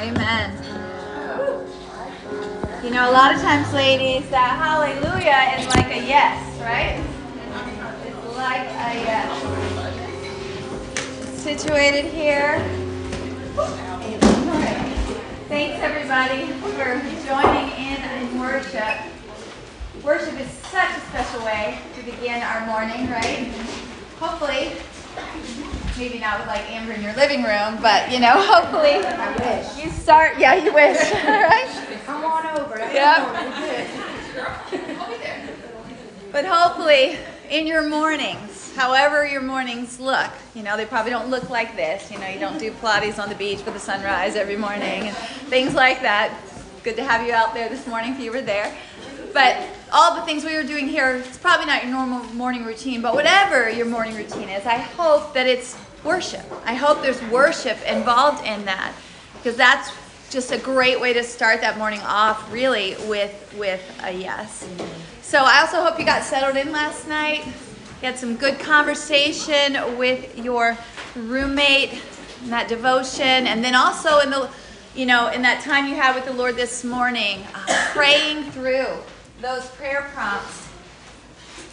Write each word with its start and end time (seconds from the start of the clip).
Amen. 0.00 0.50
You 2.82 2.90
know, 2.90 3.10
a 3.10 3.12
lot 3.12 3.34
of 3.34 3.40
times, 3.40 3.72
ladies, 3.72 4.28
that 4.30 4.58
hallelujah 4.58 5.58
is 5.58 5.66
like 5.74 5.86
a 5.86 6.06
yes, 6.06 6.60
right? 6.60 7.00
It's 8.04 8.36
like 8.36 8.66
a 8.66 8.94
yes. 9.06 9.30
Situated 11.40 12.06
here. 12.12 12.58
Thanks, 15.48 15.80
everybody, 15.80 16.46
for 16.60 17.00
joining 17.26 17.70
in 17.78 18.02
in 18.02 18.40
worship. 18.40 18.98
Worship 20.02 20.38
is 20.40 20.50
such 20.50 20.90
a 20.96 21.00
special 21.00 21.44
way 21.44 21.78
to 21.94 22.02
begin 22.02 22.42
our 22.42 22.66
morning, 22.66 23.08
right? 23.10 23.48
Hopefully, 24.18 24.72
maybe 25.96 26.18
not 26.18 26.38
with 26.38 26.48
like 26.48 26.68
Amber 26.70 26.92
in 26.92 27.02
your 27.02 27.14
living 27.14 27.42
room, 27.42 27.78
but 27.80 28.10
you 28.10 28.20
know, 28.20 28.34
hopefully 28.36 28.96
you 29.82 29.90
start. 29.90 30.38
Yeah, 30.38 30.54
you 30.54 30.72
wish, 30.72 30.98
right? 31.24 32.02
Come 32.06 32.24
on 32.24 32.58
over. 32.58 32.78
Yep. 32.78 33.34
But 36.32 36.44
hopefully, 36.44 37.16
in 37.48 37.66
your 37.66 37.88
mornings, 37.88 38.74
however 38.74 39.24
your 39.24 39.42
mornings 39.42 40.00
look, 40.00 40.30
you 40.54 40.62
know, 40.62 40.76
they 40.76 40.84
probably 40.84 41.10
don't 41.10 41.30
look 41.30 41.48
like 41.48 41.76
this. 41.76 42.10
You 42.10 42.18
know, 42.18 42.26
you 42.26 42.40
don't 42.40 42.58
do 42.58 42.72
Pilates 42.72 43.22
on 43.22 43.28
the 43.28 43.36
beach 43.36 43.60
for 43.60 43.70
the 43.70 43.78
sunrise 43.78 44.34
every 44.34 44.56
morning 44.56 45.08
and 45.08 45.16
things 45.16 45.74
like 45.74 46.02
that. 46.02 46.36
Good 46.82 46.96
to 46.96 47.04
have 47.04 47.26
you 47.26 47.32
out 47.32 47.54
there 47.54 47.68
this 47.68 47.86
morning 47.86 48.12
if 48.12 48.20
you 48.20 48.32
were 48.32 48.42
there. 48.42 48.76
But 49.32 49.56
all 49.92 50.14
the 50.14 50.22
things 50.22 50.44
we 50.44 50.54
were 50.54 50.62
doing 50.62 50.86
here, 50.88 51.16
it's 51.16 51.38
probably 51.38 51.66
not 51.66 51.82
your 51.82 51.92
normal 51.92 52.24
morning 52.34 52.64
routine, 52.64 53.00
but 53.00 53.14
whatever 53.14 53.68
your 53.70 53.86
morning 53.86 54.16
routine 54.16 54.48
is, 54.48 54.66
I 54.66 54.76
hope 54.76 55.34
that 55.34 55.46
it's 55.46 55.76
worship. 56.04 56.44
I 56.64 56.74
hope 56.74 57.02
there's 57.02 57.22
worship 57.24 57.80
involved 57.86 58.44
in 58.44 58.64
that 58.66 58.94
because 59.36 59.56
that's 59.56 59.90
just 60.30 60.52
a 60.52 60.58
great 60.58 61.00
way 61.00 61.12
to 61.12 61.22
start 61.22 61.60
that 61.60 61.78
morning 61.78 62.00
off 62.00 62.52
really 62.52 62.96
with 63.06 63.54
with 63.58 63.82
a 64.02 64.12
yes. 64.12 64.68
So 65.22 65.38
I 65.38 65.60
also 65.60 65.82
hope 65.82 65.98
you 65.98 66.04
got 66.04 66.22
settled 66.22 66.56
in 66.56 66.72
last 66.72 67.08
night. 67.08 67.44
You 67.46 68.08
had 68.10 68.18
some 68.18 68.36
good 68.36 68.58
conversation 68.58 69.96
with 69.96 70.38
your 70.38 70.76
roommate 71.16 72.00
that 72.46 72.68
devotion 72.68 73.46
and 73.46 73.64
then 73.64 73.74
also 73.74 74.18
in 74.18 74.30
the 74.30 74.50
you 74.94 75.06
know 75.06 75.28
in 75.28 75.42
that 75.42 75.62
time 75.62 75.86
you 75.86 75.94
had 75.94 76.14
with 76.14 76.24
the 76.24 76.32
Lord 76.32 76.56
this 76.56 76.84
morning 76.84 77.42
uh, 77.54 77.90
praying 77.92 78.50
through 78.50 78.86
those 79.40 79.66
prayer 79.70 80.10
prompts 80.12 80.63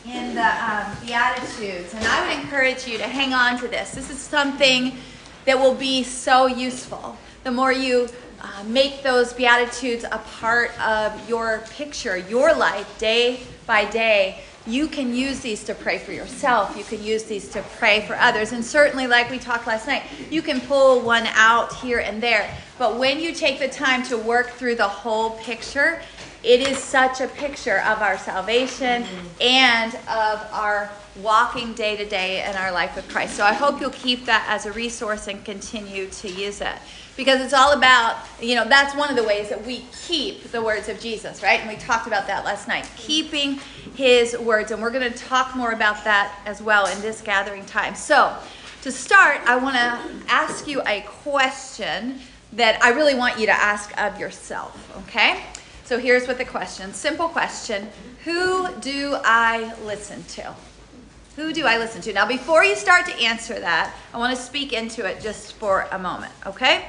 in 0.06 0.36
the 0.36 0.42
um, 0.42 0.98
Beatitudes. 1.06 1.94
And 1.94 2.06
I 2.06 2.28
would 2.28 2.44
encourage 2.44 2.88
you 2.88 2.98
to 2.98 3.04
hang 3.04 3.34
on 3.34 3.60
to 3.60 3.68
this. 3.68 3.92
This 3.92 4.10
is 4.10 4.20
something 4.20 4.98
that 5.46 5.58
will 5.58 5.76
be 5.76 6.04
so 6.04 6.48
useful. 6.48 7.18
The 7.44 7.52
more 7.52 7.72
you 7.72 8.08
uh, 8.42 8.64
make 8.66 9.04
those 9.04 9.34
Beatitudes 9.34 10.04
a 10.04 10.18
part 10.40 10.78
of 10.80 11.30
your 11.30 11.64
picture, 11.72 12.18
your 12.18 12.54
life, 12.54 12.98
day 12.98 13.42
by 13.68 13.86
day, 13.86 14.42
you 14.68 14.88
can 14.88 15.16
use 15.16 15.40
these 15.40 15.64
to 15.64 15.74
pray 15.74 15.98
for 15.98 16.12
yourself. 16.12 16.78
You 16.78 16.84
can 16.84 17.04
use 17.04 17.24
these 17.24 17.50
to 17.50 17.64
pray 17.78 18.02
for 18.02 18.16
others. 18.16 18.52
And 18.52 18.64
certainly, 18.64 19.08
like 19.08 19.32
we 19.32 19.40
talked 19.40 19.66
last 19.66 19.88
night, 19.88 20.04
you 20.30 20.44
can 20.44 20.62
pull 20.62 21.02
one 21.02 21.26
out 21.30 21.74
here 21.78 22.00
and 22.00 22.22
there. 22.22 22.56
But 22.78 22.98
when 22.98 23.20
you 23.20 23.34
take 23.34 23.60
the 23.60 23.68
time 23.68 24.04
to 24.04 24.18
work 24.18 24.50
through 24.52 24.76
the 24.76 24.88
whole 24.88 25.32
picture, 25.38 26.02
it 26.44 26.67
is 26.67 26.78
such 26.78 27.22
a 27.22 27.28
picture 27.28 27.80
of 27.81 28.02
our 28.02 28.17
salvation 28.17 29.03
mm-hmm. 29.03 29.28
and 29.42 29.95
of 30.08 30.47
our 30.52 30.89
walking 31.22 31.73
day 31.73 31.95
to 31.97 32.06
day 32.06 32.44
in 32.50 32.56
our 32.56 32.72
life 32.72 32.95
with 32.95 33.08
Christ. 33.09 33.36
So 33.36 33.44
I 33.44 33.53
hope 33.53 33.80
you'll 33.80 33.89
keep 33.92 34.25
that 34.25 34.45
as 34.47 34.66
a 34.66 34.72
resource 34.72 35.28
and 35.28 35.44
continue 35.44 36.08
to 36.08 36.30
use 36.30 36.62
it. 36.62 36.75
Because 37.17 37.42
it's 37.42 37.53
all 37.53 37.73
about, 37.73 38.17
you 38.42 38.56
know, 38.56 38.66
that's 38.66 38.95
one 38.95 39.09
of 39.09 39.17
the 39.17 39.23
ways 39.23 39.50
that 39.50 39.64
we 39.66 39.86
keep 40.08 40.45
the 40.52 40.62
words 40.62 40.88
of 40.88 41.00
Jesus, 41.00 41.44
right? 41.44 41.59
And 41.59 41.69
we 41.69 41.75
talked 41.75 42.07
about 42.07 42.25
that 42.28 42.46
last 42.46 42.68
night. 42.68 42.90
Keeping 42.96 43.59
his 43.96 44.38
words. 44.38 44.72
And 44.72 44.81
we're 44.81 44.91
going 44.91 45.12
to 45.12 45.18
talk 45.18 45.56
more 45.56 45.72
about 45.72 46.03
that 46.06 46.40
as 46.46 46.62
well 46.62 46.88
in 46.88 47.00
this 47.01 47.22
gathering 47.22 47.66
time. 47.66 47.96
So 47.96 48.34
to 48.84 48.91
start, 48.91 49.41
I 49.46 49.57
want 49.57 49.75
to 49.75 50.31
ask 50.31 50.68
you 50.68 50.81
a 50.88 51.01
question 51.01 52.19
that 52.53 52.81
I 52.81 52.90
really 52.90 53.16
want 53.16 53.38
you 53.38 53.46
to 53.46 53.53
ask 53.53 53.96
of 54.01 54.19
yourself, 54.19 54.97
okay? 55.06 55.44
So 55.91 55.97
here's 55.97 56.25
what 56.25 56.38
the 56.38 56.46
question 56.46 56.94
simple 56.94 57.28
question 57.28 57.90
Who 58.24 58.74
do 58.79 59.18
I 59.25 59.74
listen 59.84 60.24
to? 60.35 60.56
Who 61.35 61.52
do 61.52 61.66
I 61.66 61.78
listen 61.79 62.02
to? 62.03 62.13
Now, 62.13 62.25
before 62.25 62.63
you 62.63 62.78
start 62.78 63.06
to 63.07 63.13
answer 63.16 63.59
that, 63.59 63.94
I 64.13 64.18
want 64.18 64.34
to 64.34 64.41
speak 64.41 64.72
into 64.72 65.06
it 65.06 65.19
just 65.19 65.51
for 65.56 65.90
a 65.91 66.00
moment, 66.00 66.31
okay? 66.46 66.85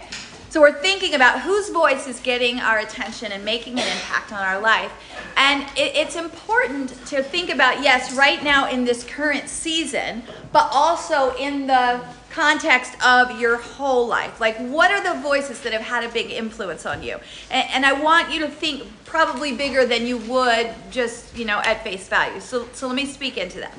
So, 0.51 0.61
we're 0.61 0.81
thinking 0.81 1.15
about 1.15 1.41
whose 1.41 1.71
voice 1.71 2.07
is 2.07 2.21
getting 2.21 2.61
our 2.61 2.79
attention 2.79 3.33
and 3.33 3.45
making 3.45 3.73
an 3.73 3.89
impact 3.89 4.33
on 4.33 4.39
our 4.39 4.61
life. 4.61 4.93
And 5.37 5.65
it, 5.77 5.97
it's 5.97 6.15
important 6.15 6.91
to 7.07 7.25
think 7.25 7.51
about, 7.51 7.83
yes, 7.83 8.15
right 8.15 8.41
now 8.45 8.71
in 8.71 8.85
this 8.85 9.03
current 9.03 9.49
season, 9.49 10.23
but 10.53 10.69
also 10.71 11.35
in 11.35 11.67
the 11.67 12.05
context 12.33 12.95
of 13.05 13.39
your 13.39 13.59
whole 13.59 14.07
life. 14.07 14.41
Like, 14.41 14.57
what 14.57 14.91
are 14.91 15.03
the 15.03 15.21
voices 15.21 15.61
that 15.61 15.73
have 15.73 15.83
had 15.83 16.03
a 16.03 16.09
big 16.09 16.31
influence 16.31 16.87
on 16.87 17.03
you? 17.03 17.19
And, 17.51 17.69
and, 17.71 17.87
I 17.87 17.93
want 17.93 18.33
you 18.33 18.41
to 18.41 18.49
think 18.49 18.85
probably 19.05 19.55
bigger 19.55 19.85
than 19.85 20.07
you 20.07 20.17
would 20.17 20.75
just, 20.91 21.37
you 21.37 21.45
know, 21.45 21.59
at 21.59 21.85
face 21.85 22.09
value. 22.09 22.41
So, 22.41 22.69
so 22.73 22.87
let 22.87 22.97
me 22.97 23.05
speak 23.07 23.37
into 23.37 23.61
that. 23.61 23.75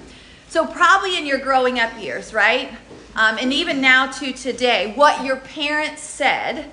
So, 0.49 0.67
probably 0.67 1.17
in 1.17 1.25
your 1.25 1.39
growing 1.39 1.79
up 1.79 1.99
years, 1.99 2.33
right? 2.33 2.69
Um, 3.15 3.37
and 3.39 3.51
even 3.51 3.81
now 3.81 4.11
to 4.11 4.31
today, 4.31 4.93
what 4.95 5.25
your 5.25 5.37
parents 5.37 6.03
said, 6.03 6.69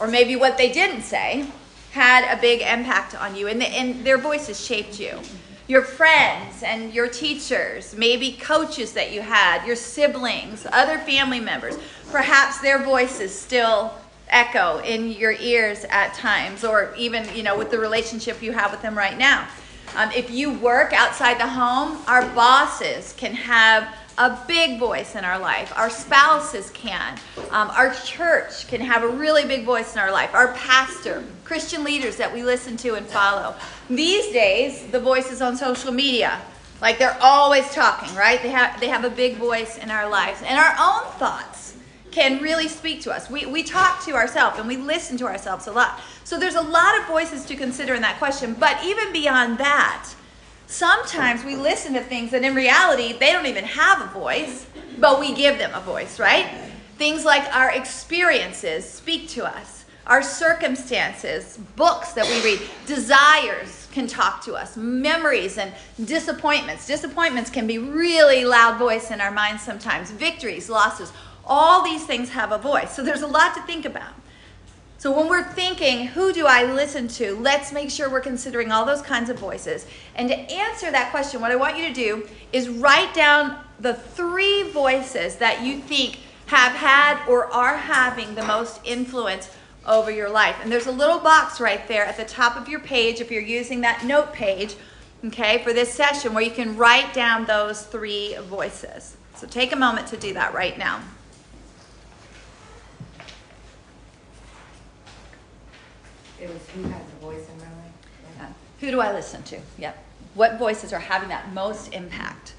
or 0.00 0.08
maybe 0.08 0.34
what 0.34 0.58
they 0.58 0.72
didn't 0.72 1.02
say, 1.02 1.46
had 1.92 2.36
a 2.36 2.40
big 2.40 2.62
impact 2.62 3.14
on 3.14 3.36
you, 3.36 3.46
and, 3.46 3.60
the, 3.60 3.68
and 3.68 4.04
their 4.04 4.18
voices 4.18 4.64
shaped 4.64 4.98
you 4.98 5.20
your 5.68 5.82
friends 5.82 6.62
and 6.62 6.92
your 6.92 7.08
teachers, 7.08 7.94
maybe 7.96 8.32
coaches 8.32 8.92
that 8.92 9.12
you 9.12 9.20
had, 9.20 9.66
your 9.66 9.76
siblings, 9.76 10.66
other 10.72 10.98
family 10.98 11.40
members. 11.40 11.78
Perhaps 12.10 12.60
their 12.60 12.82
voices 12.82 13.34
still 13.38 13.94
echo 14.28 14.78
in 14.78 15.10
your 15.12 15.32
ears 15.32 15.84
at 15.90 16.14
times, 16.14 16.64
or 16.64 16.94
even, 16.96 17.26
you 17.34 17.42
know, 17.42 17.56
with 17.56 17.70
the 17.70 17.78
relationship 17.78 18.42
you 18.42 18.52
have 18.52 18.70
with 18.70 18.82
them 18.82 18.96
right 18.96 19.16
now. 19.18 19.46
Um, 19.94 20.10
if 20.12 20.30
you 20.30 20.52
work 20.52 20.92
outside 20.92 21.38
the 21.38 21.46
home, 21.46 21.98
our 22.06 22.26
bosses 22.34 23.14
can 23.16 23.34
have 23.34 23.94
a 24.18 24.38
big 24.46 24.78
voice 24.78 25.14
in 25.14 25.24
our 25.24 25.38
life. 25.38 25.72
Our 25.76 25.90
spouses 25.90 26.70
can. 26.70 27.18
Um, 27.50 27.70
our 27.70 27.94
church 27.94 28.66
can 28.68 28.80
have 28.80 29.02
a 29.02 29.08
really 29.08 29.46
big 29.46 29.64
voice 29.64 29.94
in 29.94 30.00
our 30.00 30.12
life. 30.12 30.34
Our 30.34 30.52
pastor, 30.54 31.24
Christian 31.44 31.84
leaders 31.84 32.16
that 32.16 32.32
we 32.32 32.42
listen 32.42 32.76
to 32.78 32.94
and 32.94 33.06
follow. 33.06 33.54
These 33.88 34.32
days, 34.32 34.86
the 34.88 35.00
voices 35.00 35.40
on 35.40 35.56
social 35.56 35.92
media, 35.92 36.40
like 36.80 36.98
they're 36.98 37.18
always 37.20 37.68
talking, 37.72 38.14
right? 38.16 38.42
They 38.42 38.50
have 38.50 38.80
they 38.80 38.88
have 38.88 39.04
a 39.04 39.10
big 39.10 39.36
voice 39.36 39.78
in 39.78 39.90
our 39.90 40.08
lives, 40.08 40.42
and 40.42 40.58
our 40.58 40.74
own 40.78 41.10
thoughts 41.12 41.76
can 42.10 42.42
really 42.42 42.68
speak 42.68 43.00
to 43.02 43.12
us. 43.12 43.30
We 43.30 43.46
we 43.46 43.62
talk 43.62 44.04
to 44.04 44.12
ourselves 44.12 44.58
and 44.58 44.68
we 44.68 44.76
listen 44.76 45.16
to 45.18 45.26
ourselves 45.26 45.66
a 45.66 45.72
lot. 45.72 46.00
So 46.24 46.38
there's 46.38 46.54
a 46.54 46.62
lot 46.62 46.98
of 47.00 47.06
voices 47.06 47.44
to 47.46 47.56
consider 47.56 47.94
in 47.94 48.02
that 48.02 48.18
question. 48.18 48.54
But 48.54 48.84
even 48.84 49.12
beyond 49.12 49.58
that, 49.58 50.12
sometimes 50.72 51.44
we 51.44 51.54
listen 51.54 51.92
to 51.92 52.00
things 52.00 52.30
that 52.30 52.42
in 52.42 52.54
reality 52.54 53.12
they 53.12 53.30
don't 53.30 53.46
even 53.46 53.64
have 53.64 54.00
a 54.00 54.06
voice, 54.18 54.66
but 54.98 55.20
we 55.20 55.34
give 55.34 55.58
them 55.58 55.70
a 55.74 55.80
voice, 55.80 56.18
right? 56.18 56.46
Things 56.96 57.24
like 57.24 57.54
our 57.54 57.70
experiences 57.72 58.88
speak 58.88 59.28
to 59.30 59.44
us, 59.44 59.84
our 60.06 60.22
circumstances, 60.22 61.58
books 61.76 62.12
that 62.14 62.26
we 62.26 62.42
read, 62.42 62.60
desires 62.86 63.86
can 63.92 64.06
talk 64.06 64.42
to 64.44 64.54
us, 64.54 64.76
memories 64.76 65.58
and 65.58 65.74
disappointments. 66.04 66.86
Disappointments 66.86 67.50
can 67.50 67.66
be 67.66 67.78
really 67.78 68.44
loud 68.44 68.78
voice 68.78 69.10
in 69.10 69.20
our 69.20 69.30
minds 69.30 69.62
sometimes, 69.62 70.10
victories, 70.10 70.70
losses. 70.70 71.12
All 71.44 71.84
these 71.84 72.04
things 72.06 72.30
have 72.30 72.50
a 72.50 72.58
voice. 72.58 72.94
So 72.96 73.02
there's 73.02 73.22
a 73.22 73.26
lot 73.26 73.54
to 73.54 73.62
think 73.62 73.84
about. 73.84 74.14
So 75.02 75.10
when 75.10 75.28
we're 75.28 75.42
thinking, 75.42 76.06
who 76.06 76.32
do 76.32 76.46
I 76.46 76.62
listen 76.62 77.08
to? 77.08 77.34
Let's 77.34 77.72
make 77.72 77.90
sure 77.90 78.08
we're 78.08 78.20
considering 78.20 78.70
all 78.70 78.84
those 78.84 79.02
kinds 79.02 79.30
of 79.30 79.36
voices. 79.36 79.84
And 80.14 80.28
to 80.28 80.36
answer 80.36 80.92
that 80.92 81.10
question, 81.10 81.40
what 81.40 81.50
I 81.50 81.56
want 81.56 81.76
you 81.76 81.88
to 81.88 81.92
do 81.92 82.28
is 82.52 82.68
write 82.68 83.12
down 83.12 83.56
the 83.80 83.94
three 83.94 84.70
voices 84.70 85.34
that 85.38 85.62
you 85.62 85.80
think 85.80 86.20
have 86.46 86.70
had 86.70 87.20
or 87.26 87.52
are 87.52 87.76
having 87.76 88.36
the 88.36 88.44
most 88.44 88.80
influence 88.84 89.50
over 89.88 90.12
your 90.12 90.30
life. 90.30 90.54
And 90.62 90.70
there's 90.70 90.86
a 90.86 90.92
little 90.92 91.18
box 91.18 91.60
right 91.60 91.88
there 91.88 92.04
at 92.04 92.16
the 92.16 92.24
top 92.24 92.56
of 92.56 92.68
your 92.68 92.78
page 92.78 93.20
if 93.20 93.28
you're 93.28 93.42
using 93.42 93.80
that 93.80 94.04
note 94.04 94.32
page, 94.32 94.76
okay, 95.24 95.64
for 95.64 95.72
this 95.72 95.92
session 95.92 96.32
where 96.32 96.44
you 96.44 96.52
can 96.52 96.76
write 96.76 97.12
down 97.12 97.44
those 97.44 97.82
three 97.82 98.36
voices. 98.42 99.16
So 99.34 99.48
take 99.48 99.72
a 99.72 99.76
moment 99.76 100.06
to 100.06 100.16
do 100.16 100.32
that 100.34 100.54
right 100.54 100.78
now. 100.78 101.00
It 106.42 106.48
was 106.48 106.68
who 106.70 106.82
has 106.82 107.02
a 107.02 107.24
voice 107.24 107.48
in 107.48 107.58
life. 107.60 107.70
Yeah. 108.36 108.48
Who 108.80 108.90
do 108.90 109.00
I 109.00 109.12
listen 109.12 109.44
to? 109.44 109.60
Yep. 109.78 110.04
What 110.34 110.58
voices 110.58 110.92
are 110.92 110.98
having 110.98 111.28
that 111.28 111.52
most 111.52 111.94
impact? 111.94 112.54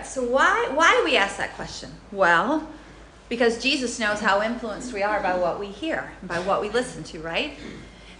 right. 0.00 0.06
So 0.06 0.22
why 0.22 0.68
why 0.72 0.90
do 0.92 0.98
we 1.10 1.16
ask 1.16 1.38
that 1.38 1.54
question? 1.54 1.90
Well, 2.12 2.68
because 3.28 3.60
Jesus 3.60 3.98
knows 3.98 4.20
how 4.20 4.42
influenced 4.42 4.92
we 4.92 5.02
are 5.02 5.20
by 5.20 5.36
what 5.36 5.58
we 5.58 5.66
hear, 5.66 6.12
by 6.22 6.38
what 6.38 6.60
we 6.60 6.70
listen 6.70 7.02
to, 7.04 7.20
right? 7.20 7.54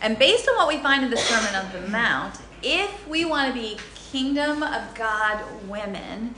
And 0.03 0.19
based 0.19 0.49
on 0.49 0.57
what 0.57 0.69
we 0.69 0.79
find 0.79 1.05
in 1.05 1.11
the 1.11 1.17
Sermon 1.17 1.55
on 1.55 1.71
the 1.73 1.89
Mount, 1.89 2.37
if 2.63 3.09
we 3.09 3.25
want 3.25 3.55
to 3.55 3.61
be 3.61 3.77
kingdom 3.95 4.63
of 4.63 4.95
God 4.95 5.45
women, 5.69 6.35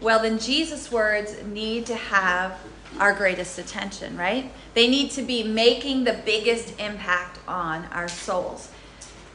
well, 0.00 0.20
then 0.20 0.40
Jesus' 0.40 0.90
words 0.90 1.40
need 1.44 1.86
to 1.86 1.94
have 1.94 2.58
our 2.98 3.12
greatest 3.14 3.58
attention, 3.60 4.16
right? 4.16 4.52
They 4.74 4.88
need 4.88 5.12
to 5.12 5.22
be 5.22 5.44
making 5.44 6.02
the 6.02 6.20
biggest 6.24 6.80
impact 6.80 7.38
on 7.46 7.84
our 7.86 8.08
souls. 8.08 8.70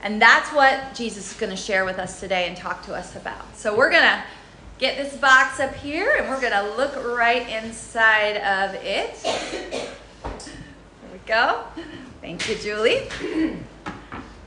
And 0.02 0.22
that's 0.22 0.52
what 0.52 0.94
Jesus 0.94 1.32
is 1.32 1.40
going 1.40 1.50
to 1.50 1.58
share 1.58 1.86
with 1.86 1.98
us 1.98 2.20
today 2.20 2.48
and 2.48 2.58
talk 2.58 2.86
to 2.86 2.94
us 2.94 3.16
about. 3.16 3.56
So 3.56 3.76
we're 3.76 3.90
going 3.90 4.04
to 4.04 4.24
get 4.78 4.98
this 4.98 5.18
box 5.18 5.60
up 5.60 5.74
here 5.76 6.16
and 6.18 6.30
we're 6.30 6.40
to 6.54 6.76
look 6.76 6.96
right 7.18 7.48
inside 7.50 8.38
of 8.38 8.76
it. 8.76 9.16
There 9.24 11.12
we 11.12 11.20
go. 11.26 11.64
Thank 12.22 12.48
you, 12.48 12.56
Julie. 12.56 13.08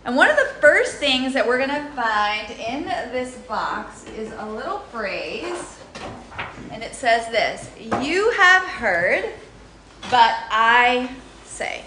And 0.05 0.17
one 0.17 0.31
of 0.31 0.37
the 0.37 0.49
first 0.61 0.97
things 0.97 1.35
that 1.35 1.47
we're 1.47 1.59
to 1.69 1.91
find 1.91 2.50
in 2.53 2.85
this 3.12 3.37
box 3.49 4.06
is 4.17 4.32
a 4.38 4.47
little 4.47 4.79
phrase. 4.79 5.79
And 6.71 6.82
it 6.82 6.94
says 6.94 7.27
this 7.31 7.69
You 8.00 8.31
have 8.32 8.62
heard, 8.62 9.25
but 10.11 10.35
I 10.50 11.11
say. 11.44 11.82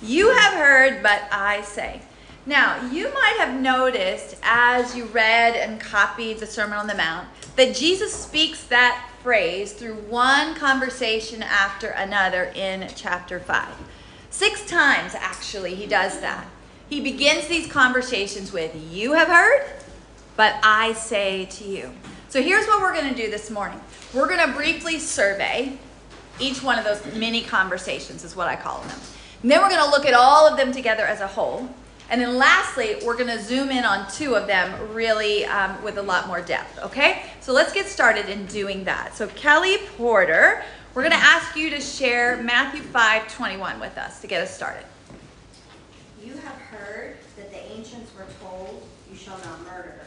You 0.00 0.32
have 0.34 0.54
heard, 0.54 1.02
but 1.02 1.22
I 1.32 1.62
say. 1.62 2.02
Now, 2.46 2.88
you 2.90 3.12
might 3.12 3.36
have 3.38 3.58
noticed 3.58 4.36
as 4.42 4.94
you 4.94 5.06
read 5.06 5.56
and 5.56 5.80
copied 5.80 6.38
the 6.38 6.46
Sermon 6.46 6.78
on 6.78 6.86
the 6.86 6.94
Mount 6.94 7.26
that 7.56 7.74
Jesus 7.74 8.12
speaks 8.12 8.64
that 8.64 9.10
phrase 9.22 9.72
through 9.72 9.94
one 9.94 10.54
conversation 10.54 11.42
after 11.42 11.88
another 11.88 12.52
in 12.54 12.88
chapter 12.94 13.40
5. 13.40 13.68
Six 14.30 14.66
times, 14.66 15.14
actually, 15.14 15.74
he 15.74 15.86
does 15.86 16.20
that. 16.20 16.46
He 16.88 17.00
begins 17.00 17.46
these 17.46 17.70
conversations 17.70 18.52
with, 18.52 18.74
You 18.92 19.12
have 19.12 19.28
heard, 19.28 19.66
but 20.36 20.56
I 20.62 20.92
say 20.94 21.46
to 21.46 21.64
you. 21.64 21.90
So 22.28 22.42
here's 22.42 22.66
what 22.66 22.80
we're 22.80 22.92
going 22.92 23.14
to 23.14 23.22
do 23.22 23.30
this 23.30 23.50
morning 23.50 23.80
we're 24.12 24.28
going 24.28 24.46
to 24.46 24.52
briefly 24.54 24.98
survey 24.98 25.78
each 26.40 26.62
one 26.62 26.78
of 26.78 26.84
those 26.84 27.04
mini 27.14 27.42
conversations, 27.42 28.24
is 28.24 28.34
what 28.34 28.48
I 28.48 28.56
call 28.56 28.80
them. 28.82 28.98
And 29.42 29.50
then 29.50 29.60
we're 29.60 29.68
going 29.68 29.84
to 29.84 29.90
look 29.90 30.04
at 30.04 30.14
all 30.14 30.48
of 30.48 30.56
them 30.56 30.72
together 30.72 31.04
as 31.04 31.20
a 31.20 31.28
whole. 31.28 31.68
And 32.10 32.20
then 32.20 32.36
lastly, 32.36 32.96
we're 33.04 33.16
going 33.16 33.30
to 33.36 33.42
zoom 33.42 33.70
in 33.70 33.84
on 33.84 34.10
two 34.10 34.34
of 34.34 34.46
them 34.46 34.94
really 34.94 35.46
um, 35.46 35.82
with 35.82 35.96
a 35.96 36.02
lot 36.02 36.26
more 36.26 36.40
depth, 36.40 36.78
okay? 36.80 37.22
So 37.40 37.52
let's 37.52 37.72
get 37.72 37.86
started 37.86 38.28
in 38.28 38.46
doing 38.46 38.84
that. 38.84 39.16
So 39.16 39.26
Kelly 39.28 39.78
Porter, 39.96 40.62
we're 40.94 41.02
going 41.02 41.18
to 41.18 41.24
ask 41.24 41.56
you 41.56 41.70
to 41.70 41.80
share 41.80 42.42
Matthew 42.42 42.82
5 42.82 43.34
21 43.34 43.80
with 43.80 43.96
us 43.96 44.20
to 44.20 44.26
get 44.26 44.42
us 44.42 44.54
started. 44.54 44.84
You 46.22 46.34
have 46.34 46.56
heard 46.56 47.16
that 47.36 47.50
the 47.50 47.72
ancients 47.72 48.12
were 48.16 48.26
told, 48.40 48.86
You 49.10 49.16
shall 49.16 49.38
not 49.38 49.64
murder, 49.64 50.00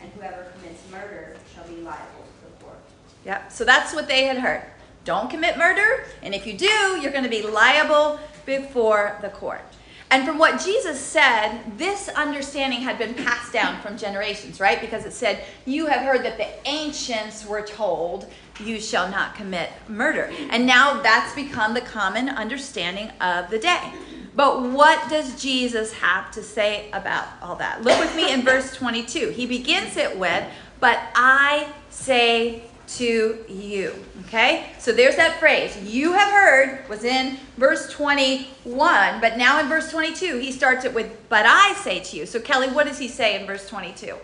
and 0.00 0.12
whoever 0.12 0.52
commits 0.56 0.82
murder 0.90 1.36
shall 1.54 1.64
be 1.64 1.80
liable 1.80 2.24
to 2.40 2.46
the 2.46 2.64
court. 2.64 2.78
Yep, 3.24 3.52
so 3.52 3.64
that's 3.64 3.94
what 3.94 4.06
they 4.06 4.24
had 4.24 4.38
heard. 4.38 4.64
Don't 5.04 5.30
commit 5.30 5.56
murder, 5.56 6.04
and 6.22 6.34
if 6.34 6.46
you 6.46 6.56
do, 6.56 7.00
you're 7.00 7.12
going 7.12 7.24
to 7.24 7.30
be 7.30 7.42
liable 7.42 8.20
before 8.44 9.18
the 9.22 9.30
court. 9.30 9.62
And 10.10 10.26
from 10.26 10.38
what 10.38 10.60
Jesus 10.64 10.98
said, 10.98 11.60
this 11.76 12.08
understanding 12.08 12.80
had 12.80 12.98
been 12.98 13.14
passed 13.14 13.52
down 13.52 13.80
from 13.82 13.98
generations, 13.98 14.58
right? 14.58 14.80
Because 14.80 15.04
it 15.04 15.12
said, 15.12 15.44
You 15.66 15.86
have 15.86 16.00
heard 16.00 16.24
that 16.24 16.38
the 16.38 16.48
ancients 16.68 17.44
were 17.44 17.62
told, 17.62 18.30
You 18.58 18.80
shall 18.80 19.10
not 19.10 19.34
commit 19.34 19.70
murder. 19.86 20.30
And 20.50 20.66
now 20.66 21.02
that's 21.02 21.34
become 21.34 21.74
the 21.74 21.82
common 21.82 22.30
understanding 22.30 23.10
of 23.20 23.50
the 23.50 23.58
day. 23.58 23.92
But 24.34 24.62
what 24.62 25.10
does 25.10 25.40
Jesus 25.40 25.92
have 25.94 26.30
to 26.32 26.42
say 26.42 26.90
about 26.92 27.26
all 27.42 27.56
that? 27.56 27.82
Look 27.82 27.98
with 27.98 28.14
me 28.16 28.32
in 28.32 28.42
verse 28.42 28.74
22. 28.74 29.30
He 29.30 29.46
begins 29.46 29.96
it 29.96 30.18
with, 30.18 30.44
But 30.80 31.00
I 31.14 31.70
say 31.90 32.62
to 32.88 33.44
you. 33.48 33.94
Okay? 34.26 34.72
So 34.78 34.92
there's 34.92 35.16
that 35.16 35.38
phrase. 35.38 35.76
You 35.82 36.12
have 36.12 36.32
heard 36.32 36.88
was 36.88 37.04
in 37.04 37.38
verse 37.56 37.92
21, 37.92 39.20
but 39.20 39.36
now 39.36 39.60
in 39.60 39.68
verse 39.68 39.90
22, 39.90 40.38
he 40.38 40.52
starts 40.52 40.84
it 40.84 40.94
with, 40.94 41.28
But 41.28 41.46
I 41.46 41.74
say 41.74 42.00
to 42.00 42.16
you. 42.16 42.26
So, 42.26 42.40
Kelly, 42.40 42.68
what 42.68 42.86
does 42.86 42.98
he 42.98 43.08
say 43.08 43.38
in 43.38 43.46
verse 43.46 43.68
22? 43.68 44.14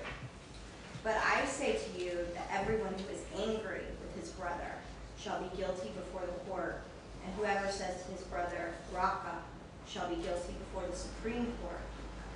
But 1.02 1.16
I 1.16 1.44
say 1.44 1.76
to 1.76 2.02
you 2.02 2.19
that 2.34 2.49
everyone 2.50 2.94
who 2.94 3.12
is 3.12 3.49
angry 3.49 3.82
with 4.00 4.20
his 4.20 4.31
brother 4.31 4.72
shall 5.19 5.40
be 5.43 5.55
guilty 5.56 5.90
before 5.90 6.22
the 6.22 6.50
court, 6.50 6.81
and 7.25 7.34
whoever 7.34 7.70
says 7.70 8.02
to 8.05 8.12
his 8.12 8.22
brother, 8.22 8.72
Raca, 8.94 9.38
shall 9.87 10.08
be 10.08 10.17
guilty 10.17 10.55
before 10.58 10.88
the 10.90 10.96
Supreme 10.96 11.52
Court, 11.62 11.81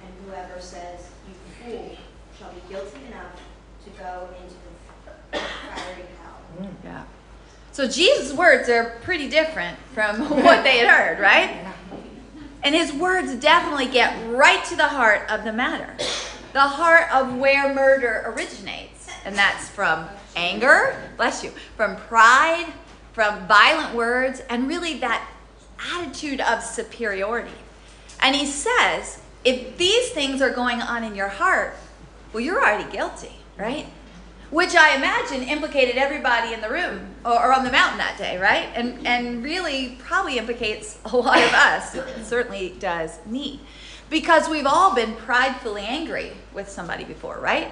and 0.04 0.12
whoever 0.26 0.60
says, 0.60 1.08
You 1.26 1.34
fool, 1.64 1.96
shall 2.38 2.52
be 2.52 2.60
guilty 2.68 3.06
enough 3.06 3.40
to 3.84 3.90
go 3.98 4.28
into 4.42 4.54
the 5.32 5.38
fiery 5.38 6.04
hell. 6.58 6.70
Yeah. 6.84 7.04
So 7.72 7.86
Jesus' 7.86 8.32
words 8.32 8.68
are 8.68 8.98
pretty 9.02 9.28
different 9.28 9.78
from 9.94 10.28
what 10.44 10.64
they 10.64 10.78
had 10.78 10.88
heard, 10.88 11.20
right? 11.20 11.64
And 12.62 12.74
his 12.74 12.92
words 12.92 13.34
definitely 13.36 13.86
get 13.86 14.14
right 14.30 14.64
to 14.64 14.76
the 14.76 14.88
heart 14.88 15.30
of 15.30 15.44
the 15.44 15.52
matter. 15.52 15.96
The 16.52 16.60
heart 16.60 17.12
of 17.12 17.36
where 17.36 17.72
murder 17.72 18.24
originates. 18.26 19.08
And 19.24 19.36
that's 19.36 19.68
from 19.68 20.08
anger, 20.34 20.96
bless 21.16 21.44
you, 21.44 21.50
from 21.76 21.96
pride, 21.96 22.66
from 23.12 23.46
violent 23.46 23.94
words, 23.94 24.42
and 24.48 24.68
really 24.68 24.98
that 24.98 25.28
attitude 25.94 26.40
of 26.40 26.62
superiority. 26.62 27.50
And 28.20 28.34
he 28.34 28.46
says, 28.46 29.20
if 29.44 29.76
these 29.76 30.10
things 30.10 30.42
are 30.42 30.50
going 30.50 30.80
on 30.80 31.04
in 31.04 31.14
your 31.14 31.28
heart, 31.28 31.76
well, 32.32 32.42
you're 32.42 32.60
already 32.60 32.90
guilty, 32.90 33.32
right? 33.56 33.86
Which 34.50 34.74
I 34.74 34.96
imagine 34.96 35.42
implicated 35.42 35.96
everybody 35.96 36.54
in 36.54 36.60
the 36.62 36.70
room 36.70 37.14
or, 37.24 37.52
on 37.52 37.64
the 37.64 37.70
mountain 37.70 37.98
that 37.98 38.16
day, 38.16 38.38
right? 38.38 38.70
And, 38.74 39.06
and 39.06 39.42
really 39.42 39.98
probably 39.98 40.38
implicates 40.38 40.98
a 41.04 41.16
lot 41.16 41.38
of 41.38 41.52
us. 41.52 41.94
It 41.94 42.24
certainly 42.24 42.74
does 42.78 43.18
me. 43.26 43.60
Because 44.08 44.48
we've 44.48 44.66
all 44.66 44.94
been 44.94 45.14
pridefully 45.16 45.82
angry 45.82 46.32
with 46.54 46.68
somebody 46.70 47.04
before, 47.04 47.38
right? 47.38 47.70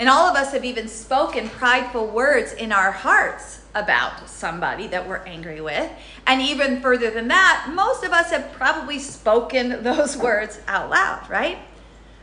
And 0.00 0.08
all 0.08 0.26
of 0.26 0.34
us 0.34 0.52
have 0.52 0.64
even 0.64 0.88
spoken 0.88 1.48
prideful 1.48 2.06
words 2.06 2.54
in 2.54 2.72
our 2.72 2.90
hearts 2.90 3.60
about 3.74 4.28
somebody 4.28 4.86
that 4.88 5.06
we're 5.06 5.18
angry 5.18 5.60
with. 5.60 5.90
And 6.26 6.40
even 6.40 6.80
further 6.80 7.10
than 7.10 7.28
that, 7.28 7.70
most 7.72 8.02
of 8.02 8.10
us 8.10 8.30
have 8.30 8.50
probably 8.52 8.98
spoken 8.98 9.82
those 9.84 10.16
words 10.16 10.58
out 10.66 10.90
loud, 10.90 11.28
right? 11.28 11.58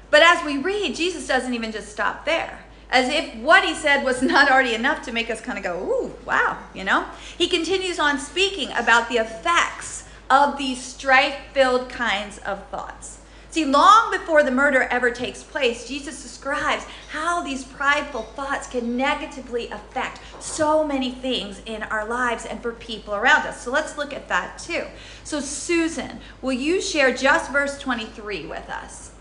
But 0.10 0.24
as 0.24 0.44
we 0.44 0.58
read, 0.58 0.96
Jesus 0.96 1.28
doesn't 1.28 1.54
even 1.54 1.72
just 1.72 1.90
stop 1.90 2.26
there. 2.26 2.60
As 2.90 3.10
if 3.10 3.36
what 3.36 3.66
he 3.66 3.74
said 3.74 4.04
was 4.04 4.22
not 4.22 4.50
already 4.50 4.74
enough 4.74 5.04
to 5.06 5.12
make 5.12 5.30
us 5.30 5.42
kind 5.42 5.58
of 5.58 5.64
go, 5.64 5.78
ooh, 5.78 6.16
wow, 6.26 6.58
you 6.74 6.84
know? 6.84 7.06
He 7.38 7.48
continues 7.48 8.00
on 8.00 8.20
speaking 8.20 8.72
about 8.72 9.10
the 9.10 9.18
effects 9.18 10.06
of 10.30 10.58
these 10.58 10.82
strife 10.82 11.36
filled 11.54 11.90
kinds 11.90 12.38
of 12.40 12.66
thoughts. 12.68 13.20
See, 13.50 13.66
long 13.66 14.12
before 14.12 14.44
the 14.44 14.52
murder 14.52 14.84
ever 14.84 15.10
takes 15.10 15.42
place, 15.42 15.88
Jesus 15.88 16.22
describes 16.22 16.86
how 17.12 17.42
these 17.42 17.64
prideful 17.64 18.24
thoughts 18.24 18.68
can 18.68 18.98
negatively 18.98 19.70
affect 19.70 20.20
so 20.40 20.86
many 20.86 21.12
things 21.12 21.62
in 21.66 21.82
our 21.84 22.06
lives 22.06 22.46
and 22.46 22.62
for 22.62 22.74
people 22.74 23.16
around 23.16 23.48
us. 23.48 23.62
So 23.62 23.72
let's 23.72 23.98
look 23.98 24.14
at 24.14 24.28
that 24.28 24.60
too. 24.60 24.84
So, 25.24 25.40
Susan, 25.40 26.20
will 26.42 26.54
you 26.54 26.82
share 26.82 27.14
just 27.14 27.52
verse 27.52 27.80
23 27.80 28.46
with 28.46 28.70
us? 28.70 29.12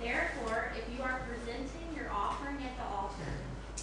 Therefore, 0.00 0.72
if 0.76 0.84
you 0.94 1.02
are 1.02 1.20
presenting 1.28 1.94
your 1.94 2.10
offering 2.10 2.56
at 2.56 2.76
the 2.76 2.84
altar, 2.84 3.32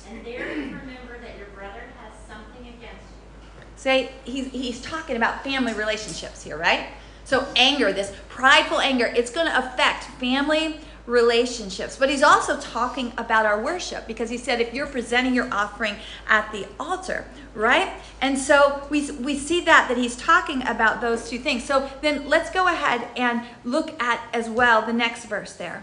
and 0.09 0.25
there 0.25 0.55
you 0.55 0.65
remember 0.65 1.19
that 1.21 1.37
your 1.37 1.47
brother 1.55 1.81
has 1.99 2.13
something 2.27 2.67
against 2.67 2.83
you. 2.83 3.63
Say, 3.75 4.11
he's, 4.23 4.47
he's 4.47 4.81
talking 4.81 5.15
about 5.15 5.43
family 5.43 5.73
relationships 5.73 6.43
here, 6.43 6.57
right? 6.57 6.87
So, 7.25 7.45
anger, 7.55 7.91
this 7.91 8.13
prideful 8.29 8.79
anger, 8.79 9.05
it's 9.05 9.31
going 9.31 9.47
to 9.47 9.57
affect 9.57 10.05
family 10.19 10.79
relationships. 11.07 11.95
But 11.97 12.09
he's 12.09 12.21
also 12.21 12.59
talking 12.59 13.13
about 13.17 13.45
our 13.45 13.61
worship 13.63 14.05
because 14.05 14.29
he 14.29 14.37
said 14.37 14.61
if 14.61 14.73
you're 14.73 14.87
presenting 14.87 15.33
your 15.33 15.51
offering 15.51 15.95
at 16.27 16.51
the 16.51 16.67
altar, 16.79 17.25
right? 17.55 17.93
And 18.21 18.37
so 18.37 18.85
we, 18.89 19.09
we 19.11 19.37
see 19.37 19.61
that 19.61 19.87
that 19.87 19.97
he's 19.97 20.15
talking 20.15 20.61
about 20.67 21.01
those 21.01 21.29
two 21.29 21.39
things. 21.39 21.63
So 21.63 21.89
then 22.01 22.27
let's 22.27 22.51
go 22.51 22.67
ahead 22.67 23.07
and 23.15 23.41
look 23.63 23.99
at 24.01 24.21
as 24.33 24.49
well 24.49 24.85
the 24.85 24.93
next 24.93 25.25
verse 25.25 25.53
there. 25.53 25.81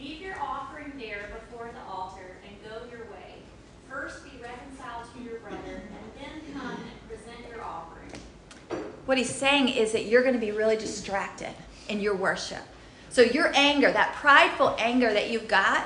Leave 0.00 0.20
your 0.20 0.40
offering 0.40 0.92
there 0.96 1.28
before 1.40 1.70
the 1.72 1.92
altar 1.92 2.38
and 2.46 2.56
go 2.64 2.86
your 2.90 3.06
way. 3.06 3.34
First 3.90 4.24
be 4.24 4.30
reconciled 4.40 5.06
to 5.14 5.22
your 5.22 5.38
brother, 5.40 5.58
and 5.64 6.10
then 6.18 6.54
come 6.54 6.70
and 6.70 7.08
present 7.08 7.48
your 7.50 7.62
offering. 7.62 8.84
What 9.12 9.18
he's 9.18 9.28
saying 9.28 9.68
is 9.68 9.92
that 9.92 10.06
you're 10.06 10.22
going 10.22 10.32
to 10.32 10.40
be 10.40 10.52
really 10.52 10.78
distracted 10.78 11.52
in 11.90 12.00
your 12.00 12.16
worship. 12.16 12.62
So 13.10 13.20
your 13.20 13.52
anger, 13.54 13.92
that 13.92 14.14
prideful 14.14 14.74
anger 14.78 15.12
that 15.12 15.28
you've 15.28 15.48
got, 15.48 15.84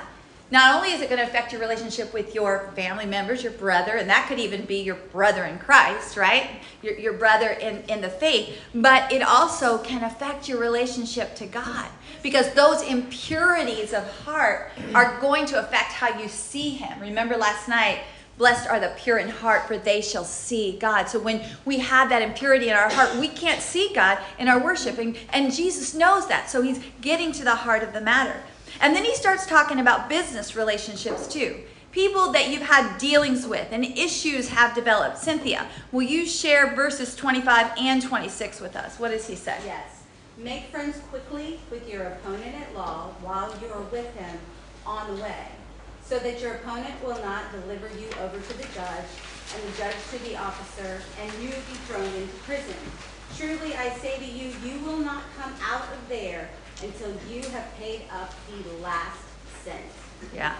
Not 0.49 0.75
only 0.75 0.93
is 0.93 1.01
it 1.01 1.09
going 1.09 1.19
to 1.19 1.27
affect 1.27 1.51
your 1.51 1.59
relationship 1.59 2.13
with 2.13 2.33
your 2.33 2.71
family 2.73 3.05
members, 3.05 3.43
your 3.43 3.51
brother, 3.51 3.97
and 3.97 4.09
that 4.09 4.27
could 4.29 4.39
even 4.39 4.63
be 4.63 4.81
your 4.81 4.95
brother 4.95 5.43
in 5.43 5.59
Christ, 5.59 6.15
right? 6.15 6.61
Your, 6.81 6.97
your 6.97 7.13
brother 7.13 7.49
in, 7.49 7.83
in 7.89 7.99
the 7.99 8.09
faith, 8.09 8.57
but 8.73 9.11
it 9.11 9.21
also 9.21 9.77
can 9.79 10.03
affect 10.05 10.47
your 10.47 10.59
relationship 10.59 11.35
to 11.35 11.45
God 11.45 11.89
because 12.23 12.53
those 12.53 12.81
impurities 12.81 13.93
of 13.93 14.09
heart 14.21 14.71
are 14.95 15.19
going 15.19 15.45
to 15.47 15.59
affect 15.59 15.91
how 15.91 16.17
you 16.17 16.29
see 16.29 16.69
Him. 16.69 16.97
Remember 17.01 17.35
last 17.35 17.67
night, 17.67 17.99
Blessed 18.37 18.69
are 18.69 18.79
the 18.79 18.93
pure 18.97 19.17
in 19.17 19.29
heart, 19.29 19.67
for 19.67 19.77
they 19.77 19.99
shall 20.01 20.23
see 20.23 20.77
God. 20.77 21.09
So 21.09 21.19
when 21.19 21.43
we 21.65 21.79
have 21.79 22.09
that 22.09 22.21
impurity 22.21 22.69
in 22.69 22.75
our 22.75 22.89
heart, 22.89 23.15
we 23.15 23.27
can't 23.27 23.61
see 23.61 23.91
God 23.93 24.19
in 24.37 24.47
our 24.47 24.63
worshiping, 24.63 25.17
and 25.29 25.51
Jesus 25.53 25.95
knows 25.95 26.27
that. 26.27 26.49
So 26.49 26.61
he's 26.61 26.79
getting 27.01 27.31
to 27.33 27.43
the 27.43 27.55
heart 27.55 27.81
of 27.81 27.93
the 27.93 28.01
matter. 28.01 28.43
And 28.79 28.95
then 28.95 29.03
he 29.03 29.15
starts 29.15 29.47
talking 29.47 29.79
about 29.79 30.07
business 30.07 30.55
relationships 30.55 31.27
too. 31.27 31.57
People 31.91 32.31
that 32.33 32.49
you've 32.49 32.61
had 32.61 32.99
dealings 32.99 33.47
with 33.47 33.69
and 33.71 33.83
issues 33.83 34.49
have 34.49 34.75
developed. 34.75 35.17
Cynthia, 35.17 35.67
will 35.91 36.03
you 36.03 36.27
share 36.27 36.75
verses 36.75 37.15
25 37.15 37.71
and 37.79 38.03
26 38.03 38.61
with 38.61 38.75
us? 38.75 38.99
What 38.99 39.09
does 39.09 39.25
he 39.27 39.35
say? 39.35 39.57
Yes. 39.65 40.03
Make 40.37 40.65
friends 40.65 40.99
quickly 41.09 41.59
with 41.71 41.89
your 41.89 42.03
opponent 42.03 42.53
at 42.55 42.75
law 42.75 43.09
while 43.21 43.51
you 43.59 43.69
are 43.73 43.81
with 43.81 44.13
him 44.15 44.37
on 44.85 45.15
the 45.15 45.23
way, 45.23 45.47
so 46.07 46.17
that 46.19 46.39
your 46.41 46.53
opponent 46.55 46.95
will 47.03 47.19
not 47.21 47.51
deliver 47.51 47.87
you 47.99 48.07
over 48.23 48.39
to 48.39 48.57
the 48.57 48.63
judge, 48.73 49.09
and 49.53 49.73
the 49.73 49.77
judge 49.77 49.95
to 50.11 50.19
the 50.23 50.37
officer, 50.37 51.01
and 51.21 51.31
you 51.41 51.49
be 51.49 51.77
thrown 51.85 52.05
into 52.05 52.33
prison. 52.45 52.75
Truly 53.35 53.75
I 53.75 53.89
say 53.89 54.17
to 54.17 54.25
you, 54.25 54.53
you 54.63 54.79
will 54.85 54.97
not 54.97 55.23
come 55.37 55.53
out 55.61 55.83
of 55.83 56.09
there 56.09 56.49
until 56.81 57.09
you 57.29 57.41
have 57.49 57.75
paid 57.77 58.03
up 58.11 58.33
the 58.49 58.83
last 58.83 59.19
cent. 59.63 59.83
Yeah. 60.33 60.55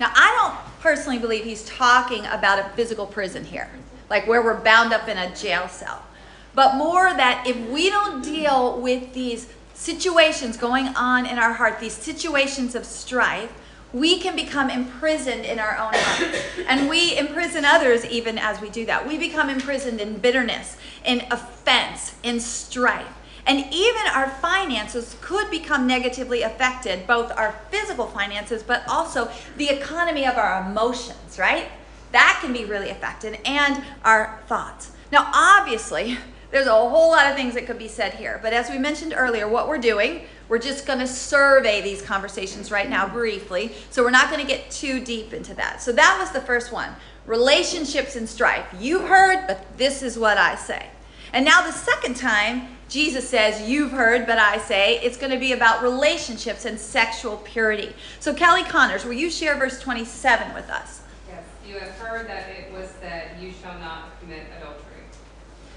Now, 0.00 0.12
I 0.14 0.34
don't 0.40 0.80
personally 0.80 1.18
believe 1.18 1.44
he's 1.44 1.64
talking 1.64 2.24
about 2.26 2.58
a 2.58 2.68
physical 2.70 3.06
prison 3.06 3.44
here, 3.44 3.68
like 4.08 4.26
where 4.26 4.42
we're 4.42 4.60
bound 4.60 4.92
up 4.92 5.08
in 5.08 5.18
a 5.18 5.34
jail 5.36 5.68
cell, 5.68 6.02
but 6.54 6.76
more 6.76 7.12
that 7.12 7.46
if 7.46 7.56
we 7.68 7.90
don't 7.90 8.22
deal 8.22 8.80
with 8.80 9.12
these 9.12 9.46
situations 9.74 10.56
going 10.56 10.88
on 10.88 11.26
in 11.26 11.38
our 11.38 11.52
heart, 11.52 11.80
these 11.80 11.92
situations 11.92 12.74
of 12.74 12.84
strife, 12.84 13.52
we 13.94 14.18
can 14.18 14.34
become 14.34 14.68
imprisoned 14.68 15.44
in 15.44 15.60
our 15.60 15.78
own 15.78 15.92
hearts. 15.94 16.38
And 16.68 16.88
we 16.88 17.16
imprison 17.16 17.64
others 17.64 18.04
even 18.06 18.36
as 18.38 18.60
we 18.60 18.68
do 18.68 18.84
that. 18.86 19.06
We 19.06 19.16
become 19.16 19.48
imprisoned 19.48 20.00
in 20.00 20.18
bitterness, 20.18 20.76
in 21.04 21.22
offense, 21.30 22.16
in 22.24 22.40
strife. 22.40 23.06
And 23.46 23.60
even 23.72 24.02
our 24.14 24.28
finances 24.30 25.16
could 25.20 25.50
become 25.50 25.86
negatively 25.86 26.42
affected, 26.42 27.06
both 27.06 27.30
our 27.36 27.52
physical 27.70 28.06
finances, 28.06 28.62
but 28.62 28.82
also 28.88 29.30
the 29.56 29.68
economy 29.68 30.26
of 30.26 30.36
our 30.36 30.68
emotions, 30.68 31.38
right? 31.38 31.68
That 32.10 32.38
can 32.42 32.52
be 32.52 32.64
really 32.64 32.90
affected, 32.90 33.38
and 33.44 33.82
our 34.04 34.42
thoughts. 34.46 34.92
Now, 35.12 35.30
obviously, 35.32 36.18
there's 36.50 36.66
a 36.66 36.70
whole 36.70 37.10
lot 37.10 37.26
of 37.26 37.36
things 37.36 37.54
that 37.54 37.66
could 37.66 37.78
be 37.78 37.88
said 37.88 38.14
here, 38.14 38.40
but 38.42 38.52
as 38.52 38.70
we 38.70 38.78
mentioned 38.78 39.12
earlier, 39.16 39.46
what 39.46 39.68
we're 39.68 39.78
doing, 39.78 40.22
we're 40.48 40.58
just 40.58 40.86
going 40.86 40.98
to 40.98 41.06
survey 41.06 41.80
these 41.80 42.02
conversations 42.02 42.70
right 42.70 42.88
now 42.88 43.08
briefly. 43.08 43.72
So 43.90 44.02
we're 44.02 44.10
not 44.10 44.30
going 44.30 44.40
to 44.40 44.46
get 44.46 44.70
too 44.70 45.00
deep 45.04 45.32
into 45.32 45.54
that. 45.54 45.82
So 45.82 45.92
that 45.92 46.18
was 46.20 46.30
the 46.32 46.40
first 46.40 46.72
one 46.72 46.94
relationships 47.26 48.16
and 48.16 48.28
strife. 48.28 48.66
You've 48.78 49.08
heard, 49.08 49.46
but 49.46 49.78
this 49.78 50.02
is 50.02 50.18
what 50.18 50.36
I 50.36 50.56
say. 50.56 50.86
And 51.32 51.44
now 51.44 51.66
the 51.66 51.72
second 51.72 52.16
time, 52.16 52.68
Jesus 52.88 53.28
says, 53.28 53.68
You've 53.68 53.90
heard, 53.90 54.26
but 54.26 54.38
I 54.38 54.58
say, 54.58 55.00
it's 55.00 55.16
going 55.16 55.32
to 55.32 55.38
be 55.38 55.52
about 55.52 55.82
relationships 55.82 56.64
and 56.64 56.78
sexual 56.78 57.38
purity. 57.38 57.92
So, 58.20 58.34
Kelly 58.34 58.62
Connors, 58.62 59.04
will 59.04 59.14
you 59.14 59.30
share 59.30 59.56
verse 59.56 59.80
27 59.80 60.54
with 60.54 60.70
us? 60.70 61.02
Yes, 61.28 61.42
you 61.66 61.78
have 61.78 61.90
heard 61.92 62.28
that 62.28 62.48
it 62.50 62.72
was 62.72 62.88
said, 63.00 63.30
You 63.40 63.52
shall 63.62 63.76
not 63.78 64.20
commit 64.20 64.42
adultery. 64.58 64.84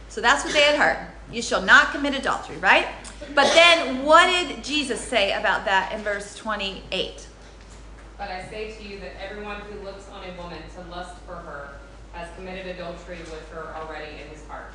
So 0.09 0.21
that's 0.21 0.43
what 0.43 0.53
they 0.53 0.61
had 0.61 0.75
heard. 0.75 1.07
You 1.31 1.41
shall 1.41 1.61
not 1.61 1.91
commit 1.91 2.13
adultery, 2.13 2.57
right? 2.57 2.87
But 3.33 3.53
then 3.53 4.03
what 4.03 4.27
did 4.27 4.63
Jesus 4.63 5.01
say 5.01 5.33
about 5.33 5.65
that 5.65 5.91
in 5.93 6.01
verse 6.01 6.35
28? 6.35 7.27
But 8.17 8.29
I 8.29 8.47
say 8.49 8.71
to 8.71 8.83
you 8.83 8.99
that 8.99 9.11
everyone 9.23 9.61
who 9.61 9.83
looks 9.83 10.09
on 10.09 10.23
a 10.23 10.35
woman 10.41 10.59
to 10.75 10.81
lust 10.89 11.15
for 11.25 11.35
her 11.35 11.69
has 12.13 12.27
committed 12.35 12.67
adultery 12.67 13.19
with 13.19 13.47
her 13.51 13.75
already 13.75 14.11
in 14.21 14.27
his 14.29 14.45
heart. 14.47 14.71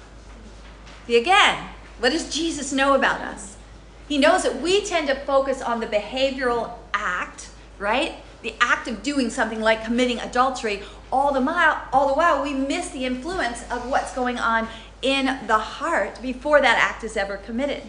See, 1.06 1.16
again, 1.16 1.68
what 1.98 2.10
does 2.10 2.32
Jesus 2.32 2.72
know 2.72 2.94
about 2.94 3.20
us? 3.20 3.56
He 4.08 4.18
knows 4.18 4.42
that 4.44 4.60
we 4.60 4.84
tend 4.84 5.08
to 5.08 5.14
focus 5.14 5.62
on 5.62 5.80
the 5.80 5.86
behavioral 5.86 6.74
act, 6.94 7.50
right? 7.78 8.16
The 8.42 8.54
act 8.60 8.86
of 8.88 9.02
doing 9.02 9.30
something 9.30 9.60
like 9.60 9.84
committing 9.84 10.18
adultery. 10.18 10.82
All 11.10 11.32
the 11.32 11.40
while, 11.40 11.82
all 11.92 12.08
the 12.08 12.14
while, 12.14 12.42
we 12.42 12.54
miss 12.54 12.90
the 12.90 13.04
influence 13.04 13.62
of 13.70 13.88
what's 13.88 14.14
going 14.14 14.38
on 14.38 14.68
in 15.00 15.38
the 15.46 15.58
heart 15.58 16.20
before 16.22 16.60
that 16.60 16.78
act 16.78 17.02
is 17.04 17.16
ever 17.16 17.36
committed. 17.36 17.82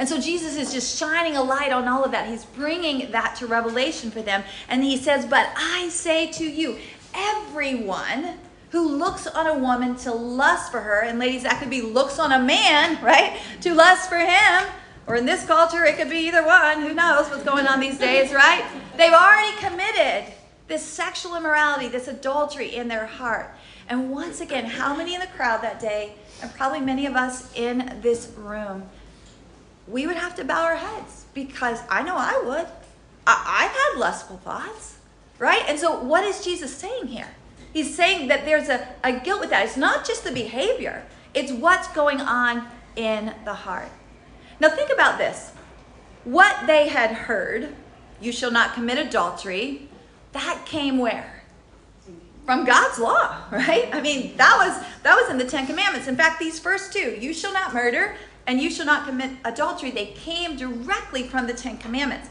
And 0.00 0.08
so 0.08 0.18
Jesus 0.18 0.56
is 0.56 0.72
just 0.72 0.98
shining 0.98 1.36
a 1.36 1.42
light 1.42 1.72
on 1.72 1.86
all 1.86 2.02
of 2.02 2.12
that. 2.12 2.26
He's 2.26 2.46
bringing 2.46 3.10
that 3.10 3.36
to 3.36 3.46
revelation 3.46 4.10
for 4.10 4.22
them. 4.22 4.42
And 4.70 4.82
he 4.82 4.96
says, 4.96 5.26
But 5.26 5.50
I 5.54 5.90
say 5.90 6.32
to 6.32 6.44
you, 6.50 6.78
everyone 7.12 8.38
who 8.70 8.96
looks 8.96 9.26
on 9.26 9.46
a 9.46 9.58
woman 9.58 9.96
to 9.96 10.10
lust 10.10 10.72
for 10.72 10.80
her, 10.80 11.00
and 11.02 11.18
ladies, 11.18 11.42
that 11.42 11.60
could 11.60 11.68
be 11.68 11.82
looks 11.82 12.18
on 12.18 12.32
a 12.32 12.38
man, 12.38 12.98
right? 13.04 13.38
To 13.60 13.74
lust 13.74 14.08
for 14.08 14.16
him. 14.16 14.70
Or 15.06 15.16
in 15.16 15.26
this 15.26 15.44
culture, 15.44 15.84
it 15.84 15.98
could 15.98 16.08
be 16.08 16.28
either 16.28 16.46
one. 16.46 16.80
Who 16.80 16.94
knows 16.94 17.28
what's 17.28 17.44
going 17.44 17.66
on 17.66 17.78
these 17.78 17.98
days, 17.98 18.32
right? 18.32 18.64
They've 18.96 19.12
already 19.12 19.54
committed 19.58 20.32
this 20.66 20.82
sexual 20.82 21.36
immorality, 21.36 21.88
this 21.88 22.08
adultery 22.08 22.74
in 22.74 22.88
their 22.88 23.04
heart. 23.04 23.54
And 23.86 24.10
once 24.10 24.40
again, 24.40 24.64
how 24.64 24.96
many 24.96 25.12
in 25.12 25.20
the 25.20 25.26
crowd 25.26 25.60
that 25.60 25.78
day, 25.78 26.14
and 26.40 26.50
probably 26.54 26.80
many 26.80 27.04
of 27.04 27.16
us 27.16 27.54
in 27.54 27.98
this 28.00 28.32
room, 28.38 28.88
we 29.88 30.06
would 30.06 30.16
have 30.16 30.34
to 30.36 30.44
bow 30.44 30.64
our 30.64 30.76
heads 30.76 31.24
because 31.34 31.80
I 31.88 32.02
know 32.02 32.16
I 32.16 32.40
would. 32.44 32.66
I, 33.26 33.62
have 33.64 33.72
had 33.72 34.00
lustful 34.00 34.38
thoughts, 34.38 34.98
right? 35.38 35.62
And 35.68 35.78
so, 35.78 36.02
what 36.02 36.24
is 36.24 36.44
Jesus 36.44 36.74
saying 36.74 37.06
here? 37.06 37.28
He's 37.72 37.94
saying 37.94 38.28
that 38.28 38.44
there's 38.44 38.68
a, 38.68 38.88
a 39.04 39.12
guilt 39.12 39.40
with 39.40 39.50
that. 39.50 39.66
It's 39.66 39.76
not 39.76 40.04
just 40.04 40.24
the 40.24 40.32
behavior, 40.32 41.04
it's 41.34 41.52
what's 41.52 41.88
going 41.88 42.20
on 42.20 42.66
in 42.96 43.32
the 43.44 43.54
heart. 43.54 43.90
Now, 44.58 44.68
think 44.70 44.90
about 44.90 45.18
this. 45.18 45.52
What 46.24 46.66
they 46.66 46.88
had 46.88 47.12
heard, 47.12 47.74
you 48.20 48.32
shall 48.32 48.50
not 48.50 48.74
commit 48.74 48.98
adultery, 48.98 49.88
that 50.32 50.64
came 50.66 50.98
where? 50.98 51.42
From 52.44 52.64
God's 52.64 52.98
law, 52.98 53.36
right? 53.50 53.88
I 53.92 54.00
mean, 54.00 54.36
that 54.36 54.56
was 54.58 54.86
that 55.02 55.14
was 55.14 55.30
in 55.30 55.38
the 55.38 55.44
10 55.44 55.66
commandments. 55.66 56.08
In 56.08 56.16
fact, 56.16 56.40
these 56.40 56.58
first 56.58 56.92
two, 56.92 57.16
you 57.20 57.32
shall 57.32 57.52
not 57.52 57.72
murder 57.72 58.16
and 58.50 58.60
you 58.60 58.68
shall 58.68 58.84
not 58.84 59.06
commit 59.06 59.30
adultery, 59.44 59.92
they 59.92 60.06
came 60.06 60.56
directly 60.56 61.22
from 61.22 61.46
the 61.46 61.54
10 61.54 61.78
commandments. 61.78 62.30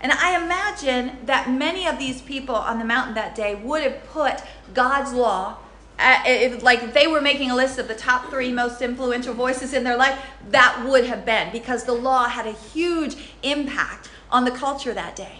And 0.00 0.10
I 0.10 0.36
imagine 0.42 1.24
that 1.26 1.48
many 1.48 1.86
of 1.86 1.96
these 1.96 2.20
people 2.20 2.56
on 2.56 2.80
the 2.80 2.84
mountain 2.84 3.14
that 3.14 3.36
day 3.36 3.54
would 3.54 3.84
have 3.84 4.04
put 4.06 4.42
God's 4.74 5.12
law, 5.12 5.58
uh, 6.00 6.58
like 6.62 6.92
they 6.92 7.06
were 7.06 7.20
making 7.20 7.52
a 7.52 7.54
list 7.54 7.78
of 7.78 7.86
the 7.86 7.94
top 7.94 8.30
three 8.30 8.50
most 8.50 8.82
influential 8.82 9.32
voices 9.32 9.72
in 9.72 9.84
their 9.84 9.96
life, 9.96 10.18
that 10.48 10.84
would 10.88 11.04
have 11.04 11.24
been 11.24 11.52
because 11.52 11.84
the 11.84 11.92
law 11.92 12.26
had 12.26 12.48
a 12.48 12.52
huge 12.52 13.14
impact 13.44 14.10
on 14.28 14.44
the 14.44 14.50
culture 14.50 14.92
that 14.92 15.14
day. 15.14 15.38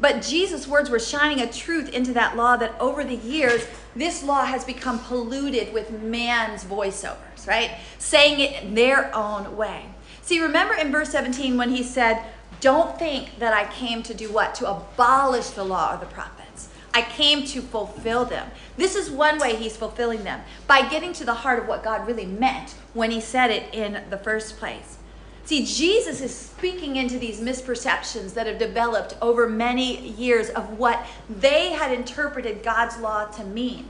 But 0.00 0.22
Jesus' 0.22 0.66
words 0.66 0.90
were 0.90 0.98
shining 0.98 1.40
a 1.40 1.52
truth 1.52 1.90
into 1.90 2.12
that 2.14 2.36
law 2.36 2.56
that 2.56 2.74
over 2.80 3.04
the 3.04 3.14
years, 3.16 3.64
this 3.94 4.24
law 4.24 4.44
has 4.44 4.64
become 4.64 4.98
polluted 4.98 5.72
with 5.72 5.90
man's 6.02 6.64
voiceovers, 6.64 7.27
right? 7.48 7.72
Saying 7.98 8.38
it 8.38 8.74
their 8.74 9.14
own 9.16 9.56
way. 9.56 9.86
See, 10.22 10.40
remember 10.40 10.74
in 10.74 10.92
verse 10.92 11.10
17 11.10 11.56
when 11.56 11.70
he 11.70 11.82
said, 11.82 12.22
don't 12.60 12.98
think 12.98 13.38
that 13.38 13.54
I 13.54 13.72
came 13.72 14.02
to 14.02 14.14
do 14.14 14.30
what? 14.32 14.54
To 14.56 14.70
abolish 14.70 15.50
the 15.50 15.64
law 15.64 15.94
or 15.94 15.98
the 15.98 16.06
prophets. 16.06 16.68
I 16.92 17.02
came 17.02 17.44
to 17.46 17.62
fulfill 17.62 18.24
them. 18.24 18.50
This 18.76 18.96
is 18.96 19.10
one 19.10 19.38
way 19.38 19.54
he's 19.56 19.76
fulfilling 19.76 20.24
them 20.24 20.40
by 20.66 20.88
getting 20.88 21.12
to 21.14 21.24
the 21.24 21.34
heart 21.34 21.60
of 21.60 21.68
what 21.68 21.84
God 21.84 22.06
really 22.06 22.26
meant 22.26 22.74
when 22.94 23.10
he 23.10 23.20
said 23.20 23.50
it 23.50 23.72
in 23.72 24.02
the 24.10 24.18
first 24.18 24.56
place. 24.58 24.98
See, 25.44 25.64
Jesus 25.64 26.20
is 26.20 26.34
speaking 26.34 26.96
into 26.96 27.18
these 27.18 27.40
misperceptions 27.40 28.34
that 28.34 28.46
have 28.46 28.58
developed 28.58 29.16
over 29.22 29.48
many 29.48 30.08
years 30.10 30.50
of 30.50 30.78
what 30.78 31.06
they 31.30 31.72
had 31.72 31.92
interpreted 31.92 32.62
God's 32.62 32.98
law 32.98 33.26
to 33.26 33.44
mean. 33.44 33.88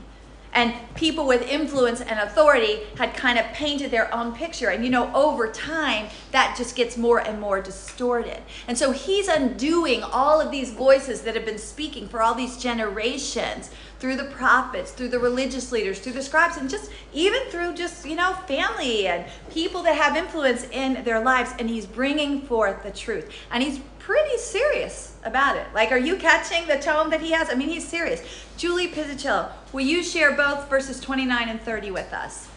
And 0.53 0.73
people 0.95 1.27
with 1.27 1.41
influence 1.43 2.01
and 2.01 2.19
authority 2.19 2.79
had 2.97 3.13
kind 3.13 3.37
of 3.37 3.45
painted 3.47 3.91
their 3.91 4.13
own 4.13 4.33
picture. 4.33 4.69
And 4.69 4.83
you 4.83 4.89
know, 4.89 5.13
over 5.13 5.51
time, 5.51 6.07
that 6.31 6.55
just 6.57 6.75
gets 6.75 6.97
more 6.97 7.19
and 7.19 7.39
more 7.39 7.61
distorted. 7.61 8.41
And 8.67 8.77
so 8.77 8.91
he's 8.91 9.27
undoing 9.27 10.01
all 10.03 10.41
of 10.41 10.51
these 10.51 10.71
voices 10.71 11.21
that 11.21 11.35
have 11.35 11.45
been 11.45 11.59
speaking 11.59 12.07
for 12.07 12.21
all 12.21 12.33
these 12.33 12.57
generations 12.57 13.69
through 13.99 14.15
the 14.15 14.25
prophets, 14.25 14.91
through 14.91 15.09
the 15.09 15.19
religious 15.19 15.71
leaders, 15.71 15.99
through 15.99 16.13
the 16.13 16.23
scribes, 16.23 16.57
and 16.57 16.69
just 16.69 16.89
even 17.13 17.41
through 17.49 17.73
just, 17.73 18.05
you 18.05 18.15
know, 18.15 18.33
family 18.47 19.07
and 19.07 19.25
people 19.51 19.83
that 19.83 19.95
have 19.95 20.15
influence 20.15 20.65
in 20.71 21.03
their 21.03 21.21
lives. 21.21 21.51
And 21.59 21.69
he's 21.69 21.85
bringing 21.85 22.41
forth 22.41 22.81
the 22.81 22.91
truth. 22.91 23.29
And 23.51 23.61
he's 23.61 23.81
pretty 24.09 24.37
serious 24.39 25.13
about 25.23 25.55
it. 25.55 25.67
Like, 25.71 25.91
are 25.91 26.01
you 26.01 26.17
catching 26.17 26.65
the 26.65 26.79
tone 26.79 27.11
that 27.11 27.21
he 27.21 27.29
has? 27.29 27.51
I 27.51 27.53
mean, 27.53 27.69
he's 27.69 27.87
serious. 27.87 28.25
Julie 28.57 28.87
Pizzicello, 28.87 29.51
will 29.71 29.85
you 29.85 30.01
share 30.01 30.33
both 30.33 30.67
verses 30.67 30.99
29 30.99 31.29
and 31.47 31.61
30 31.61 31.91
with 31.91 32.11
us? 32.11 32.49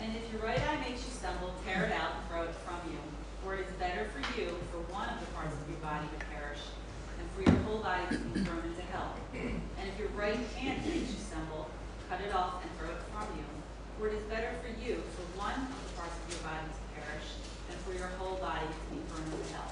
And 0.00 0.14
if 0.14 0.22
your 0.32 0.40
right 0.46 0.62
eye 0.70 0.78
makes 0.78 1.02
you 1.02 1.10
stumble, 1.10 1.58
tear 1.66 1.90
it 1.90 1.92
out 1.98 2.14
and 2.14 2.22
throw 2.30 2.42
it 2.46 2.54
from 2.62 2.78
you. 2.86 3.02
For 3.42 3.58
it 3.58 3.66
is 3.66 3.74
better 3.82 4.06
for 4.14 4.22
you 4.38 4.46
for 4.70 4.78
one 4.94 5.08
of 5.10 5.18
the 5.18 5.26
parts 5.34 5.50
of 5.50 5.66
your 5.66 5.82
body 5.82 6.06
to 6.06 6.24
perish, 6.30 6.62
and 7.18 7.26
for 7.34 7.50
your 7.50 7.58
whole 7.66 7.82
body 7.82 8.06
to 8.06 8.22
be 8.30 8.46
thrown 8.46 8.62
into 8.62 8.86
hell. 8.94 9.18
And 9.34 9.84
if 9.90 9.98
your 9.98 10.14
right 10.14 10.38
hand 10.54 10.86
makes 10.86 11.10
you 11.10 11.18
stumble, 11.18 11.66
cut 12.06 12.20
it 12.22 12.30
off 12.32 12.62
and 12.62 12.70
throw 12.78 12.94
it 12.94 13.02
from 13.10 13.26
you. 13.34 13.42
For 13.98 14.06
it 14.06 14.14
is 14.14 14.24
better 14.30 14.54
for 14.62 14.70
you 14.78 15.02
for 15.18 15.26
one 15.34 15.66
of 15.66 15.66
the 15.66 15.98
parts 15.98 16.14
of 16.14 16.30
your 16.30 16.46
body 16.46 16.70
to 16.70 16.82
perish, 16.94 17.42
than 17.66 17.74
for 17.82 17.90
your 17.90 18.14
whole 18.22 18.38
body 18.38 18.70
to 18.70 18.80
be 18.94 19.02
thrown 19.10 19.26
into 19.26 19.50
hell. 19.50 19.66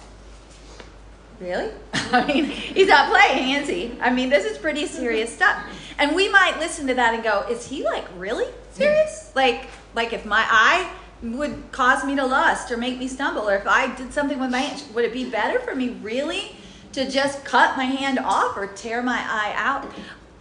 Really? 1.40 1.72
I 1.94 2.26
mean, 2.26 2.44
he's 2.44 2.88
not 2.88 3.10
playing, 3.10 3.54
is 3.54 3.68
he? 3.68 3.98
I 4.00 4.10
mean, 4.10 4.28
this 4.28 4.44
is 4.44 4.58
pretty 4.58 4.86
serious 4.86 5.34
stuff. 5.34 5.64
And 5.98 6.14
we 6.14 6.28
might 6.28 6.58
listen 6.58 6.86
to 6.88 6.94
that 6.94 7.14
and 7.14 7.24
go, 7.24 7.46
is 7.48 7.66
he 7.66 7.82
like 7.84 8.04
really 8.16 8.46
serious? 8.72 9.32
Like, 9.34 9.66
like 9.94 10.12
if 10.12 10.26
my 10.26 10.44
eye 10.48 10.90
would 11.22 11.62
cause 11.72 12.04
me 12.04 12.16
to 12.16 12.24
lust 12.24 12.70
or 12.70 12.76
make 12.76 12.98
me 12.98 13.08
stumble, 13.08 13.48
or 13.48 13.54
if 13.54 13.66
I 13.66 13.94
did 13.94 14.12
something 14.12 14.38
with 14.38 14.50
my 14.50 14.60
hand, 14.60 14.82
would 14.94 15.04
it 15.04 15.12
be 15.12 15.28
better 15.28 15.58
for 15.60 15.74
me 15.74 15.90
really 16.02 16.56
to 16.92 17.10
just 17.10 17.44
cut 17.44 17.76
my 17.76 17.84
hand 17.84 18.18
off 18.18 18.56
or 18.56 18.66
tear 18.66 19.02
my 19.02 19.18
eye 19.18 19.52
out? 19.56 19.90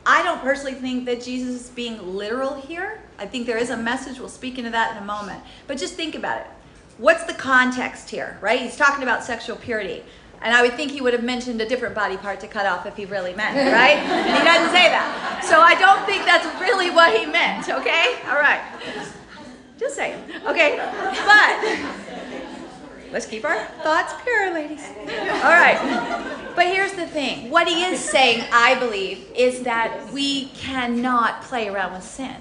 I 0.06 0.24
don't 0.24 0.42
personally 0.42 0.74
think 0.74 1.06
that 1.06 1.22
Jesus 1.22 1.66
is 1.66 1.70
being 1.70 2.16
literal 2.16 2.60
here. 2.60 3.02
I 3.18 3.26
think 3.26 3.46
there 3.46 3.58
is 3.58 3.70
a 3.70 3.78
message. 3.78 4.20
We'll 4.20 4.30
speak 4.30 4.58
into 4.58 4.72
that 4.72 4.96
in 4.96 5.04
a 5.04 5.06
moment. 5.06 5.44
But 5.68 5.78
just 5.78 5.94
think 5.96 6.16
about 6.16 6.42
it. 6.42 6.48
What's 6.98 7.24
the 7.26 7.34
context 7.34 8.10
here, 8.10 8.38
right? 8.42 8.60
He's 8.60 8.76
talking 8.76 9.04
about 9.04 9.24
sexual 9.24 9.56
purity. 9.56 10.04
And 10.42 10.56
I 10.56 10.62
would 10.62 10.76
think 10.76 10.92
he 10.92 11.02
would 11.02 11.14
have 11.14 11.24
mentioned 11.24 11.60
a 11.60 11.68
different 11.68 11.96
body 11.96 12.16
part 12.16 12.40
to 12.42 12.48
cut 12.48 12.66
off 12.66 12.86
if 12.86 12.96
he 12.96 13.06
really 13.06 13.34
meant 13.34 13.58
it, 13.58 13.72
right? 13.74 13.98
And 13.98 14.38
he 14.38 14.44
doesn't 14.44 14.72
say 14.72 14.88
that. 14.88 15.44
So 15.44 15.60
I 15.60 15.76
don't 15.76 16.06
think 16.06 16.26
that's 16.26 16.46
really 16.62 16.90
what 16.90 17.14
he 17.18 17.26
meant, 17.26 17.70
okay? 17.70 18.16
All 18.28 18.40
right. 18.40 18.62
Just 19.78 19.96
saying. 19.96 20.24
Okay. 20.46 20.78
But 21.26 21.60
let's 23.12 23.26
keep 23.26 23.44
our 23.44 23.66
thoughts 23.84 24.14
pure, 24.24 24.54
ladies. 24.54 24.86
All 25.08 25.56
right. 25.56 25.78
But 26.56 26.68
here's 26.68 26.94
the 26.94 27.08
thing 27.08 27.50
what 27.50 27.68
he 27.68 27.84
is 27.84 28.00
saying, 28.00 28.46
I 28.52 28.76
believe, 28.80 29.26
is 29.36 29.64
that 29.64 30.12
we 30.12 30.46
cannot 30.50 31.42
play 31.44 31.68
around 31.70 31.94
with 31.94 32.04
sin. 32.04 32.36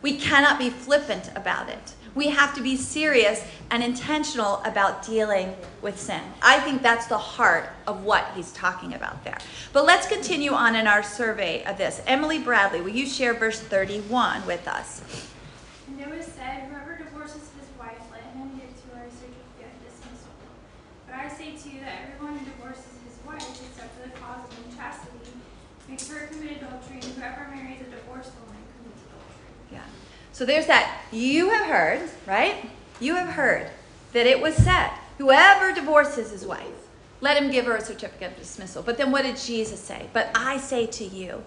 We 0.00 0.16
cannot 0.16 0.58
be 0.58 0.70
flippant 0.70 1.30
about 1.36 1.68
it. 1.68 1.94
We 2.14 2.28
have 2.28 2.54
to 2.56 2.62
be 2.62 2.76
serious 2.76 3.42
and 3.70 3.82
intentional 3.82 4.56
about 4.64 5.04
dealing 5.04 5.56
with 5.80 5.98
sin. 5.98 6.20
I 6.42 6.60
think 6.60 6.82
that's 6.82 7.06
the 7.06 7.16
heart 7.16 7.70
of 7.86 8.04
what 8.04 8.26
he's 8.34 8.52
talking 8.52 8.92
about 8.92 9.24
there. 9.24 9.38
But 9.72 9.86
let's 9.86 10.06
continue 10.06 10.52
on 10.52 10.76
in 10.76 10.86
our 10.86 11.02
survey 11.02 11.64
of 11.64 11.78
this. 11.78 12.02
Emily 12.06 12.38
Bradley, 12.38 12.82
will 12.82 12.90
you 12.90 13.06
share 13.06 13.32
verse 13.32 13.60
31 13.60 14.46
with 14.46 14.68
us? 14.68 15.00
And 15.88 16.00
it 16.00 16.08
was 16.14 16.26
said, 16.26 16.68
Whoever 16.68 16.98
divorces 16.98 17.48
his 17.58 17.68
wife, 17.78 17.96
let 18.12 18.22
him 18.36 18.60
give 18.60 18.68
to 18.68 18.96
her 18.96 19.04
a 19.06 19.10
certificate 19.10 19.72
of 19.72 19.80
dismissal. 19.80 20.36
But 21.06 21.16
I 21.16 21.28
say 21.28 21.56
to 21.56 21.68
you 21.70 21.80
that 21.80 22.12
everyone 22.12 22.38
who 22.38 22.44
divorces 22.44 22.92
his 23.08 23.16
wife, 23.24 23.40
except 23.40 23.88
for 23.96 24.04
the 24.04 24.14
cause 24.20 24.44
of 24.44 24.52
unchastity, 24.68 25.32
makes 25.88 26.08
her 26.08 26.26
commit 26.28 26.60
adultery, 26.60 27.00
and 27.00 27.12
whoever 27.16 27.48
marries 27.48 27.80
a 27.80 27.88
divorced 27.88 28.36
woman 28.44 28.60
commits 28.76 29.00
adultery. 29.00 29.48
Yeah. 29.72 29.88
So 30.32 30.46
there's 30.46 30.66
that. 30.66 31.02
You 31.12 31.50
have 31.50 31.66
heard, 31.66 32.10
right? 32.26 32.70
You 33.00 33.14
have 33.16 33.28
heard 33.28 33.70
that 34.12 34.26
it 34.26 34.40
was 34.40 34.54
said, 34.56 34.90
whoever 35.18 35.72
divorces 35.72 36.30
his 36.30 36.46
wife, 36.46 36.66
let 37.20 37.40
him 37.40 37.50
give 37.50 37.66
her 37.66 37.76
a 37.76 37.80
certificate 37.80 38.32
of 38.32 38.38
dismissal. 38.38 38.82
But 38.82 38.96
then 38.96 39.12
what 39.12 39.22
did 39.22 39.36
Jesus 39.36 39.78
say? 39.78 40.06
But 40.12 40.30
I 40.34 40.56
say 40.58 40.86
to 40.86 41.04
you 41.04 41.44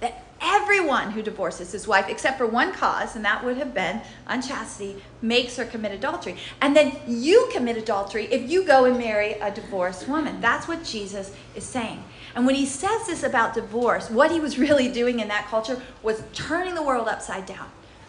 that 0.00 0.24
everyone 0.40 1.10
who 1.10 1.20
divorces 1.20 1.72
his 1.72 1.88
wife, 1.88 2.08
except 2.08 2.38
for 2.38 2.46
one 2.46 2.72
cause, 2.72 3.16
and 3.16 3.24
that 3.24 3.44
would 3.44 3.56
have 3.56 3.74
been 3.74 4.00
unchastity, 4.28 5.02
makes 5.20 5.56
her 5.56 5.64
commit 5.64 5.92
adultery. 5.92 6.36
And 6.60 6.76
then 6.76 6.96
you 7.06 7.48
commit 7.52 7.76
adultery 7.76 8.26
if 8.26 8.48
you 8.48 8.64
go 8.64 8.84
and 8.84 8.96
marry 8.96 9.32
a 9.34 9.50
divorced 9.50 10.08
woman. 10.08 10.40
That's 10.40 10.68
what 10.68 10.84
Jesus 10.84 11.34
is 11.56 11.64
saying. 11.64 12.02
And 12.36 12.46
when 12.46 12.54
he 12.54 12.66
says 12.66 13.06
this 13.06 13.24
about 13.24 13.54
divorce, 13.54 14.08
what 14.10 14.30
he 14.30 14.38
was 14.38 14.58
really 14.58 14.88
doing 14.88 15.18
in 15.18 15.28
that 15.28 15.46
culture 15.48 15.82
was 16.02 16.22
turning 16.32 16.76
the 16.76 16.82
world 16.82 17.08
upside 17.08 17.44
down 17.44 17.68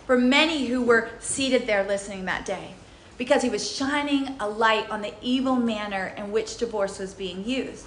for 0.10 0.17
many 0.17 0.65
who 0.65 0.82
were 0.82 1.08
seated 1.19 1.67
there 1.67 1.84
listening 1.84 2.26
that 2.26 2.43
day 2.43 2.74
because 3.19 3.43
he 3.43 3.50
was 3.50 3.72
shining 3.72 4.36
a 4.39 4.50
light 4.50 4.89
on 4.89 5.04
the 5.04 5.13
evil 5.22 5.56
manner 5.56 6.15
in 6.17 6.32
which 6.32 6.58
divorce 6.58 6.98
was 6.98 7.13
being 7.13 7.48
used. 7.48 7.86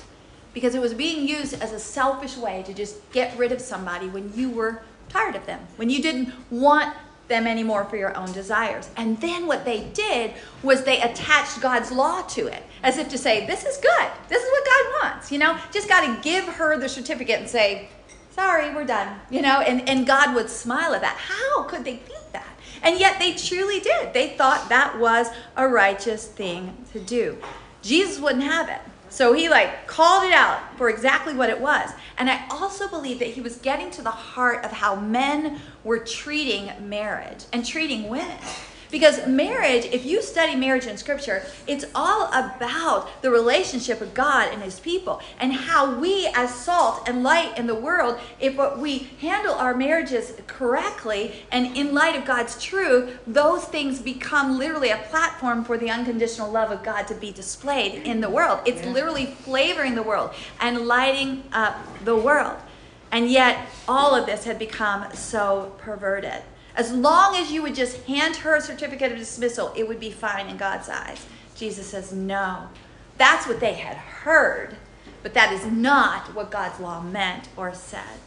Because 0.55 0.77
it 0.77 0.81
was 0.81 0.95
being 0.95 1.27
used 1.27 1.53
as 1.61 1.73
a 1.73 1.81
selfish 1.81 2.37
way 2.37 2.63
to 2.65 2.73
just 2.73 3.11
get 3.11 3.37
rid 3.37 3.51
of 3.51 3.61
somebody 3.61 4.07
when 4.07 4.33
you 4.37 4.51
were 4.51 4.85
tired 5.09 5.35
of 5.35 5.47
them, 5.47 5.67
when 5.75 5.91
you 5.91 6.01
didn't 6.01 6.33
want 6.49 6.97
them 7.27 7.49
anymore 7.49 7.87
for 7.87 7.97
your 7.97 8.17
own 8.17 8.31
desires. 8.31 8.89
And 8.97 9.21
then 9.21 9.49
what 9.49 9.65
they 9.65 9.83
did 9.93 10.31
was 10.63 10.85
they 10.85 11.03
attached 11.03 11.61
God's 11.61 11.91
law 11.91 12.23
to 12.23 12.47
it, 12.47 12.63
as 12.85 12.99
if 12.99 13.09
to 13.09 13.19
say, 13.19 13.47
This 13.47 13.65
is 13.65 13.79
good. 13.79 14.09
This 14.29 14.45
is 14.45 14.49
what 14.49 14.65
God 14.65 15.03
wants. 15.03 15.33
You 15.33 15.39
know, 15.39 15.59
just 15.73 15.89
got 15.89 16.03
to 16.07 16.23
give 16.23 16.45
her 16.45 16.79
the 16.79 16.89
certificate 16.89 17.41
and 17.41 17.49
say, 17.49 17.89
sorry, 18.35 18.75
we're 18.75 18.85
done. 18.85 19.21
You 19.31 19.43
know, 19.43 19.61
and, 19.61 19.89
and 19.89 20.07
God 20.07 20.35
would 20.35 20.51
smile 20.51 20.95
at 20.95 21.03
that. 21.03 21.17
How 21.17 21.65
could 21.65 21.85
they? 21.85 22.01
And 22.83 22.99
yet 22.99 23.19
they 23.19 23.35
truly 23.35 23.81
did. 23.81 24.13
They 24.13 24.31
thought 24.31 24.69
that 24.69 24.99
was 24.99 25.29
a 25.57 25.69
righteous 25.69 26.27
thing 26.27 26.77
to 26.93 27.01
do. 27.01 27.39
Jesus 27.81 28.21
wouldn't 28.21 28.45
have 28.45 28.69
it. 28.69 28.81
So 29.09 29.35
he 29.35 29.49
like 29.49 29.87
called 29.87 30.25
it 30.25 30.33
out 30.33 30.79
for 30.79 30.89
exactly 30.89 31.35
what 31.35 31.51
it 31.51 31.61
was. 31.61 31.91
And 32.17 32.31
I 32.31 32.47
also 32.51 32.89
believe 32.89 33.19
that 33.19 33.29
he 33.29 33.43
was 33.43 33.57
getting 33.57 33.91
to 33.91 34.03
the 34.03 34.11
heart 34.11 34.65
of 34.65 34.73
how 34.73 34.97
men 34.97 35.61
were 35.85 35.99
treating 35.99 36.71
marriage 36.89 37.45
and 37.53 37.65
treating 37.65 38.09
women. 38.09 38.39
Because 38.93 39.27
marriage, 39.27 39.87
if 39.87 40.05
you 40.05 40.21
study 40.21 40.55
marriage 40.55 40.87
in 40.87 40.99
scripture, 40.99 41.43
it's 41.67 41.87
all 41.95 42.27
about 42.27 43.23
the 43.23 43.31
relationship 43.31 44.03
of 44.03 44.13
God 44.13 44.53
and 44.53 44.63
his 44.63 44.79
people 44.79 45.23
and 45.41 45.51
how 45.51 45.99
we, 45.99 46.29
as 46.35 46.55
salt 46.55 47.09
and 47.09 47.23
light 47.23 47.57
in 47.59 47.67
the 47.67 47.75
world, 47.75 48.21
if 48.39 48.55
we 48.79 49.11
handle 49.23 49.55
our 49.55 49.75
marriages 49.75 50.35
correctly 50.47 51.47
and 51.51 51.75
in 51.75 51.95
light 51.95 52.17
of 52.17 52.27
God's 52.27 52.63
truth, 52.63 53.19
those 53.27 53.65
things 53.65 53.99
become 53.99 54.59
literally 54.59 54.91
a 54.91 54.99
platform 54.99 55.65
for 55.65 55.79
the 55.79 55.89
unconditional 55.89 56.51
love 56.51 56.71
of 56.71 56.85
God 56.85 57.09
to 57.09 57.15
be 57.15 57.33
displayed 57.33 58.07
in 58.07 58.21
the 58.21 58.29
world. 58.29 58.61
It's 58.67 58.85
literally 58.85 59.25
flavoring 59.25 59.95
the 59.95 60.03
world 60.03 60.35
and 60.61 60.87
lighting 60.87 61.45
up 61.55 61.79
the 62.05 62.15
world. 62.15 62.59
And 63.11 63.31
yet, 63.31 63.69
all 63.89 64.15
of 64.15 64.27
this 64.27 64.45
had 64.45 64.59
become 64.59 65.15
so 65.15 65.73
perverted. 65.79 66.43
As 66.75 66.93
long 66.93 67.37
as 67.37 67.53
you 67.53 67.63
would 67.63 67.75
just 67.75 68.03
hand 68.05 68.37
her 68.37 68.57
a 68.57 68.61
certificate 68.61 69.13
of 69.13 69.19
dismissal, 69.19 69.73
it 69.77 69.87
would 69.87 70.01
be 70.01 70.11
fine 70.11 70.49
in 70.49 70.57
God's 70.57 70.89
eyes. 70.89 71.27
Jesus 71.55 71.87
says, 71.89 72.13
no. 72.13 72.69
That's 73.19 73.47
what 73.47 73.61
they 73.61 73.75
had 73.75 73.97
heard, 73.97 74.77
but 75.23 75.35
that 75.35 75.53
is 75.53 75.67
not 75.67 76.35
what 76.35 76.51
God's 76.51 76.81
law 76.81 77.03
meant 77.03 77.49
or 77.57 77.75
said. 77.75 78.19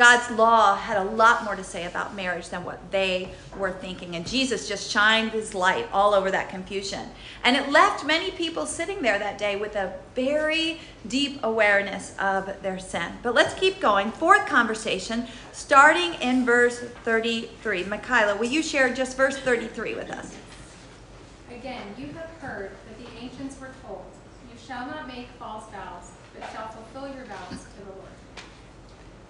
God's 0.00 0.30
law 0.30 0.76
had 0.76 0.96
a 0.96 1.04
lot 1.04 1.44
more 1.44 1.54
to 1.54 1.62
say 1.62 1.84
about 1.84 2.16
marriage 2.16 2.48
than 2.48 2.64
what 2.64 2.90
they 2.90 3.34
were 3.58 3.70
thinking. 3.70 4.16
And 4.16 4.26
Jesus 4.26 4.66
just 4.66 4.90
shined 4.90 5.32
his 5.32 5.54
light 5.54 5.86
all 5.92 6.14
over 6.14 6.30
that 6.30 6.48
confusion. 6.48 7.10
And 7.44 7.54
it 7.54 7.68
left 7.68 8.06
many 8.06 8.30
people 8.30 8.64
sitting 8.64 9.02
there 9.02 9.18
that 9.18 9.36
day 9.36 9.56
with 9.56 9.76
a 9.76 9.92
very 10.14 10.80
deep 11.06 11.40
awareness 11.42 12.14
of 12.18 12.62
their 12.62 12.78
sin. 12.78 13.12
But 13.22 13.34
let's 13.34 13.52
keep 13.52 13.78
going. 13.78 14.10
Fourth 14.10 14.46
conversation, 14.46 15.26
starting 15.52 16.14
in 16.14 16.46
verse 16.46 16.78
33. 17.04 17.84
Michaela, 17.84 18.38
will 18.38 18.48
you 18.48 18.62
share 18.62 18.94
just 18.94 19.18
verse 19.18 19.36
33 19.36 19.96
with 19.96 20.10
us? 20.10 20.34
Again, 21.54 21.94
you 21.98 22.06
have 22.14 22.30
heard 22.40 22.70
that 22.70 23.04
the 23.04 23.22
ancients 23.22 23.60
were 23.60 23.72
told, 23.86 24.06
You 24.50 24.58
shall 24.66 24.86
not 24.86 25.06
make 25.06 25.26
false 25.38 25.70
vows, 25.70 26.12
but 26.32 26.48
shall 26.54 26.68
fulfill 26.68 27.14
your 27.14 27.26
vows. 27.26 27.66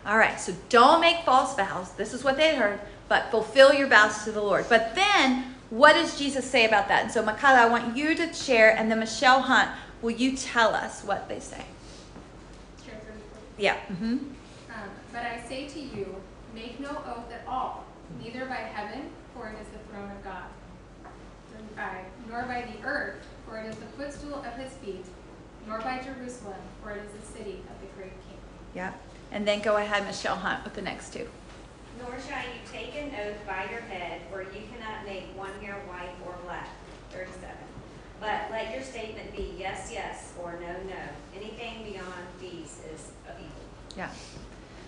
All 0.07 0.17
right, 0.17 0.41
so 0.41 0.55
don't 0.71 1.01
make 1.01 1.25
false 1.25 1.55
vows. 1.55 1.93
This 1.93 2.15
is 2.15 2.25
what 2.25 2.37
they 2.37 2.57
heard, 2.57 2.81
but 3.09 3.31
fulfill 3.31 3.75
your 3.75 3.87
vows 3.87 4.25
to 4.25 4.33
the 4.33 4.41
Lord. 4.41 4.67
But 4.69 4.95
then, 4.95 5.55
what 5.69 5.93
does 5.93 6.19
Jesus 6.19 6.49
say 6.49 6.65
about 6.67 6.89
that? 6.89 7.03
And 7.03 7.13
so, 7.13 7.23
Michaela, 7.23 7.61
I 7.61 7.67
want 7.67 7.97
you 7.97 8.15
to 8.15 8.33
share, 8.33 8.75
and 8.75 8.91
then 8.91 8.99
Michelle 8.99 9.43
Hunt, 9.43 9.71
will 10.01 10.13
you 10.13 10.37
tell 10.37 10.75
us 10.75 11.05
what 11.05 11.29
they 11.29 11.39
say? 11.39 11.65
Share 12.85 12.95
34. 12.95 13.11
Yeah. 13.59 13.77
Mm-hmm. 13.93 14.05
Um, 14.05 14.91
but 15.13 15.23
I 15.23 15.43
say 15.47 15.69
to 15.69 15.81
you, 15.81 16.17
make 16.55 16.81
no 16.81 16.91
oath 16.91 17.31
at 17.31 17.45
all, 17.47 17.85
neither 18.23 18.47
by 18.47 18.55
heaven, 18.55 19.11
for 19.35 19.49
it 19.49 19.61
is 19.61 19.69
the 19.69 19.79
throne 19.93 20.11
of 20.11 20.25
God, 20.25 20.45
35, 21.53 22.05
nor 22.31 22.43
by 22.45 22.63
the 22.63 22.87
earth, 22.87 23.27
for 23.47 23.59
it 23.59 23.67
is 23.67 23.77
the 23.77 23.87
footstool 23.87 24.37
of 24.37 24.55
his 24.55 24.73
feet, 24.75 25.05
nor 25.67 25.79
by 25.81 26.01
Jerusalem, 26.03 26.61
for 26.83 26.93
it 26.93 27.05
is 27.05 27.21
the 27.21 27.39
city 27.39 27.61
of 27.69 27.81
the 27.81 27.87
great 27.97 28.13
king. 28.27 28.39
Yeah. 28.75 28.93
And 29.33 29.47
then 29.47 29.61
go 29.61 29.77
ahead, 29.77 30.05
Michelle 30.07 30.37
Hunt, 30.37 30.65
with 30.65 30.75
the 30.75 30.83
next 30.83 31.13
two. 31.13 31.29
Nor 32.01 32.17
shall 32.27 32.43
you 32.43 32.61
take 32.73 32.97
an 32.97 33.13
oath 33.21 33.47
by 33.47 33.71
your 33.71 33.83
head, 33.83 34.23
for 34.31 34.43
you 34.43 34.63
cannot 34.73 35.05
make 35.07 35.25
one 35.37 35.53
hair 35.61 35.75
white 35.87 36.15
or 36.27 36.35
black. 36.45 36.69
Thirty-seven. 37.13 37.57
But 38.21 38.51
let 38.51 38.73
your 38.73 38.83
statement 38.83 39.35
be 39.35 39.55
yes, 39.59 39.91
yes, 39.93 40.33
or 40.43 40.53
no, 40.61 40.73
no. 40.89 41.01
Anything 41.35 41.85
beyond 41.85 42.27
these 42.41 42.81
is 42.93 43.13
of 43.29 43.35
evil. 43.39 43.51
Yeah. 43.97 44.11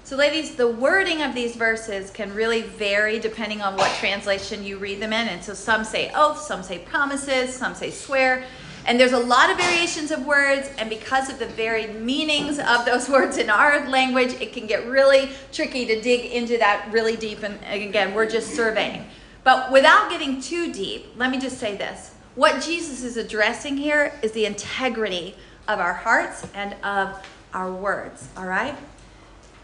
So, 0.04 0.16
ladies, 0.16 0.56
the 0.56 0.68
wording 0.68 1.22
of 1.22 1.34
these 1.34 1.56
verses 1.56 2.10
can 2.10 2.34
really 2.34 2.62
vary 2.62 3.18
depending 3.18 3.62
on 3.62 3.76
what 3.76 3.90
translation 3.98 4.64
you 4.64 4.76
read 4.76 5.00
them 5.00 5.12
in. 5.12 5.28
And 5.28 5.42
so, 5.42 5.54
some 5.54 5.84
say 5.84 6.10
oath, 6.14 6.40
some 6.40 6.62
say 6.62 6.80
promises, 6.80 7.54
some 7.54 7.74
say 7.74 7.90
swear. 7.90 8.44
And 8.86 8.98
there's 8.98 9.12
a 9.12 9.18
lot 9.18 9.50
of 9.50 9.58
variations 9.58 10.10
of 10.10 10.26
words, 10.26 10.68
and 10.78 10.90
because 10.90 11.30
of 11.30 11.38
the 11.38 11.46
varied 11.46 12.00
meanings 12.00 12.58
of 12.58 12.84
those 12.84 13.08
words 13.16 13.38
in 13.38 13.48
our 13.50 13.88
language, 13.88 14.32
it 14.40 14.52
can 14.52 14.66
get 14.66 14.86
really 14.86 15.30
tricky 15.52 15.86
to 15.86 16.00
dig 16.00 16.32
into 16.32 16.58
that 16.58 16.88
really 16.90 17.16
deep. 17.16 17.42
And 17.42 17.58
again, 17.64 18.14
we're 18.14 18.28
just 18.28 18.54
surveying. 18.54 19.04
But 19.44 19.72
without 19.72 20.10
getting 20.10 20.40
too 20.40 20.72
deep, 20.72 21.06
let 21.16 21.30
me 21.30 21.38
just 21.38 21.58
say 21.58 21.76
this. 21.76 22.14
What 22.34 22.62
Jesus 22.62 23.02
is 23.02 23.16
addressing 23.16 23.76
here 23.76 24.12
is 24.22 24.32
the 24.32 24.46
integrity 24.46 25.36
of 25.68 25.80
our 25.80 25.92
hearts 25.92 26.46
and 26.54 26.74
of 26.82 27.24
our 27.52 27.72
words, 27.72 28.28
all 28.36 28.46
right? 28.46 28.76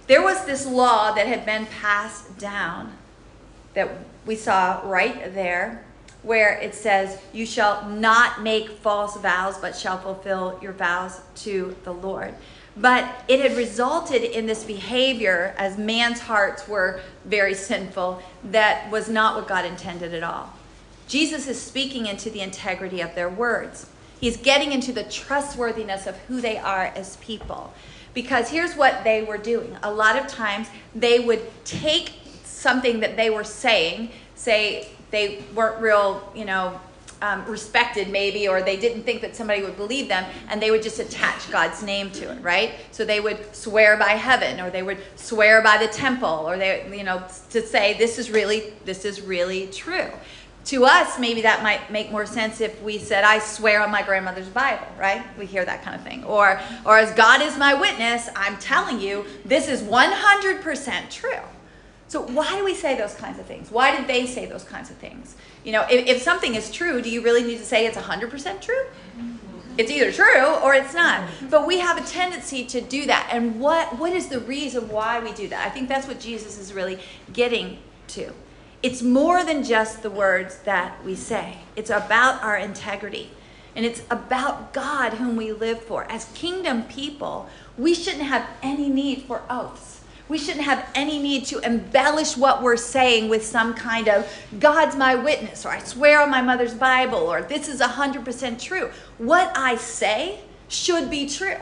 There 0.06 0.22
was 0.22 0.44
this 0.44 0.66
law 0.66 1.12
that 1.12 1.26
had 1.26 1.44
been 1.46 1.66
passed 1.66 2.38
down 2.38 2.96
that 3.74 3.90
we 4.26 4.36
saw 4.36 4.80
right 4.84 5.34
there 5.34 5.84
where 6.22 6.58
it 6.58 6.74
says, 6.74 7.18
You 7.32 7.46
shall 7.46 7.88
not 7.88 8.42
make 8.42 8.70
false 8.70 9.16
vows, 9.16 9.58
but 9.58 9.76
shall 9.76 9.98
fulfill 9.98 10.58
your 10.62 10.72
vows 10.72 11.20
to 11.36 11.76
the 11.84 11.92
Lord. 11.92 12.34
But 12.76 13.24
it 13.26 13.40
had 13.40 13.56
resulted 13.56 14.22
in 14.22 14.46
this 14.46 14.62
behavior, 14.62 15.54
as 15.58 15.76
man's 15.76 16.20
hearts 16.20 16.68
were 16.68 17.00
very 17.24 17.54
sinful, 17.54 18.22
that 18.44 18.90
was 18.90 19.08
not 19.08 19.34
what 19.34 19.48
God 19.48 19.64
intended 19.64 20.14
at 20.14 20.22
all. 20.22 20.52
Jesus 21.08 21.48
is 21.48 21.60
speaking 21.60 22.06
into 22.06 22.30
the 22.30 22.40
integrity 22.40 23.00
of 23.00 23.14
their 23.14 23.28
words. 23.28 23.86
He's 24.20 24.36
getting 24.36 24.72
into 24.72 24.92
the 24.92 25.04
trustworthiness 25.04 26.06
of 26.06 26.16
who 26.28 26.40
they 26.40 26.58
are 26.58 26.84
as 26.84 27.16
people. 27.16 27.72
Because 28.14 28.50
here's 28.50 28.74
what 28.74 29.04
they 29.04 29.22
were 29.22 29.38
doing 29.38 29.76
a 29.82 29.92
lot 29.92 30.16
of 30.16 30.26
times 30.26 30.68
they 30.94 31.20
would 31.20 31.42
take 31.64 32.12
something 32.44 33.00
that 33.00 33.16
they 33.16 33.30
were 33.30 33.44
saying, 33.44 34.10
say 34.34 34.88
they 35.10 35.42
weren't 35.54 35.80
real, 35.80 36.32
you 36.34 36.44
know, 36.44 36.80
um, 37.22 37.44
respected 37.46 38.08
maybe, 38.10 38.48
or 38.48 38.62
they 38.62 38.76
didn't 38.76 39.02
think 39.02 39.20
that 39.22 39.34
somebody 39.34 39.62
would 39.62 39.76
believe 39.76 40.08
them, 40.08 40.24
and 40.48 40.62
they 40.62 40.70
would 40.70 40.82
just 40.82 41.00
attach 41.00 41.50
God's 41.50 41.82
name 41.82 42.10
to 42.12 42.30
it, 42.30 42.42
right? 42.42 42.74
So 42.92 43.04
they 43.04 43.20
would 43.20 43.54
swear 43.54 43.96
by 43.96 44.10
heaven, 44.10 44.60
or 44.60 44.70
they 44.70 44.82
would 44.82 44.98
swear 45.16 45.62
by 45.62 45.78
the 45.78 45.88
temple, 45.88 46.44
or 46.46 46.56
they, 46.56 46.86
you 46.96 47.04
know, 47.04 47.24
to 47.50 47.66
say 47.66 47.96
this 47.98 48.18
is 48.18 48.30
really, 48.30 48.72
this 48.84 49.04
is 49.04 49.20
really 49.20 49.66
true. 49.68 50.10
To 50.66 50.84
us, 50.84 51.18
maybe 51.18 51.42
that 51.42 51.62
might 51.62 51.90
make 51.90 52.10
more 52.10 52.26
sense 52.26 52.60
if 52.60 52.80
we 52.82 52.98
said, 52.98 53.24
"I 53.24 53.38
swear 53.38 53.80
on 53.80 53.90
my 53.90 54.02
grandmother's 54.02 54.48
Bible," 54.48 54.86
right? 54.98 55.24
We 55.38 55.46
hear 55.46 55.64
that 55.64 55.82
kind 55.82 55.96
of 55.96 56.02
thing, 56.02 56.24
or, 56.24 56.60
or 56.84 56.98
as 56.98 57.10
God 57.12 57.40
is 57.40 57.56
my 57.56 57.72
witness, 57.72 58.28
I'm 58.36 58.58
telling 58.58 59.00
you 59.00 59.24
this 59.46 59.66
is 59.68 59.82
100% 59.82 61.10
true. 61.10 61.40
So 62.08 62.22
why 62.22 62.56
do 62.56 62.64
we 62.64 62.74
say 62.74 62.96
those 62.96 63.14
kinds 63.14 63.38
of 63.38 63.46
things? 63.46 63.70
Why 63.70 63.94
did 63.94 64.06
they 64.06 64.26
say 64.26 64.46
those 64.46 64.64
kinds 64.64 64.90
of 64.90 64.96
things? 64.96 65.36
You 65.62 65.72
know, 65.72 65.82
if, 65.90 66.06
if 66.06 66.22
something 66.22 66.54
is 66.54 66.72
true, 66.72 67.02
do 67.02 67.10
you 67.10 67.22
really 67.22 67.42
need 67.42 67.58
to 67.58 67.64
say 67.64 67.86
it's 67.86 67.98
100% 67.98 68.60
true? 68.62 68.86
It's 69.76 69.90
either 69.90 70.10
true 70.10 70.56
or 70.56 70.74
it's 70.74 70.94
not. 70.94 71.28
But 71.50 71.66
we 71.66 71.78
have 71.78 71.98
a 71.98 72.08
tendency 72.08 72.64
to 72.64 72.80
do 72.80 73.06
that. 73.06 73.28
And 73.30 73.60
what, 73.60 73.98
what 73.98 74.12
is 74.12 74.28
the 74.28 74.40
reason 74.40 74.88
why 74.88 75.20
we 75.20 75.32
do 75.32 75.48
that? 75.48 75.66
I 75.66 75.70
think 75.70 75.88
that's 75.88 76.08
what 76.08 76.18
Jesus 76.18 76.58
is 76.58 76.72
really 76.72 76.98
getting 77.32 77.78
to. 78.08 78.32
It's 78.82 79.02
more 79.02 79.44
than 79.44 79.62
just 79.62 80.02
the 80.02 80.10
words 80.10 80.58
that 80.60 81.04
we 81.04 81.14
say, 81.14 81.58
it's 81.76 81.90
about 81.90 82.42
our 82.42 82.56
integrity. 82.56 83.30
And 83.76 83.86
it's 83.86 84.02
about 84.10 84.72
God 84.72 85.14
whom 85.14 85.36
we 85.36 85.52
live 85.52 85.80
for. 85.80 86.04
As 86.10 86.24
kingdom 86.34 86.82
people, 86.84 87.48
we 87.76 87.94
shouldn't 87.94 88.24
have 88.24 88.48
any 88.60 88.88
need 88.88 89.22
for 89.22 89.42
oaths. 89.48 89.97
We 90.28 90.38
shouldn't 90.38 90.64
have 90.64 90.88
any 90.94 91.18
need 91.18 91.46
to 91.46 91.58
embellish 91.60 92.36
what 92.36 92.62
we're 92.62 92.76
saying 92.76 93.28
with 93.28 93.44
some 93.44 93.74
kind 93.74 94.08
of 94.08 94.30
God's 94.58 94.94
my 94.96 95.14
witness, 95.14 95.64
or 95.64 95.70
I 95.70 95.78
swear 95.80 96.20
on 96.20 96.30
my 96.30 96.42
mother's 96.42 96.74
Bible, 96.74 97.18
or 97.18 97.42
this 97.42 97.68
is 97.68 97.80
100% 97.80 98.60
true. 98.60 98.90
What 99.16 99.50
I 99.56 99.76
say 99.76 100.40
should 100.68 101.10
be 101.10 101.28
true, 101.28 101.56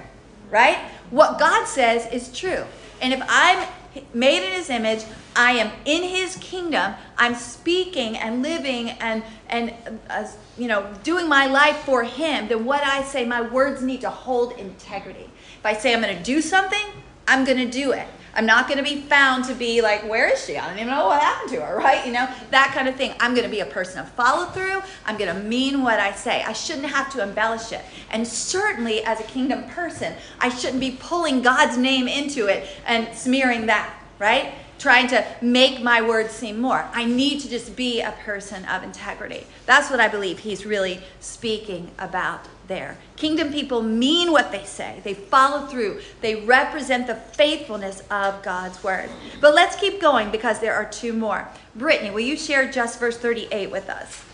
right? 0.51 0.79
What 1.11 1.39
God 1.39 1.67
says 1.67 2.13
is 2.13 2.37
true. 2.37 2.65
And 3.01 3.13
if 3.13 3.23
I'm 3.29 3.69
made 4.13 4.45
in 4.45 4.53
his 4.53 4.71
image, 4.71 5.05
I 5.35 5.53
am 5.53 5.71
in 5.85 6.03
his 6.03 6.37
kingdom, 6.37 6.95
I'm 7.19 7.35
speaking 7.35 8.17
and 8.17 8.43
living 8.43 8.91
and, 8.91 9.23
and 9.49 9.73
uh, 10.09 10.27
you 10.57 10.67
know, 10.67 10.93
doing 11.03 11.29
my 11.29 11.47
life 11.47 11.77
for 11.79 12.03
him, 12.05 12.49
then 12.49 12.65
what 12.65 12.83
I 12.83 13.03
say, 13.03 13.25
my 13.27 13.43
words 13.43 13.83
need 13.83 14.01
to 14.01 14.11
hold 14.11 14.53
integrity. 14.53 15.31
If 15.59 15.67
I 15.67 15.75
say 15.75 15.95
I'm 15.95 16.01
going 16.01 16.17
to 16.17 16.23
do 16.23 16.41
something, 16.41 16.87
I'm 17.29 17.45
going 17.45 17.59
to 17.59 17.71
do 17.71 17.93
it. 17.93 18.07
I'm 18.37 18.45
not 18.45 18.69
going 18.69 18.77
to 18.77 18.85
be 18.85 19.01
found 19.01 19.47
to 19.47 19.55
be 19.55 19.81
like, 19.81 20.07
where 20.07 20.29
is 20.29 20.45
she? 20.45 20.59
I 20.59 20.69
don't 20.69 20.79
even 20.79 20.91
know 20.91 21.07
what 21.07 21.23
happened 21.23 21.51
to 21.53 21.63
her, 21.63 21.77
right? 21.79 22.07
You 22.07 22.13
know, 22.13 22.29
that 22.51 22.73
kind 22.75 22.87
of 22.87 22.95
thing. 22.95 23.15
I'm 23.19 23.35
going 23.35 23.45
to 23.45 23.51
be 23.51 23.61
a 23.61 23.67
person 23.67 23.99
of 24.01 24.11
follow 24.11 24.45
through. 24.47 24.83
I'm 25.07 25.17
going 25.17 25.35
to 25.35 25.43
mean 25.43 25.83
what 25.83 25.99
I 25.99 26.13
say. 26.13 26.43
I 26.43 26.53
shouldn't 26.53 26.87
have 26.87 27.11
to 27.15 27.23
embellish 27.23 27.73
it. 27.73 27.81
And 28.11 28.27
certainly, 28.29 29.03
as 29.05 29.21
a 29.21 29.25
kingdom 29.25 29.65
person, 29.65 30.15
I 30.39 30.51
shouldn't 30.51 30.81
be 30.81 30.99
pulling 31.01 31.41
God's 31.41 31.79
name 31.79 32.07
into 32.09 32.47
it 32.47 32.69
and 32.87 33.13
smearing 33.17 33.67
that, 33.67 33.93
right? 34.19 34.53
Trying 34.79 35.09
to 35.09 35.27
make 35.41 35.83
my 35.83 36.03
words 36.03 36.33
seem 36.33 36.61
more. 36.61 36.87
I 36.93 37.07
need 37.07 37.41
to 37.41 37.49
just 37.49 37.75
be 37.75 38.03
a 38.03 38.13
person 38.13 38.67
of 38.67 38.83
integrity. 38.83 39.47
That's 39.65 39.91
what 39.91 40.01
I 40.01 40.09
believe 40.09 40.41
he's 40.41 40.67
really 40.67 41.01
speaking 41.21 41.91
about 41.99 42.47
there. 42.69 42.99
Kingdom 43.17 43.53
people 43.53 43.83
mean 43.83 44.33
what 44.33 44.53
they 44.53 44.65
say, 44.65 45.01
they 45.05 45.15
follow 45.15 45.67
through, 45.67 46.01
they 46.21 46.45
represent 46.45 47.07
the 47.07 47.15
faithfulness 47.15 48.03
of 48.11 48.43
God's 48.43 48.83
word. 48.83 49.09
But 49.41 49.55
let's 49.55 49.77
keep 49.77 50.01
going 50.01 50.31
because 50.31 50.61
there 50.61 50.75
are 50.75 50.85
two 50.85 51.13
more. 51.13 51.49
Brittany, 51.75 52.11
will 52.11 52.21
you 52.21 52.37
share 52.37 52.71
just 52.71 52.99
verse 52.99 53.19
38 53.19 53.71
with 53.71 53.89
us? 53.89 54.25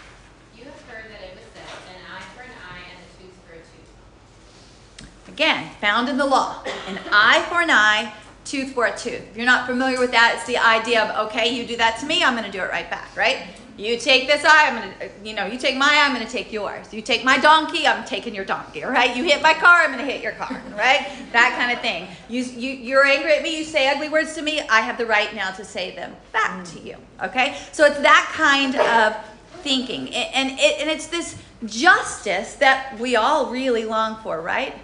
You 0.56 0.64
have 0.64 0.82
heard 0.82 1.10
that 1.10 1.20
it 1.22 1.34
was 1.34 1.44
said, 1.54 1.62
an 1.94 2.02
eye 2.14 2.22
for 2.34 2.42
an 2.42 2.50
eye 2.70 2.82
and 2.90 2.98
a 2.98 3.22
tooth 3.22 3.38
for 3.46 3.54
a 3.54 3.58
tooth. 3.58 5.28
Again, 5.28 5.70
found 5.80 6.08
in 6.08 6.16
the 6.16 6.26
law 6.26 6.62
an 6.88 6.98
eye 7.10 7.44
for 7.48 7.60
an 7.60 7.70
eye, 7.70 8.14
tooth 8.44 8.72
for 8.72 8.86
a 8.86 8.96
tooth. 8.96 9.28
If 9.30 9.36
you're 9.36 9.46
not 9.46 9.66
familiar 9.66 9.98
with 9.98 10.10
that, 10.12 10.34
it's 10.36 10.46
the 10.46 10.58
idea 10.58 11.04
of, 11.04 11.28
okay, 11.28 11.54
you 11.54 11.66
do 11.66 11.76
that 11.76 11.98
to 12.00 12.06
me, 12.06 12.24
I'm 12.24 12.34
going 12.34 12.50
to 12.50 12.50
do 12.50 12.62
it 12.62 12.70
right 12.70 12.88
back, 12.90 13.16
right? 13.16 13.46
You 13.78 13.98
take 13.98 14.26
this 14.26 14.44
eye, 14.44 14.68
I'm 14.68 14.74
gonna, 14.74 14.94
uh, 15.00 15.08
you 15.24 15.34
know, 15.34 15.46
you 15.46 15.58
take 15.58 15.76
my 15.76 15.86
eye, 15.86 16.04
I'm 16.04 16.12
gonna 16.12 16.28
take 16.28 16.52
yours. 16.52 16.92
You 16.92 17.00
take 17.00 17.24
my 17.24 17.38
donkey, 17.38 17.86
I'm 17.86 18.04
taking 18.04 18.34
your 18.34 18.44
donkey, 18.44 18.82
right? 18.82 19.16
You 19.16 19.24
hit 19.24 19.40
my 19.40 19.54
car, 19.54 19.80
I'm 19.80 19.90
gonna 19.90 20.04
hit 20.04 20.22
your 20.22 20.32
car, 20.32 20.62
right? 20.76 21.08
That 21.32 21.54
kind 21.56 21.72
of 21.72 21.80
thing. 21.80 22.08
You, 22.28 22.42
you, 22.42 22.70
you're 22.72 23.06
angry 23.06 23.32
at 23.32 23.42
me, 23.42 23.56
you 23.56 23.64
say 23.64 23.88
ugly 23.88 24.10
words 24.10 24.34
to 24.34 24.42
me, 24.42 24.60
I 24.60 24.82
have 24.82 24.98
the 24.98 25.06
right 25.06 25.34
now 25.34 25.50
to 25.52 25.64
say 25.64 25.96
them 25.96 26.14
back 26.32 26.64
to 26.66 26.80
you, 26.80 26.96
okay? 27.22 27.56
So 27.72 27.86
it's 27.86 27.98
that 28.00 28.30
kind 28.34 28.76
of 28.76 29.16
thinking. 29.62 30.14
And, 30.14 30.50
and, 30.50 30.58
it, 30.60 30.80
and 30.80 30.90
it's 30.90 31.06
this 31.06 31.38
justice 31.64 32.56
that 32.56 32.98
we 32.98 33.16
all 33.16 33.50
really 33.50 33.86
long 33.86 34.16
for, 34.22 34.42
right? 34.42 34.74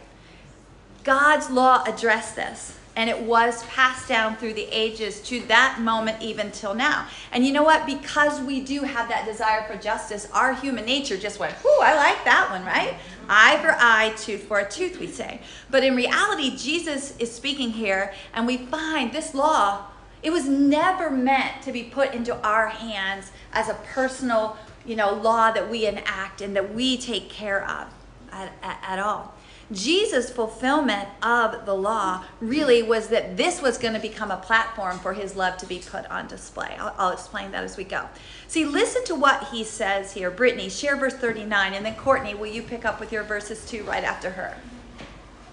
God's 1.04 1.50
law 1.50 1.84
addressed 1.84 2.36
this 2.36 2.77
and 2.98 3.08
it 3.08 3.22
was 3.22 3.62
passed 3.66 4.08
down 4.08 4.36
through 4.36 4.52
the 4.54 4.66
ages 4.72 5.20
to 5.20 5.38
that 5.46 5.80
moment 5.80 6.20
even 6.20 6.50
till 6.50 6.74
now. 6.74 7.06
And 7.30 7.46
you 7.46 7.52
know 7.52 7.62
what? 7.62 7.86
Because 7.86 8.40
we 8.40 8.60
do 8.60 8.80
have 8.80 9.08
that 9.08 9.24
desire 9.24 9.64
for 9.68 9.76
justice 9.80 10.28
our 10.34 10.52
human 10.52 10.84
nature 10.84 11.16
just 11.16 11.38
went 11.38 11.54
whoo 11.62 11.78
i 11.80 11.94
like 11.94 12.24
that 12.24 12.48
one 12.50 12.64
right? 12.64 12.96
Eye 13.28 13.58
for 13.62 13.76
eye 13.78 14.12
tooth 14.16 14.42
for 14.42 14.58
a 14.58 14.68
tooth 14.68 14.98
we 14.98 15.06
say. 15.06 15.40
But 15.70 15.84
in 15.84 15.94
reality 15.94 16.56
jesus 16.56 17.16
is 17.18 17.32
speaking 17.32 17.70
here 17.70 18.12
and 18.34 18.46
we 18.46 18.56
find 18.56 19.12
this 19.12 19.32
law 19.32 19.84
it 20.22 20.30
was 20.30 20.48
never 20.48 21.08
meant 21.08 21.62
to 21.62 21.70
be 21.70 21.84
put 21.84 22.12
into 22.12 22.34
our 22.44 22.66
hands 22.66 23.30
as 23.52 23.68
a 23.68 23.74
personal 23.74 24.56
you 24.84 24.96
know 24.96 25.14
law 25.14 25.52
that 25.52 25.70
we 25.70 25.86
enact 25.86 26.40
and 26.40 26.56
that 26.56 26.74
we 26.74 26.96
take 26.98 27.28
care 27.30 27.62
of 27.62 27.86
at, 28.32 28.52
at, 28.62 28.78
at 28.86 28.98
all 28.98 29.34
Jesus' 29.70 30.30
fulfillment 30.30 31.08
of 31.22 31.66
the 31.66 31.74
law 31.74 32.24
really 32.40 32.82
was 32.82 33.08
that 33.08 33.36
this 33.36 33.60
was 33.60 33.76
going 33.76 33.92
to 33.92 34.00
become 34.00 34.30
a 34.30 34.38
platform 34.38 34.98
for 34.98 35.12
his 35.12 35.36
love 35.36 35.58
to 35.58 35.66
be 35.66 35.78
put 35.78 36.06
on 36.06 36.26
display. 36.26 36.74
I'll, 36.78 36.94
I'll, 36.96 37.12
explain 37.12 37.50
that 37.50 37.64
as 37.64 37.76
we 37.76 37.84
go. 37.84 38.08
See, 38.46 38.64
listen 38.64 39.04
to 39.04 39.14
what 39.14 39.48
he 39.48 39.64
says 39.64 40.12
here. 40.12 40.30
Brittany, 40.30 40.70
share 40.70 40.96
verse 40.96 41.14
39, 41.14 41.74
and 41.74 41.84
then 41.84 41.94
Courtney, 41.96 42.34
will 42.34 42.46
you 42.46 42.62
pick 42.62 42.86
up 42.86 42.98
with 42.98 43.12
your 43.12 43.24
verses 43.24 43.68
too 43.68 43.84
right 43.84 44.04
after 44.04 44.30
her? 44.30 44.56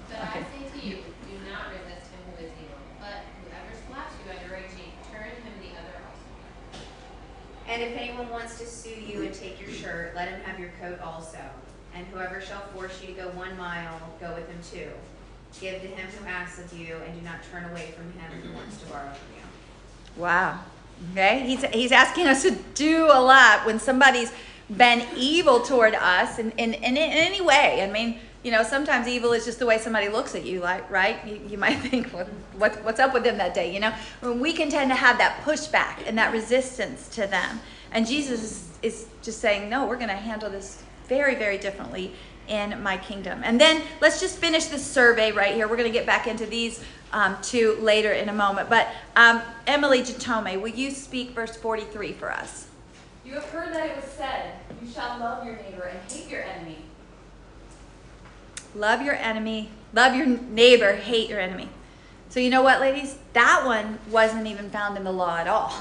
But 0.08 0.20
okay. 0.30 0.40
I 0.40 0.44
say 0.44 0.80
to 0.80 0.88
you, 0.88 0.96
do 0.96 1.52
not 1.52 1.72
resist 1.72 2.12
him 2.12 2.20
who 2.38 2.46
is 2.46 2.52
evil, 2.64 2.78
but 3.02 3.26
whoever 3.44 3.76
slaps 3.90 4.14
you 4.24 4.32
on 4.32 4.38
your 4.48 4.58
right 4.58 4.70
cheek, 4.70 4.94
turn 5.12 5.28
him 5.28 5.54
the 5.60 5.72
other 5.78 6.00
also. 6.08 6.80
And 7.68 7.82
if 7.82 7.98
anyone 7.98 8.30
wants 8.30 8.60
to 8.60 8.66
sue 8.66 8.92
you 8.92 9.24
and 9.24 9.34
take 9.34 9.60
your 9.60 9.72
shirt, 9.72 10.16
let 10.16 10.30
him 10.30 10.40
have 10.42 10.58
your 10.58 10.72
coat 10.80 11.02
also. 11.02 11.40
And 11.96 12.06
whoever 12.08 12.42
shall 12.42 12.62
force 12.74 13.02
you 13.02 13.08
to 13.08 13.22
go 13.22 13.28
one 13.30 13.58
mile, 13.58 14.00
go 14.20 14.34
with 14.36 14.48
him 14.50 14.58
two. 14.70 14.90
Give 15.62 15.82
to 15.82 15.88
him 15.88 16.08
who 16.20 16.28
asks 16.28 16.60
of 16.60 16.78
you, 16.78 16.98
and 17.06 17.18
do 17.18 17.22
not 17.26 17.38
turn 17.50 17.64
away 17.72 17.94
from 17.96 18.12
him 18.20 18.42
who 18.42 18.54
wants 18.54 18.78
to 18.82 18.86
borrow 18.88 19.10
from 19.14 19.36
you. 19.38 20.22
Wow. 20.22 20.60
Okay? 21.12 21.40
He's, 21.48 21.64
he's 21.66 21.92
asking 21.94 22.28
us 22.28 22.44
to 22.44 22.52
do 22.74 23.06
a 23.06 23.22
lot 23.22 23.66
when 23.66 23.80
somebody's 23.80 24.34
been 24.76 25.06
evil 25.16 25.62
toward 25.62 25.96
us 25.96 26.40
in, 26.40 26.52
in, 26.52 26.74
in, 26.74 26.98
in 26.98 26.98
any 26.98 27.40
way. 27.40 27.82
I 27.84 27.90
mean, 27.90 28.20
you 28.44 28.52
know, 28.52 28.64
sometimes 28.64 29.08
evil 29.08 29.32
is 29.32 29.46
just 29.46 29.60
the 29.60 29.66
way 29.66 29.78
somebody 29.78 30.10
looks 30.10 30.36
at 30.36 30.46
you, 30.46 30.60
like, 30.60 30.90
right? 30.92 31.26
You, 31.26 31.42
you 31.48 31.58
might 31.58 31.76
think, 31.80 32.08
what, 32.12 32.28
what, 32.58 32.84
what's 32.84 33.00
up 33.00 33.14
with 33.14 33.24
them 33.24 33.38
that 33.38 33.54
day, 33.54 33.74
you 33.74 33.80
know? 33.80 33.94
When 34.20 34.40
we 34.40 34.54
can 34.54 34.70
tend 34.70 34.92
to 34.92 34.96
have 34.96 35.18
that 35.20 35.42
pushback 35.44 36.06
and 36.06 36.18
that 36.18 36.34
resistance 36.34 37.08
to 37.10 37.28
them. 37.28 37.62
And 37.92 38.06
Jesus 38.06 38.44
is, 38.44 38.70
is 38.82 39.08
just 39.24 39.40
saying, 39.40 39.70
no, 39.70 39.88
we're 39.88 39.96
going 39.96 40.10
to 40.10 40.16
handle 40.16 40.50
this 40.50 40.84
very, 41.08 41.36
very 41.36 41.58
differently 41.58 42.14
in 42.48 42.82
my 42.84 42.98
kingdom. 42.98 43.42
And 43.44 43.60
then 43.60 43.82
let's 44.02 44.20
just 44.20 44.38
finish 44.38 44.66
this 44.66 44.86
survey 44.86 45.32
right 45.32 45.56
here. 45.56 45.68
We're 45.68 45.78
going 45.78 45.92
to 45.92 45.98
get 45.98 46.06
back 46.06 46.28
into 46.28 46.46
these 46.46 46.84
um, 47.12 47.38
two 47.42 47.78
later 47.80 48.12
in 48.12 48.30
a 48.30 48.34
moment. 48.34 48.70
But 48.70 48.88
um, 49.16 49.42
Emily 49.68 50.02
Jatome, 50.02 50.62
will 50.62 50.70
you 50.70 50.92
speak 50.92 51.32
verse 51.32 51.56
43 51.56 52.14
for 52.14 52.32
us? 52.32 52.68
You 53.26 53.34
have 53.34 53.46
heard 53.46 53.74
that 53.74 53.90
it 53.90 53.96
was 53.96 54.06
said, 54.06 54.54
You 54.82 54.88
shall 54.92 55.20
love 55.20 55.46
your 55.46 55.56
neighbor 55.56 55.84
and 55.84 56.12
hate 56.12 56.30
your 56.30 56.44
enemy. 56.44 56.78
Love 58.76 59.02
your 59.02 59.16
enemy, 59.16 59.70
love 59.94 60.16
your 60.16 60.26
neighbor, 60.26 60.94
hate 60.94 61.30
your 61.30 61.40
enemy. 61.40 61.70
So, 62.30 62.42
you 62.42 62.50
know 62.50 62.62
what, 62.62 62.82
ladies? 62.82 63.18
That 63.32 63.64
one 63.66 63.98
wasn't 64.12 64.48
even 64.48 64.70
found 64.70 64.98
in 64.98 65.06
the 65.06 65.12
law 65.12 65.38
at 65.38 65.48
all. 65.48 65.74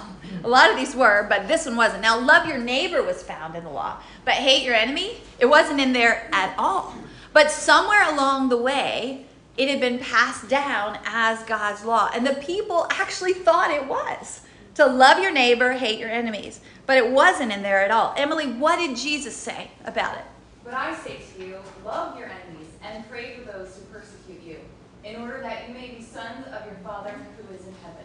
A 0.44 0.48
lot 0.48 0.70
of 0.70 0.76
these 0.76 0.94
were, 0.94 1.26
but 1.28 1.48
this 1.48 1.64
one 1.64 1.76
wasn't. 1.76 2.02
Now, 2.02 2.20
love 2.20 2.46
your 2.46 2.59
neighbor 2.59 3.02
was 3.02 3.22
found 3.22 3.57
in 3.57 3.64
the 3.64 3.70
law, 3.70 3.96
but 4.26 4.35
hate 4.35 4.62
your 4.62 4.74
enemy, 4.74 5.16
it 5.38 5.46
wasn't 5.46 5.80
in 5.80 5.94
there 5.94 6.28
at 6.33 6.54
all. 6.59 6.94
But 7.33 7.50
somewhere 7.50 8.07
along 8.12 8.50
the 8.50 8.59
way, 8.59 9.24
it 9.57 9.70
had 9.70 9.80
been 9.80 9.98
passed 9.98 10.48
down 10.48 10.98
as 11.07 11.42
God's 11.44 11.85
law. 11.85 12.11
And 12.14 12.26
the 12.26 12.35
people 12.35 12.87
actually 12.90 13.33
thought 13.33 13.70
it 13.70 13.87
was 13.87 14.42
to 14.74 14.85
love 14.85 15.18
your 15.18 15.33
neighbor, 15.33 15.72
hate 15.72 15.98
your 15.98 16.11
enemies. 16.11 16.61
But 16.85 16.98
it 16.98 17.11
wasn't 17.11 17.50
in 17.50 17.62
there 17.62 17.83
at 17.83 17.90
all. 17.90 18.12
Emily, 18.16 18.46
what 18.46 18.78
did 18.78 18.96
Jesus 18.96 19.35
say 19.35 19.70
about 19.87 20.18
it? 20.18 20.24
But 20.62 20.74
I 20.74 20.94
say 20.94 21.20
to 21.37 21.44
you, 21.44 21.57
love 21.85 22.18
your 22.18 22.28
enemies 22.28 22.68
and 22.83 23.09
pray 23.09 23.37
for 23.37 23.50
those 23.50 23.76
who 23.76 23.98
persecute 23.98 24.42
you, 24.42 24.59
in 25.04 25.16
order 25.22 25.40
that 25.40 25.68
you 25.68 25.74
may 25.74 25.88
be 25.88 26.02
sons 26.02 26.46
of 26.48 26.66
your 26.66 26.76
Father 26.85 27.14
who 27.38 27.54
is 27.54 27.62
in 27.62 27.74
heaven. 27.83 28.04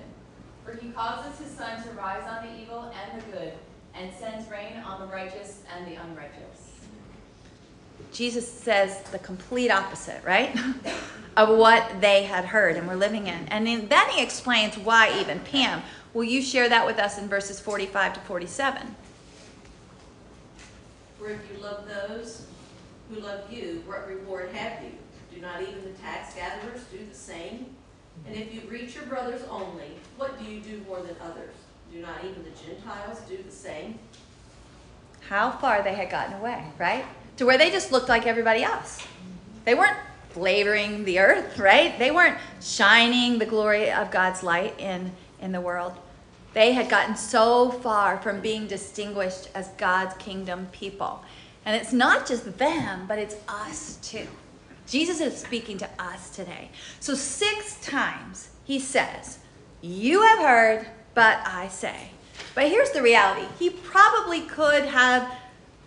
For 0.70 0.78
he 0.78 0.92
causes 0.92 1.40
his 1.40 1.50
sun 1.50 1.82
to 1.84 1.90
rise 1.92 2.24
on 2.28 2.46
the 2.46 2.62
evil 2.62 2.92
and 2.94 3.22
the 3.22 3.26
good, 3.32 3.54
and 3.96 4.14
sends 4.14 4.50
rain 4.50 4.78
on 4.86 5.00
the 5.02 5.08
righteous 5.08 5.64
and 5.76 5.88
the 5.88 5.96
unrighteous. 5.96 6.74
Jesus 8.12 8.52
says 8.52 9.02
the 9.12 9.20
complete 9.20 9.72
opposite, 9.72 10.24
right? 10.24 10.56
of 11.38 11.58
what 11.58 12.02
they 12.02 12.24
had 12.24 12.46
heard 12.46 12.76
and 12.76 12.88
were 12.88 12.96
living 12.96 13.28
in. 13.28 13.48
And 13.48 13.66
then 13.66 14.10
he 14.10 14.22
explains 14.22 14.78
why 14.78 15.20
even. 15.20 15.40
Pam, 15.40 15.82
will 16.14 16.24
you 16.24 16.42
share 16.42 16.70
that 16.70 16.86
with 16.86 17.00
us 17.00 17.18
in 17.18 17.28
verses 17.28 17.60
45 17.60 18.14
to 18.14 18.20
47? 18.22 18.96
For 21.18 21.30
if 21.30 21.40
you 21.52 21.62
love 21.62 21.88
those 21.88 22.46
who 23.10 23.22
love 23.22 23.52
you, 23.52 23.84
what 23.86 24.08
reward 24.08 24.52
have 24.54 24.84
you? 24.84 24.92
Do 25.34 25.42
not 25.42 25.62
even 25.62 25.82
the 25.84 25.98
tax 26.00 26.36
gatherers 26.36 26.82
do 26.92 27.00
the 27.10 27.16
same? 27.16 27.76
And 28.30 28.38
if 28.38 28.54
you 28.54 28.62
greet 28.62 28.94
your 28.94 29.06
brothers 29.06 29.42
only, 29.50 29.88
what 30.16 30.38
do 30.38 30.46
you 30.46 30.60
do 30.60 30.80
more 30.88 31.02
than 31.02 31.16
others? 31.20 31.56
Do 31.92 32.00
not 32.00 32.24
even 32.24 32.44
the 32.44 32.52
Gentiles 32.52 33.22
do 33.28 33.42
the 33.42 33.52
same? 33.52 33.98
How 35.28 35.50
far 35.50 35.82
they 35.82 35.96
had 35.96 36.12
gotten 36.12 36.36
away, 36.36 36.64
right? 36.78 37.06
To 37.38 37.48
where 37.48 37.58
they 37.58 37.72
just 37.72 37.92
looked 37.92 38.08
like 38.08 38.28
everybody 38.28 38.62
else. 38.62 39.04
They 39.66 39.74
weren't 39.74 39.98
flavoring 40.30 41.06
the 41.06 41.18
earth, 41.18 41.58
right? 41.58 41.98
They 41.98 42.12
weren't 42.12 42.38
shining 42.62 43.40
the 43.40 43.48
glory 43.48 43.92
of 43.92 44.12
God's 44.12 44.44
light 44.44 44.80
in, 44.80 45.12
in 45.42 45.52
the 45.52 45.62
world. 45.62 45.94
They 46.54 46.74
had 46.74 46.88
gotten 46.88 47.16
so 47.16 47.72
far 47.72 48.22
from 48.22 48.42
being 48.42 48.68
distinguished 48.68 49.50
as 49.56 49.70
God's 49.70 50.14
kingdom 50.18 50.68
people. 50.72 51.24
And 51.66 51.76
it's 51.76 51.94
not 51.94 52.28
just 52.28 52.60
them, 52.60 53.06
but 53.08 53.18
it's 53.18 53.38
us 53.48 53.98
too. 54.04 54.28
Jesus 54.90 55.22
is 55.22 55.38
speaking 55.38 55.78
to 55.78 55.90
us 56.00 56.32
today. 56.32 56.70
So, 57.00 57.14
six 57.14 57.80
times 57.82 58.50
he 58.66 58.80
says, 58.80 59.40
You 59.82 60.22
have 60.24 60.40
heard, 60.40 60.88
but 61.14 61.40
I 61.46 61.68
say. 61.68 62.10
But 62.56 62.70
here's 62.70 62.92
the 62.92 63.02
reality 63.02 63.46
he 63.60 63.70
probably 63.70 64.42
could 64.42 64.86
have 64.86 65.32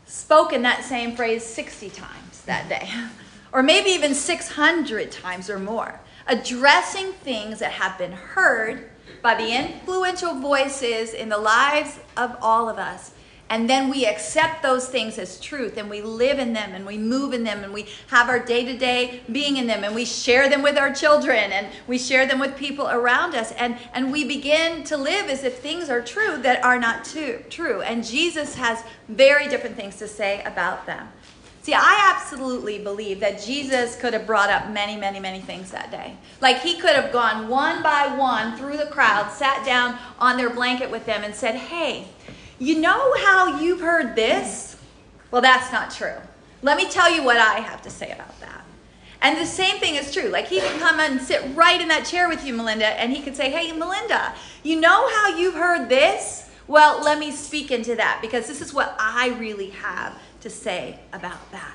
spoken 0.07 0.63
that 0.63 0.85
same 0.85 1.17
phrase 1.17 1.45
60 1.45 1.91
times 1.91 2.43
that 2.43 2.69
day, 2.69 2.89
or 3.53 3.63
maybe 3.63 3.91
even 3.91 4.15
600 4.15 5.11
times 5.11 5.51
or 5.51 5.59
more, 5.59 6.01
addressing 6.27 7.13
things 7.13 7.59
that 7.59 7.73
have 7.73 7.99
been 7.99 8.13
heard 8.13 8.91
by 9.21 9.35
the 9.35 9.49
influential 9.49 10.41
voices 10.41 11.15
in 11.15 11.29
the 11.29 11.39
lives 11.39 11.99
of 12.17 12.37
all 12.41 12.69
of 12.69 12.79
us. 12.79 13.13
And 13.53 13.69
then 13.69 13.91
we 13.91 14.07
accept 14.07 14.63
those 14.63 14.89
things 14.89 15.19
as 15.19 15.39
truth 15.39 15.77
and 15.77 15.91
we 15.91 16.01
live 16.01 16.39
in 16.39 16.55
them 16.55 16.73
and 16.73 16.87
we 16.87 16.97
move 16.97 17.35
in 17.35 17.45
them 17.45 17.63
and 17.63 17.71
we 17.71 17.87
have 18.07 18.31
our 18.31 18.39
day 18.39 18.65
to 18.65 18.79
day 18.79 19.21
being 19.31 19.59
in 19.59 19.67
them 19.67 19.85
and 19.85 19.95
we 19.95 20.07
share 20.07 20.49
them 20.49 20.63
with 20.63 20.79
our 20.79 20.91
children 20.91 21.53
and 21.53 21.67
we 21.87 21.99
share 21.99 22.25
them 22.25 22.39
with 22.39 22.57
people 22.57 22.89
around 22.89 23.35
us. 23.35 23.53
And, 23.53 23.77
and 23.93 24.11
we 24.11 24.25
begin 24.25 24.85
to 24.85 24.97
live 24.97 25.29
as 25.29 25.45
if 25.45 25.59
things 25.59 25.91
are 25.91 26.01
true 26.01 26.39
that 26.39 26.65
are 26.65 26.79
not 26.79 27.05
too, 27.05 27.45
true. 27.51 27.83
And 27.83 28.03
Jesus 28.03 28.55
has 28.55 28.85
very 29.11 29.49
different 29.49 29.77
things 29.77 29.97
to 29.97 30.09
say 30.09 30.43
about 30.45 30.87
them. 30.87 31.07
See, 31.61 31.75
I 31.75 32.15
absolutely 32.17 32.79
believe 32.79 33.21
that 33.21 33.43
Jesus 33.43 33.97
could 33.97 34.15
have 34.15 34.27
brought 34.27 34.49
up 34.49 34.71
many, 34.71 34.97
many, 34.97 35.21
many 35.21 35.41
things 35.41 35.71
that 35.73 35.91
day. 35.91 36.17
Like 36.41 36.61
he 36.61 36.81
could 36.81 36.97
have 36.97 37.13
gone 37.13 37.51
one 37.51 37.83
by 37.83 38.17
one 38.17 38.57
through 38.57 38.79
the 38.79 38.87
crowd, 38.87 39.31
sat 39.31 39.63
down 39.67 39.99
on 40.19 40.39
their 40.39 40.49
blanket 40.49 40.91
with 40.91 41.05
them, 41.05 41.23
and 41.23 41.35
said, 41.35 41.55
Hey, 41.55 42.09
you 42.63 42.81
know 42.81 43.15
how 43.17 43.61
you've 43.61 43.81
heard 43.81 44.15
this? 44.15 44.77
Well, 45.33 45.43
that's 45.43 45.73
not 45.73 45.91
true. 45.91 46.15
Let 46.63 46.77
me 46.77 46.89
tell 46.89 47.11
you 47.11 47.25
what 47.25 47.37
I 47.37 47.59
have 47.59 47.83
to 47.83 47.91
say 47.91 48.13
about 48.13 48.39
that. 48.41 48.65
And 49.21 49.37
the 49.37 49.47
same 49.47 49.79
thing 49.81 49.97
is 49.97 50.13
true. 50.13 50.29
Like 50.29 50.47
he 50.47 50.61
could 50.61 50.79
come 50.79 51.01
and 51.01 51.21
sit 51.21 51.43
right 51.57 51.81
in 51.81 51.89
that 51.89 52.05
chair 52.05 52.29
with 52.29 52.45
you, 52.45 52.55
Melinda, 52.55 52.87
and 52.87 53.13
he 53.13 53.21
could 53.21 53.35
say, 53.35 53.51
Hey, 53.51 53.73
Melinda, 53.73 54.35
you 54.63 54.81
know 54.81 55.09
how 55.09 55.37
you've 55.37 55.55
heard 55.55 55.89
this? 55.89 56.51
Well, 56.69 57.03
let 57.03 57.19
me 57.19 57.33
speak 57.33 57.73
into 57.73 57.97
that 57.97 58.21
because 58.23 58.47
this 58.47 58.61
is 58.61 58.73
what 58.73 58.95
I 58.97 59.31
really 59.41 59.71
have 59.71 60.17
to 60.43 60.51
say 60.51 61.01
about 61.13 61.51
that. 61.51 61.75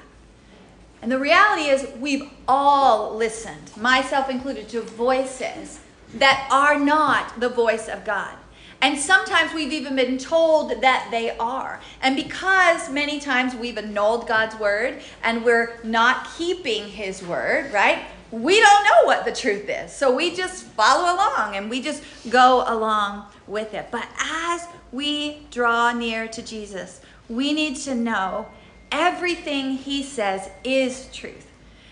And 1.02 1.12
the 1.12 1.20
reality 1.20 1.64
is, 1.64 1.88
we've 2.00 2.30
all 2.48 3.14
listened, 3.16 3.76
myself 3.76 4.30
included, 4.30 4.70
to 4.70 4.82
voices 4.82 5.82
that 6.16 6.48
are 6.50 6.80
not 6.80 7.40
the 7.40 7.50
voice 7.50 7.90
of 7.90 8.06
God. 8.06 8.36
And 8.82 8.98
sometimes 9.00 9.54
we've 9.54 9.74
even 9.74 9.96
been 9.96 10.18
told 10.18 10.82
that 10.82 11.08
they 11.10 11.36
are. 11.38 11.80
And 12.02 12.16
because 12.16 12.90
many 12.90 13.20
times 13.20 13.56
we've 13.56 13.78
annulled 13.78 14.28
God's 14.28 14.56
word 14.60 15.02
and 15.24 15.44
we're 15.44 15.80
not 15.84 16.28
keeping 16.38 16.88
his 16.88 17.24
word, 17.24 17.74
right? 17.74 18.06
We 18.30 18.60
don't 18.60 18.84
know 18.84 19.06
what 19.06 19.26
the 19.26 19.32
truth 19.32 19.68
is. 19.68 19.92
So 19.92 20.14
we 20.16 20.36
just 20.36 20.66
follow 20.66 21.16
along 21.16 21.56
and 21.56 21.70
we 21.70 21.82
just 21.82 22.04
go 22.30 22.64
along 22.68 23.26
with 23.48 23.74
it. 23.74 23.88
But 23.90 24.08
as 24.20 24.68
we 24.92 25.48
draw 25.50 25.92
near 25.92 26.28
to 26.28 26.42
Jesus, 26.42 27.02
we 27.30 27.54
need 27.54 27.78
to 27.78 27.96
know 27.96 28.48
everything 28.92 29.72
he 29.72 30.04
says 30.04 30.50
is 30.64 31.10
truth. 31.12 31.47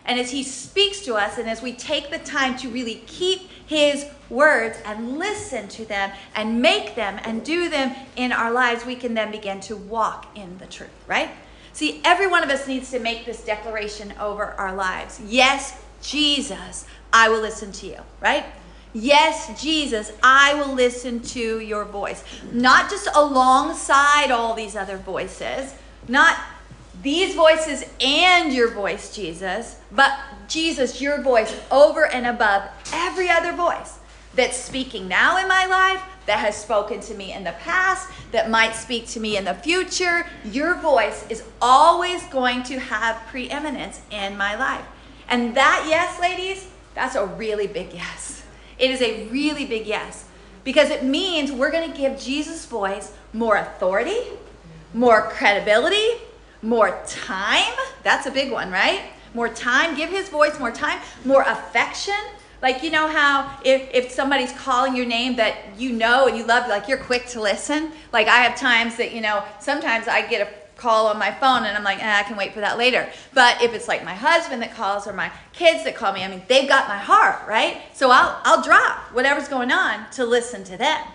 And 0.06 0.20
as 0.20 0.32
he 0.32 0.44
speaks 0.44 1.02
to 1.02 1.16
us, 1.16 1.38
and 1.38 1.50
as 1.50 1.62
we 1.62 1.74
take 1.74 2.12
the 2.12 2.20
time 2.20 2.58
to 2.58 2.70
really 2.70 3.04
keep 3.08 3.50
his 3.66 4.06
words 4.30 4.78
and 4.86 5.18
listen 5.18 5.68
to 5.70 5.86
them 5.86 6.12
and 6.36 6.62
make 6.62 6.96
them 6.96 7.20
and 7.24 7.44
do 7.44 7.70
them 7.70 7.96
in 8.16 8.32
our 8.32 8.52
lives, 8.52 8.86
we 8.86 8.96
can 8.96 9.14
then 9.14 9.32
begin 9.32 9.60
to 9.62 9.76
walk 9.76 10.28
in 10.36 10.58
the 10.60 10.68
truth, 10.68 10.90
right? 11.08 11.30
See, 11.74 12.02
every 12.06 12.28
one 12.28 12.44
of 12.44 12.50
us 12.50 12.68
needs 12.68 12.92
to 12.92 13.00
make 13.00 13.26
this 13.26 13.44
declaration 13.44 14.14
over 14.20 14.46
our 14.54 14.76
lives. 14.76 15.20
Yes, 15.26 15.82
Jesus, 16.02 16.86
I 17.12 17.30
will 17.30 17.42
listen 17.42 17.72
to 17.74 17.88
you, 17.88 17.98
right? 18.22 18.46
Yes, 18.94 19.62
Jesus, 19.62 20.14
I 20.24 20.54
will 20.54 20.74
listen 20.74 21.20
to 21.20 21.60
your 21.60 21.84
voice. 21.84 22.24
Not 22.54 22.90
just 22.90 23.10
alongside 23.14 24.32
all 24.32 24.54
these 24.54 24.76
other 24.76 24.96
voices, 24.96 25.76
not 26.08 26.38
these 27.06 27.36
voices 27.36 27.86
and 28.02 28.52
your 28.52 28.72
voice, 28.72 29.16
Jesus, 29.16 29.80
but 29.92 30.12
Jesus, 30.48 31.00
your 31.00 31.22
voice 31.22 31.56
over 31.70 32.08
and 32.08 32.26
above 32.26 32.64
every 32.92 33.30
other 33.30 33.54
voice 33.54 34.00
that's 34.34 34.58
speaking 34.58 35.08
now 35.08 35.38
in 35.38 35.48
my 35.48 35.68
life, 35.68 36.02
that 36.26 36.40
has 36.40 36.60
spoken 36.60 37.00
to 37.02 37.14
me 37.14 37.32
in 37.32 37.44
the 37.44 37.52
past, 37.60 38.10
that 38.32 38.50
might 38.50 38.74
speak 38.74 39.08
to 39.10 39.20
me 39.20 39.38
in 39.38 39.46
the 39.46 39.54
future. 39.54 40.26
Your 40.46 40.74
voice 40.74 41.24
is 41.30 41.44
always 41.62 42.26
going 42.30 42.64
to 42.64 42.80
have 42.80 43.22
preeminence 43.28 44.02
in 44.10 44.36
my 44.36 44.56
life. 44.56 44.86
And 45.30 45.56
that 45.56 45.86
yes, 45.88 46.20
ladies, 46.20 46.68
that's 46.96 47.14
a 47.14 47.28
really 47.28 47.68
big 47.68 47.94
yes. 47.94 48.44
It 48.80 48.90
is 48.90 49.04
a 49.04 49.28
really 49.28 49.68
big 49.68 49.86
yes 49.86 50.26
because 50.64 50.90
it 50.90 51.04
means 51.04 51.52
we're 51.52 51.72
going 51.72 51.92
to 51.92 51.96
give 51.96 52.20
Jesus' 52.20 52.66
voice 52.66 53.14
more 53.32 53.58
authority, 53.58 54.22
more 54.92 55.30
credibility, 55.30 56.10
more 56.66 57.02
time. 57.08 57.74
That's 58.04 58.26
a 58.26 58.32
big 58.32 58.52
one, 58.52 58.72
right? 58.72 59.02
More 59.34 59.50
time. 59.50 59.96
Give 59.96 60.10
his 60.10 60.30
voice 60.30 60.60
more 60.60 60.72
time, 60.72 61.00
more 61.24 61.44
affection, 61.44 62.16
Like, 62.62 62.82
you 62.82 62.90
know 62.90 63.08
how 63.08 63.60
if, 63.64 63.88
if 63.94 64.12
somebody's 64.12 64.52
calling 64.54 64.96
your 64.96 65.06
name 65.06 65.36
that 65.36 65.56
you 65.78 65.92
know 65.92 66.28
and 66.28 66.36
you 66.36 66.46
love, 66.46 66.68
like 66.68 66.88
you're 66.88 66.98
quick 66.98 67.28
to 67.28 67.42
listen? 67.42 67.92
Like, 68.12 68.28
I 68.28 68.38
have 68.38 68.58
times 68.58 68.96
that, 68.98 69.14
you 69.14 69.22
know, 69.22 69.44
sometimes 69.60 70.08
I 70.08 70.26
get 70.28 70.48
a 70.48 70.52
call 70.76 71.08
on 71.08 71.20
my 71.20 71.32
phone 71.32 71.66
and 71.66 71.78
I'm 71.78 71.84
like, 71.84 72.04
eh, 72.04 72.20
I 72.20 72.24
can 72.24 72.36
wait 72.38 72.54
for 72.54 72.62
that 72.62 72.78
later. 72.78 73.08
But 73.34 73.62
if 73.62 73.74
it's 73.74 73.88
like 73.88 74.04
my 74.04 74.16
husband 74.16 74.62
that 74.64 74.74
calls 74.74 75.06
or 75.08 75.14
my 75.14 75.32
kids 75.54 75.84
that 75.84 75.96
call 75.96 76.12
me, 76.12 76.24
I 76.24 76.28
mean, 76.28 76.42
they've 76.48 76.68
got 76.68 76.88
my 76.88 76.98
heart, 76.98 77.48
right? 77.48 77.82
So 77.94 78.10
I'll, 78.12 78.42
I'll 78.44 78.64
drop 78.64 79.14
whatever's 79.14 79.48
going 79.48 79.72
on 79.72 80.10
to 80.14 80.26
listen 80.26 80.64
to 80.66 80.76
them. 80.76 81.06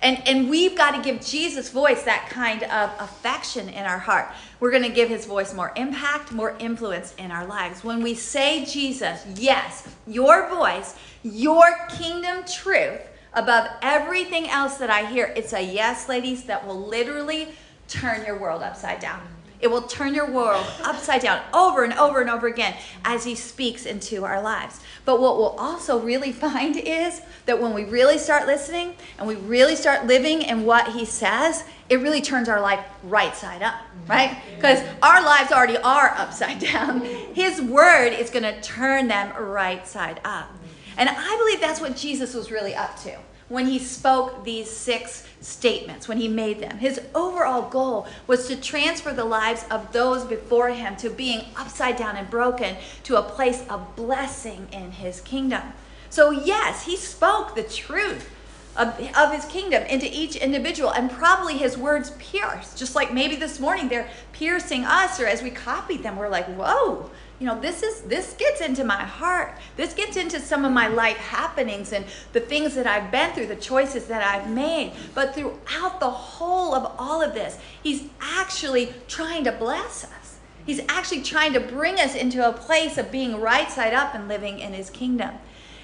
And, 0.00 0.26
and 0.28 0.48
we've 0.48 0.76
got 0.76 0.92
to 0.92 1.02
give 1.02 1.24
Jesus' 1.24 1.70
voice 1.70 2.04
that 2.04 2.28
kind 2.30 2.62
of 2.64 2.90
affection 3.00 3.68
in 3.68 3.84
our 3.84 3.98
heart. 3.98 4.28
We're 4.60 4.70
going 4.70 4.84
to 4.84 4.88
give 4.88 5.08
his 5.08 5.26
voice 5.26 5.52
more 5.52 5.72
impact, 5.74 6.30
more 6.30 6.56
influence 6.60 7.14
in 7.18 7.32
our 7.32 7.46
lives. 7.46 7.82
When 7.82 8.02
we 8.02 8.14
say, 8.14 8.64
Jesus, 8.64 9.24
yes, 9.34 9.88
your 10.06 10.48
voice, 10.48 10.94
your 11.24 11.66
kingdom 11.88 12.44
truth 12.44 13.00
above 13.32 13.68
everything 13.82 14.48
else 14.48 14.76
that 14.78 14.90
I 14.90 15.04
hear, 15.04 15.32
it's 15.36 15.52
a 15.52 15.60
yes, 15.60 16.08
ladies, 16.08 16.44
that 16.44 16.64
will 16.64 16.78
literally 16.78 17.48
turn 17.88 18.24
your 18.24 18.38
world 18.38 18.62
upside 18.62 19.00
down. 19.00 19.20
It 19.60 19.68
will 19.68 19.82
turn 19.82 20.14
your 20.14 20.30
world 20.30 20.64
upside 20.84 21.22
down 21.22 21.42
over 21.52 21.82
and 21.82 21.92
over 21.94 22.20
and 22.20 22.30
over 22.30 22.46
again 22.46 22.74
as 23.04 23.24
He 23.24 23.34
speaks 23.34 23.86
into 23.86 24.24
our 24.24 24.40
lives. 24.40 24.80
But 25.04 25.20
what 25.20 25.36
we'll 25.36 25.56
also 25.58 25.98
really 25.98 26.32
find 26.32 26.76
is 26.76 27.22
that 27.46 27.60
when 27.60 27.74
we 27.74 27.84
really 27.84 28.18
start 28.18 28.46
listening 28.46 28.94
and 29.18 29.26
we 29.26 29.34
really 29.34 29.74
start 29.74 30.06
living 30.06 30.42
in 30.42 30.64
what 30.64 30.88
He 30.92 31.04
says, 31.04 31.64
it 31.88 31.96
really 31.96 32.20
turns 32.20 32.48
our 32.48 32.60
life 32.60 32.84
right 33.02 33.34
side 33.34 33.62
up, 33.62 33.80
right? 34.06 34.40
Because 34.56 34.80
our 35.02 35.22
lives 35.22 35.50
already 35.50 35.78
are 35.78 36.10
upside 36.16 36.58
down. 36.72 37.00
His 37.00 37.60
word 37.60 38.12
is 38.12 38.30
going 38.30 38.42
to 38.44 38.60
turn 38.60 39.08
them 39.08 39.34
right 39.42 39.86
side 39.86 40.20
up. 40.24 40.50
And 40.96 41.08
I 41.08 41.36
believe 41.36 41.60
that's 41.60 41.80
what 41.80 41.96
Jesus 41.96 42.34
was 42.34 42.50
really 42.50 42.74
up 42.74 42.96
to 43.02 43.16
when 43.48 43.66
he 43.66 43.78
spoke 43.78 44.44
these 44.44 44.70
six 44.70 45.26
statements, 45.40 46.06
when 46.08 46.18
he 46.18 46.28
made 46.28 46.60
them. 46.60 46.78
His 46.78 47.00
overall 47.14 47.68
goal 47.70 48.06
was 48.26 48.46
to 48.48 48.56
transfer 48.56 49.12
the 49.12 49.24
lives 49.24 49.64
of 49.70 49.92
those 49.92 50.24
before 50.24 50.68
him 50.68 50.96
to 50.96 51.08
being 51.08 51.46
upside 51.56 51.96
down 51.96 52.16
and 52.16 52.28
broken 52.28 52.76
to 53.04 53.16
a 53.16 53.22
place 53.22 53.64
of 53.68 53.96
blessing 53.96 54.68
in 54.72 54.92
his 54.92 55.20
kingdom. 55.22 55.62
So, 56.10 56.30
yes, 56.30 56.84
he 56.84 56.96
spoke 56.96 57.54
the 57.54 57.62
truth. 57.62 58.30
Of, 58.76 58.90
of 59.16 59.32
his 59.32 59.44
kingdom 59.46 59.82
into 59.86 60.06
each 60.06 60.36
individual, 60.36 60.90
and 60.90 61.10
probably 61.10 61.58
his 61.58 61.76
words 61.76 62.12
pierce, 62.20 62.76
just 62.76 62.94
like 62.94 63.12
maybe 63.12 63.34
this 63.34 63.58
morning 63.58 63.88
they're 63.88 64.08
piercing 64.32 64.84
us, 64.84 65.18
or 65.18 65.26
as 65.26 65.42
we 65.42 65.50
copied 65.50 66.04
them, 66.04 66.14
we're 66.14 66.28
like, 66.28 66.46
whoa, 66.56 67.10
you 67.38 67.46
know 67.46 67.60
this 67.60 67.82
is 67.82 68.02
this 68.02 68.34
gets 68.34 68.60
into 68.60 68.84
my 68.84 69.02
heart. 69.02 69.54
This 69.76 69.94
gets 69.94 70.16
into 70.16 70.40
some 70.40 70.64
of 70.64 70.72
my 70.72 70.88
life 70.88 71.16
happenings 71.16 71.92
and 71.92 72.04
the 72.32 72.40
things 72.40 72.74
that 72.74 72.86
i've 72.86 73.10
been 73.12 73.32
through 73.32 73.46
the 73.46 73.56
choices 73.56 74.06
that 74.06 74.22
i've 74.22 74.50
made. 74.50 74.92
But 75.14 75.34
throughout 75.34 76.00
the 76.00 76.10
whole 76.10 76.74
of 76.74 76.92
all 76.98 77.22
of 77.22 77.34
this 77.34 77.58
he's 77.82 78.08
actually 78.20 78.92
trying 79.06 79.44
to 79.44 79.52
bless 79.52 80.04
us. 80.04 80.38
He's 80.66 80.80
actually 80.88 81.22
trying 81.22 81.54
to 81.54 81.60
bring 81.60 81.98
us 81.98 82.14
into 82.14 82.46
a 82.46 82.52
place 82.52 82.98
of 82.98 83.10
being 83.10 83.40
right 83.40 83.70
side 83.70 83.94
up 83.94 84.14
and 84.14 84.28
living 84.28 84.58
in 84.58 84.72
his 84.72 84.90
kingdom 84.90 85.38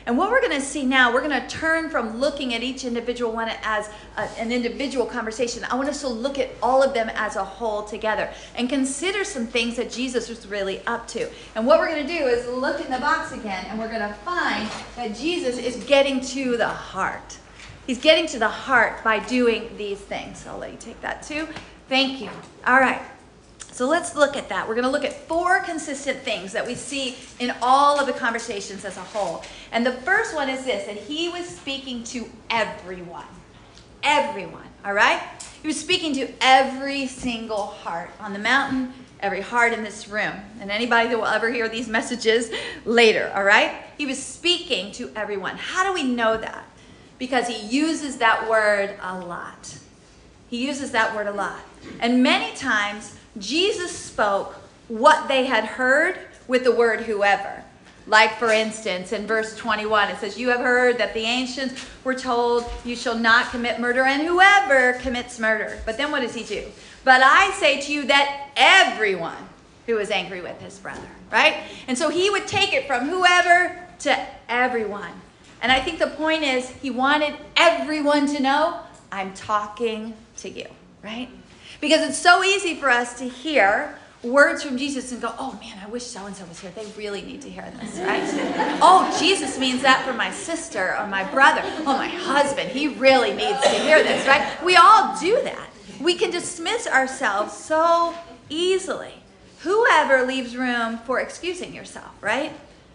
and 0.07 0.19
what 0.19 0.31
we're 0.31 0.41
going 0.41 0.53
to 0.53 0.61
see 0.61 0.85
now, 0.85 1.13
we're 1.13 1.27
going 1.27 1.41
to 1.41 1.49
turn 1.49 1.89
from 1.89 2.19
looking 2.19 2.53
at 2.53 2.63
each 2.63 2.85
individual 2.85 3.33
one 3.33 3.51
as 3.63 3.89
a, 4.17 4.23
an 4.39 4.53
individual 4.53 5.07
conversation. 5.07 5.65
I 5.71 5.77
want 5.77 5.89
us 5.89 6.03
to 6.03 6.09
look 6.09 6.39
at 6.39 6.51
all 6.63 6.83
of 6.83 6.93
them 6.93 7.11
as 7.15 7.37
a 7.37 7.45
whole 7.45 7.85
together 7.85 8.31
and 8.55 8.69
consider 8.69 9.25
some 9.25 9.47
things 9.47 9.77
that 9.77 9.91
Jesus 9.91 10.29
was 10.29 10.47
really 10.47 10.85
up 10.87 11.09
to. 11.09 11.31
And 11.55 11.67
what 11.67 11.79
we're 11.79 11.89
going 11.89 12.07
to 12.07 12.19
do 12.19 12.27
is 12.27 12.47
look 12.49 12.85
in 12.85 12.91
the 12.91 12.99
box 12.99 13.33
again 13.33 13.65
and 13.69 13.79
we're 13.79 13.89
going 13.89 14.07
to 14.07 14.15
find 14.15 14.69
that 14.97 15.17
Jesus 15.17 15.57
is 15.57 15.83
getting 15.85 16.21
to 16.21 16.59
the 16.59 16.69
heart. 16.69 17.39
He's 17.87 18.01
getting 18.01 18.27
to 18.29 18.39
the 18.39 18.49
heart 18.49 19.03
by 19.03 19.21
doing 19.21 19.75
these 19.79 19.99
things. 19.99 20.47
I'll 20.47 20.59
let 20.59 20.73
you 20.73 20.79
take 20.79 21.01
that 21.01 21.23
too. 21.23 21.49
Thank 21.89 22.21
you. 22.21 22.31
All 22.67 22.81
right. 22.81 23.01
So 23.75 23.89
let's 23.89 24.15
look 24.15 24.37
at 24.37 24.51
that. 24.51 24.69
We're 24.69 24.77
going 24.77 24.85
to 24.85 24.91
look 24.91 25.05
at 25.05 25.27
four 25.27 25.59
consistent 25.59 26.21
things 26.21 26.53
that 26.53 26.65
we 26.65 26.77
see 26.77 27.17
in 27.41 27.53
all 27.61 27.99
of 27.99 28.07
the 28.07 28.13
conversations 28.13 28.85
as 28.85 28.97
a 28.97 29.01
whole. 29.01 29.43
And 29.73 29.85
the 29.85 29.91
first 29.91 30.33
one 30.33 30.49
is 30.49 30.65
this 30.65 30.87
that 30.87 30.97
he 30.97 31.29
was 31.29 31.45
speaking 31.45 32.05
to 32.05 32.31
everyone. 32.51 33.27
Everyone, 34.05 34.63
all 34.85 34.93
right? 34.93 35.21
He 35.61 35.67
was 35.67 35.81
speaking 35.81 36.15
to 36.15 36.29
every 36.41 37.09
single 37.09 37.67
heart 37.67 38.11
on 38.21 38.33
the 38.33 38.39
mountain, 38.39 38.93
every 39.19 39.41
heart 39.41 39.73
in 39.73 39.83
this 39.83 40.07
room, 40.07 40.35
and 40.61 40.71
anybody 40.71 41.09
that 41.09 41.19
will 41.19 41.27
ever 41.27 41.51
hear 41.51 41.69
these 41.69 41.89
messages 41.89 42.53
later, 42.85 43.33
all 43.35 43.43
right? 43.43 43.73
He 43.99 44.07
was 44.07 44.23
speaking 44.23 44.93
to 44.93 45.11
everyone. 45.17 45.57
How 45.57 45.85
do 45.85 45.93
we 45.93 46.05
know 46.05 46.37
that? 46.37 46.65
Because 47.19 47.49
he 47.49 47.67
uses 47.67 48.19
that 48.19 48.49
word 48.49 48.95
a 49.03 49.19
lot. 49.19 49.79
He 50.49 50.65
uses 50.65 50.93
that 50.93 51.17
word 51.17 51.27
a 51.27 51.33
lot. 51.33 51.59
And 51.99 52.23
many 52.23 52.55
times, 52.55 53.17
Jesus 53.39 53.97
spoke 53.97 54.55
what 54.89 55.29
they 55.29 55.47
had 55.47 55.65
heard 55.65 56.19
with 56.47 56.65
the 56.65 56.73
word 56.73 57.01
whoever. 57.01 57.65
Like, 58.07 58.39
for 58.39 58.51
instance, 58.51 59.13
in 59.13 59.27
verse 59.27 59.57
21, 59.57 60.11
it 60.11 60.19
says, 60.19 60.39
You 60.39 60.51
have 60.51 60.61
heard 60.61 60.99
that 60.99 61.15
the 61.15 61.21
ancients 61.21 61.87
were 62.05 62.15
told, 62.15 62.65
You 62.85 62.97
shall 62.97 63.17
not 63.17 63.51
commit 63.51 63.81
murder, 63.81 64.03
and 64.03 64.23
whoever 64.23 64.99
commits 65.01 65.39
murder. 65.39 65.81
But 65.87 65.97
then 65.97 66.11
what 66.11 66.21
does 66.21 66.35
he 66.35 66.45
do? 66.45 66.67
But 67.05 67.23
I 67.23 67.51
say 67.53 67.81
to 67.81 67.93
you 67.93 68.05
that 68.07 68.51
everyone 68.57 69.49
who 69.87 69.99
is 69.99 70.11
angry 70.11 70.43
with 70.43 70.61
his 70.61 70.79
brother, 70.79 71.09
right? 71.33 71.57
And 71.89 71.97
so 71.97 72.11
he 72.11 72.29
would 72.29 72.47
take 72.47 72.75
it 72.75 72.87
from 72.87 73.09
whoever 73.09 73.79
to 74.01 74.27
everyone. 74.49 75.13
And 75.63 75.73
I 75.73 75.81
think 75.81 75.99
the 75.99 76.09
point 76.09 76.43
is, 76.43 76.69
he 76.69 76.91
wanted 76.91 77.35
everyone 77.57 78.27
to 78.35 78.41
know, 78.41 78.81
I'm 79.11 79.33
talking 79.33 80.15
to 80.39 80.51
you, 80.51 80.67
right? 81.03 81.31
Because 81.81 82.09
it's 82.09 82.19
so 82.19 82.43
easy 82.43 82.75
for 82.75 82.91
us 82.91 83.19
to 83.19 83.29
hear 83.29 83.99
words 84.25 84.63
from 84.63 84.77
Jesus 84.79 85.13
and 85.13 85.21
go, 85.21 85.33
oh 85.39 85.59
man, 85.61 85.79
I 85.85 85.89
wish 85.89 86.05
so 86.05 86.25
and 86.27 86.35
so 86.35 86.45
was 86.47 86.61
here. 86.61 86.73
They 86.75 86.87
really 86.97 87.23
need 87.23 87.43
to 87.43 87.51
hear 87.51 87.71
this, 87.81 87.99
right? 87.99 88.23
oh, 88.83 89.15
Jesus 89.21 89.59
means 89.59 89.83
that 89.83 90.05
for 90.05 90.13
my 90.13 90.31
sister 90.31 90.97
or 90.99 91.07
my 91.07 91.25
brother. 91.31 91.61
Oh, 91.81 91.97
my 91.97 92.09
husband, 92.09 92.71
he 92.71 92.89
really 92.89 93.33
needs 93.35 93.61
to 93.61 93.69
hear 93.69 94.03
this, 94.03 94.27
right? 94.27 94.63
We 94.65 94.77
all 94.77 95.19
do 95.21 95.41
that. 95.43 95.69
We 96.01 96.15
can 96.15 96.31
dismiss 96.31 96.87
ourselves 96.87 97.53
so 97.53 98.15
easily. 98.49 99.15
Whoever 99.61 100.27
leaves 100.27 100.57
room 100.57 100.99
for 100.99 101.21
excusing 101.21 101.75
yourself, 101.75 102.11
right? 102.21 102.53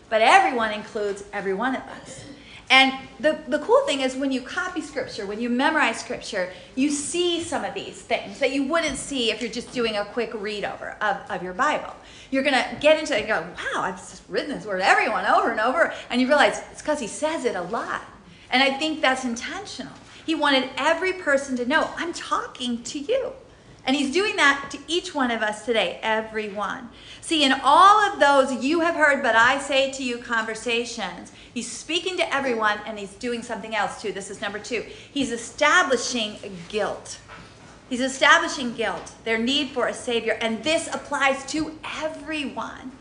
But 0.09 0.21
everyone 0.21 0.71
includes 0.71 1.23
every 1.31 1.53
one 1.53 1.75
of 1.75 1.83
us. 1.83 2.23
And 2.69 2.93
the, 3.19 3.39
the 3.47 3.59
cool 3.59 3.83
thing 3.87 4.01
is 4.01 4.15
when 4.15 4.31
you 4.31 4.41
copy 4.41 4.81
scripture, 4.81 5.25
when 5.25 5.39
you 5.41 5.49
memorize 5.49 5.99
scripture, 5.99 6.51
you 6.75 6.91
see 6.91 7.41
some 7.41 7.65
of 7.65 7.73
these 7.73 7.99
things 7.99 8.39
that 8.39 8.51
you 8.51 8.63
wouldn't 8.63 8.97
see 8.97 9.31
if 9.31 9.41
you're 9.41 9.51
just 9.51 9.71
doing 9.71 9.97
a 9.97 10.05
quick 10.05 10.31
read 10.35 10.63
over 10.63 10.95
of, 11.01 11.17
of 11.31 11.41
your 11.41 11.53
Bible. 11.53 11.95
You're 12.29 12.43
going 12.43 12.53
to 12.53 12.77
get 12.79 12.99
into 12.99 13.15
it 13.17 13.21
and 13.21 13.27
go, 13.27 13.41
wow, 13.41 13.81
I've 13.81 13.97
just 13.97 14.21
written 14.29 14.51
this 14.55 14.65
word 14.65 14.81
everyone 14.81 15.25
over 15.25 15.49
and 15.49 15.59
over. 15.59 15.93
And 16.11 16.21
you 16.21 16.27
realize 16.27 16.61
it's 16.71 16.81
because 16.81 16.99
he 16.99 17.07
says 17.07 17.43
it 17.45 17.55
a 17.55 17.63
lot. 17.63 18.03
And 18.51 18.61
I 18.61 18.77
think 18.77 19.01
that's 19.01 19.25
intentional. 19.25 19.93
He 20.25 20.35
wanted 20.35 20.69
every 20.77 21.13
person 21.13 21.55
to 21.57 21.65
know, 21.65 21.89
I'm 21.97 22.13
talking 22.13 22.83
to 22.83 22.99
you. 22.99 23.33
And 23.85 23.95
he's 23.95 24.13
doing 24.13 24.35
that 24.35 24.69
to 24.71 24.77
each 24.87 25.15
one 25.15 25.31
of 25.31 25.41
us 25.41 25.65
today, 25.65 25.99
every 26.03 26.49
one. 26.49 26.89
See, 27.21 27.43
in 27.43 27.53
all 27.63 27.99
of 27.99 28.19
those 28.19 28.63
you 28.63 28.81
have 28.81 28.95
heard, 28.95 29.23
but 29.23 29.35
I 29.35 29.59
say 29.59 29.91
to 29.91 30.03
you 30.03 30.17
conversations, 30.17 31.31
He's 31.53 31.71
speaking 31.71 32.15
to 32.17 32.33
everyone 32.33 32.77
and 32.85 32.97
he's 32.97 33.15
doing 33.15 33.41
something 33.41 33.75
else 33.75 34.01
too. 34.01 34.11
This 34.11 34.29
is 34.29 34.41
number 34.41 34.59
two. 34.59 34.85
He's 35.11 35.31
establishing 35.31 36.37
guilt. 36.69 37.19
He's 37.89 38.01
establishing 38.01 38.75
guilt, 38.75 39.13
their 39.23 39.39
need 39.39 39.71
for 39.71 39.87
a 39.87 39.93
Savior, 39.93 40.37
and 40.41 40.63
this 40.63 40.87
applies 40.93 41.43
to 41.47 41.77
everyone. 42.01 42.91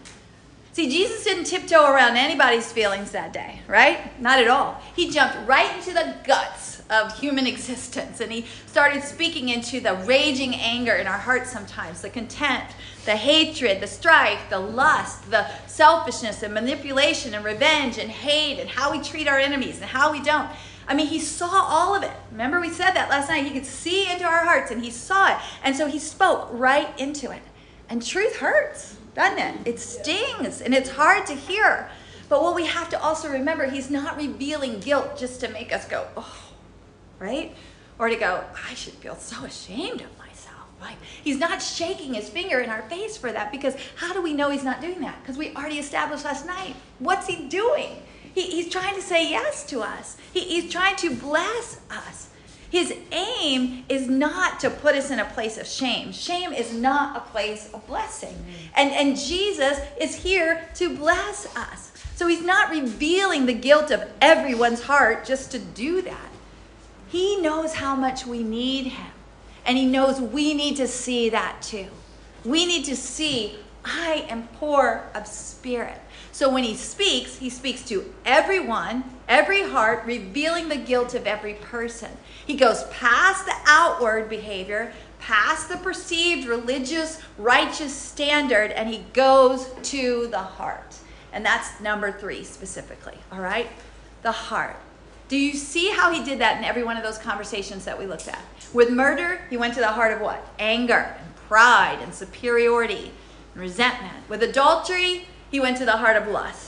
See, 0.78 0.88
Jesus 0.88 1.24
didn't 1.24 1.46
tiptoe 1.46 1.92
around 1.92 2.16
anybody's 2.16 2.70
feelings 2.70 3.10
that 3.10 3.32
day, 3.32 3.62
right? 3.66 3.98
Not 4.22 4.38
at 4.38 4.46
all. 4.46 4.80
He 4.94 5.10
jumped 5.10 5.36
right 5.44 5.76
into 5.76 5.92
the 5.92 6.14
guts 6.22 6.84
of 6.88 7.18
human 7.18 7.46
existence 7.48 8.20
and 8.20 8.30
he 8.30 8.46
started 8.66 9.02
speaking 9.02 9.48
into 9.48 9.80
the 9.80 9.96
raging 10.06 10.54
anger 10.54 10.92
in 10.92 11.08
our 11.08 11.18
hearts 11.18 11.50
sometimes, 11.50 12.00
the 12.00 12.10
contempt, 12.10 12.76
the 13.06 13.16
hatred, 13.16 13.80
the 13.80 13.88
strife, 13.88 14.38
the 14.50 14.60
lust, 14.60 15.28
the 15.32 15.48
selfishness 15.66 16.44
and 16.44 16.54
manipulation 16.54 17.34
and 17.34 17.44
revenge 17.44 17.98
and 17.98 18.08
hate 18.08 18.60
and 18.60 18.70
how 18.70 18.92
we 18.92 19.02
treat 19.02 19.26
our 19.26 19.40
enemies 19.40 19.80
and 19.80 19.86
how 19.86 20.12
we 20.12 20.22
don't. 20.22 20.48
I 20.86 20.94
mean, 20.94 21.08
he 21.08 21.18
saw 21.18 21.50
all 21.50 21.96
of 21.96 22.04
it. 22.04 22.12
Remember, 22.30 22.60
we 22.60 22.70
said 22.70 22.92
that 22.92 23.10
last 23.10 23.28
night. 23.28 23.44
He 23.44 23.50
could 23.50 23.66
see 23.66 24.08
into 24.08 24.26
our 24.26 24.44
hearts 24.44 24.70
and 24.70 24.84
he 24.84 24.92
saw 24.92 25.32
it. 25.32 25.38
And 25.64 25.74
so 25.74 25.88
he 25.88 25.98
spoke 25.98 26.48
right 26.52 26.96
into 27.00 27.32
it. 27.32 27.42
And 27.88 28.00
truth 28.00 28.36
hurts, 28.36 28.97
doesn't 29.18 29.38
it? 29.40 29.68
It 29.68 29.80
stings 29.80 30.60
and 30.60 30.72
it's 30.72 30.90
hard 30.90 31.26
to 31.26 31.34
hear. 31.34 31.90
But 32.28 32.40
what 32.40 32.54
we 32.54 32.66
have 32.66 32.88
to 32.90 33.02
also 33.02 33.28
remember, 33.28 33.66
he's 33.66 33.90
not 33.90 34.16
revealing 34.16 34.78
guilt 34.78 35.18
just 35.18 35.40
to 35.40 35.48
make 35.48 35.72
us 35.72 35.88
go, 35.88 36.06
oh, 36.16 36.52
right? 37.18 37.52
Or 37.98 38.08
to 38.08 38.14
go, 38.14 38.44
I 38.70 38.74
should 38.74 38.92
feel 38.94 39.16
so 39.16 39.44
ashamed 39.44 40.02
of 40.02 40.16
myself. 40.18 40.54
Right? 40.80 40.96
He's 41.24 41.40
not 41.40 41.60
shaking 41.60 42.14
his 42.14 42.28
finger 42.28 42.60
in 42.60 42.70
our 42.70 42.82
face 42.82 43.16
for 43.16 43.32
that 43.32 43.50
because 43.50 43.74
how 43.96 44.12
do 44.12 44.22
we 44.22 44.32
know 44.32 44.50
he's 44.50 44.62
not 44.62 44.80
doing 44.80 45.00
that? 45.00 45.20
Because 45.20 45.36
we 45.36 45.52
already 45.56 45.80
established 45.80 46.24
last 46.24 46.46
night. 46.46 46.76
What's 47.00 47.26
he 47.26 47.48
doing? 47.48 48.00
He, 48.32 48.42
he's 48.42 48.68
trying 48.68 48.94
to 48.94 49.02
say 49.02 49.28
yes 49.28 49.66
to 49.70 49.80
us. 49.80 50.16
He, 50.32 50.42
he's 50.42 50.70
trying 50.70 50.94
to 50.96 51.16
bless 51.16 51.80
us. 51.90 52.28
His 52.70 52.94
aim 53.12 53.84
is 53.88 54.08
not 54.08 54.60
to 54.60 54.70
put 54.70 54.94
us 54.94 55.10
in 55.10 55.18
a 55.18 55.24
place 55.24 55.56
of 55.56 55.66
shame. 55.66 56.12
Shame 56.12 56.52
is 56.52 56.72
not 56.72 57.16
a 57.16 57.20
place 57.20 57.70
of 57.72 57.86
blessing. 57.86 58.34
Mm-hmm. 58.34 58.72
And, 58.76 58.90
and 58.90 59.16
Jesus 59.16 59.78
is 59.98 60.14
here 60.16 60.68
to 60.74 60.94
bless 60.94 61.54
us. 61.56 61.92
So 62.14 62.26
he's 62.26 62.44
not 62.44 62.70
revealing 62.70 63.46
the 63.46 63.54
guilt 63.54 63.90
of 63.90 64.02
everyone's 64.20 64.82
heart 64.82 65.24
just 65.24 65.50
to 65.52 65.58
do 65.58 66.02
that. 66.02 66.30
He 67.08 67.40
knows 67.40 67.74
how 67.74 67.94
much 67.94 68.26
we 68.26 68.42
need 68.42 68.88
him. 68.88 69.12
And 69.64 69.78
he 69.78 69.86
knows 69.86 70.20
we 70.20 70.52
need 70.52 70.76
to 70.76 70.88
see 70.88 71.30
that 71.30 71.62
too. 71.62 71.86
We 72.44 72.66
need 72.66 72.84
to 72.86 72.96
see, 72.96 73.58
I 73.84 74.26
am 74.28 74.48
poor 74.58 75.10
of 75.14 75.26
spirit. 75.26 75.98
So 76.32 76.52
when 76.52 76.64
he 76.64 76.74
speaks, 76.74 77.36
he 77.36 77.50
speaks 77.50 77.82
to 77.88 78.12
everyone, 78.24 79.04
every 79.28 79.62
heart, 79.62 80.04
revealing 80.06 80.68
the 80.68 80.76
guilt 80.76 81.14
of 81.14 81.26
every 81.26 81.54
person. 81.54 82.10
He 82.46 82.56
goes 82.56 82.84
past 82.84 83.46
the 83.46 83.54
outward 83.66 84.28
behavior, 84.28 84.92
past 85.18 85.68
the 85.68 85.76
perceived 85.76 86.48
religious, 86.48 87.20
righteous 87.36 87.94
standard, 87.94 88.70
and 88.72 88.88
he 88.88 89.04
goes 89.12 89.70
to 89.84 90.28
the 90.28 90.38
heart. 90.38 90.96
And 91.32 91.44
that's 91.44 91.80
number 91.80 92.10
three 92.10 92.44
specifically, 92.44 93.18
all 93.30 93.40
right? 93.40 93.68
The 94.22 94.32
heart. 94.32 94.76
Do 95.28 95.36
you 95.36 95.52
see 95.52 95.90
how 95.90 96.10
he 96.10 96.24
did 96.24 96.38
that 96.38 96.56
in 96.56 96.64
every 96.64 96.82
one 96.82 96.96
of 96.96 97.02
those 97.02 97.18
conversations 97.18 97.84
that 97.84 97.98
we 97.98 98.06
looked 98.06 98.28
at? 98.28 98.40
With 98.72 98.90
murder, 98.90 99.42
he 99.50 99.58
went 99.58 99.74
to 99.74 99.80
the 99.80 99.88
heart 99.88 100.12
of 100.12 100.20
what? 100.20 100.46
Anger 100.58 101.14
and 101.18 101.36
pride 101.48 101.98
and 102.00 102.14
superiority 102.14 103.12
and 103.52 103.62
resentment. 103.62 104.28
With 104.28 104.42
adultery, 104.42 105.26
he 105.50 105.60
went 105.60 105.76
to 105.78 105.84
the 105.84 105.98
heart 105.98 106.16
of 106.16 106.28
lust. 106.28 106.67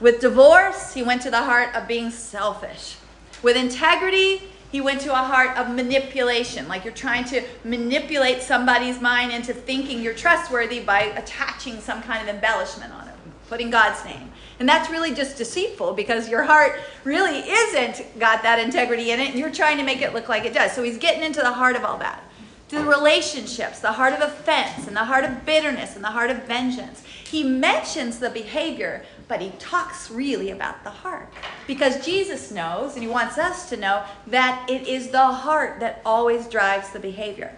With 0.00 0.20
divorce, 0.20 0.94
he 0.94 1.02
went 1.02 1.22
to 1.22 1.30
the 1.30 1.42
heart 1.42 1.74
of 1.74 1.88
being 1.88 2.10
selfish. 2.10 2.96
With 3.42 3.56
integrity, 3.56 4.42
he 4.70 4.80
went 4.80 5.00
to 5.00 5.12
a 5.12 5.16
heart 5.16 5.56
of 5.56 5.74
manipulation, 5.74 6.68
like 6.68 6.84
you're 6.84 6.94
trying 6.94 7.24
to 7.26 7.42
manipulate 7.64 8.42
somebody's 8.42 9.00
mind 9.00 9.32
into 9.32 9.52
thinking 9.52 10.00
you're 10.00 10.14
trustworthy 10.14 10.80
by 10.80 11.00
attaching 11.00 11.80
some 11.80 12.02
kind 12.02 12.22
of 12.22 12.34
embellishment 12.34 12.92
on 12.92 13.08
it, 13.08 13.14
putting 13.48 13.70
God's 13.70 14.04
name. 14.04 14.30
And 14.60 14.68
that's 14.68 14.90
really 14.90 15.14
just 15.14 15.36
deceitful 15.36 15.94
because 15.94 16.28
your 16.28 16.42
heart 16.42 16.80
really 17.04 17.38
isn't 17.38 18.18
got 18.18 18.42
that 18.42 18.58
integrity 18.58 19.10
in 19.10 19.20
it, 19.20 19.30
and 19.30 19.38
you're 19.38 19.50
trying 19.50 19.78
to 19.78 19.84
make 19.84 20.02
it 20.02 20.12
look 20.12 20.28
like 20.28 20.44
it 20.44 20.54
does. 20.54 20.72
So 20.72 20.82
he's 20.82 20.98
getting 20.98 21.22
into 21.22 21.40
the 21.40 21.52
heart 21.52 21.74
of 21.74 21.84
all 21.84 21.98
that. 21.98 22.22
The 22.68 22.84
relationships, 22.84 23.80
the 23.80 23.92
heart 23.92 24.12
of 24.12 24.20
offense, 24.20 24.86
and 24.86 24.94
the 24.94 25.04
heart 25.04 25.24
of 25.24 25.46
bitterness, 25.46 25.94
and 25.96 26.04
the 26.04 26.08
heart 26.08 26.30
of 26.30 26.42
vengeance. 26.44 27.02
He 27.24 27.42
mentions 27.42 28.18
the 28.18 28.28
behavior, 28.28 29.04
but 29.28 29.40
he 29.40 29.50
talks 29.58 30.10
really 30.10 30.50
about 30.50 30.82
the 30.82 30.90
heart. 30.90 31.32
Because 31.66 32.04
Jesus 32.04 32.50
knows, 32.50 32.94
and 32.94 33.02
he 33.02 33.08
wants 33.08 33.38
us 33.38 33.68
to 33.68 33.76
know, 33.76 34.02
that 34.26 34.68
it 34.68 34.88
is 34.88 35.08
the 35.08 35.26
heart 35.26 35.80
that 35.80 36.00
always 36.04 36.48
drives 36.48 36.90
the 36.90 36.98
behavior. 36.98 37.54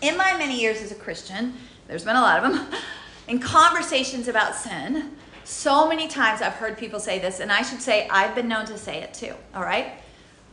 In 0.00 0.16
my 0.16 0.36
many 0.38 0.60
years 0.60 0.80
as 0.80 0.92
a 0.92 0.94
Christian, 0.94 1.54
there's 1.88 2.04
been 2.04 2.16
a 2.16 2.20
lot 2.20 2.44
of 2.44 2.52
them, 2.52 2.66
in 3.28 3.40
conversations 3.40 4.28
about 4.28 4.54
sin, 4.54 5.10
so 5.44 5.88
many 5.88 6.08
times 6.08 6.42
I've 6.42 6.54
heard 6.54 6.76
people 6.76 6.98
say 6.98 7.18
this, 7.18 7.38
and 7.40 7.52
I 7.52 7.62
should 7.62 7.80
say 7.80 8.08
I've 8.08 8.34
been 8.34 8.48
known 8.48 8.66
to 8.66 8.78
say 8.78 9.02
it 9.02 9.14
too, 9.14 9.34
all 9.54 9.62
right? 9.62 9.92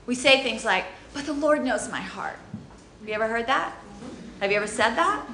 We 0.06 0.16
say 0.16 0.44
things 0.44 0.64
like, 0.64 0.86
but 1.14 1.26
the 1.26 1.34
Lord 1.34 1.64
knows 1.64 1.90
my 1.90 2.02
heart. 2.02 2.38
Have 3.00 3.08
you 3.08 3.16
ever 3.16 3.28
heard 3.28 3.48
that? 3.48 3.74
Have 4.40 4.52
you 4.52 4.58
ever 4.58 4.68
said 4.68 4.96
that? 4.96 5.26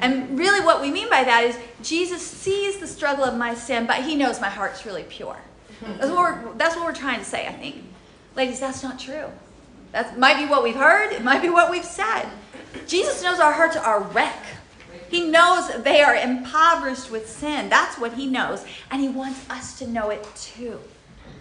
And 0.00 0.38
really, 0.38 0.64
what 0.64 0.80
we 0.80 0.90
mean 0.90 1.08
by 1.08 1.24
that 1.24 1.44
is 1.44 1.58
Jesus 1.82 2.22
sees 2.22 2.78
the 2.78 2.86
struggle 2.86 3.24
of 3.24 3.36
my 3.36 3.54
sin, 3.54 3.86
but 3.86 4.02
he 4.02 4.14
knows 4.14 4.40
my 4.40 4.48
heart's 4.48 4.84
really 4.84 5.04
pure. 5.04 5.38
That's 5.80 6.10
what 6.10 6.16
we're, 6.16 6.54
that's 6.54 6.76
what 6.76 6.84
we're 6.84 6.94
trying 6.94 7.18
to 7.18 7.24
say, 7.24 7.46
I 7.46 7.52
think. 7.52 7.82
Ladies, 8.34 8.60
that's 8.60 8.82
not 8.82 8.98
true. 8.98 9.26
That 9.92 10.18
might 10.18 10.36
be 10.36 10.46
what 10.46 10.62
we've 10.62 10.74
heard, 10.74 11.12
it 11.12 11.24
might 11.24 11.42
be 11.42 11.48
what 11.48 11.70
we've 11.70 11.84
said. 11.84 12.26
Jesus 12.86 13.22
knows 13.22 13.40
our 13.40 13.52
hearts 13.52 13.76
are 13.76 14.02
wreck. 14.02 14.44
He 15.08 15.28
knows 15.28 15.70
they 15.82 16.02
are 16.02 16.16
impoverished 16.16 17.10
with 17.10 17.30
sin. 17.30 17.68
That's 17.68 17.98
what 17.98 18.14
he 18.14 18.26
knows. 18.26 18.64
And 18.90 19.00
he 19.00 19.08
wants 19.08 19.48
us 19.48 19.78
to 19.78 19.86
know 19.86 20.10
it 20.10 20.26
too. 20.34 20.80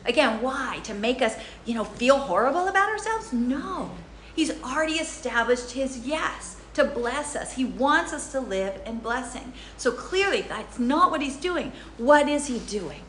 Again, 0.05 0.41
why? 0.41 0.79
To 0.83 0.93
make 0.93 1.21
us, 1.21 1.35
you 1.65 1.73
know, 1.73 1.83
feel 1.83 2.17
horrible 2.17 2.67
about 2.67 2.89
ourselves? 2.89 3.33
No. 3.33 3.89
He's 4.35 4.51
already 4.61 4.93
established 4.93 5.71
his 5.71 6.05
yes 6.05 6.54
to 6.75 6.83
bless 6.83 7.35
us. 7.35 7.53
He 7.53 7.65
wants 7.65 8.13
us 8.13 8.31
to 8.31 8.39
live 8.39 8.79
in 8.85 8.99
blessing. 8.99 9.53
So 9.77 9.91
clearly, 9.91 10.41
that's 10.41 10.77
not 10.77 11.09
what 11.09 11.21
he's 11.21 11.37
doing. 11.37 11.71
What 11.97 12.29
is 12.29 12.47
he 12.47 12.59
doing? 12.59 13.01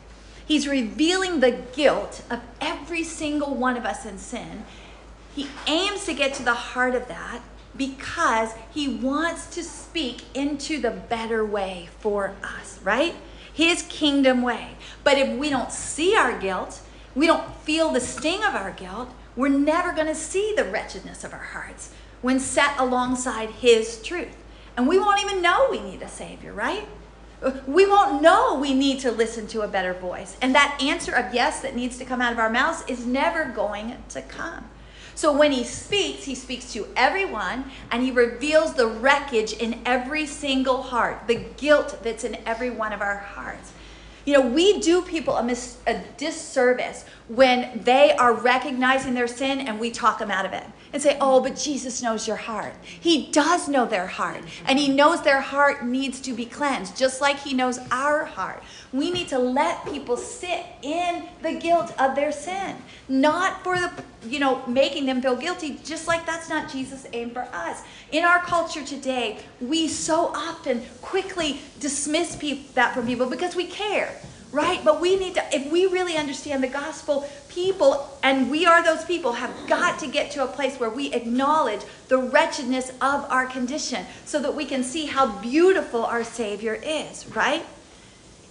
He's 0.45 0.67
revealing 0.67 1.41
the 1.41 1.51
guilt 1.73 2.23
of 2.29 2.39
every 2.61 3.03
single 3.03 3.53
one 3.53 3.77
of 3.77 3.85
us 3.85 4.05
in 4.05 4.17
sin. 4.17 4.63
He 5.35 5.49
aims 5.67 6.05
to 6.05 6.13
get 6.13 6.33
to 6.35 6.43
the 6.43 6.53
heart 6.53 6.95
of 6.95 7.07
that 7.09 7.41
because 7.75 8.53
he 8.73 8.87
wants 8.87 9.47
to 9.55 9.61
speak 9.61 10.23
into 10.33 10.79
the 10.79 10.91
better 10.91 11.45
way 11.45 11.89
for 11.99 12.33
us, 12.43 12.79
right? 12.83 13.13
His 13.53 13.83
kingdom 13.83 14.41
way. 14.41 14.69
But 15.03 15.17
if 15.17 15.37
we 15.37 15.49
don't 15.49 15.71
see 15.71 16.15
our 16.15 16.39
guilt, 16.39 16.81
we 17.13 17.27
don't 17.27 17.53
feel 17.57 17.91
the 17.91 17.99
sting 17.99 18.43
of 18.43 18.55
our 18.55 18.71
guilt, 18.71 19.09
we're 19.35 19.49
never 19.49 19.91
going 19.91 20.07
to 20.07 20.15
see 20.15 20.53
the 20.55 20.63
wretchedness 20.63 21.23
of 21.23 21.33
our 21.33 21.39
hearts 21.39 21.91
when 22.21 22.39
set 22.39 22.77
alongside 22.79 23.49
his 23.49 24.01
truth. 24.01 24.35
And 24.75 24.87
we 24.87 24.99
won't 24.99 25.21
even 25.21 25.41
know 25.41 25.67
we 25.69 25.79
need 25.79 26.01
a 26.01 26.07
Savior, 26.07 26.53
right? 26.53 26.87
We 27.67 27.85
won't 27.85 28.21
know 28.21 28.55
we 28.55 28.73
need 28.73 28.99
to 29.01 29.11
listen 29.11 29.47
to 29.47 29.61
a 29.61 29.67
better 29.67 29.93
voice. 29.93 30.37
And 30.41 30.55
that 30.55 30.79
answer 30.81 31.13
of 31.13 31.33
yes 31.33 31.61
that 31.61 31.75
needs 31.75 31.97
to 31.99 32.05
come 32.05 32.21
out 32.21 32.31
of 32.31 32.39
our 32.39 32.49
mouths 32.49 32.83
is 32.87 33.05
never 33.05 33.45
going 33.45 33.95
to 34.09 34.21
come. 34.23 34.65
So 35.13 35.35
when 35.35 35.51
he 35.51 35.63
speaks, 35.63 36.25
he 36.25 36.35
speaks 36.35 36.73
to 36.73 36.87
everyone 36.95 37.71
and 37.91 38.03
he 38.03 38.11
reveals 38.11 38.75
the 38.75 38.87
wreckage 38.87 39.53
in 39.53 39.81
every 39.83 40.27
single 40.27 40.83
heart, 40.83 41.27
the 41.27 41.43
guilt 41.57 41.99
that's 42.03 42.23
in 42.23 42.37
every 42.45 42.69
one 42.69 42.93
of 42.93 43.01
our 43.01 43.17
hearts. 43.17 43.73
You 44.25 44.33
know, 44.33 44.41
we 44.41 44.79
do 44.79 45.01
people 45.01 45.37
a, 45.37 45.43
mis- 45.43 45.77
a 45.87 45.99
disservice 46.17 47.05
when 47.29 47.81
they 47.83 48.11
are 48.11 48.33
recognizing 48.33 49.15
their 49.15 49.27
sin 49.27 49.61
and 49.61 49.79
we 49.79 49.89
talk 49.89 50.19
them 50.19 50.29
out 50.29 50.45
of 50.45 50.53
it 50.53 50.65
and 50.93 51.01
say, 51.01 51.17
Oh, 51.19 51.41
but 51.41 51.55
Jesus 51.55 52.01
knows 52.01 52.27
your 52.27 52.37
heart. 52.37 52.73
He 52.83 53.31
does 53.31 53.67
know 53.67 53.85
their 53.85 54.07
heart, 54.07 54.41
and 54.65 54.79
He 54.79 54.89
knows 54.89 55.21
their 55.21 55.41
heart 55.41 55.85
needs 55.85 56.19
to 56.21 56.33
be 56.33 56.45
cleansed, 56.45 56.97
just 56.97 57.21
like 57.21 57.37
He 57.39 57.53
knows 57.53 57.79
our 57.91 58.25
heart. 58.25 58.63
We 58.93 59.11
need 59.11 59.27
to 59.29 59.39
let 59.39 59.85
people 59.85 60.17
sit 60.17 60.65
in 60.81 61.27
the 61.41 61.53
guilt 61.53 61.93
of 61.99 62.15
their 62.15 62.31
sin, 62.31 62.77
not 63.09 63.63
for 63.63 63.77
the, 63.77 63.91
you 64.25 64.39
know, 64.39 64.65
making 64.65 65.05
them 65.05 65.21
feel 65.21 65.35
guilty, 65.35 65.79
just 65.83 66.07
like 66.07 66.25
that's 66.25 66.49
not 66.49 66.71
Jesus' 66.71 67.05
aim 67.13 67.31
for 67.31 67.47
us. 67.53 67.83
In 68.11 68.23
our 68.23 68.39
culture 68.39 68.83
today, 68.83 69.39
we 69.59 69.87
so 69.87 70.27
often 70.27 70.83
quickly 71.01 71.59
dismiss 71.79 72.35
that 72.73 72.93
from 72.93 73.05
people 73.05 73.29
because 73.29 73.55
we 73.55 73.65
care 73.65 74.13
right? 74.57 74.83
But 74.83 74.99
we 74.99 75.15
need 75.15 75.35
to, 75.35 75.43
if 75.55 75.71
we 75.71 75.85
really 75.85 76.17
understand 76.17 76.63
the 76.63 76.67
gospel, 76.67 77.29
people, 77.47 78.09
and 78.23 78.49
we 78.49 78.65
are 78.65 78.83
those 78.83 79.05
people, 79.05 79.33
have 79.33 79.53
got 79.67 79.99
to 79.99 80.07
get 80.07 80.31
to 80.31 80.43
a 80.43 80.47
place 80.47 80.79
where 80.79 80.89
we 80.89 81.13
acknowledge 81.13 81.81
the 82.07 82.17
wretchedness 82.17 82.89
of 82.99 83.23
our 83.29 83.45
condition 83.45 84.03
so 84.25 84.39
that 84.39 84.55
we 84.55 84.65
can 84.65 84.83
see 84.83 85.05
how 85.05 85.27
beautiful 85.41 86.03
our 86.03 86.23
Savior 86.23 86.73
is, 86.73 87.27
right? 87.35 87.63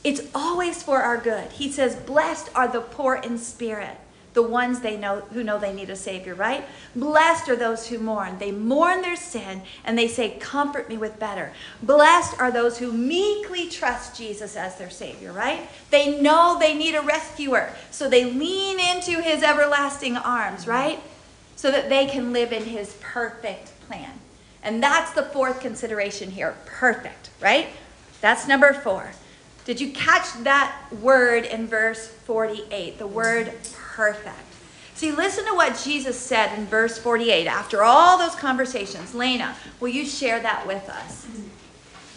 It's 0.05 0.23
always 0.33 0.81
for 0.81 1.03
our 1.03 1.19
good. 1.19 1.51
He 1.51 1.73
says, 1.73 1.97
Blessed 1.97 2.51
are 2.55 2.69
the 2.69 2.83
poor 2.83 3.17
in 3.17 3.37
spirit 3.37 3.99
the 4.37 4.43
ones 4.43 4.81
they 4.81 4.99
know 4.99 5.23
who 5.33 5.43
know 5.43 5.59
they 5.59 5.73
need 5.73 5.89
a 5.89 5.97
savior, 5.97 6.35
right? 6.35 6.63
Blessed 6.95 7.49
are 7.49 7.57
those 7.57 7.89
who 7.89 7.99
mourn. 7.99 8.39
They 8.39 8.53
mourn 8.53 9.01
their 9.01 9.17
sin 9.17 9.63
and 9.83 9.99
they 9.99 10.07
say, 10.07 10.37
"Comfort 10.39 10.91
me 10.91 10.99
with 10.99 11.19
better." 11.19 11.55
Blessed 11.83 12.39
are 12.39 12.51
those 12.51 12.77
who 12.77 12.93
meekly 12.93 13.67
trust 13.67 14.15
Jesus 14.15 14.55
as 14.55 14.77
their 14.77 14.91
savior, 14.91 15.33
right? 15.33 15.69
They 15.91 16.21
know 16.21 16.59
they 16.61 16.75
need 16.75 16.95
a 16.95 17.01
rescuer, 17.01 17.73
so 17.91 18.11
they 18.11 18.27
lean 18.27 18.79
into 18.79 19.23
his 19.23 19.43
everlasting 19.43 20.19
arms, 20.19 20.69
right? 20.69 21.01
So 21.57 21.71
that 21.71 21.89
they 21.89 22.05
can 22.05 22.35
live 22.35 22.53
in 22.53 22.67
his 22.67 22.93
perfect 23.01 23.73
plan. 23.89 24.21
And 24.63 24.83
that's 24.83 25.13
the 25.13 25.23
fourth 25.23 25.61
consideration 25.61 26.33
here, 26.33 26.57
perfect, 26.67 27.31
right? 27.41 27.69
That's 28.21 28.47
number 28.47 28.75
4. 28.75 29.13
Did 29.65 29.81
you 29.81 29.93
catch 29.93 30.33
that 30.45 30.77
word 30.93 31.45
in 31.47 31.67
verse 31.67 32.07
48? 32.07 32.99
The 32.99 33.07
word 33.07 33.47
perfect. 33.47 33.86
See, 34.95 35.11
listen 35.11 35.45
to 35.47 35.55
what 35.55 35.79
Jesus 35.83 36.19
said 36.19 36.59
in 36.59 36.67
verse 36.67 36.99
48 36.99 37.47
after 37.47 37.83
all 37.83 38.19
those 38.19 38.35
conversations. 38.35 39.15
Lena, 39.15 39.57
will 39.81 39.89
you 39.89 40.05
share 40.05 40.41
that 40.41 40.67
with 40.67 40.89
us? 40.89 41.27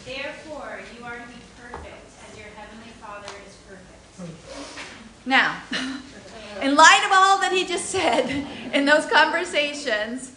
Therefore, 0.06 0.80
you 0.98 1.06
are 1.06 1.16
to 1.16 1.28
be 1.28 1.40
perfect 1.62 2.06
as 2.30 2.38
your 2.38 2.48
heavenly 2.56 2.92
Father 3.02 3.30
is 3.48 3.56
perfect. 3.68 5.26
Now, 5.26 5.62
in 6.62 6.76
light 6.76 7.04
of 7.06 7.12
all 7.14 7.40
that 7.40 7.52
he 7.52 7.66
just 7.66 7.86
said 7.86 8.30
in 8.74 8.86
those 8.86 9.06
conversations, 9.06 10.34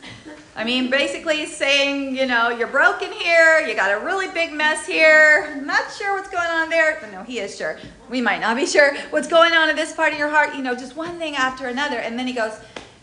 I 0.54 0.64
mean, 0.64 0.90
basically 0.90 1.46
saying, 1.46 2.14
you 2.16 2.26
know, 2.26 2.50
you're 2.50 2.68
broken 2.68 3.10
here, 3.10 3.60
you 3.66 3.74
got 3.74 3.90
a 3.90 4.04
really 4.04 4.28
big 4.28 4.52
mess 4.52 4.86
here, 4.86 5.60
not 5.64 5.90
sure 5.92 6.14
what's 6.14 6.28
going 6.28 6.46
on 6.46 6.68
there. 6.68 6.98
But 7.00 7.10
no, 7.10 7.22
he 7.22 7.38
is 7.38 7.56
sure. 7.56 7.78
We 8.10 8.20
might 8.20 8.40
not 8.40 8.56
be 8.56 8.66
sure 8.66 8.94
what's 9.10 9.28
going 9.28 9.52
on 9.52 9.70
in 9.70 9.76
this 9.76 9.94
part 9.94 10.12
of 10.12 10.18
your 10.18 10.28
heart, 10.28 10.54
you 10.54 10.62
know, 10.62 10.74
just 10.74 10.94
one 10.94 11.18
thing 11.18 11.36
after 11.36 11.66
another. 11.66 11.96
And 11.96 12.18
then 12.18 12.26
he 12.26 12.32
goes, 12.32 12.52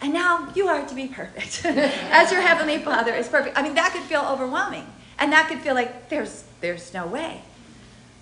and 0.01 0.13
now 0.13 0.51
you 0.55 0.67
are 0.67 0.85
to 0.85 0.95
be 0.95 1.07
perfect, 1.07 1.65
as 1.65 2.31
your 2.31 2.41
heavenly 2.41 2.77
Father 2.77 3.13
is 3.13 3.27
perfect. 3.27 3.57
I 3.57 3.63
mean, 3.63 3.75
that 3.75 3.91
could 3.91 4.03
feel 4.03 4.21
overwhelming, 4.21 4.87
and 5.17 5.31
that 5.33 5.49
could 5.49 5.59
feel 5.59 5.75
like 5.75 6.09
there's 6.09 6.45
there's 6.61 6.93
no 6.93 7.05
way. 7.05 7.41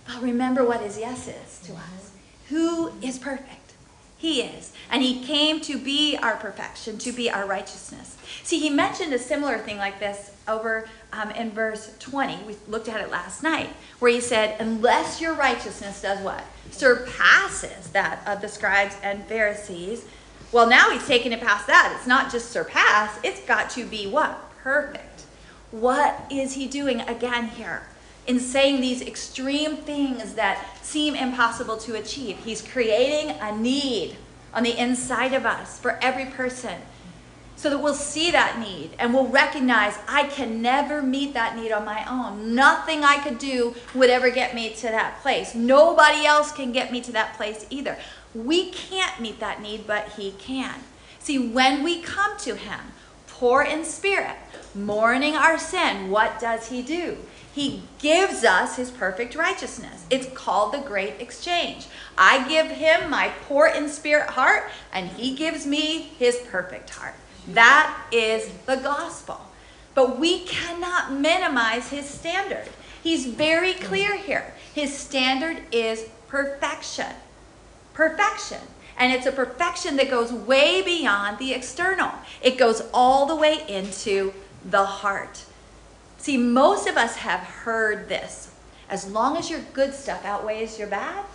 But 0.07 0.21
remember 0.21 0.65
what 0.65 0.81
his 0.81 0.97
yes 0.97 1.27
is 1.27 1.59
to 1.67 1.73
us. 1.73 2.11
Who 2.49 2.91
is 3.01 3.19
perfect? 3.19 3.56
He 4.17 4.41
is. 4.41 4.73
And 4.89 5.03
he 5.03 5.23
came 5.23 5.61
to 5.61 5.77
be 5.77 6.17
our 6.17 6.35
perfection, 6.35 6.97
to 6.99 7.11
be 7.11 7.29
our 7.29 7.45
righteousness. 7.45 8.17
See, 8.43 8.59
he 8.59 8.69
mentioned 8.69 9.13
a 9.13 9.19
similar 9.19 9.59
thing 9.59 9.77
like 9.77 9.99
this 9.99 10.31
over 10.47 10.89
um, 11.13 11.31
in 11.31 11.51
verse 11.51 11.93
20. 11.99 12.43
We 12.45 12.55
looked 12.67 12.89
at 12.89 12.99
it 12.99 13.11
last 13.11 13.43
night, 13.43 13.69
where 13.99 14.11
he 14.11 14.19
said, 14.19 14.59
Unless 14.59 15.21
your 15.21 15.33
righteousness 15.33 16.01
does 16.01 16.19
what? 16.21 16.43
Surpasses 16.71 17.89
that 17.89 18.27
of 18.27 18.41
the 18.41 18.47
scribes 18.47 18.95
and 19.03 19.23
Pharisees. 19.25 20.05
Well, 20.51 20.67
now 20.67 20.89
he's 20.89 21.05
taken 21.05 21.33
it 21.33 21.41
past 21.41 21.67
that. 21.67 21.93
It's 21.95 22.07
not 22.07 22.31
just 22.31 22.51
surpass, 22.51 23.19
it's 23.23 23.41
got 23.41 23.69
to 23.71 23.85
be 23.85 24.07
what? 24.07 24.49
Perfect. 24.63 25.23
What 25.71 26.25
is 26.31 26.53
he 26.53 26.67
doing 26.67 27.01
again 27.01 27.49
here? 27.49 27.83
In 28.27 28.39
saying 28.39 28.81
these 28.81 29.01
extreme 29.01 29.77
things 29.77 30.33
that 30.33 30.63
seem 30.83 31.15
impossible 31.15 31.77
to 31.77 31.95
achieve. 31.95 32.37
He's 32.43 32.61
creating 32.61 33.35
a 33.41 33.57
need 33.57 34.17
on 34.53 34.63
the 34.63 34.77
inside 34.77 35.33
of 35.33 35.45
us 35.45 35.79
for 35.79 35.97
every 36.01 36.25
person 36.25 36.81
so 37.57 37.71
that 37.71 37.79
we'll 37.79 37.93
see 37.95 38.29
that 38.31 38.59
need 38.59 38.91
and 38.99 39.13
we'll 39.13 39.27
recognize 39.27 39.97
I 40.07 40.25
can 40.25 40.61
never 40.61 41.01
meet 41.01 41.33
that 41.33 41.55
need 41.55 41.71
on 41.71 41.85
my 41.85 42.05
own. 42.07 42.53
Nothing 42.53 43.03
I 43.03 43.17
could 43.17 43.39
do 43.39 43.75
would 43.95 44.11
ever 44.11 44.29
get 44.29 44.53
me 44.53 44.73
to 44.75 44.83
that 44.83 45.21
place. 45.21 45.55
Nobody 45.55 46.25
else 46.25 46.51
can 46.51 46.71
get 46.71 46.91
me 46.91 47.01
to 47.01 47.11
that 47.13 47.33
place 47.35 47.65
either. 47.69 47.97
We 48.35 48.69
can't 48.69 49.19
meet 49.19 49.39
that 49.39 49.61
need, 49.61 49.87
but 49.87 50.09
He 50.09 50.31
can. 50.31 50.75
See, 51.19 51.39
when 51.39 51.83
we 51.83 52.01
come 52.01 52.37
to 52.39 52.55
Him, 52.55 52.79
poor 53.25 53.63
in 53.63 53.83
spirit, 53.83 54.37
mourning 54.75 55.35
our 55.35 55.57
sin, 55.57 56.11
what 56.11 56.39
does 56.39 56.69
He 56.69 56.83
do? 56.83 57.17
He 57.57 57.81
gives 57.97 58.43
us 58.43 58.75
his 58.75 58.91
perfect 58.91 59.33
righteousness. 59.33 60.05
It's 60.11 60.31
called 60.37 60.71
the 60.71 60.77
great 60.77 61.19
exchange. 61.19 61.87
I 62.15 62.47
give 62.47 62.67
him 62.67 63.09
my 63.09 63.31
poor 63.47 63.65
in 63.65 63.89
spirit 63.89 64.29
heart, 64.29 64.69
and 64.93 65.07
he 65.09 65.35
gives 65.35 65.65
me 65.65 66.11
his 66.19 66.37
perfect 66.51 66.91
heart. 66.91 67.15
That 67.47 67.99
is 68.11 68.47
the 68.67 68.75
gospel. 68.75 69.41
But 69.95 70.19
we 70.19 70.41
cannot 70.41 71.13
minimize 71.13 71.89
his 71.89 72.07
standard. 72.07 72.69
He's 73.01 73.25
very 73.25 73.73
clear 73.73 74.15
here. 74.15 74.53
His 74.75 74.95
standard 74.95 75.63
is 75.71 76.05
perfection. 76.27 77.11
Perfection. 77.95 78.61
And 78.99 79.11
it's 79.11 79.25
a 79.25 79.31
perfection 79.31 79.95
that 79.95 80.11
goes 80.11 80.31
way 80.31 80.83
beyond 80.83 81.39
the 81.39 81.53
external, 81.53 82.11
it 82.39 82.59
goes 82.59 82.83
all 82.93 83.25
the 83.25 83.35
way 83.35 83.65
into 83.67 84.35
the 84.63 84.85
heart. 84.85 85.46
See, 86.17 86.37
most 86.37 86.87
of 86.87 86.97
us 86.97 87.17
have 87.17 87.41
heard 87.41 88.09
this. 88.09 88.51
As 88.89 89.09
long 89.09 89.37
as 89.37 89.49
your 89.49 89.59
good 89.73 89.93
stuff 89.93 90.25
outweighs 90.25 90.79
your 90.79 90.87
bad, 90.87 91.25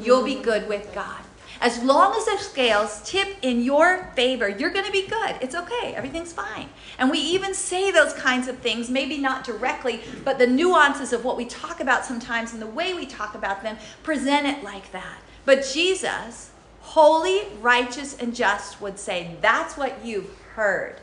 you'll 0.00 0.24
be 0.24 0.36
good 0.36 0.68
with 0.68 0.92
God. 0.94 1.20
As 1.60 1.80
long 1.84 2.12
as 2.16 2.24
the 2.24 2.38
scales 2.38 3.00
tip 3.04 3.36
in 3.40 3.62
your 3.62 4.10
favor, 4.16 4.48
you're 4.48 4.70
going 4.70 4.84
to 4.84 4.90
be 4.90 5.06
good. 5.06 5.36
It's 5.40 5.54
okay. 5.54 5.94
Everything's 5.94 6.32
fine. 6.32 6.68
And 6.98 7.08
we 7.08 7.18
even 7.18 7.54
say 7.54 7.92
those 7.92 8.12
kinds 8.14 8.48
of 8.48 8.58
things, 8.58 8.90
maybe 8.90 9.16
not 9.16 9.44
directly, 9.44 10.00
but 10.24 10.38
the 10.38 10.46
nuances 10.46 11.12
of 11.12 11.24
what 11.24 11.36
we 11.36 11.44
talk 11.44 11.78
about 11.78 12.04
sometimes 12.04 12.52
and 12.52 12.60
the 12.60 12.66
way 12.66 12.94
we 12.94 13.06
talk 13.06 13.36
about 13.36 13.62
them 13.62 13.76
present 14.02 14.46
it 14.46 14.64
like 14.64 14.90
that. 14.90 15.18
But 15.44 15.64
Jesus, 15.72 16.50
holy, 16.80 17.42
righteous, 17.60 18.18
and 18.18 18.34
just, 18.34 18.80
would 18.80 18.98
say, 18.98 19.36
That's 19.40 19.76
what 19.76 20.04
you've 20.04 20.36
heard. 20.54 20.96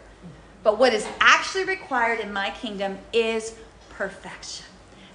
But 0.63 0.77
what 0.77 0.93
is 0.93 1.07
actually 1.19 1.65
required 1.65 2.19
in 2.19 2.33
my 2.33 2.49
kingdom 2.51 2.97
is 3.13 3.55
perfection. 3.89 4.65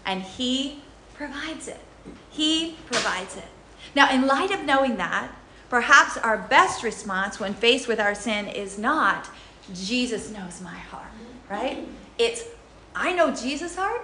And 0.06 0.22
He 0.22 0.82
provides 1.14 1.68
it. 1.68 1.80
He 2.30 2.76
provides 2.86 3.36
it. 3.36 3.48
Now, 3.94 4.10
in 4.12 4.26
light 4.26 4.50
of 4.50 4.64
knowing 4.64 4.96
that, 4.96 5.30
perhaps 5.70 6.16
our 6.16 6.38
best 6.38 6.82
response 6.82 7.38
when 7.38 7.54
faced 7.54 7.88
with 7.88 8.00
our 8.00 8.14
sin 8.14 8.48
is 8.48 8.78
not, 8.78 9.28
Jesus 9.72 10.30
knows 10.30 10.60
my 10.60 10.74
heart, 10.74 11.10
right? 11.50 11.86
It's, 12.18 12.44
I 12.94 13.12
know 13.12 13.34
Jesus' 13.34 13.76
heart, 13.76 14.02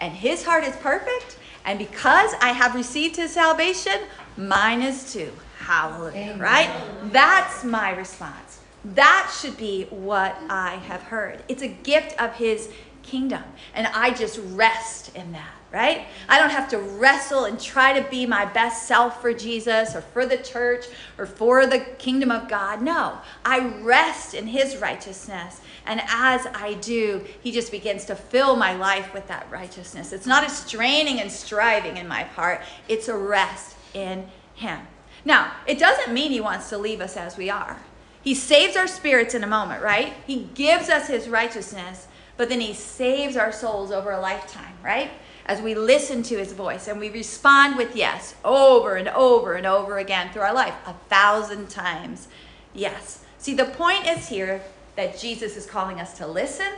and 0.00 0.12
His 0.12 0.44
heart 0.44 0.64
is 0.64 0.74
perfect, 0.76 1.38
and 1.64 1.78
because 1.78 2.32
I 2.40 2.50
have 2.52 2.74
received 2.74 3.16
His 3.16 3.32
salvation, 3.32 4.00
mine 4.36 4.82
is 4.82 5.12
too. 5.12 5.32
Hallelujah, 5.58 6.36
right? 6.38 6.70
That's 7.04 7.64
my 7.64 7.90
response. 7.90 8.60
That 8.94 9.34
should 9.40 9.56
be 9.56 9.84
what 9.84 10.36
I 10.48 10.76
have 10.86 11.02
heard. 11.02 11.42
It's 11.48 11.62
a 11.62 11.68
gift 11.68 12.20
of 12.20 12.34
His 12.34 12.70
kingdom. 13.02 13.42
And 13.74 13.86
I 13.88 14.12
just 14.12 14.40
rest 14.50 15.14
in 15.16 15.32
that, 15.32 15.54
right? 15.72 16.06
I 16.28 16.38
don't 16.38 16.50
have 16.50 16.68
to 16.70 16.78
wrestle 16.78 17.44
and 17.44 17.58
try 17.58 17.98
to 17.98 18.08
be 18.10 18.26
my 18.26 18.44
best 18.44 18.86
self 18.86 19.20
for 19.20 19.32
Jesus 19.32 19.94
or 19.94 20.00
for 20.00 20.26
the 20.26 20.36
church 20.36 20.86
or 21.16 21.26
for 21.26 21.66
the 21.66 21.80
kingdom 21.98 22.30
of 22.30 22.48
God. 22.48 22.82
No, 22.82 23.18
I 23.44 23.68
rest 23.80 24.34
in 24.34 24.46
His 24.46 24.76
righteousness. 24.76 25.60
And 25.86 26.00
as 26.08 26.46
I 26.46 26.74
do, 26.74 27.24
He 27.40 27.52
just 27.52 27.70
begins 27.70 28.04
to 28.06 28.16
fill 28.16 28.56
my 28.56 28.74
life 28.74 29.14
with 29.14 29.26
that 29.28 29.46
righteousness. 29.50 30.12
It's 30.12 30.26
not 30.26 30.46
a 30.46 30.50
straining 30.50 31.20
and 31.20 31.30
striving 31.30 31.96
in 31.96 32.08
my 32.08 32.24
part, 32.24 32.60
it's 32.88 33.08
a 33.08 33.16
rest 33.16 33.76
in 33.94 34.28
Him. 34.54 34.80
Now, 35.24 35.52
it 35.66 35.78
doesn't 35.78 36.12
mean 36.12 36.30
He 36.30 36.40
wants 36.40 36.68
to 36.70 36.78
leave 36.78 37.00
us 37.00 37.16
as 37.16 37.36
we 37.36 37.50
are. 37.50 37.80
He 38.26 38.34
saves 38.34 38.76
our 38.76 38.88
spirits 38.88 39.36
in 39.36 39.44
a 39.44 39.46
moment, 39.46 39.84
right? 39.84 40.12
He 40.26 40.48
gives 40.52 40.88
us 40.88 41.06
his 41.06 41.28
righteousness, 41.28 42.08
but 42.36 42.48
then 42.48 42.60
he 42.60 42.74
saves 42.74 43.36
our 43.36 43.52
souls 43.52 43.92
over 43.92 44.10
a 44.10 44.18
lifetime, 44.18 44.74
right? 44.82 45.12
As 45.46 45.62
we 45.62 45.76
listen 45.76 46.24
to 46.24 46.36
his 46.36 46.52
voice 46.52 46.88
and 46.88 46.98
we 46.98 47.08
respond 47.08 47.76
with 47.76 47.94
yes 47.94 48.34
over 48.44 48.96
and 48.96 49.08
over 49.10 49.54
and 49.54 49.64
over 49.64 49.98
again 49.98 50.32
through 50.32 50.42
our 50.42 50.52
life, 50.52 50.74
a 50.86 50.94
thousand 51.08 51.70
times. 51.70 52.26
Yes. 52.74 53.22
See, 53.38 53.54
the 53.54 53.66
point 53.66 54.08
is 54.08 54.26
here 54.26 54.60
that 54.96 55.16
Jesus 55.16 55.56
is 55.56 55.64
calling 55.64 56.00
us 56.00 56.18
to 56.18 56.26
listen 56.26 56.72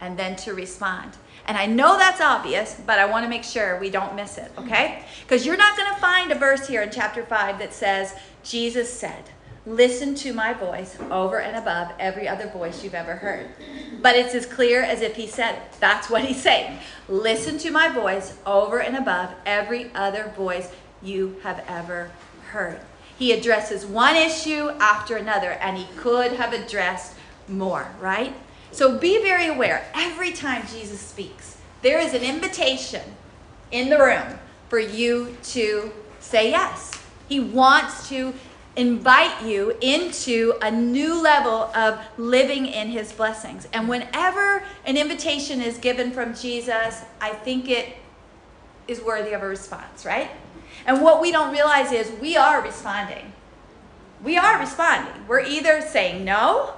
and 0.00 0.18
then 0.18 0.34
to 0.36 0.54
respond. 0.54 1.12
And 1.46 1.58
I 1.58 1.66
know 1.66 1.98
that's 1.98 2.22
obvious, 2.22 2.80
but 2.86 2.98
I 2.98 3.04
want 3.04 3.26
to 3.26 3.28
make 3.28 3.44
sure 3.44 3.78
we 3.78 3.90
don't 3.90 4.16
miss 4.16 4.38
it, 4.38 4.50
okay? 4.56 5.04
Because 5.24 5.44
you're 5.44 5.58
not 5.58 5.76
going 5.76 5.92
to 5.92 6.00
find 6.00 6.32
a 6.32 6.36
verse 6.36 6.66
here 6.66 6.80
in 6.80 6.90
chapter 6.90 7.22
5 7.22 7.58
that 7.58 7.74
says, 7.74 8.14
Jesus 8.42 8.90
said. 8.90 9.24
Listen 9.66 10.14
to 10.14 10.32
my 10.32 10.52
voice 10.52 10.96
over 11.10 11.40
and 11.40 11.56
above 11.56 11.90
every 11.98 12.28
other 12.28 12.46
voice 12.46 12.84
you've 12.84 12.94
ever 12.94 13.16
heard. 13.16 13.48
But 14.00 14.14
it's 14.14 14.32
as 14.32 14.46
clear 14.46 14.80
as 14.80 15.02
if 15.02 15.16
he 15.16 15.26
said. 15.26 15.60
That's 15.80 16.08
what 16.08 16.24
he's 16.24 16.40
saying. 16.40 16.78
Listen 17.08 17.58
to 17.58 17.72
my 17.72 17.88
voice 17.88 18.38
over 18.46 18.80
and 18.80 18.96
above 18.96 19.30
every 19.44 19.90
other 19.92 20.32
voice 20.36 20.70
you 21.02 21.40
have 21.42 21.64
ever 21.66 22.12
heard. 22.50 22.80
He 23.18 23.32
addresses 23.32 23.84
one 23.84 24.14
issue 24.14 24.70
after 24.78 25.16
another, 25.16 25.52
and 25.52 25.76
he 25.76 25.86
could 25.96 26.34
have 26.34 26.52
addressed 26.52 27.14
more, 27.48 27.88
right? 28.00 28.34
So 28.70 28.98
be 28.98 29.20
very 29.20 29.48
aware. 29.48 29.84
Every 29.94 30.32
time 30.32 30.64
Jesus 30.68 31.00
speaks, 31.00 31.56
there 31.82 31.98
is 31.98 32.14
an 32.14 32.22
invitation 32.22 33.02
in 33.72 33.90
the 33.90 33.98
room 33.98 34.38
for 34.68 34.78
you 34.78 35.36
to 35.44 35.90
say 36.20 36.50
yes. 36.50 36.92
He 37.28 37.40
wants 37.40 38.08
to 38.10 38.32
invite 38.76 39.42
you 39.42 39.76
into 39.80 40.54
a 40.62 40.70
new 40.70 41.20
level 41.20 41.70
of 41.74 41.98
living 42.18 42.66
in 42.66 42.88
his 42.88 43.12
blessings. 43.12 43.66
And 43.72 43.88
whenever 43.88 44.62
an 44.84 44.96
invitation 44.96 45.62
is 45.62 45.78
given 45.78 46.10
from 46.10 46.34
Jesus, 46.34 47.02
I 47.20 47.30
think 47.30 47.68
it 47.68 47.96
is 48.86 49.00
worthy 49.02 49.32
of 49.32 49.42
a 49.42 49.48
response, 49.48 50.04
right? 50.04 50.30
And 50.86 51.02
what 51.02 51.20
we 51.20 51.32
don't 51.32 51.52
realize 51.52 51.90
is 51.90 52.10
we 52.20 52.36
are 52.36 52.62
responding. 52.62 53.32
We 54.22 54.36
are 54.36 54.58
responding. 54.58 55.26
We're 55.26 55.40
either 55.40 55.80
saying 55.80 56.24
no, 56.24 56.74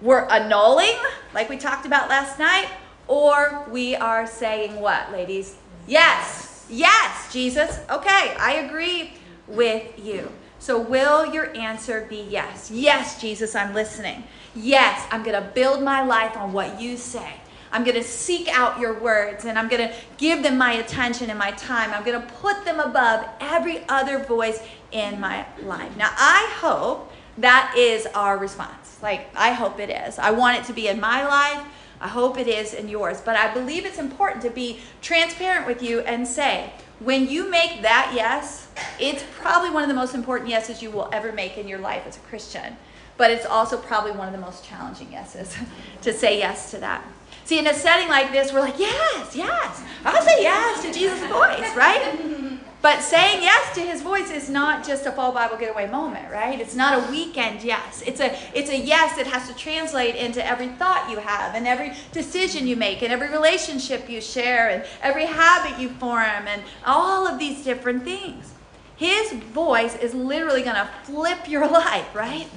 we're 0.00 0.26
annulling, 0.28 0.96
like 1.34 1.48
we 1.48 1.56
talked 1.56 1.86
about 1.86 2.08
last 2.08 2.38
night, 2.38 2.68
or 3.06 3.66
we 3.70 3.96
are 3.96 4.26
saying 4.26 4.80
what, 4.80 5.12
ladies? 5.12 5.56
Yes, 5.86 6.64
yes, 6.70 7.32
Jesus. 7.32 7.80
Okay, 7.90 8.34
I 8.38 8.64
agree 8.66 9.12
with 9.46 9.98
you. 9.98 10.30
So, 10.64 10.80
will 10.80 11.26
your 11.26 11.54
answer 11.54 12.06
be 12.08 12.26
yes? 12.30 12.70
Yes, 12.70 13.20
Jesus, 13.20 13.54
I'm 13.54 13.74
listening. 13.74 14.24
Yes, 14.54 15.06
I'm 15.10 15.22
going 15.22 15.38
to 15.38 15.46
build 15.50 15.82
my 15.82 16.02
life 16.02 16.38
on 16.38 16.54
what 16.54 16.80
you 16.80 16.96
say. 16.96 17.34
I'm 17.70 17.84
going 17.84 17.98
to 17.98 18.02
seek 18.02 18.48
out 18.48 18.80
your 18.80 18.98
words 18.98 19.44
and 19.44 19.58
I'm 19.58 19.68
going 19.68 19.86
to 19.86 19.94
give 20.16 20.42
them 20.42 20.56
my 20.56 20.72
attention 20.72 21.28
and 21.28 21.38
my 21.38 21.50
time. 21.50 21.92
I'm 21.92 22.02
going 22.02 22.18
to 22.18 22.26
put 22.36 22.64
them 22.64 22.80
above 22.80 23.26
every 23.40 23.86
other 23.90 24.20
voice 24.20 24.58
in 24.90 25.20
my 25.20 25.44
life. 25.64 25.94
Now, 25.98 26.08
I 26.16 26.50
hope 26.56 27.12
that 27.36 27.74
is 27.76 28.06
our 28.14 28.38
response. 28.38 28.98
Like, 29.02 29.28
I 29.36 29.52
hope 29.52 29.78
it 29.78 29.90
is. 29.90 30.18
I 30.18 30.30
want 30.30 30.56
it 30.56 30.64
to 30.64 30.72
be 30.72 30.88
in 30.88 30.98
my 30.98 31.26
life. 31.26 31.62
I 32.00 32.08
hope 32.08 32.38
it 32.38 32.48
is 32.48 32.72
in 32.72 32.88
yours. 32.88 33.20
But 33.20 33.36
I 33.36 33.52
believe 33.52 33.84
it's 33.84 33.98
important 33.98 34.42
to 34.44 34.50
be 34.50 34.80
transparent 35.02 35.66
with 35.66 35.82
you 35.82 36.00
and 36.00 36.26
say, 36.26 36.72
when 37.04 37.28
you 37.28 37.50
make 37.50 37.82
that 37.82 38.12
yes, 38.14 38.68
it's 38.98 39.22
probably 39.38 39.70
one 39.70 39.82
of 39.82 39.88
the 39.88 39.94
most 39.94 40.14
important 40.14 40.50
yeses 40.50 40.82
you 40.82 40.90
will 40.90 41.08
ever 41.12 41.32
make 41.32 41.58
in 41.58 41.68
your 41.68 41.78
life 41.78 42.06
as 42.06 42.16
a 42.16 42.20
Christian. 42.20 42.76
But 43.16 43.30
it's 43.30 43.46
also 43.46 43.76
probably 43.76 44.12
one 44.12 44.26
of 44.26 44.32
the 44.32 44.40
most 44.40 44.64
challenging 44.64 45.12
yeses 45.12 45.54
to 46.02 46.12
say 46.12 46.38
yes 46.38 46.70
to 46.72 46.78
that. 46.78 47.04
See, 47.44 47.58
in 47.58 47.66
a 47.66 47.74
setting 47.74 48.08
like 48.08 48.32
this, 48.32 48.52
we're 48.52 48.60
like, 48.60 48.78
yes, 48.78 49.36
yes, 49.36 49.82
I'll 50.04 50.22
say 50.22 50.42
yes 50.42 50.82
to 50.82 50.92
Jesus' 50.92 51.20
voice, 51.20 51.76
right? 51.76 52.50
But 52.84 53.00
saying 53.00 53.40
yes 53.40 53.74
to 53.76 53.80
his 53.80 54.02
voice 54.02 54.30
is 54.30 54.50
not 54.50 54.86
just 54.86 55.06
a 55.06 55.12
fall 55.12 55.32
Bible 55.32 55.56
getaway 55.56 55.88
moment, 55.88 56.30
right? 56.30 56.60
It's 56.60 56.74
not 56.74 57.02
a 57.02 57.10
weekend 57.10 57.62
yes. 57.62 58.02
It's 58.06 58.20
a 58.20 58.36
it's 58.52 58.68
a 58.68 58.76
yes 58.76 59.16
that 59.16 59.26
has 59.26 59.48
to 59.48 59.54
translate 59.56 60.16
into 60.16 60.46
every 60.46 60.68
thought 60.68 61.10
you 61.10 61.16
have 61.16 61.54
and 61.54 61.66
every 61.66 61.94
decision 62.12 62.66
you 62.66 62.76
make 62.76 63.02
and 63.02 63.10
every 63.10 63.30
relationship 63.30 64.10
you 64.10 64.20
share 64.20 64.68
and 64.68 64.84
every 65.00 65.24
habit 65.24 65.80
you 65.80 65.88
form 65.88 66.46
and 66.46 66.62
all 66.84 67.26
of 67.26 67.38
these 67.38 67.64
different 67.64 68.04
things. 68.04 68.52
His 68.96 69.32
voice 69.32 69.96
is 69.96 70.12
literally 70.12 70.60
going 70.60 70.76
to 70.76 70.90
flip 71.04 71.48
your 71.48 71.66
life, 71.70 72.14
right? 72.14 72.48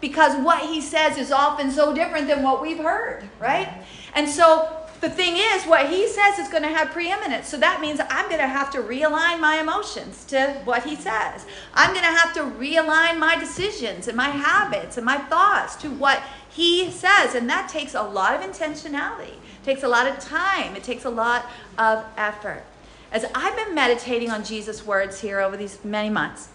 Because 0.00 0.40
what 0.44 0.60
he 0.60 0.80
says 0.80 1.18
is 1.18 1.32
often 1.32 1.72
so 1.72 1.92
different 1.92 2.28
than 2.28 2.44
what 2.44 2.62
we've 2.62 2.78
heard, 2.78 3.28
right? 3.40 3.82
And 4.14 4.28
so 4.28 4.81
the 5.02 5.10
thing 5.10 5.34
is, 5.36 5.64
what 5.64 5.90
he 5.90 6.06
says 6.06 6.38
is 6.38 6.46
going 6.46 6.62
to 6.62 6.68
have 6.68 6.92
preeminence. 6.92 7.48
So 7.48 7.56
that 7.56 7.80
means 7.80 8.00
I'm 8.08 8.26
going 8.26 8.40
to 8.40 8.46
have 8.46 8.70
to 8.70 8.78
realign 8.78 9.40
my 9.40 9.58
emotions 9.60 10.24
to 10.26 10.52
what 10.64 10.84
he 10.84 10.94
says. 10.94 11.44
I'm 11.74 11.90
going 11.90 12.06
to 12.06 12.18
have 12.18 12.32
to 12.34 12.42
realign 12.42 13.18
my 13.18 13.36
decisions 13.36 14.06
and 14.06 14.16
my 14.16 14.28
habits 14.28 14.96
and 14.96 15.04
my 15.04 15.18
thoughts 15.18 15.74
to 15.76 15.90
what 15.90 16.22
he 16.48 16.88
says. 16.92 17.34
And 17.34 17.50
that 17.50 17.68
takes 17.68 17.94
a 17.94 18.02
lot 18.02 18.32
of 18.34 18.48
intentionality, 18.48 19.32
it 19.32 19.64
takes 19.64 19.82
a 19.82 19.88
lot 19.88 20.06
of 20.06 20.20
time, 20.20 20.76
it 20.76 20.84
takes 20.84 21.04
a 21.04 21.10
lot 21.10 21.50
of 21.78 22.04
effort. 22.16 22.62
As 23.10 23.26
I've 23.34 23.56
been 23.56 23.74
meditating 23.74 24.30
on 24.30 24.44
Jesus' 24.44 24.86
words 24.86 25.20
here 25.20 25.40
over 25.40 25.56
these 25.56 25.84
many 25.84 26.10
months, 26.10 26.48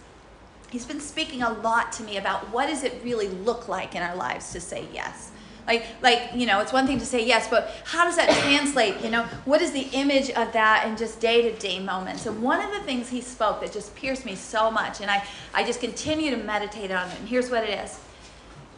he's 0.70 0.86
been 0.86 1.00
speaking 1.00 1.42
a 1.42 1.52
lot 1.52 1.92
to 1.92 2.02
me 2.02 2.16
about 2.16 2.50
what 2.50 2.68
does 2.68 2.82
it 2.82 2.98
really 3.04 3.28
look 3.28 3.68
like 3.68 3.94
in 3.94 4.02
our 4.02 4.16
lives 4.16 4.52
to 4.54 4.60
say 4.60 4.88
yes 4.90 5.32
like, 5.68 5.84
like 6.02 6.30
you 6.34 6.46
know, 6.46 6.60
it's 6.60 6.72
one 6.72 6.86
thing 6.86 6.98
to 6.98 7.06
say 7.06 7.24
yes, 7.24 7.46
but 7.48 7.70
how 7.84 8.04
does 8.04 8.16
that 8.16 8.30
translate? 8.42 9.00
You 9.02 9.10
know, 9.10 9.24
what 9.44 9.60
is 9.62 9.70
the 9.70 9.86
image 9.92 10.30
of 10.30 10.52
that 10.54 10.88
in 10.88 10.96
just 10.96 11.20
day 11.20 11.42
to 11.42 11.56
day 11.58 11.78
moments? 11.78 12.26
And 12.26 12.42
one 12.42 12.60
of 12.60 12.72
the 12.72 12.80
things 12.80 13.10
he 13.10 13.20
spoke 13.20 13.60
that 13.60 13.72
just 13.72 13.94
pierced 13.94 14.24
me 14.24 14.34
so 14.34 14.70
much, 14.70 15.00
and 15.00 15.10
I, 15.10 15.22
I 15.54 15.64
just 15.64 15.80
continue 15.80 16.30
to 16.30 16.38
meditate 16.38 16.90
on 16.90 17.08
it. 17.08 17.20
And 17.20 17.28
here's 17.28 17.50
what 17.50 17.62
it 17.62 17.78
is 17.78 18.00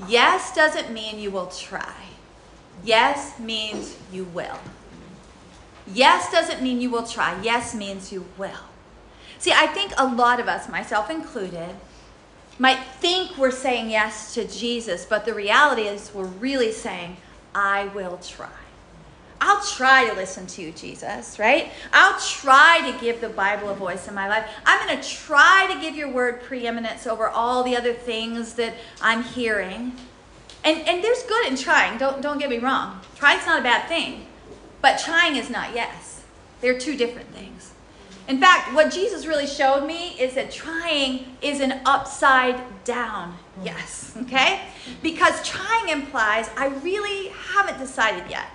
Yes 0.08 0.54
doesn't 0.54 0.92
mean 0.92 1.18
you 1.18 1.30
will 1.30 1.46
try, 1.46 1.94
yes 2.84 3.38
means 3.38 3.96
you 4.12 4.24
will. 4.24 4.58
Yes 5.86 6.30
doesn't 6.30 6.60
mean 6.60 6.80
you 6.80 6.90
will 6.90 7.06
try, 7.06 7.40
yes 7.40 7.74
means 7.74 8.12
you 8.12 8.26
will. 8.36 8.66
See, 9.38 9.52
I 9.52 9.68
think 9.68 9.92
a 9.96 10.06
lot 10.06 10.40
of 10.40 10.48
us, 10.48 10.68
myself 10.68 11.08
included, 11.08 11.76
might 12.60 12.78
think 13.00 13.38
we're 13.38 13.50
saying 13.50 13.88
yes 13.88 14.34
to 14.34 14.46
Jesus, 14.46 15.06
but 15.06 15.24
the 15.24 15.32
reality 15.32 15.84
is 15.84 16.12
we're 16.14 16.24
really 16.24 16.72
saying, 16.72 17.16
I 17.54 17.86
will 17.88 18.18
try. 18.18 18.50
I'll 19.40 19.64
try 19.64 20.06
to 20.10 20.14
listen 20.14 20.46
to 20.48 20.62
you, 20.62 20.70
Jesus, 20.72 21.38
right? 21.38 21.72
I'll 21.94 22.20
try 22.20 22.92
to 22.92 23.00
give 23.02 23.22
the 23.22 23.30
Bible 23.30 23.70
a 23.70 23.74
voice 23.74 24.06
in 24.08 24.14
my 24.14 24.28
life. 24.28 24.46
I'm 24.66 24.86
going 24.86 25.00
to 25.00 25.08
try 25.08 25.72
to 25.72 25.80
give 25.80 25.94
your 25.94 26.12
word 26.12 26.42
preeminence 26.42 27.06
over 27.06 27.30
all 27.30 27.64
the 27.64 27.74
other 27.74 27.94
things 27.94 28.52
that 28.54 28.74
I'm 29.00 29.22
hearing. 29.22 29.94
And, 30.62 30.86
and 30.86 31.02
there's 31.02 31.22
good 31.22 31.48
in 31.48 31.56
trying, 31.56 31.96
don't, 31.96 32.20
don't 32.20 32.38
get 32.38 32.50
me 32.50 32.58
wrong. 32.58 33.00
Trying's 33.16 33.46
not 33.46 33.60
a 33.60 33.62
bad 33.62 33.88
thing, 33.88 34.26
but 34.82 34.98
trying 34.98 35.36
is 35.36 35.48
not 35.48 35.74
yes. 35.74 36.24
They're 36.60 36.78
two 36.78 36.98
different 36.98 37.28
things. 37.30 37.72
In 38.28 38.40
fact, 38.40 38.72
what 38.74 38.92
Jesus 38.92 39.26
really 39.26 39.46
showed 39.46 39.86
me 39.86 40.10
is 40.20 40.34
that 40.34 40.50
trying 40.50 41.36
is 41.42 41.60
an 41.60 41.80
upside 41.84 42.84
down 42.84 43.32
mm. 43.32 43.66
yes, 43.66 44.16
okay? 44.22 44.62
Because 45.02 45.46
trying 45.46 45.88
implies 45.88 46.48
I 46.56 46.66
really 46.66 47.28
haven't 47.28 47.78
decided 47.78 48.30
yet. 48.30 48.46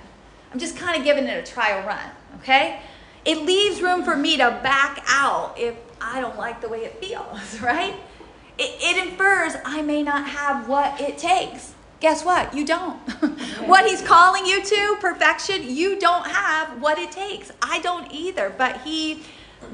I'm 0.51 0.59
just 0.59 0.77
kind 0.77 0.97
of 0.97 1.03
giving 1.03 1.25
it 1.25 1.37
a 1.37 1.51
trial 1.51 1.85
run, 1.85 2.09
okay? 2.39 2.79
It 3.25 3.39
leaves 3.39 3.81
room 3.81 4.03
for 4.03 4.15
me 4.15 4.37
to 4.37 4.59
back 4.63 5.03
out 5.07 5.57
if 5.57 5.75
I 5.99 6.21
don't 6.21 6.37
like 6.37 6.61
the 6.61 6.69
way 6.69 6.85
it 6.85 7.03
feels, 7.03 7.59
right? 7.61 7.95
It, 8.57 8.77
it 8.81 9.07
infers 9.07 9.55
I 9.65 9.81
may 9.81 10.03
not 10.03 10.27
have 10.27 10.69
what 10.69 11.01
it 11.01 11.17
takes. 11.17 11.73
Guess 11.99 12.23
what? 12.23 12.53
You 12.53 12.65
don't. 12.65 12.97
what 13.65 13.87
he's 13.87 14.01
calling 14.01 14.45
you 14.45 14.63
to, 14.63 14.97
perfection, 15.01 15.75
you 15.75 15.97
don't 15.99 16.27
have 16.27 16.81
what 16.81 16.99
it 16.99 17.11
takes. 17.11 17.51
I 17.61 17.79
don't 17.79 18.11
either, 18.11 18.53
but 18.55 18.81
he 18.81 19.23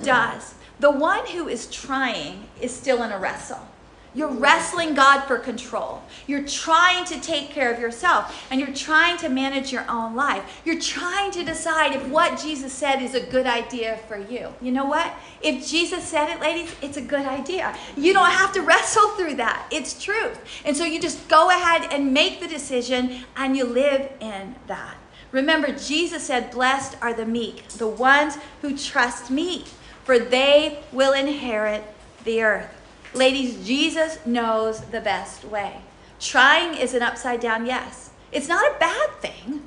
does. 0.03 0.55
The 0.79 0.91
one 0.91 1.27
who 1.27 1.47
is 1.47 1.67
trying 1.67 2.47
is 2.59 2.75
still 2.75 3.03
in 3.03 3.11
a 3.11 3.19
wrestle. 3.19 3.67
You're 4.13 4.31
wrestling 4.31 4.93
God 4.93 5.21
for 5.21 5.37
control. 5.37 6.03
You're 6.27 6.45
trying 6.45 7.05
to 7.05 7.21
take 7.21 7.49
care 7.49 7.73
of 7.73 7.79
yourself 7.79 8.45
and 8.51 8.59
you're 8.59 8.73
trying 8.73 9.17
to 9.19 9.29
manage 9.29 9.71
your 9.71 9.89
own 9.89 10.17
life. 10.17 10.61
You're 10.65 10.81
trying 10.81 11.31
to 11.31 11.45
decide 11.45 11.95
if 11.95 12.05
what 12.09 12.37
Jesus 12.37 12.73
said 12.73 13.01
is 13.01 13.15
a 13.15 13.25
good 13.25 13.47
idea 13.47 13.99
for 14.09 14.17
you. 14.17 14.53
You 14.61 14.73
know 14.73 14.83
what? 14.83 15.13
If 15.41 15.65
Jesus 15.65 16.03
said 16.03 16.29
it, 16.29 16.41
ladies, 16.41 16.75
it's 16.81 16.97
a 16.97 17.01
good 17.01 17.25
idea. 17.25 17.73
You 17.95 18.11
don't 18.11 18.31
have 18.31 18.51
to 18.53 18.61
wrestle 18.61 19.07
through 19.11 19.35
that. 19.35 19.65
It's 19.71 20.03
truth. 20.03 20.41
And 20.65 20.75
so 20.75 20.83
you 20.83 20.99
just 20.99 21.29
go 21.29 21.49
ahead 21.49 21.93
and 21.93 22.13
make 22.13 22.41
the 22.41 22.47
decision 22.49 23.23
and 23.37 23.55
you 23.55 23.63
live 23.63 24.11
in 24.19 24.55
that. 24.67 24.97
Remember, 25.31 25.71
Jesus 25.71 26.23
said, 26.23 26.51
Blessed 26.51 26.97
are 27.01 27.13
the 27.13 27.25
meek, 27.25 27.65
the 27.69 27.87
ones 27.87 28.37
who 28.61 28.77
trust 28.77 29.31
me 29.31 29.63
for 30.03 30.19
they 30.19 30.79
will 30.91 31.13
inherit 31.13 31.83
the 32.23 32.41
earth. 32.41 32.69
Ladies, 33.13 33.65
Jesus 33.65 34.23
knows 34.25 34.81
the 34.81 35.01
best 35.01 35.45
way. 35.45 35.81
Trying 36.19 36.77
is 36.77 36.93
an 36.93 37.01
upside 37.01 37.39
down 37.39 37.65
yes. 37.65 38.11
It's 38.31 38.47
not 38.47 38.63
a 38.63 38.79
bad 38.79 39.09
thing, 39.19 39.63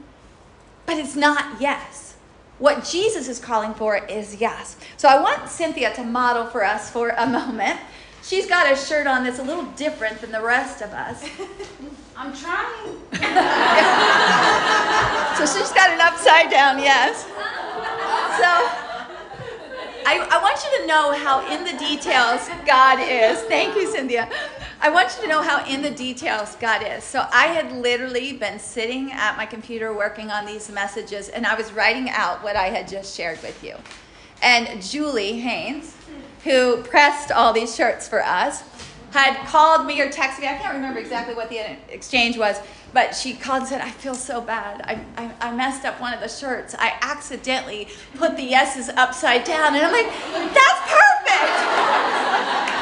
but 0.86 0.96
it's 0.96 1.16
not 1.16 1.60
yes. 1.60 2.16
What 2.58 2.84
Jesus 2.84 3.28
is 3.28 3.38
calling 3.38 3.74
for 3.74 3.96
is 4.06 4.36
yes. 4.36 4.76
So 4.96 5.08
I 5.08 5.20
want 5.20 5.48
Cynthia 5.48 5.92
to 5.94 6.04
model 6.04 6.46
for 6.46 6.64
us 6.64 6.90
for 6.90 7.10
a 7.10 7.26
moment. 7.26 7.78
She's 8.22 8.46
got 8.46 8.72
a 8.72 8.76
shirt 8.76 9.06
on 9.06 9.24
that's 9.24 9.38
a 9.38 9.42
little 9.42 9.66
different 9.76 10.20
than 10.20 10.32
the 10.32 10.40
rest 10.40 10.80
of 10.80 10.92
us. 10.92 11.24
I'm 12.16 12.34
trying. 12.34 12.96
so 15.36 15.44
she's 15.44 15.72
got 15.72 15.90
an 15.90 16.00
upside 16.00 16.48
down 16.48 16.78
yes. 16.78 17.26
So 18.38 18.93
I, 20.06 20.18
I 20.30 20.42
want 20.42 20.62
you 20.62 20.80
to 20.80 20.86
know 20.86 21.12
how 21.12 21.50
in 21.50 21.64
the 21.64 21.78
details 21.78 22.48
God 22.66 23.00
is. 23.00 23.40
Thank 23.44 23.74
you, 23.74 23.90
Cynthia. 23.90 24.28
I 24.80 24.90
want 24.90 25.16
you 25.16 25.22
to 25.22 25.28
know 25.28 25.40
how 25.40 25.64
in 25.64 25.80
the 25.80 25.90
details 25.90 26.56
God 26.56 26.84
is. 26.86 27.02
So 27.04 27.26
I 27.32 27.46
had 27.46 27.72
literally 27.72 28.34
been 28.34 28.58
sitting 28.58 29.12
at 29.12 29.36
my 29.38 29.46
computer 29.46 29.94
working 29.94 30.30
on 30.30 30.44
these 30.44 30.70
messages, 30.70 31.30
and 31.30 31.46
I 31.46 31.54
was 31.54 31.72
writing 31.72 32.10
out 32.10 32.42
what 32.42 32.54
I 32.54 32.66
had 32.66 32.86
just 32.86 33.16
shared 33.16 33.40
with 33.42 33.64
you. 33.64 33.76
And 34.42 34.82
Julie 34.82 35.40
Haynes, 35.40 35.96
who 36.44 36.82
pressed 36.82 37.32
all 37.32 37.54
these 37.54 37.74
shirts 37.74 38.06
for 38.06 38.22
us, 38.22 38.62
had 39.12 39.36
called 39.46 39.86
me 39.86 40.02
or 40.02 40.10
texted 40.10 40.40
me. 40.40 40.48
I 40.48 40.58
can't 40.58 40.74
remember 40.74 41.00
exactly 41.00 41.34
what 41.34 41.48
the 41.48 41.60
exchange 41.88 42.36
was, 42.36 42.58
but 42.94 43.14
she 43.14 43.34
called 43.34 43.62
and 43.62 43.68
said, 43.68 43.80
I 43.80 43.90
feel 43.90 44.14
so 44.14 44.40
bad. 44.40 44.80
I, 44.82 45.04
I, 45.20 45.48
I 45.48 45.54
messed 45.54 45.84
up 45.84 46.00
one 46.00 46.14
of 46.14 46.20
the 46.20 46.28
shirts. 46.28 46.76
I 46.78 46.96
accidentally 47.02 47.88
put 48.14 48.36
the 48.36 48.44
yeses 48.44 48.88
upside 48.88 49.42
down. 49.42 49.74
And 49.74 49.84
I'm 49.84 49.92
like, 49.92 50.06
that's 50.06 50.80
perfect. 50.86 51.58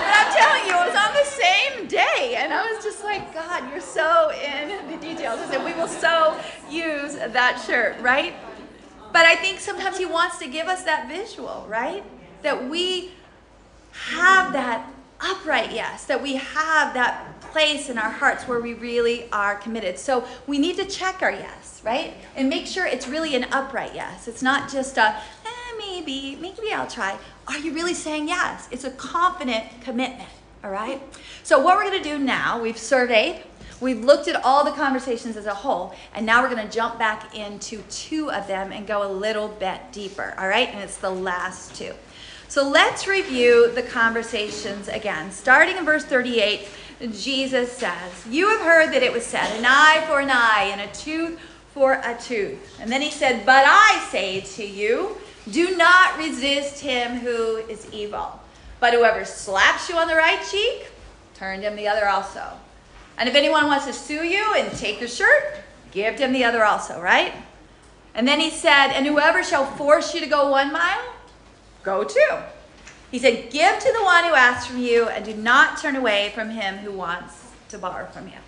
and 0.04 0.12
I'm 0.12 0.36
telling 0.36 0.66
you, 0.68 0.74
it 0.76 0.86
was 0.86 0.94
on 0.94 1.14
the 1.14 1.24
same 1.24 1.88
day. 1.88 2.36
And 2.36 2.52
I 2.52 2.70
was 2.70 2.84
just 2.84 3.02
like, 3.02 3.32
God, 3.32 3.70
you're 3.70 3.80
so 3.80 4.30
in 4.32 4.90
the 4.90 4.98
details. 4.98 5.40
I 5.40 5.46
said, 5.48 5.64
we 5.64 5.72
will 5.72 5.88
so 5.88 6.38
use 6.70 7.14
that 7.14 7.64
shirt, 7.66 7.98
right? 8.00 8.34
But 9.14 9.24
I 9.24 9.34
think 9.36 9.60
sometimes 9.60 9.96
he 9.96 10.04
wants 10.04 10.38
to 10.40 10.46
give 10.46 10.68
us 10.68 10.84
that 10.84 11.08
visual, 11.08 11.64
right? 11.70 12.04
That 12.42 12.68
we 12.68 13.12
have 13.92 14.52
that 14.52 14.86
upright 15.22 15.72
yes, 15.72 16.04
that 16.06 16.20
we 16.20 16.34
have 16.36 16.94
that 16.94 17.40
place 17.52 17.88
in 17.88 17.98
our 17.98 18.10
hearts 18.10 18.48
where 18.48 18.60
we 18.60 18.74
really 18.74 19.30
are 19.30 19.56
committed. 19.56 19.98
So 19.98 20.26
we 20.46 20.58
need 20.58 20.76
to 20.76 20.84
check 20.84 21.22
our 21.22 21.30
yes, 21.30 21.82
right? 21.84 22.14
And 22.34 22.48
make 22.48 22.66
sure 22.66 22.86
it's 22.86 23.06
really 23.06 23.34
an 23.36 23.44
upright 23.52 23.94
yes. 23.94 24.26
It's 24.26 24.42
not 24.42 24.70
just 24.70 24.96
a, 24.96 25.16
eh, 25.44 25.78
maybe, 25.78 26.36
maybe 26.40 26.72
I'll 26.72 26.86
try. 26.86 27.18
Are 27.46 27.58
you 27.58 27.72
really 27.72 27.94
saying 27.94 28.28
yes? 28.28 28.68
It's 28.70 28.84
a 28.84 28.90
confident 28.90 29.64
commitment, 29.82 30.28
all 30.64 30.70
right? 30.70 31.02
So 31.42 31.58
what 31.60 31.76
we're 31.76 31.90
going 31.90 32.02
to 32.02 32.08
do 32.08 32.18
now, 32.18 32.60
we've 32.60 32.78
surveyed, 32.78 33.42
we've 33.80 34.02
looked 34.02 34.28
at 34.28 34.42
all 34.44 34.64
the 34.64 34.70
conversations 34.70 35.36
as 35.36 35.46
a 35.46 35.54
whole, 35.54 35.94
and 36.14 36.24
now 36.24 36.42
we're 36.42 36.54
going 36.54 36.66
to 36.66 36.72
jump 36.72 36.98
back 36.98 37.36
into 37.36 37.82
two 37.90 38.30
of 38.30 38.46
them 38.46 38.72
and 38.72 38.86
go 38.86 39.06
a 39.06 39.10
little 39.12 39.48
bit 39.48 39.80
deeper, 39.92 40.34
all 40.38 40.48
right? 40.48 40.68
And 40.68 40.80
it's 40.80 40.96
the 40.96 41.10
last 41.10 41.74
two. 41.74 41.92
So 42.52 42.68
let's 42.68 43.06
review 43.06 43.72
the 43.72 43.82
conversations 43.82 44.86
again. 44.88 45.30
Starting 45.32 45.78
in 45.78 45.86
verse 45.86 46.04
38, 46.04 46.68
Jesus 47.10 47.72
says, 47.72 48.26
You 48.28 48.46
have 48.50 48.60
heard 48.60 48.92
that 48.92 49.02
it 49.02 49.10
was 49.10 49.24
said, 49.24 49.56
an 49.56 49.64
eye 49.66 50.04
for 50.06 50.20
an 50.20 50.28
eye 50.30 50.68
and 50.70 50.82
a 50.82 50.92
tooth 50.92 51.40
for 51.72 51.94
a 51.94 52.14
tooth. 52.20 52.78
And 52.78 52.92
then 52.92 53.00
he 53.00 53.10
said, 53.10 53.46
But 53.46 53.64
I 53.66 54.06
say 54.10 54.42
to 54.42 54.66
you, 54.66 55.16
do 55.50 55.78
not 55.78 56.18
resist 56.18 56.80
him 56.80 57.20
who 57.20 57.56
is 57.70 57.90
evil. 57.90 58.38
But 58.80 58.92
whoever 58.92 59.24
slaps 59.24 59.88
you 59.88 59.96
on 59.96 60.06
the 60.06 60.14
right 60.14 60.46
cheek, 60.50 60.88
turn 61.32 61.62
him 61.62 61.74
the 61.74 61.88
other 61.88 62.06
also. 62.06 62.46
And 63.16 63.30
if 63.30 63.34
anyone 63.34 63.66
wants 63.66 63.86
to 63.86 63.94
sue 63.94 64.24
you 64.24 64.56
and 64.58 64.70
take 64.76 65.00
your 65.00 65.08
shirt, 65.08 65.56
give 65.90 66.18
him 66.18 66.34
the 66.34 66.44
other 66.44 66.66
also, 66.66 67.00
right? 67.00 67.32
And 68.14 68.28
then 68.28 68.40
he 68.40 68.50
said, 68.50 68.88
And 68.88 69.06
whoever 69.06 69.42
shall 69.42 69.64
force 69.64 70.12
you 70.12 70.20
to 70.20 70.26
go 70.26 70.50
one 70.50 70.70
mile, 70.70 71.02
go 71.82 72.04
two. 72.04 72.36
He 73.10 73.18
said, 73.18 73.50
Give 73.50 73.78
to 73.78 73.92
the 73.92 74.02
one 74.02 74.24
who 74.24 74.34
asks 74.34 74.66
from 74.66 74.78
you, 74.78 75.08
and 75.08 75.24
do 75.24 75.34
not 75.34 75.78
turn 75.78 75.96
away 75.96 76.32
from 76.34 76.50
him 76.50 76.78
who 76.78 76.92
wants 76.92 77.50
to 77.68 77.78
borrow 77.78 78.06
from 78.06 78.28
you. 78.28 78.38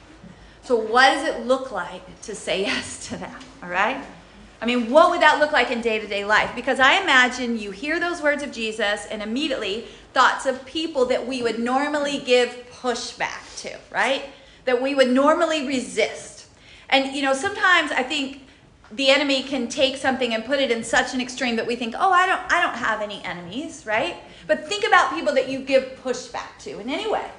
So, 0.63 0.77
what 0.77 1.13
does 1.13 1.29
it 1.29 1.47
look 1.47 1.71
like 1.71 2.23
to 2.23 2.35
say 2.35 2.61
yes 2.67 3.09
to 3.09 3.17
that? 3.19 3.45
All 3.63 3.69
right? 3.69 4.03
I 4.63 4.67
mean, 4.67 4.91
what 4.91 5.11
would 5.11 5.21
that 5.21 5.39
look 5.41 5.53
like 5.53 5.71
in 5.71 5.83
day 5.83 5.99
to 5.99 6.07
day 6.07 6.25
life? 6.25 6.55
Because 6.55 6.81
I 6.81 7.03
imagine 7.03 7.59
you 7.59 7.71
hear 7.71 8.01
those 8.01 8.23
words 8.23 8.43
of 8.43 8.51
Jesus 8.51 9.07
and 9.11 9.21
immediately 9.21 9.87
thoughts 10.15 10.47
of 10.47 10.65
people 10.65 11.05
that 11.07 11.27
we 11.27 11.43
would 11.43 11.59
normally 11.59 12.19
give 12.19 12.57
pushback 12.73 13.61
to, 13.63 13.77
right? 13.91 14.25
That 14.65 14.81
we 14.81 14.95
would 14.95 15.11
normally 15.11 15.67
resist. 15.67 16.47
And, 16.89 17.15
you 17.15 17.21
know, 17.21 17.35
sometimes 17.35 17.93
I 17.93 18.03
think 18.03 18.44
the 18.93 19.11
enemy 19.11 19.43
can 19.43 19.69
take 19.69 19.97
something 19.97 20.35
and 20.35 20.45
put 20.45 20.61
it 20.61 20.71
in 20.71 20.85
such 20.85 21.15
an 21.15 21.21
extreme 21.21 21.57
that 21.57 21.67
we 21.67 21.77
think, 21.77 21.95
oh, 21.99 22.13
I 22.13 22.27
don't, 22.27 22.41
I 22.53 22.63
don't 22.63 22.77
have 22.77 23.01
any 23.01 23.23
enemies, 23.25 23.85
right? 23.87 24.17
But 24.47 24.69
think 24.69 24.87
about 24.87 25.15
people 25.15 25.35
that 25.35 25.49
you 25.49 25.61
give 25.61 25.99
pushback 26.03 26.59
to 26.61 26.79
in 26.79 26.91
any 26.91 27.11
way 27.11 27.31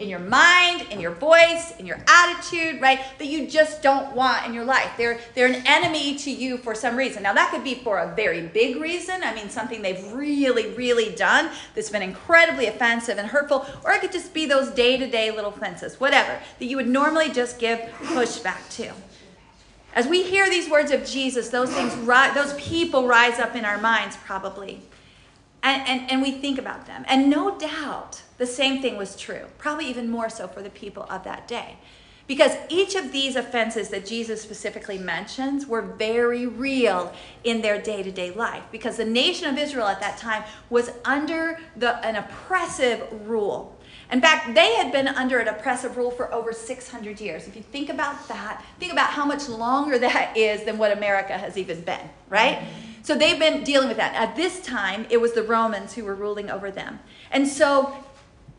in 0.00 0.08
your 0.08 0.18
mind, 0.18 0.86
in 0.90 0.98
your 0.98 1.12
voice, 1.12 1.74
in 1.78 1.84
your 1.84 1.98
attitude, 2.08 2.80
right? 2.80 3.00
That 3.18 3.26
you 3.26 3.46
just 3.46 3.82
don't 3.82 4.16
want 4.16 4.46
in 4.46 4.54
your 4.54 4.64
life. 4.64 4.90
They're 4.96 5.20
they're 5.34 5.46
an 5.46 5.62
enemy 5.66 6.16
to 6.16 6.30
you 6.30 6.56
for 6.56 6.74
some 6.74 6.96
reason. 6.96 7.22
Now 7.22 7.34
that 7.34 7.50
could 7.50 7.62
be 7.62 7.74
for 7.76 7.98
a 7.98 8.14
very 8.16 8.46
big 8.46 8.80
reason. 8.80 9.22
I 9.22 9.34
mean 9.34 9.50
something 9.50 9.82
they've 9.82 10.12
really 10.12 10.74
really 10.74 11.14
done 11.14 11.50
that's 11.74 11.90
been 11.90 12.02
incredibly 12.02 12.66
offensive 12.66 13.18
and 13.18 13.28
hurtful, 13.28 13.66
or 13.84 13.92
it 13.92 14.00
could 14.00 14.12
just 14.12 14.32
be 14.32 14.46
those 14.46 14.70
day-to-day 14.70 15.30
little 15.32 15.52
fences, 15.52 16.00
whatever, 16.00 16.40
that 16.58 16.64
you 16.64 16.76
would 16.76 16.88
normally 16.88 17.30
just 17.30 17.58
give 17.58 17.78
pushback 18.02 18.68
to. 18.76 18.92
As 19.94 20.06
we 20.06 20.22
hear 20.22 20.48
these 20.48 20.70
words 20.70 20.92
of 20.92 21.04
Jesus, 21.04 21.48
those 21.48 21.70
things 21.70 21.94
those 22.34 22.54
people 22.54 23.06
rise 23.06 23.38
up 23.38 23.56
in 23.56 23.64
our 23.64 23.78
minds 23.78 24.16
probably. 24.16 24.82
And, 25.62 25.86
and, 25.86 26.10
and 26.10 26.22
we 26.22 26.32
think 26.32 26.58
about 26.58 26.86
them. 26.86 27.04
And 27.06 27.28
no 27.28 27.58
doubt 27.58 28.22
the 28.38 28.46
same 28.46 28.80
thing 28.80 28.96
was 28.96 29.16
true, 29.16 29.46
probably 29.58 29.86
even 29.86 30.10
more 30.10 30.30
so 30.30 30.48
for 30.48 30.62
the 30.62 30.70
people 30.70 31.06
of 31.10 31.24
that 31.24 31.46
day. 31.46 31.76
Because 32.26 32.52
each 32.68 32.94
of 32.94 33.10
these 33.10 33.34
offenses 33.34 33.88
that 33.88 34.06
Jesus 34.06 34.40
specifically 34.40 34.96
mentions 34.96 35.66
were 35.66 35.82
very 35.82 36.46
real 36.46 37.12
in 37.42 37.60
their 37.60 37.82
day 37.82 38.04
to 38.04 38.12
day 38.12 38.30
life. 38.30 38.62
Because 38.70 38.96
the 38.96 39.04
nation 39.04 39.48
of 39.48 39.58
Israel 39.58 39.88
at 39.88 40.00
that 40.00 40.16
time 40.16 40.44
was 40.70 40.92
under 41.04 41.58
the, 41.76 41.96
an 42.06 42.14
oppressive 42.14 43.04
rule. 43.28 43.76
In 44.12 44.20
fact, 44.20 44.54
they 44.54 44.74
had 44.74 44.90
been 44.90 45.08
under 45.08 45.38
an 45.38 45.48
oppressive 45.48 45.96
rule 45.96 46.10
for 46.10 46.32
over 46.34 46.52
600 46.52 47.20
years. 47.20 47.46
If 47.46 47.54
you 47.54 47.62
think 47.62 47.88
about 47.88 48.26
that, 48.28 48.64
think 48.78 48.92
about 48.92 49.10
how 49.10 49.24
much 49.24 49.48
longer 49.48 49.98
that 50.00 50.36
is 50.36 50.64
than 50.64 50.78
what 50.78 50.92
America 50.96 51.36
has 51.36 51.56
even 51.56 51.80
been, 51.82 52.10
right? 52.28 52.62
So 53.02 53.14
they've 53.16 53.38
been 53.38 53.64
dealing 53.64 53.88
with 53.88 53.96
that. 53.96 54.14
At 54.14 54.36
this 54.36 54.60
time, 54.60 55.06
it 55.10 55.20
was 55.20 55.32
the 55.32 55.42
Romans 55.42 55.94
who 55.94 56.04
were 56.04 56.14
ruling 56.14 56.50
over 56.50 56.70
them. 56.70 56.98
And 57.30 57.46
so 57.46 57.96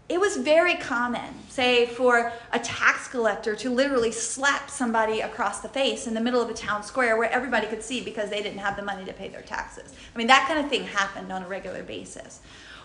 it 0.10 0.20
was 0.20 0.36
very 0.36 0.76
common, 0.76 1.34
say, 1.48 1.86
for 1.86 2.34
a 2.52 2.60
tax 2.60 3.08
collector 3.08 3.56
to 3.56 3.70
literally 3.70 4.12
slap 4.12 4.70
somebody 4.70 5.22
across 5.22 5.62
the 5.62 5.70
face 5.70 6.06
in 6.08 6.14
the 6.14 6.20
middle 6.20 6.42
of 6.42 6.50
a 6.50 6.54
town 6.54 6.84
square 6.84 7.18
where 7.18 7.32
everybody 7.32 7.68
could 7.68 7.84
see 7.84 8.02
because 8.04 8.30
they 8.30 8.44
didn't 8.44 8.60
have 8.60 8.76
the 8.76 8.82
money 8.82 9.06
to 9.06 9.14
pay 9.14 9.30
their 9.30 9.42
taxes. 9.42 9.94
I 10.14 10.18
mean, 10.18 10.28
that 10.28 10.48
kind 10.48 10.60
of 10.60 10.70
thing 10.70 10.84
happened 10.84 11.32
on 11.32 11.44
a 11.44 11.48
regular 11.48 11.84
basis. 11.84 12.42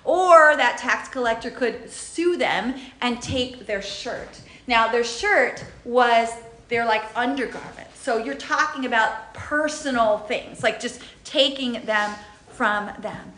Or 0.07 0.57
that 0.57 0.79
tax 0.79 1.09
collector 1.09 1.51
could 1.51 1.91
sue 1.91 2.37
them 2.37 2.75
and 3.01 3.21
take 3.21 3.67
their 3.67 3.83
shirt. 3.83 4.41
Now, 4.69 4.87
their 4.87 5.05
shirt 5.05 5.65
was 5.85 6.31
their 6.69 6.87
like 6.87 7.05
undergarment. 7.17 7.89
So 7.95 8.19
you're 8.19 8.35
talking 8.35 8.87
about 8.87 9.35
personal 9.35 10.19
things, 10.19 10.63
like 10.63 10.79
just 10.79 11.03
taking 11.25 11.85
them 11.85 12.15
from 12.51 12.91
them. 13.01 13.33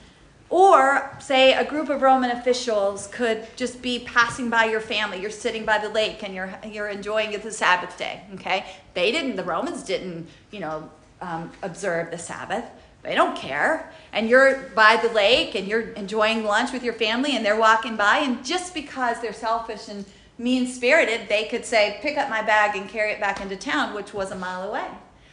Or, 0.51 1.15
say, 1.21 1.55
a 1.55 1.65
group 1.65 1.91
of 1.91 2.01
Roman 2.01 2.31
officials 2.31 3.07
could 3.09 3.47
just 3.57 3.83
be 3.83 4.01
passing 4.01 4.49
by 4.49 4.65
your 4.65 4.81
family. 4.81 5.21
You're 5.21 5.31
sitting 5.31 5.65
by 5.65 5.79
the 5.79 5.91
lake 5.91 6.23
and 6.23 6.35
you're, 6.35 6.55
you're 6.67 6.89
enjoying 6.89 7.39
the 7.39 7.51
Sabbath 7.51 7.99
day, 7.99 8.23
okay? 8.35 8.65
They 8.95 9.11
didn't, 9.11 9.37
the 9.37 9.45
Romans 9.45 9.83
didn't, 9.83 10.27
you 10.51 10.61
know, 10.61 10.91
um, 11.21 11.51
observe 11.63 12.11
the 12.11 12.19
Sabbath. 12.19 12.65
They 13.09 13.15
don't 13.15 13.35
care. 13.35 13.91
And 14.13 14.29
you're 14.29 14.69
by 14.75 14.97
the 14.97 15.09
lake 15.09 15.55
and 15.55 15.67
you're 15.67 15.93
enjoying 15.93 16.45
lunch 16.45 16.75
with 16.75 16.83
your 16.83 16.93
family 16.93 17.35
and 17.35 17.45
they're 17.45 17.59
walking 17.59 17.97
by, 17.97 18.19
and 18.19 18.45
just 18.45 18.75
because 18.75 19.19
they're 19.23 19.33
selfish 19.33 19.89
and 19.89 20.05
mean 20.37 20.67
spirited, 20.67 21.27
they 21.27 21.47
could 21.47 21.65
say, 21.65 21.99
pick 22.03 22.19
up 22.19 22.29
my 22.29 22.43
bag 22.43 22.77
and 22.77 22.87
carry 22.87 23.13
it 23.13 23.19
back 23.19 23.41
into 23.41 23.57
town, 23.57 23.95
which 23.95 24.13
was 24.13 24.31
a 24.31 24.37
mile 24.37 24.69
away. 24.69 24.87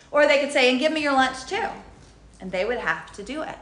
Or 0.09 0.25
they 0.25 0.39
could 0.39 0.53
say, 0.53 0.69
and 0.69 0.79
give 0.79 0.93
me 0.93 1.03
your 1.03 1.11
lunch 1.11 1.47
too. 1.47 1.67
And 2.39 2.49
they 2.49 2.63
would 2.63 2.77
have 2.77 3.11
to 3.11 3.23
do 3.23 3.41
it. 3.41 3.57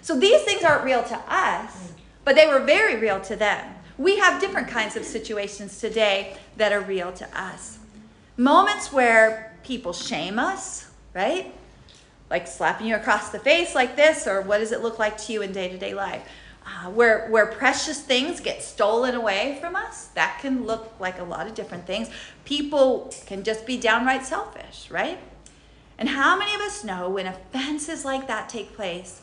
So 0.00 0.16
these 0.16 0.42
things 0.42 0.62
aren't 0.62 0.84
real 0.84 1.02
to 1.02 1.20
us, 1.26 1.92
but 2.24 2.36
they 2.36 2.46
were 2.46 2.60
very 2.60 2.94
real 2.94 3.20
to 3.22 3.34
them. 3.34 3.74
We 3.98 4.18
have 4.18 4.40
different 4.40 4.68
kinds 4.68 4.94
of 4.94 5.04
situations 5.04 5.80
today 5.80 6.36
that 6.56 6.72
are 6.72 6.82
real 6.82 7.10
to 7.14 7.26
us. 7.36 7.80
Moments 8.36 8.92
where 8.92 9.58
people 9.64 9.92
shame 9.92 10.38
us, 10.38 10.88
right? 11.14 11.52
Like 12.28 12.46
slapping 12.46 12.86
you 12.86 12.96
across 12.96 13.30
the 13.30 13.38
face 13.38 13.74
like 13.74 13.96
this, 13.96 14.26
or 14.26 14.42
what 14.42 14.58
does 14.58 14.72
it 14.72 14.82
look 14.82 14.98
like 14.98 15.16
to 15.18 15.32
you 15.32 15.42
in 15.42 15.52
day 15.52 15.68
to 15.68 15.78
day 15.78 15.94
life? 15.94 16.26
uh, 16.66 16.90
where, 16.90 17.28
where 17.28 17.46
precious 17.46 18.00
things 18.00 18.40
get 18.40 18.62
stolen 18.62 19.14
away 19.14 19.56
from 19.60 19.76
us, 19.76 20.06
that 20.14 20.38
can 20.40 20.66
look 20.66 20.92
like 20.98 21.18
a 21.20 21.24
lot 21.24 21.46
of 21.46 21.54
different 21.54 21.86
things. 21.86 22.10
People 22.44 23.12
can 23.26 23.44
just 23.44 23.66
be 23.66 23.76
downright 23.76 24.24
selfish, 24.24 24.90
right? 24.90 25.18
And 25.96 26.08
how 26.08 26.36
many 26.36 26.54
of 26.54 26.60
us 26.60 26.82
know 26.82 27.08
when 27.08 27.26
offenses 27.26 28.04
like 28.04 28.26
that 28.26 28.48
take 28.48 28.74
place, 28.74 29.20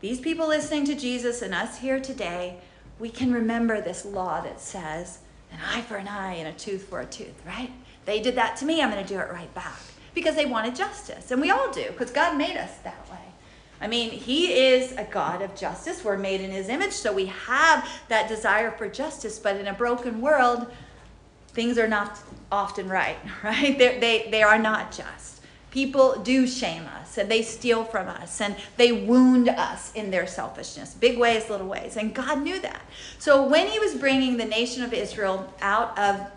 these 0.00 0.20
people 0.20 0.46
listening 0.46 0.84
to 0.86 0.94
Jesus 0.94 1.42
and 1.42 1.52
us 1.52 1.78
here 1.78 2.00
today, 2.00 2.58
we 2.98 3.10
can 3.10 3.32
remember 3.32 3.80
this 3.80 4.04
law 4.04 4.40
that 4.40 4.60
says, 4.60 5.18
an 5.52 5.58
eye 5.66 5.82
for 5.82 5.96
an 5.96 6.06
eye 6.06 6.34
and 6.34 6.46
a 6.46 6.52
tooth 6.52 6.84
for 6.84 7.00
a 7.00 7.06
tooth, 7.06 7.44
right? 7.44 7.72
They 8.04 8.20
did 8.22 8.36
that 8.36 8.56
to 8.58 8.64
me, 8.64 8.80
I'm 8.80 8.90
going 8.90 9.04
to 9.04 9.12
do 9.12 9.18
it 9.18 9.30
right 9.30 9.52
back. 9.54 9.80
Because 10.14 10.34
they 10.34 10.46
wanted 10.46 10.74
justice. 10.74 11.30
And 11.30 11.40
we 11.40 11.50
all 11.50 11.70
do, 11.72 11.86
because 11.88 12.10
God 12.10 12.36
made 12.36 12.56
us 12.56 12.78
that 12.78 13.08
way. 13.10 13.18
I 13.80 13.86
mean, 13.86 14.10
he 14.10 14.52
is 14.52 14.92
a 14.92 15.04
God 15.04 15.40
of 15.40 15.56
justice. 15.56 16.04
We're 16.04 16.18
made 16.18 16.42
in 16.42 16.50
his 16.50 16.68
image, 16.68 16.92
so 16.92 17.12
we 17.12 17.26
have 17.26 17.88
that 18.08 18.28
desire 18.28 18.70
for 18.72 18.88
justice. 18.88 19.38
But 19.38 19.56
in 19.56 19.68
a 19.68 19.72
broken 19.72 20.20
world, 20.20 20.66
things 21.48 21.78
are 21.78 21.88
not 21.88 22.18
often 22.52 22.88
right, 22.88 23.16
right? 23.44 23.78
They're, 23.78 23.98
they, 23.98 24.28
they 24.30 24.42
are 24.42 24.58
not 24.58 24.92
just. 24.92 25.40
People 25.70 26.20
do 26.22 26.48
shame 26.48 26.82
us 26.98 27.16
and 27.16 27.30
they 27.30 27.42
steal 27.42 27.84
from 27.84 28.08
us 28.08 28.40
and 28.40 28.56
they 28.76 28.90
wound 28.90 29.48
us 29.48 29.92
in 29.94 30.10
their 30.10 30.26
selfishness, 30.26 30.94
big 30.94 31.16
ways, 31.16 31.48
little 31.48 31.68
ways. 31.68 31.96
And 31.96 32.12
God 32.12 32.42
knew 32.42 32.58
that. 32.60 32.82
So 33.20 33.46
when 33.46 33.68
he 33.68 33.78
was 33.78 33.94
bringing 33.94 34.36
the 34.36 34.44
nation 34.44 34.82
of 34.82 34.92
Israel 34.92 35.52
out 35.60 35.96
of 35.96 36.28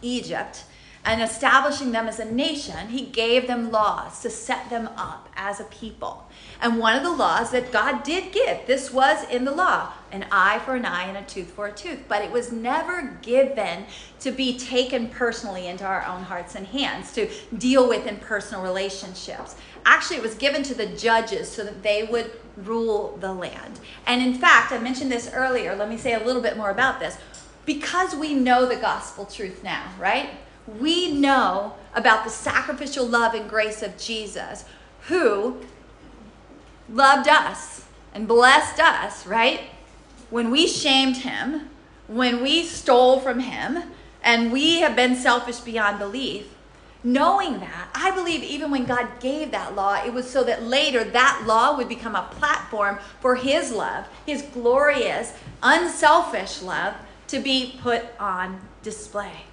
Egypt, 0.00 0.64
and 1.04 1.20
establishing 1.20 1.90
them 1.90 2.06
as 2.06 2.20
a 2.20 2.24
nation, 2.24 2.88
he 2.88 3.06
gave 3.06 3.46
them 3.46 3.72
laws 3.72 4.20
to 4.22 4.30
set 4.30 4.70
them 4.70 4.88
up 4.96 5.28
as 5.34 5.58
a 5.58 5.64
people. 5.64 6.28
And 6.60 6.78
one 6.78 6.96
of 6.96 7.02
the 7.02 7.10
laws 7.10 7.50
that 7.50 7.72
God 7.72 8.04
did 8.04 8.32
give, 8.32 8.66
this 8.66 8.92
was 8.92 9.28
in 9.28 9.44
the 9.44 9.50
law 9.50 9.92
an 10.12 10.26
eye 10.30 10.60
for 10.60 10.76
an 10.76 10.84
eye 10.84 11.08
and 11.08 11.16
a 11.16 11.22
tooth 11.22 11.50
for 11.50 11.66
a 11.66 11.72
tooth. 11.72 12.04
But 12.06 12.22
it 12.22 12.30
was 12.30 12.52
never 12.52 13.18
given 13.22 13.86
to 14.20 14.30
be 14.30 14.56
taken 14.56 15.08
personally 15.08 15.66
into 15.66 15.84
our 15.84 16.06
own 16.06 16.22
hearts 16.22 16.54
and 16.54 16.66
hands, 16.66 17.12
to 17.14 17.28
deal 17.58 17.88
with 17.88 18.06
in 18.06 18.18
personal 18.18 18.62
relationships. 18.62 19.56
Actually, 19.84 20.18
it 20.18 20.22
was 20.22 20.36
given 20.36 20.62
to 20.62 20.74
the 20.74 20.86
judges 20.86 21.50
so 21.50 21.64
that 21.64 21.82
they 21.82 22.04
would 22.04 22.30
rule 22.56 23.16
the 23.20 23.32
land. 23.32 23.80
And 24.06 24.22
in 24.22 24.34
fact, 24.34 24.70
I 24.70 24.78
mentioned 24.78 25.10
this 25.10 25.32
earlier. 25.32 25.74
Let 25.74 25.88
me 25.88 25.96
say 25.96 26.12
a 26.12 26.24
little 26.24 26.42
bit 26.42 26.56
more 26.56 26.70
about 26.70 27.00
this. 27.00 27.16
Because 27.64 28.14
we 28.14 28.34
know 28.34 28.66
the 28.66 28.76
gospel 28.76 29.24
truth 29.24 29.64
now, 29.64 29.90
right? 29.98 30.30
We 30.66 31.12
know 31.12 31.74
about 31.94 32.24
the 32.24 32.30
sacrificial 32.30 33.06
love 33.06 33.34
and 33.34 33.48
grace 33.48 33.82
of 33.82 33.98
Jesus, 33.98 34.64
who 35.08 35.60
loved 36.88 37.28
us 37.28 37.84
and 38.14 38.28
blessed 38.28 38.80
us, 38.80 39.26
right? 39.26 39.60
When 40.30 40.50
we 40.50 40.66
shamed 40.66 41.18
him, 41.18 41.68
when 42.06 42.42
we 42.42 42.64
stole 42.64 43.20
from 43.20 43.40
him, 43.40 43.84
and 44.22 44.52
we 44.52 44.80
have 44.80 44.94
been 44.94 45.16
selfish 45.16 45.58
beyond 45.58 45.98
belief, 45.98 46.46
knowing 47.04 47.58
that, 47.58 47.88
I 47.94 48.12
believe 48.12 48.42
even 48.42 48.70
when 48.70 48.84
God 48.84 49.08
gave 49.20 49.50
that 49.50 49.74
law, 49.74 50.02
it 50.04 50.12
was 50.12 50.30
so 50.30 50.44
that 50.44 50.62
later 50.62 51.02
that 51.02 51.42
law 51.46 51.76
would 51.76 51.88
become 51.88 52.14
a 52.14 52.28
platform 52.30 52.98
for 53.20 53.34
his 53.34 53.72
love, 53.72 54.06
his 54.24 54.42
glorious, 54.42 55.32
unselfish 55.62 56.62
love 56.62 56.94
to 57.26 57.40
be 57.40 57.78
put 57.82 58.04
on 58.20 58.60
display. 58.82 59.46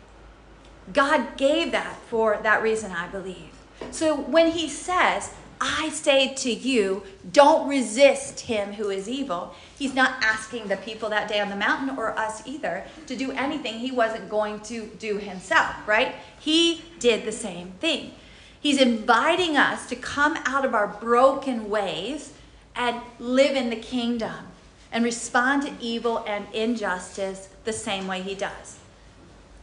God 0.94 1.38
gave 1.38 1.72
that 1.72 1.98
for 2.08 2.40
that 2.44 2.62
reason, 2.62 2.92
I 2.92 3.08
believe. 3.08 3.52
So 3.92 4.16
when 4.16 4.52
he 4.52 4.68
says, 4.68 5.34
I 5.62 5.90
say 5.90 6.34
to 6.36 6.52
you, 6.52 7.04
don't 7.32 7.68
resist 7.68 8.42
him 8.42 8.74
who 8.74 8.90
is 8.90 9.10
evil, 9.10 9.54
he's 9.78 9.94
not 9.94 10.24
asking 10.24 10.68
the 10.68 10.78
people 10.78 11.10
that 11.10 11.28
day 11.28 11.40
on 11.40 11.50
the 11.50 11.56
mountain 11.56 11.98
or 11.98 12.18
us 12.18 12.46
either 12.48 12.86
to 13.08 13.16
do 13.16 13.32
anything 13.32 13.80
he 13.80 13.92
wasn't 13.92 14.30
going 14.30 14.62
to 14.62 14.88
do 15.00 15.18
himself, 15.18 15.76
right? 15.86 16.16
He 16.40 16.84
did 17.00 17.26
the 17.26 17.32
same 17.32 17.72
thing. 17.80 18.14
He's 18.62 18.82
inviting 18.82 19.58
us 19.58 19.88
to 19.88 19.96
come 19.96 20.38
out 20.46 20.66
of 20.66 20.74
our 20.74 20.88
broken 20.88 21.70
ways 21.70 22.34
and 22.76 23.02
live 23.20 23.56
in 23.56 23.70
the 23.70 23.76
kingdom 23.76 24.48
and 24.92 25.04
respond 25.04 25.64
to 25.64 25.72
evil 25.80 26.24
and 26.26 26.48
injustice 26.54 27.50
the 27.66 27.74
same 27.74 28.08
way 28.08 28.22
he 28.22 28.36
does. 28.36 28.79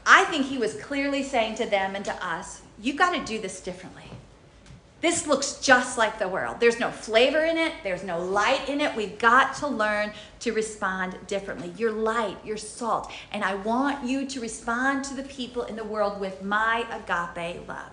I 0.09 0.25
think 0.25 0.47
he 0.47 0.57
was 0.57 0.75
clearly 0.75 1.25
saying 1.25 1.57
to 1.57 1.67
them 1.67 1.97
and 1.97 2.05
to 2.05 2.25
us, 2.25 2.63
you've 2.81 2.97
got 2.97 3.13
to 3.13 3.25
do 3.25 3.41
this 3.41 3.61
differently. 3.61 4.05
This 5.01 5.27
looks 5.27 5.61
just 5.61 5.99
like 5.99 6.19
the 6.19 6.29
world. 6.29 6.59
There's 6.59 6.81
no 6.81 6.91
flavor 6.91 7.45
in 7.45 7.59
it, 7.59 7.73
there's 7.83 8.03
no 8.03 8.19
light 8.19 8.69
in 8.69 8.81
it. 8.81 8.97
We've 8.97 9.19
got 9.19 9.55
to 9.57 9.67
learn 9.67 10.13
to 10.41 10.53
respond 10.53 11.17
differently. 11.27 11.73
You're 11.77 11.93
light, 11.93 12.39
you're 12.45 12.57
salt, 12.57 13.13
and 13.33 13.45
I 13.45 13.57
want 13.57 14.09
you 14.09 14.27
to 14.27 14.41
respond 14.41 15.05
to 15.07 15.15
the 15.15 15.25
people 15.25 15.65
in 15.65 15.77
the 15.77 15.85
world 15.85 16.19
with 16.19 16.43
my 16.43 16.87
agape 16.91 17.69
love. 17.69 17.91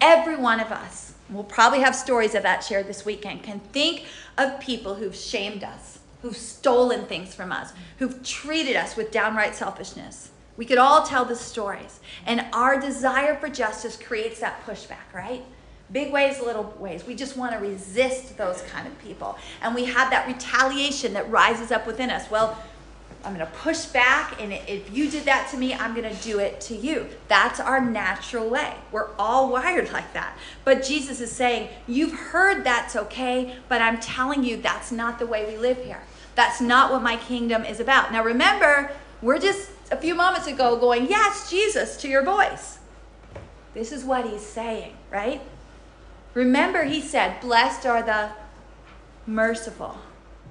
Every 0.00 0.36
one 0.36 0.60
of 0.60 0.72
us, 0.72 1.14
we'll 1.30 1.44
probably 1.44 1.80
have 1.80 1.94
stories 1.94 2.34
of 2.34 2.42
that 2.42 2.64
shared 2.64 2.88
this 2.88 3.04
weekend, 3.04 3.42
can 3.42 3.60
think 3.60 4.06
of 4.38 4.58
people 4.60 4.94
who've 4.94 5.14
shamed 5.14 5.62
us, 5.62 5.98
who've 6.22 6.36
stolen 6.36 7.04
things 7.04 7.34
from 7.34 7.52
us, 7.52 7.72
who've 7.98 8.22
treated 8.24 8.76
us 8.76 8.96
with 8.96 9.12
downright 9.12 9.54
selfishness. 9.54 10.30
We 10.58 10.66
could 10.66 10.76
all 10.76 11.04
tell 11.04 11.24
the 11.24 11.36
stories. 11.36 12.00
And 12.26 12.44
our 12.52 12.78
desire 12.78 13.36
for 13.36 13.48
justice 13.48 13.96
creates 13.96 14.40
that 14.40 14.66
pushback, 14.66 15.14
right? 15.14 15.44
Big 15.92 16.12
ways, 16.12 16.40
little 16.42 16.74
ways. 16.78 17.06
We 17.06 17.14
just 17.14 17.36
want 17.36 17.52
to 17.52 17.58
resist 17.58 18.36
those 18.36 18.60
kind 18.62 18.86
of 18.86 18.98
people. 18.98 19.38
And 19.62 19.72
we 19.72 19.84
have 19.84 20.10
that 20.10 20.26
retaliation 20.26 21.14
that 21.14 21.30
rises 21.30 21.70
up 21.70 21.86
within 21.86 22.10
us. 22.10 22.28
Well, 22.28 22.60
I'm 23.24 23.34
going 23.34 23.46
to 23.46 23.52
push 23.52 23.86
back, 23.86 24.40
and 24.40 24.52
if 24.52 24.94
you 24.94 25.10
did 25.10 25.24
that 25.24 25.48
to 25.50 25.56
me, 25.56 25.74
I'm 25.74 25.94
going 25.94 26.14
to 26.14 26.22
do 26.22 26.38
it 26.38 26.60
to 26.62 26.74
you. 26.74 27.08
That's 27.26 27.58
our 27.58 27.80
natural 27.80 28.48
way. 28.48 28.74
We're 28.92 29.10
all 29.16 29.50
wired 29.50 29.92
like 29.92 30.12
that. 30.12 30.36
But 30.64 30.82
Jesus 30.82 31.20
is 31.20 31.30
saying, 31.30 31.68
You've 31.86 32.12
heard 32.12 32.64
that's 32.64 32.96
okay, 32.96 33.56
but 33.68 33.80
I'm 33.80 34.00
telling 34.00 34.44
you 34.44 34.56
that's 34.56 34.90
not 34.90 35.18
the 35.18 35.26
way 35.26 35.46
we 35.46 35.56
live 35.56 35.84
here. 35.84 36.02
That's 36.34 36.60
not 36.60 36.92
what 36.92 37.02
my 37.02 37.16
kingdom 37.16 37.64
is 37.64 37.80
about. 37.80 38.12
Now, 38.12 38.22
remember, 38.22 38.92
we're 39.20 39.40
just 39.40 39.70
a 39.90 39.96
few 39.96 40.14
moments 40.14 40.46
ago 40.46 40.76
going, 40.76 41.08
Yes, 41.08 41.50
Jesus, 41.50 41.96
to 41.98 42.08
your 42.08 42.22
voice. 42.22 42.78
This 43.74 43.92
is 43.92 44.04
what 44.04 44.28
he's 44.28 44.44
saying, 44.44 44.94
right? 45.10 45.40
Remember, 46.34 46.84
he 46.84 47.00
said, 47.00 47.40
Blessed 47.40 47.86
are 47.86 48.02
the 48.02 48.30
merciful. 49.26 49.98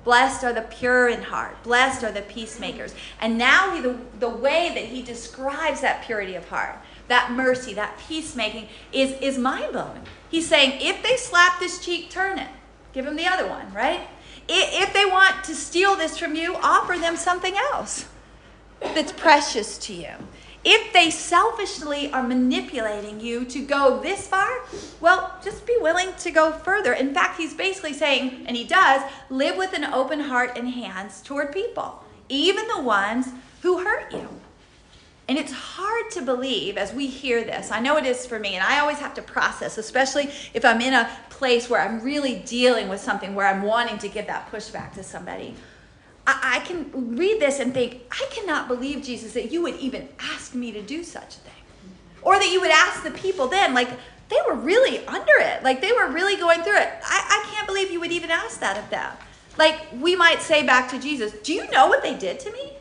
Blessed 0.03 0.43
are 0.45 0.53
the 0.53 0.61
pure 0.61 1.09
in 1.09 1.21
heart. 1.21 1.61
Blessed 1.63 2.03
are 2.03 2.11
the 2.11 2.21
peacemakers. 2.21 2.95
And 3.19 3.37
now 3.37 3.75
he, 3.75 3.81
the, 3.81 3.97
the 4.19 4.29
way 4.29 4.71
that 4.73 4.85
he 4.85 5.01
describes 5.01 5.81
that 5.81 6.05
purity 6.05 6.35
of 6.35 6.47
heart, 6.47 6.77
that 7.09 7.31
mercy, 7.31 7.73
that 7.73 7.99
peacemaking 8.07 8.69
is, 8.93 9.11
is 9.19 9.37
mind 9.37 9.73
blowing. 9.73 10.01
He's 10.29 10.47
saying, 10.47 10.79
if 10.81 11.03
they 11.03 11.17
slap 11.17 11.59
this 11.59 11.83
cheek, 11.83 12.09
turn 12.09 12.39
it. 12.39 12.47
Give 12.93 13.03
them 13.03 13.17
the 13.17 13.27
other 13.27 13.47
one, 13.47 13.73
right? 13.73 14.07
If 14.47 14.93
they 14.93 15.05
want 15.05 15.43
to 15.43 15.55
steal 15.55 15.97
this 15.97 16.17
from 16.17 16.35
you, 16.35 16.55
offer 16.55 16.97
them 16.97 17.17
something 17.17 17.55
else 17.73 18.07
that's 18.79 19.11
precious 19.11 19.77
to 19.79 19.93
you. 19.93 20.11
If 20.69 20.91
they 20.91 21.11
selfishly 21.11 22.11
are 22.11 22.23
manipulating 22.23 23.21
you 23.21 23.45
to 23.45 23.65
go 23.65 24.01
this 24.01 24.27
far, 24.27 24.49
well, 24.99 25.39
just 25.43 25.65
be 25.65 25.77
willing 25.79 26.09
to 26.19 26.31
go 26.31 26.51
further. 26.51 26.93
In 26.93 27.13
fact, 27.13 27.37
he's 27.39 27.53
basically 27.53 27.93
saying, 27.93 28.43
and 28.47 28.57
he 28.57 28.65
does, 28.65 29.01
live 29.29 29.55
with 29.55 29.73
an 29.73 29.85
open 29.85 30.19
heart 30.19 30.57
and 30.57 30.67
hands 30.67 31.21
toward 31.21 31.53
people, 31.53 32.03
even 32.27 32.67
the 32.67 32.81
ones 32.81 33.27
who 33.61 33.79
hurt 33.85 34.11
you. 34.11 34.27
And 35.29 35.37
it's 35.37 35.51
hard 35.51 36.09
to 36.11 36.21
believe 36.21 36.77
as 36.77 36.93
we 36.93 37.07
hear 37.07 37.43
this. 37.43 37.71
I 37.71 37.79
know 37.79 37.97
it 37.97 38.05
is 38.05 38.25
for 38.25 38.39
me, 38.39 38.55
and 38.55 38.63
I 38.63 38.79
always 38.79 38.99
have 38.99 39.13
to 39.15 39.21
process, 39.21 39.77
especially 39.77 40.31
if 40.53 40.63
I'm 40.63 40.81
in 40.81 40.93
a 40.93 41.09
place 41.29 41.69
where 41.69 41.81
I'm 41.81 42.01
really 42.01 42.39
dealing 42.39 42.87
with 42.87 43.01
something 43.01 43.35
where 43.35 43.47
I'm 43.47 43.61
wanting 43.61 43.97
to 43.99 44.09
give 44.09 44.27
that 44.27 44.49
pushback 44.51 44.93
to 44.93 45.03
somebody. 45.03 45.55
I, 46.27 46.57
I 46.57 46.59
can 46.59 47.15
read 47.15 47.39
this 47.39 47.59
and 47.59 47.73
think, 47.73 48.01
I 48.11 48.27
cannot 48.31 48.67
believe, 48.67 49.01
Jesus, 49.01 49.33
that 49.33 49.51
you 49.51 49.61
would 49.63 49.77
even 49.77 50.09
ask 50.19 50.53
me 50.53 50.71
to 50.73 50.81
do 50.81 51.03
such 51.03 51.37
a 51.37 51.39
thing. 51.39 51.53
Or 52.21 52.37
that 52.37 52.51
you 52.51 52.59
would 52.59 52.71
ask 52.71 53.03
the 53.03 53.11
people 53.11 53.47
then, 53.47 53.73
like, 53.73 53.89
they 54.29 54.37
were 54.45 54.55
really 54.55 55.05
under 55.07 55.31
it. 55.37 55.63
Like, 55.63 55.81
they 55.81 55.93
were 55.93 56.07
really 56.09 56.35
going 56.35 56.61
through 56.61 56.77
it. 56.77 56.89
I, 57.03 57.43
I 57.45 57.49
can't 57.53 57.65
believe 57.65 57.89
you 57.89 58.01
would 58.01 58.11
even 58.11 58.29
ask 58.29 58.59
that 58.59 58.77
of 58.77 58.89
them. 58.89 59.11
Like, 59.57 59.79
we 59.99 60.15
might 60.15 60.41
say 60.41 60.65
back 60.65 60.89
to 60.91 60.99
Jesus, 60.99 61.31
Do 61.43 61.53
you 61.53 61.69
know 61.71 61.87
what 61.87 62.03
they 62.03 62.13
did 62.13 62.39
to 62.41 62.51
me? 62.51 62.73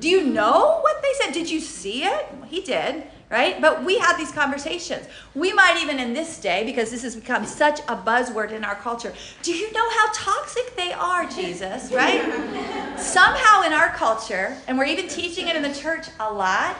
Do 0.00 0.08
you 0.08 0.24
know 0.24 0.80
what 0.80 1.02
they 1.02 1.12
said? 1.20 1.32
Did 1.32 1.50
you 1.50 1.60
see 1.60 2.04
it? 2.04 2.26
Well, 2.32 2.48
he 2.48 2.62
did 2.62 3.04
right? 3.30 3.60
But 3.60 3.84
we 3.84 3.98
have 3.98 4.18
these 4.18 4.30
conversations. 4.30 5.06
We 5.34 5.52
might 5.52 5.80
even 5.82 5.98
in 5.98 6.12
this 6.12 6.40
day, 6.40 6.64
because 6.64 6.90
this 6.90 7.02
has 7.02 7.16
become 7.16 7.44
such 7.46 7.80
a 7.80 7.96
buzzword 7.96 8.52
in 8.52 8.64
our 8.64 8.74
culture, 8.76 9.12
do 9.42 9.52
you 9.52 9.72
know 9.72 9.90
how 9.90 10.12
toxic 10.12 10.76
they 10.76 10.92
are, 10.92 11.26
Jesus, 11.26 11.92
right? 11.92 12.22
Somehow 12.98 13.62
in 13.62 13.72
our 13.72 13.88
culture, 13.90 14.56
and 14.68 14.78
we're 14.78 14.86
even 14.86 15.08
teaching 15.08 15.48
it 15.48 15.56
in 15.56 15.62
the 15.62 15.74
church 15.74 16.06
a 16.20 16.32
lot, 16.32 16.76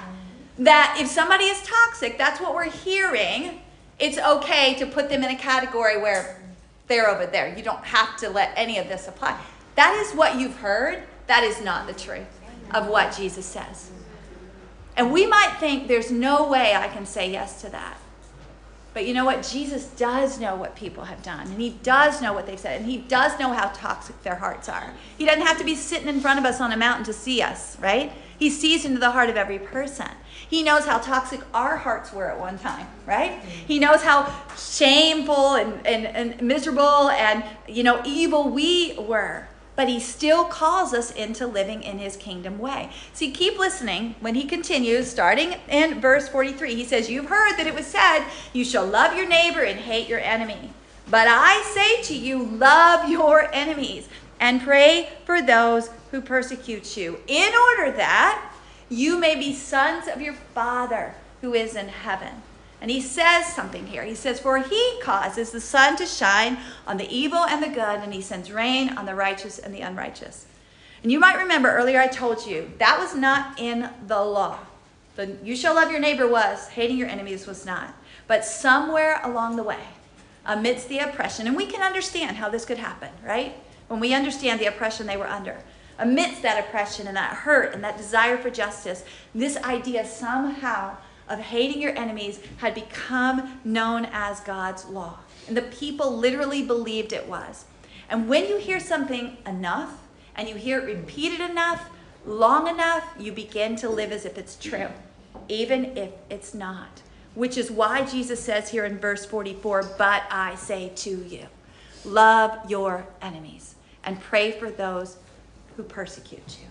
that 0.59 0.97
if 1.01 1.09
somebody 1.09 1.45
is 1.45 1.61
toxic, 1.63 2.17
that's 2.19 2.41
what 2.41 2.55
we're 2.55 2.71
hearing. 2.71 3.61
It's 3.99 4.19
okay 4.19 4.75
to 4.75 4.87
put 4.87 5.09
them 5.09 5.25
in 5.25 5.31
a 5.31 5.37
category 5.37 6.01
where 6.01 6.41
they're 6.87 7.09
over 7.09 7.27
there. 7.27 7.57
You 7.57 7.63
don't 7.63 7.85
have 7.85 8.17
to 8.19 8.29
let 8.29 8.53
any 8.57 8.79
of 8.79 8.89
this 8.89 9.09
apply. 9.09 9.41
That 9.75 9.95
is 9.95 10.17
what 10.17 10.39
you've 10.39 10.57
heard. 10.57 11.03
That 11.27 11.43
is 11.43 11.61
not 11.63 11.87
the 11.87 11.95
truth 11.95 12.27
of 12.73 12.87
what 12.89 13.17
Jesus 13.17 13.47
says. 13.47 13.91
And 14.97 15.13
we 15.13 15.27
might 15.27 15.57
think 15.59 15.89
there's 15.89 16.11
no 16.11 16.49
way 16.49 16.75
I 16.75 16.89
can 16.89 17.07
say 17.07 17.31
yes 17.31 17.61
to 17.63 17.69
that. 17.71 17.99
But 18.95 19.09
you 19.09 19.13
know 19.13 19.25
what? 19.25 19.43
Jesus 19.43 19.87
does 19.87 20.39
know 20.39 20.55
what 20.55 20.77
people 20.77 21.05
have 21.05 21.21
done, 21.21 21.49
and 21.49 21.61
He 21.61 21.71
does 21.83 22.23
know 22.23 22.33
what 22.33 22.47
they've 22.47 22.59
said, 22.59 22.81
and 22.81 22.89
He 22.89 22.99
does 22.99 23.37
know 23.41 23.53
how 23.53 23.69
toxic 23.75 24.23
their 24.23 24.37
hearts 24.37 24.69
are. 24.69 24.95
He 25.19 25.25
doesn't 25.25 25.43
have 25.43 25.59
to 25.59 25.65
be 25.65 25.75
sitting 25.75 26.09
in 26.09 26.21
front 26.21 26.39
of 26.39 26.45
us 26.45 26.61
on 26.61 26.71
a 26.71 26.77
mountain 26.77 27.05
to 27.07 27.13
see 27.13 27.43
us, 27.43 27.77
right? 27.81 28.13
He 28.39 28.51
sees 28.51 28.85
into 28.85 29.01
the 29.01 29.11
heart 29.11 29.31
of 29.31 29.37
every 29.37 29.59
person. 29.59 30.09
He 30.49 30.63
knows 30.63 30.85
how 30.85 30.99
toxic 30.99 31.41
our 31.53 31.77
hearts 31.77 32.13
were 32.13 32.31
at 32.31 32.39
one 32.39 32.57
time, 32.59 32.87
right? 33.05 33.41
He 33.43 33.81
knows 33.81 34.03
how 34.03 34.33
shameful 34.57 35.55
and, 35.55 35.85
and, 35.85 36.07
and 36.07 36.41
miserable 36.41 37.11
and, 37.11 37.43
you 37.69 37.83
know, 37.83 38.01
evil 38.05 38.49
we 38.49 38.95
were 38.97 39.49
but 39.77 39.89
he 39.89 39.99
still 39.99 40.45
calls 40.45 40.95
us 40.95 41.11
into 41.11 41.47
living 41.47 41.83
in 41.83 41.99
his 41.99 42.17
kingdom 42.17 42.59
way. 42.59 42.91
See, 43.13 43.31
keep 43.31 43.59
listening 43.59 44.15
when 44.21 44.35
he 44.35 44.45
continues, 44.45 45.11
starting 45.11 45.57
in 45.69 46.01
verse 46.01 46.29
43. 46.29 46.75
He 46.75 46.85
says, 46.85 47.11
You've 47.11 47.29
heard 47.29 47.57
that 47.57 47.67
it 47.67 47.75
was 47.75 47.87
said, 47.87 48.27
You 48.53 48.65
shall 48.65 48.87
love 48.87 49.17
your 49.17 49.29
neighbor 49.29 49.63
and 49.63 49.81
hate 49.81 50.09
your 50.09 50.21
enemy. 50.21 50.71
But 51.11 51.29
I 51.29 51.63
say 51.75 52.03
to 52.03 52.19
you, 52.19 52.43
love 52.43 53.11
your 53.11 53.53
enemies 53.53 54.09
and 54.41 54.63
pray 54.63 55.11
for 55.25 55.43
those 55.43 55.91
who 56.11 56.21
persecute 56.21 56.97
you, 56.97 57.19
in 57.27 57.53
order 57.55 57.97
that 57.97 58.53
you 58.89 59.19
may 59.19 59.35
be 59.35 59.55
sons 59.55 60.07
of 60.09 60.21
your 60.21 60.35
Father 60.35 61.15
who 61.41 61.55
is 61.55 61.77
in 61.77 61.89
heaven. 61.89 62.43
And 62.85 62.91
he 62.91 63.01
says 63.01 63.47
something 63.47 63.87
here. 63.87 64.05
He 64.05 64.15
says, 64.15 64.39
For 64.39 64.59
he 64.59 65.01
causes 65.01 65.51
the 65.51 65.59
sun 65.59 65.97
to 65.97 66.05
shine 66.05 66.59
on 66.87 66.99
the 66.99 67.11
evil 67.11 67.39
and 67.39 67.63
the 67.63 67.69
good, 67.69 67.79
and 67.79 68.13
he 68.13 68.21
sends 68.21 68.53
rain 68.53 68.91
on 68.99 69.07
the 69.07 69.15
righteous 69.15 69.59
and 69.59 69.75
the 69.75 69.81
unrighteous. 69.81 70.45
And 71.03 71.11
you 71.11 71.19
might 71.19 71.39
remember 71.39 71.71
earlier 71.71 71.99
I 71.99 72.09
told 72.09 72.47
you 72.47 72.71
that 72.77 72.99
was 72.99 73.15
not 73.15 73.59
in 73.59 73.89
the 74.07 74.23
law. 74.23 74.59
The 75.17 75.35
you 75.43 75.57
shall 75.57 75.75
love 75.75 75.91
your 75.91 75.99
neighbor 75.99 76.29
was, 76.29 76.69
hating 76.69 76.99
your 76.99 77.09
enemies 77.09 77.47
was 77.47 77.65
not. 77.65 77.95
But 78.27 78.45
somewhere 78.45 79.19
along 79.25 79.57
the 79.57 79.63
way, 79.63 79.81
amidst 80.45 80.91
the 80.91 80.99
oppression, 80.99 81.47
and 81.47 81.57
we 81.57 81.65
can 81.65 81.81
understand 81.81 82.37
how 82.37 82.51
this 82.51 82.67
could 82.67 82.77
happen, 82.77 83.09
right? 83.25 83.55
When 83.89 83.99
we 83.99 84.13
understand 84.13 84.61
the 84.61 84.67
oppression 84.67 85.07
they 85.07 85.17
were 85.17 85.27
under. 85.27 85.57
Amidst 85.99 86.43
that 86.43 86.63
oppression 86.63 87.07
and 87.07 87.17
that 87.17 87.33
hurt 87.33 87.73
and 87.73 87.83
that 87.83 87.97
desire 87.97 88.37
for 88.37 88.51
justice, 88.51 89.05
this 89.35 89.57
idea 89.57 90.05
somehow 90.05 90.99
of 91.29 91.39
hating 91.39 91.81
your 91.81 91.97
enemies 91.97 92.41
had 92.59 92.75
become 92.75 93.61
known 93.65 94.07
as 94.13 94.41
God's 94.41 94.85
law. 94.87 95.19
And 95.49 95.57
the 95.57 95.63
people 95.63 96.17
literally 96.17 96.63
believed 96.63 97.13
it 97.13 97.29
was. 97.29 97.65
And 98.09 98.29
when 98.29 98.47
you 98.47 98.59
hear 98.59 98.81
something 98.81 99.37
enough 99.47 100.03
and 100.37 100.49
you 100.49 100.55
hear 100.55 100.81
it 100.81 100.85
repeated 100.85 101.41
enough, 101.41 101.89
long 102.27 102.69
enough, 102.69 103.15
you 103.19 103.33
begin 103.33 103.77
to 103.77 103.89
live 103.89 104.13
as 104.13 104.25
if 104.25 104.39
it's 104.39 104.57
true, 104.57 104.89
even 105.49 105.97
if 105.97 106.11
it's 106.31 106.55
not. 106.55 107.03
Which 107.35 107.59
is 107.59 107.71
why 107.71 108.05
Jesus 108.05 108.41
says 108.41 108.71
here 108.71 108.85
in 108.85 108.99
verse 108.99 109.25
44 109.25 109.95
But 109.99 110.25
I 110.31 110.55
say 110.55 110.93
to 110.97 111.11
you, 111.11 111.47
love 112.05 112.71
your 112.71 113.07
enemies 113.21 113.75
and 114.05 114.21
pray 114.21 114.53
for 114.53 114.71
those 114.71 115.17
who 115.77 115.83
persecute 115.83 116.59
you. 116.61 116.69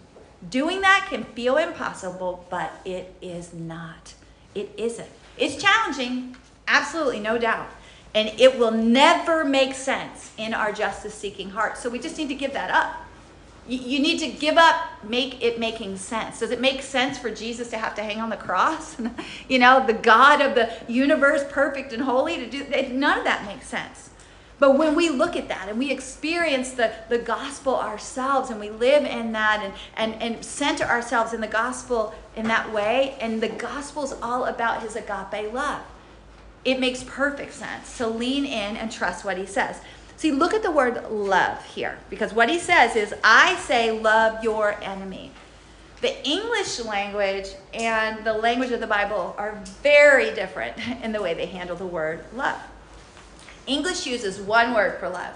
Doing 0.49 0.81
that 0.81 1.07
can 1.09 1.23
feel 1.23 1.57
impossible, 1.57 2.45
but 2.49 2.71
it 2.85 3.13
is 3.21 3.53
not. 3.53 4.13
It 4.55 4.71
isn't. 4.77 5.09
It's 5.37 5.55
challenging, 5.55 6.35
absolutely, 6.67 7.19
no 7.19 7.37
doubt. 7.37 7.67
And 8.15 8.31
it 8.39 8.59
will 8.59 8.71
never 8.71 9.43
make 9.43 9.73
sense 9.73 10.31
in 10.37 10.53
our 10.53 10.71
justice 10.71 11.15
seeking 11.15 11.49
heart. 11.49 11.77
So 11.77 11.89
we 11.89 11.99
just 11.99 12.17
need 12.17 12.27
to 12.27 12.35
give 12.35 12.53
that 12.53 12.69
up. 12.69 12.95
You, 13.65 13.99
need 13.99 14.19
to 14.19 14.27
give 14.27 14.57
up 14.57 14.75
make 15.07 15.41
it 15.41 15.57
making 15.57 15.95
sense. 15.97 16.39
Does 16.39 16.51
it 16.51 16.59
make 16.59 16.81
sense 16.81 17.17
for 17.17 17.31
Jesus 17.31 17.69
to 17.69 17.77
have 17.77 17.95
to 17.95 18.03
hang 18.03 18.19
on 18.19 18.29
the 18.29 18.35
cross? 18.35 18.97
you 19.47 19.57
know, 19.57 19.85
the 19.85 19.93
God 19.93 20.41
of 20.41 20.53
the 20.53 20.69
universe, 20.91 21.43
perfect 21.49 21.93
and 21.93 22.03
holy, 22.03 22.35
to 22.37 22.49
do 22.49 22.65
none 22.93 23.19
of 23.19 23.23
that 23.23 23.45
makes 23.45 23.67
sense. 23.67 24.02
But 24.63 24.77
when 24.77 24.95
we 24.95 25.09
look 25.09 25.35
at 25.35 25.49
that 25.49 25.67
and 25.67 25.77
we 25.77 25.91
experience 25.91 26.71
the, 26.71 26.93
the 27.09 27.17
gospel 27.17 27.75
ourselves 27.75 28.49
and 28.49 28.61
we 28.61 28.69
live 28.69 29.03
in 29.03 29.33
that 29.33 29.61
and, 29.61 29.73
and, 29.97 30.23
and 30.23 30.45
center 30.45 30.85
ourselves 30.85 31.33
in 31.33 31.41
the 31.41 31.49
gospel 31.49 32.15
in 32.37 32.47
that 32.47 32.71
way, 32.71 33.17
and 33.19 33.43
the 33.43 33.49
gospel's 33.49 34.13
all 34.21 34.45
about 34.45 34.81
his 34.81 34.95
agape 34.95 35.51
love, 35.51 35.81
it 36.63 36.79
makes 36.79 37.03
perfect 37.03 37.51
sense 37.51 37.97
to 37.97 38.07
lean 38.07 38.45
in 38.45 38.77
and 38.77 38.89
trust 38.89 39.25
what 39.25 39.37
he 39.37 39.45
says. 39.45 39.81
See, 40.15 40.31
look 40.31 40.53
at 40.53 40.63
the 40.63 40.71
word 40.71 41.11
love 41.11 41.61
here, 41.65 41.99
because 42.09 42.33
what 42.33 42.49
he 42.49 42.57
says 42.57 42.95
is, 42.95 43.13
I 43.21 43.57
say, 43.57 43.91
love 43.91 44.45
your 44.45 44.81
enemy. 44.81 45.31
The 45.99 46.25
English 46.25 46.79
language 46.85 47.49
and 47.73 48.23
the 48.23 48.31
language 48.31 48.71
of 48.71 48.79
the 48.79 48.87
Bible 48.87 49.35
are 49.37 49.61
very 49.81 50.33
different 50.33 50.77
in 51.03 51.11
the 51.11 51.21
way 51.21 51.33
they 51.33 51.47
handle 51.47 51.75
the 51.75 51.85
word 51.85 52.23
love. 52.33 52.61
English 53.67 54.05
uses 54.05 54.39
one 54.39 54.73
word 54.73 54.99
for 54.99 55.09
love 55.09 55.35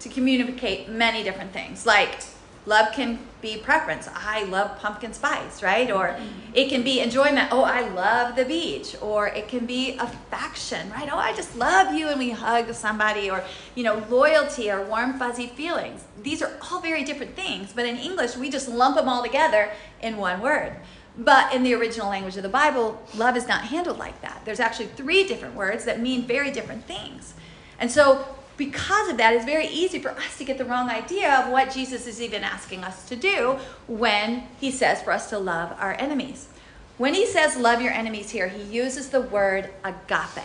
to 0.00 0.08
communicate 0.08 0.88
many 0.88 1.22
different 1.22 1.52
things, 1.52 1.86
like 1.86 2.20
Love 2.66 2.92
can 2.92 3.18
be 3.40 3.56
preference. 3.56 4.06
I 4.14 4.44
love 4.44 4.78
pumpkin 4.78 5.14
spice, 5.14 5.62
right? 5.62 5.90
Or 5.90 6.08
mm-hmm. 6.08 6.50
it 6.52 6.68
can 6.68 6.82
be 6.82 7.00
enjoyment. 7.00 7.48
Oh, 7.50 7.62
I 7.62 7.88
love 7.88 8.36
the 8.36 8.44
beach. 8.44 8.94
Or 9.00 9.28
it 9.28 9.48
can 9.48 9.64
be 9.64 9.96
affection, 9.96 10.90
right? 10.90 11.08
Oh, 11.10 11.16
I 11.16 11.32
just 11.32 11.56
love 11.56 11.94
you 11.94 12.08
and 12.08 12.18
we 12.18 12.30
hug 12.30 12.72
somebody. 12.74 13.30
Or, 13.30 13.42
you 13.74 13.82
know, 13.82 14.04
loyalty 14.10 14.70
or 14.70 14.84
warm, 14.84 15.18
fuzzy 15.18 15.46
feelings. 15.46 16.04
These 16.22 16.42
are 16.42 16.52
all 16.70 16.80
very 16.80 17.02
different 17.02 17.34
things, 17.34 17.72
but 17.72 17.86
in 17.86 17.96
English, 17.96 18.36
we 18.36 18.50
just 18.50 18.68
lump 18.68 18.96
them 18.96 19.08
all 19.08 19.22
together 19.22 19.70
in 20.02 20.18
one 20.18 20.42
word. 20.42 20.76
But 21.20 21.52
in 21.52 21.62
the 21.62 21.74
original 21.74 22.08
language 22.08 22.38
of 22.38 22.42
the 22.42 22.48
Bible, 22.48 23.00
love 23.14 23.36
is 23.36 23.46
not 23.46 23.64
handled 23.64 23.98
like 23.98 24.22
that. 24.22 24.40
There's 24.46 24.58
actually 24.58 24.86
three 24.86 25.24
different 25.24 25.54
words 25.54 25.84
that 25.84 26.00
mean 26.00 26.26
very 26.26 26.50
different 26.50 26.86
things. 26.86 27.34
And 27.78 27.90
so 27.90 28.24
because 28.56 29.10
of 29.10 29.18
that, 29.18 29.34
it's 29.34 29.44
very 29.44 29.66
easy 29.66 29.98
for 29.98 30.12
us 30.12 30.38
to 30.38 30.44
get 30.44 30.56
the 30.56 30.64
wrong 30.64 30.88
idea 30.88 31.34
of 31.34 31.50
what 31.50 31.70
Jesus 31.70 32.06
is 32.06 32.22
even 32.22 32.42
asking 32.42 32.84
us 32.84 33.06
to 33.08 33.16
do 33.16 33.58
when 33.86 34.44
he 34.58 34.70
says 34.70 35.02
for 35.02 35.12
us 35.12 35.28
to 35.28 35.38
love 35.38 35.76
our 35.78 35.92
enemies. 35.98 36.48
When 36.96 37.12
he 37.12 37.26
says 37.26 37.54
love 37.54 37.82
your 37.82 37.92
enemies 37.92 38.30
here, 38.30 38.48
he 38.48 38.62
uses 38.62 39.10
the 39.10 39.20
word 39.20 39.68
agape. 39.84 40.44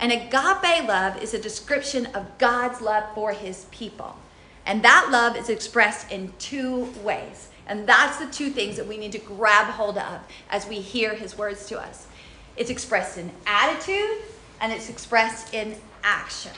And 0.00 0.10
agape 0.10 0.88
love 0.88 1.22
is 1.22 1.32
a 1.32 1.38
description 1.38 2.06
of 2.06 2.38
God's 2.38 2.80
love 2.80 3.04
for 3.14 3.30
his 3.30 3.66
people. 3.70 4.16
And 4.66 4.82
that 4.82 5.10
love 5.12 5.36
is 5.36 5.48
expressed 5.48 6.10
in 6.10 6.32
two 6.40 6.92
ways. 7.04 7.50
And 7.66 7.86
that's 7.86 8.18
the 8.18 8.26
two 8.26 8.50
things 8.50 8.76
that 8.76 8.86
we 8.86 8.96
need 8.96 9.12
to 9.12 9.18
grab 9.18 9.66
hold 9.68 9.98
of 9.98 10.20
as 10.50 10.66
we 10.66 10.80
hear 10.80 11.14
his 11.14 11.38
words 11.38 11.66
to 11.66 11.80
us. 11.80 12.06
It's 12.56 12.70
expressed 12.70 13.18
in 13.18 13.30
attitude 13.46 14.18
and 14.60 14.72
it's 14.72 14.90
expressed 14.90 15.54
in 15.54 15.76
action. 16.02 16.52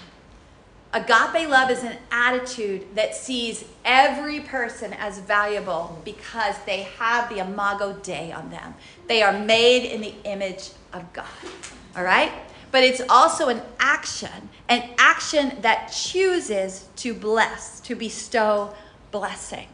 Agape 0.93 1.49
love 1.49 1.71
is 1.71 1.83
an 1.83 1.97
attitude 2.13 2.95
that 2.95 3.17
sees 3.17 3.65
every 3.85 4.39
person 4.41 4.93
as 4.93 5.19
valuable 5.19 6.01
because 6.05 6.55
they 6.67 6.83
have 6.99 7.29
the 7.29 7.39
imago 7.39 7.95
Dei 7.95 8.31
on 8.31 8.49
them. 8.51 8.75
They 9.09 9.21
are 9.21 9.33
made 9.33 9.91
in 9.91 10.01
the 10.01 10.15
image 10.25 10.71
of 10.93 11.13
God. 11.13 11.27
All 11.97 12.05
right? 12.05 12.33
But 12.71 12.85
it's 12.85 13.03
also 13.09 13.49
an 13.49 13.61
action, 13.81 14.49
an 14.69 14.91
action 14.99 15.59
that 15.63 15.89
chooses 15.89 16.89
to 16.97 17.13
bless, 17.13 17.81
to 17.81 17.97
bestow 17.97 18.73
blessing. 19.11 19.67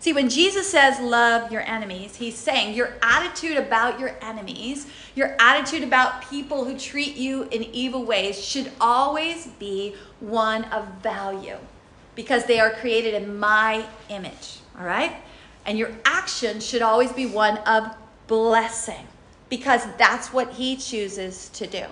See, 0.00 0.12
when 0.12 0.28
Jesus 0.28 0.70
says 0.70 1.00
love 1.00 1.50
your 1.50 1.62
enemies, 1.62 2.16
he's 2.16 2.36
saying 2.36 2.74
your 2.74 2.94
attitude 3.02 3.56
about 3.56 3.98
your 3.98 4.14
enemies, 4.20 4.86
your 5.16 5.34
attitude 5.40 5.82
about 5.82 6.22
people 6.30 6.64
who 6.64 6.78
treat 6.78 7.16
you 7.16 7.44
in 7.50 7.64
evil 7.64 8.04
ways 8.04 8.42
should 8.42 8.70
always 8.80 9.48
be 9.58 9.96
one 10.20 10.64
of 10.64 10.86
value 11.02 11.56
because 12.14 12.44
they 12.44 12.60
are 12.60 12.70
created 12.70 13.14
in 13.14 13.38
my 13.38 13.84
image, 14.08 14.58
all 14.78 14.86
right? 14.86 15.16
And 15.66 15.76
your 15.76 15.90
action 16.04 16.60
should 16.60 16.82
always 16.82 17.12
be 17.12 17.26
one 17.26 17.58
of 17.58 17.94
blessing 18.28 19.06
because 19.48 19.84
that's 19.96 20.32
what 20.32 20.52
he 20.52 20.76
chooses 20.76 21.48
to 21.50 21.66
do. 21.66 21.84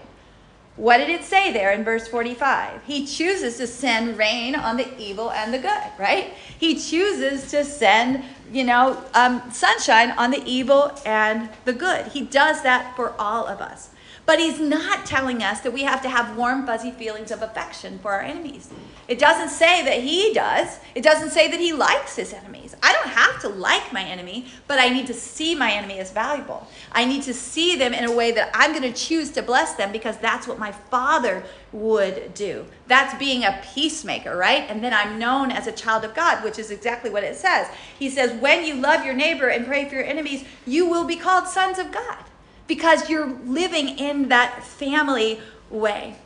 What 0.76 0.98
did 0.98 1.08
it 1.08 1.24
say 1.24 1.52
there 1.52 1.72
in 1.72 1.84
verse 1.84 2.06
45? 2.06 2.84
He 2.84 3.06
chooses 3.06 3.56
to 3.56 3.66
send 3.66 4.18
rain 4.18 4.54
on 4.54 4.76
the 4.76 4.86
evil 4.98 5.30
and 5.30 5.52
the 5.52 5.58
good, 5.58 5.82
right? 5.98 6.34
He 6.58 6.74
chooses 6.78 7.50
to 7.50 7.64
send, 7.64 8.22
you 8.52 8.62
know, 8.62 9.02
um, 9.14 9.50
sunshine 9.50 10.10
on 10.12 10.30
the 10.30 10.42
evil 10.44 10.92
and 11.06 11.48
the 11.64 11.72
good. 11.72 12.08
He 12.08 12.20
does 12.20 12.62
that 12.62 12.94
for 12.94 13.14
all 13.18 13.46
of 13.46 13.62
us. 13.62 13.88
But 14.26 14.40
he's 14.40 14.58
not 14.58 15.06
telling 15.06 15.40
us 15.40 15.60
that 15.60 15.72
we 15.72 15.82
have 15.84 16.02
to 16.02 16.08
have 16.08 16.36
warm, 16.36 16.66
fuzzy 16.66 16.90
feelings 16.90 17.30
of 17.30 17.42
affection 17.42 18.00
for 18.00 18.10
our 18.10 18.22
enemies. 18.22 18.68
It 19.06 19.20
doesn't 19.20 19.50
say 19.50 19.84
that 19.84 20.02
he 20.02 20.34
does. 20.34 20.80
It 20.96 21.02
doesn't 21.04 21.30
say 21.30 21.48
that 21.48 21.60
he 21.60 21.72
likes 21.72 22.16
his 22.16 22.32
enemies. 22.32 22.74
I 22.82 22.92
don't 22.92 23.08
have 23.08 23.40
to 23.42 23.48
like 23.48 23.92
my 23.92 24.02
enemy, 24.02 24.46
but 24.66 24.80
I 24.80 24.88
need 24.88 25.06
to 25.06 25.14
see 25.14 25.54
my 25.54 25.70
enemy 25.70 26.00
as 26.00 26.10
valuable. 26.10 26.66
I 26.90 27.04
need 27.04 27.22
to 27.22 27.34
see 27.34 27.76
them 27.76 27.94
in 27.94 28.04
a 28.04 28.10
way 28.10 28.32
that 28.32 28.50
I'm 28.52 28.72
going 28.72 28.82
to 28.82 28.92
choose 28.92 29.30
to 29.32 29.42
bless 29.42 29.74
them 29.74 29.92
because 29.92 30.18
that's 30.18 30.48
what 30.48 30.58
my 30.58 30.72
father 30.72 31.44
would 31.70 32.34
do. 32.34 32.66
That's 32.88 33.16
being 33.20 33.44
a 33.44 33.62
peacemaker, 33.74 34.36
right? 34.36 34.68
And 34.68 34.82
then 34.82 34.92
I'm 34.92 35.20
known 35.20 35.52
as 35.52 35.68
a 35.68 35.72
child 35.72 36.04
of 36.04 36.14
God, 36.14 36.42
which 36.42 36.58
is 36.58 36.72
exactly 36.72 37.10
what 37.10 37.22
it 37.22 37.36
says. 37.36 37.68
He 37.96 38.10
says, 38.10 38.40
When 38.40 38.64
you 38.64 38.74
love 38.74 39.04
your 39.04 39.14
neighbor 39.14 39.48
and 39.48 39.64
pray 39.64 39.88
for 39.88 39.94
your 39.94 40.04
enemies, 40.04 40.44
you 40.66 40.88
will 40.88 41.04
be 41.04 41.16
called 41.16 41.46
sons 41.46 41.78
of 41.78 41.92
God 41.92 42.24
because 42.66 43.08
you're 43.08 43.26
living 43.44 43.98
in 43.98 44.28
that 44.28 44.64
family 44.64 45.40
way. 45.70 46.16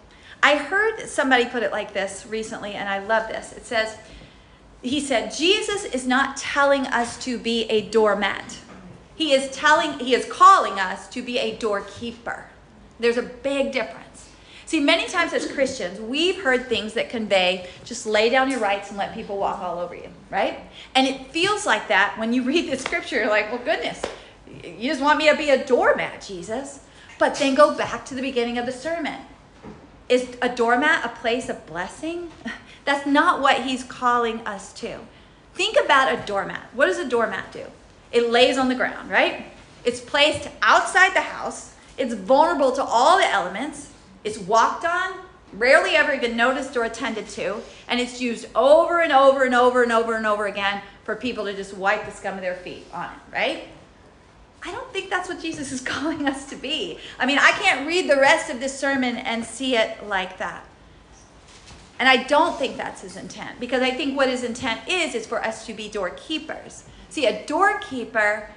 I 0.43 0.57
heard 0.57 1.01
somebody 1.09 1.47
put 1.47 1.63
it 1.63 1.71
like 1.71 1.93
this 1.93 2.27
recently, 2.27 2.73
and 2.73 2.89
I 2.89 3.05
love 3.05 3.29
this. 3.29 3.53
It 3.53 3.67
says, 3.67 3.97
He 4.83 5.01
said, 5.01 5.33
Jesus 5.33 5.85
is 5.85 6.07
not 6.07 6.37
telling 6.37 6.87
us 6.87 7.23
to 7.25 7.39
be 7.39 7.65
a 7.65 7.83
doormat. 7.91 8.59
He 9.17 9.33
is 9.33 9.51
telling, 9.51 9.99
he 9.99 10.15
is 10.15 10.25
calling 10.25 10.81
us 10.81 11.07
to 11.11 11.21
be 11.21 11.39
a 11.39 11.55
doorkeeper. 11.59 12.47
There's 12.99 13.19
a 13.19 13.23
big 13.23 13.71
difference. 13.71 14.31
See, 14.65 14.81
many 14.81 15.09
times 15.09 15.35
as 15.35 15.51
Christians, 15.51 16.01
we've 16.01 16.41
heard 16.41 16.69
things 16.69 16.95
that 16.95 17.11
convey 17.11 17.69
just 17.85 18.07
lay 18.07 18.31
down 18.31 18.51
your 18.51 18.61
rights 18.61 18.89
and 18.89 18.97
let 18.97 19.13
people 19.13 19.37
walk 19.37 19.59
all 19.59 19.79
over 19.79 19.95
you, 19.95 20.09
right? 20.31 20.61
And 20.95 21.07
it 21.07 21.33
feels 21.33 21.67
like 21.67 21.89
that 21.89 22.15
when 22.19 22.33
you 22.33 22.45
read 22.45 22.71
the 22.71 22.79
scripture, 22.79 23.17
you're 23.17 23.29
like, 23.29 23.51
well, 23.51 23.61
goodness, 23.63 24.01
you 24.65 24.89
just 24.91 25.01
want 25.01 25.19
me 25.19 25.29
to 25.31 25.37
be 25.37 25.51
a 25.51 25.65
doormat, 25.65 26.23
Jesus. 26.23 26.81
But 27.19 27.35
then 27.35 27.55
go 27.55 27.77
back 27.77 28.05
to 28.07 28.15
the 28.15 28.23
beginning 28.23 28.59
of 28.59 28.67
the 28.67 28.73
sermon. 28.73 29.21
Is 30.09 30.37
a 30.43 30.49
doormat 30.49 31.05
a 31.05 31.09
place 31.21 31.49
of 31.49 31.67
blessing? 31.67 32.31
That's 32.85 33.07
not 33.07 33.41
what 33.41 33.63
he's 33.63 33.85
calling 33.85 34.41
us 34.47 34.73
to. 34.75 34.99
Think 35.55 35.77
about 35.85 36.13
a 36.13 36.27
doormat. 36.27 36.63
What 36.75 36.87
does 36.87 36.99
a 36.99 37.09
doormat 37.09 37.53
do? 37.53 37.67
It 38.11 38.31
lays 38.31 38.59
on 38.59 38.69
the 38.69 38.75
ground, 38.75 39.11
right? 39.11 39.47
It's 39.85 40.01
placed 40.01 40.49
outside 40.63 41.15
the 41.15 41.21
house. 41.21 41.75
It's 41.97 42.15
vulnerable 42.15 42.73
to 42.73 42.83
all 42.83 43.19
the 43.19 43.31
elements. 43.31 43.93
It's 44.25 44.39
walked 44.39 44.85
on, 44.85 45.13
rarely 45.53 45.97
ever 45.97 46.13
even 46.13 46.37
noticed 46.37 46.77
or 46.77 46.85
attended 46.85 47.29
to, 47.31 47.61
and 47.89 48.01
it's 48.01 48.21
used 48.21 48.47
over 48.55 49.01
and 49.01 49.13
over 49.13 49.45
and 49.45 49.55
over 49.55 49.83
and 49.83 49.93
over 49.93 50.17
and 50.17 50.27
over 50.27 50.47
again 50.47 50.83
for 51.05 51.17
people 51.17 51.45
to 51.45 51.55
just 51.55 51.75
wipe 51.75 52.05
the 52.05 52.11
scum 52.11 52.35
of 52.35 52.41
their 52.41 52.55
feet 52.55 52.87
on 52.93 53.05
it, 53.05 53.33
right? 53.33 53.69
I 54.63 54.71
don't 54.71 54.93
think 54.93 55.11
that's 55.11 55.29
what 55.29 55.41
Jesus 55.41 55.73
is 55.73 55.81
calling 55.93 56.29
us 56.29 56.49
to 56.51 56.57
be. 56.57 56.99
I 57.19 57.27
mean, 57.27 57.39
I 57.39 57.51
can't 57.53 57.87
read 57.87 58.09
the 58.09 58.17
rest 58.17 58.51
of 58.51 58.61
this 58.61 58.79
sermon 58.79 59.17
and 59.17 59.45
see 59.45 59.77
it 59.77 60.07
like 60.07 60.39
that. 60.39 60.65
And 61.99 62.09
I 62.09 62.23
don't 62.25 62.59
think 62.59 62.79
that's 62.79 63.03
his 63.03 63.17
intent 63.17 63.61
because 63.61 63.83
I 63.83 63.91
think 63.91 64.17
what 64.17 64.29
his 64.31 64.43
intent 64.43 64.89
is 64.89 65.15
is 65.15 65.27
for 65.27 65.45
us 65.45 65.67
to 65.67 65.75
be 65.75 65.89
doorkeepers. 65.89 66.85
See, 67.11 67.27
a 67.27 67.45
doorkeeper 67.45 68.49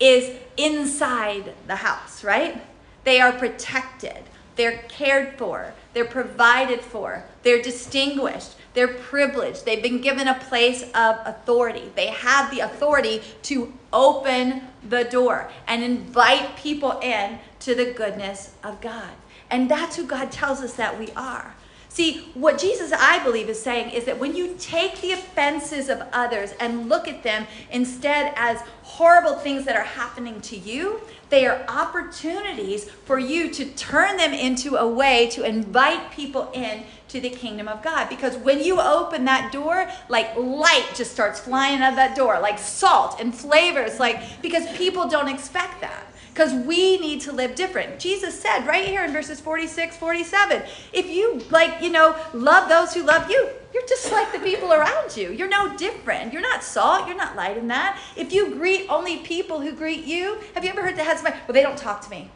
is 0.00 0.38
inside 0.56 1.52
the 1.66 1.76
house, 1.76 2.24
right? 2.24 2.62
They 3.04 3.20
are 3.20 3.32
protected, 3.32 4.22
they're 4.56 4.78
cared 4.88 5.36
for, 5.36 5.74
they're 5.92 6.06
provided 6.06 6.80
for, 6.80 7.24
they're 7.42 7.60
distinguished, 7.60 8.54
they're 8.74 8.88
privileged, 8.88 9.64
they've 9.64 9.82
been 9.82 10.00
given 10.00 10.28
a 10.28 10.34
place 10.34 10.82
of 10.94 11.16
authority. 11.24 11.90
They 11.94 12.08
have 12.08 12.50
the 12.50 12.60
authority 12.60 13.22
to 13.44 13.72
open 13.92 14.62
the 14.88 15.04
door 15.04 15.50
and 15.66 15.82
invite 15.82 16.56
people 16.56 16.98
in 17.00 17.38
to 17.60 17.74
the 17.74 17.92
goodness 17.92 18.54
of 18.62 18.80
God. 18.80 19.12
And 19.50 19.70
that's 19.70 19.96
who 19.96 20.06
God 20.06 20.32
tells 20.32 20.60
us 20.60 20.74
that 20.74 20.98
we 20.98 21.10
are. 21.12 21.54
See, 21.94 22.26
what 22.34 22.58
Jesus, 22.58 22.90
I 22.92 23.22
believe, 23.22 23.48
is 23.48 23.62
saying 23.62 23.90
is 23.90 24.04
that 24.06 24.18
when 24.18 24.34
you 24.34 24.56
take 24.58 25.00
the 25.00 25.12
offenses 25.12 25.88
of 25.88 26.02
others 26.12 26.50
and 26.58 26.88
look 26.88 27.06
at 27.06 27.22
them 27.22 27.46
instead 27.70 28.32
as 28.34 28.58
horrible 28.82 29.34
things 29.34 29.64
that 29.66 29.76
are 29.76 29.84
happening 29.84 30.40
to 30.40 30.56
you, 30.56 31.00
they 31.28 31.46
are 31.46 31.64
opportunities 31.68 32.90
for 32.90 33.20
you 33.20 33.48
to 33.50 33.64
turn 33.74 34.16
them 34.16 34.32
into 34.32 34.74
a 34.74 34.88
way 34.88 35.28
to 35.30 35.44
invite 35.44 36.10
people 36.10 36.50
in 36.52 36.82
to 37.14 37.20
the 37.20 37.30
kingdom 37.30 37.68
of 37.68 37.80
God. 37.82 38.08
Because 38.08 38.36
when 38.36 38.62
you 38.62 38.80
open 38.80 39.24
that 39.26 39.52
door, 39.52 39.88
like 40.08 40.36
light 40.36 40.90
just 40.94 41.12
starts 41.12 41.38
flying 41.40 41.80
out 41.80 41.90
of 41.90 41.96
that 41.96 42.16
door, 42.16 42.40
like 42.40 42.58
salt 42.58 43.20
and 43.20 43.34
flavors, 43.34 44.00
like 44.00 44.42
because 44.42 44.66
people 44.76 45.08
don't 45.08 45.28
expect 45.28 45.80
that 45.80 46.04
because 46.32 46.52
we 46.66 46.98
need 46.98 47.20
to 47.20 47.30
live 47.30 47.54
different. 47.54 48.00
Jesus 48.00 48.38
said 48.38 48.66
right 48.66 48.84
here 48.84 49.04
in 49.04 49.12
verses 49.12 49.40
46, 49.40 49.96
47, 49.96 50.62
if 50.92 51.08
you 51.08 51.40
like, 51.50 51.80
you 51.80 51.90
know, 51.90 52.16
love 52.34 52.68
those 52.68 52.92
who 52.92 53.04
love 53.04 53.30
you, 53.30 53.48
you're 53.72 53.86
just 53.86 54.10
like 54.10 54.32
the 54.32 54.40
people 54.40 54.72
around 54.72 55.16
you. 55.16 55.30
You're 55.30 55.48
no 55.48 55.76
different. 55.76 56.32
You're 56.32 56.42
not 56.42 56.64
salt. 56.64 57.06
You're 57.06 57.16
not 57.16 57.36
light 57.36 57.56
in 57.56 57.68
that. 57.68 58.00
If 58.16 58.32
you 58.32 58.56
greet 58.56 58.88
only 58.88 59.18
people 59.18 59.60
who 59.60 59.70
greet 59.70 60.04
you, 60.04 60.38
have 60.54 60.64
you 60.64 60.70
ever 60.70 60.82
heard 60.82 60.96
that 60.96 61.06
has 61.06 61.22
my, 61.22 61.30
well, 61.30 61.52
they 61.52 61.62
don't 61.62 61.78
talk 61.78 62.00
to 62.02 62.10
me. 62.10 62.30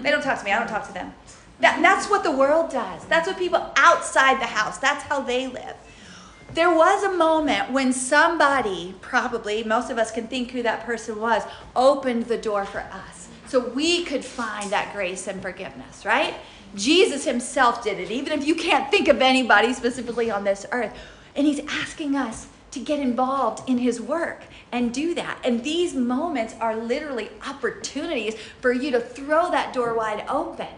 They 0.00 0.12
don't 0.12 0.22
talk 0.22 0.38
to 0.38 0.44
me. 0.44 0.52
I 0.52 0.58
don't 0.60 0.68
talk 0.68 0.86
to 0.86 0.94
them. 0.94 1.12
That, 1.60 1.82
that's 1.82 2.08
what 2.08 2.22
the 2.22 2.30
world 2.30 2.70
does. 2.70 3.04
That's 3.06 3.26
what 3.26 3.38
people 3.38 3.72
outside 3.76 4.40
the 4.40 4.46
house, 4.46 4.78
that's 4.78 5.02
how 5.04 5.20
they 5.20 5.46
live. 5.48 5.74
There 6.54 6.74
was 6.74 7.04
a 7.04 7.12
moment 7.12 7.72
when 7.72 7.92
somebody, 7.92 8.94
probably, 9.00 9.64
most 9.64 9.90
of 9.90 9.98
us 9.98 10.10
can 10.10 10.28
think 10.28 10.50
who 10.50 10.62
that 10.62 10.84
person 10.84 11.20
was, 11.20 11.42
opened 11.76 12.24
the 12.24 12.38
door 12.38 12.64
for 12.64 12.80
us 12.80 13.28
so 13.46 13.68
we 13.70 14.04
could 14.04 14.24
find 14.24 14.70
that 14.70 14.92
grace 14.94 15.26
and 15.26 15.42
forgiveness, 15.42 16.04
right? 16.04 16.34
Jesus 16.74 17.24
himself 17.24 17.82
did 17.82 17.98
it, 17.98 18.10
even 18.10 18.32
if 18.32 18.46
you 18.46 18.54
can't 18.54 18.90
think 18.90 19.08
of 19.08 19.20
anybody 19.22 19.72
specifically 19.72 20.30
on 20.30 20.44
this 20.44 20.66
earth. 20.72 20.94
And 21.34 21.46
he's 21.46 21.60
asking 21.68 22.16
us 22.16 22.48
to 22.72 22.80
get 22.80 23.00
involved 23.00 23.68
in 23.68 23.78
his 23.78 24.00
work 24.00 24.42
and 24.72 24.92
do 24.92 25.14
that. 25.14 25.38
And 25.44 25.64
these 25.64 25.94
moments 25.94 26.54
are 26.60 26.76
literally 26.76 27.30
opportunities 27.46 28.34
for 28.60 28.72
you 28.72 28.90
to 28.90 29.00
throw 29.00 29.50
that 29.50 29.72
door 29.72 29.94
wide 29.94 30.24
open. 30.28 30.68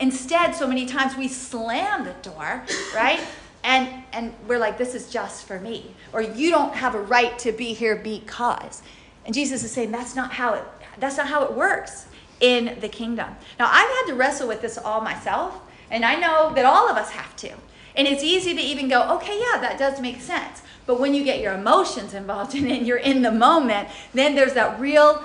Instead, 0.00 0.54
so 0.54 0.66
many 0.66 0.86
times 0.86 1.16
we 1.16 1.28
slam 1.28 2.04
the 2.04 2.14
door, 2.22 2.64
right? 2.94 3.20
and 3.64 3.88
and 4.12 4.32
we're 4.46 4.58
like 4.58 4.78
this 4.78 4.94
is 4.94 5.10
just 5.10 5.46
for 5.46 5.58
me. 5.58 5.94
Or 6.12 6.20
you 6.20 6.50
don't 6.50 6.74
have 6.74 6.94
a 6.94 7.00
right 7.00 7.36
to 7.40 7.50
be 7.50 7.72
here 7.72 7.96
because. 7.96 8.82
And 9.24 9.34
jesus 9.34 9.64
is 9.64 9.72
saying 9.72 9.90
that's 9.90 10.14
not 10.14 10.32
how 10.32 10.54
it 10.54 10.64
that's 10.98 11.16
not 11.16 11.26
how 11.26 11.42
it 11.44 11.54
works 11.54 12.06
in 12.40 12.78
the 12.80 12.88
kingdom. 12.88 13.34
Now 13.58 13.66
i've 13.66 13.88
had 13.88 14.04
to 14.08 14.14
wrestle 14.14 14.46
with 14.46 14.60
this 14.60 14.78
all 14.78 15.00
myself 15.00 15.60
and 15.90 16.04
i 16.04 16.14
know 16.14 16.52
that 16.54 16.64
all 16.64 16.88
of 16.88 16.96
us 16.96 17.10
have 17.10 17.34
to. 17.36 17.52
And 17.96 18.08
it's 18.08 18.24
easy 18.24 18.54
to 18.54 18.60
even 18.60 18.88
go 18.88 19.16
okay 19.16 19.40
yeah 19.40 19.60
that 19.60 19.78
does 19.78 20.00
make 20.00 20.20
sense. 20.20 20.62
But 20.86 21.00
when 21.00 21.14
you 21.14 21.24
get 21.24 21.40
your 21.40 21.54
emotions 21.54 22.12
involved 22.12 22.54
in 22.54 22.66
it 22.66 22.78
and 22.78 22.86
you're 22.86 22.98
in 22.98 23.22
the 23.22 23.32
moment 23.32 23.88
then 24.12 24.34
there's 24.34 24.52
that 24.52 24.78
real 24.78 25.24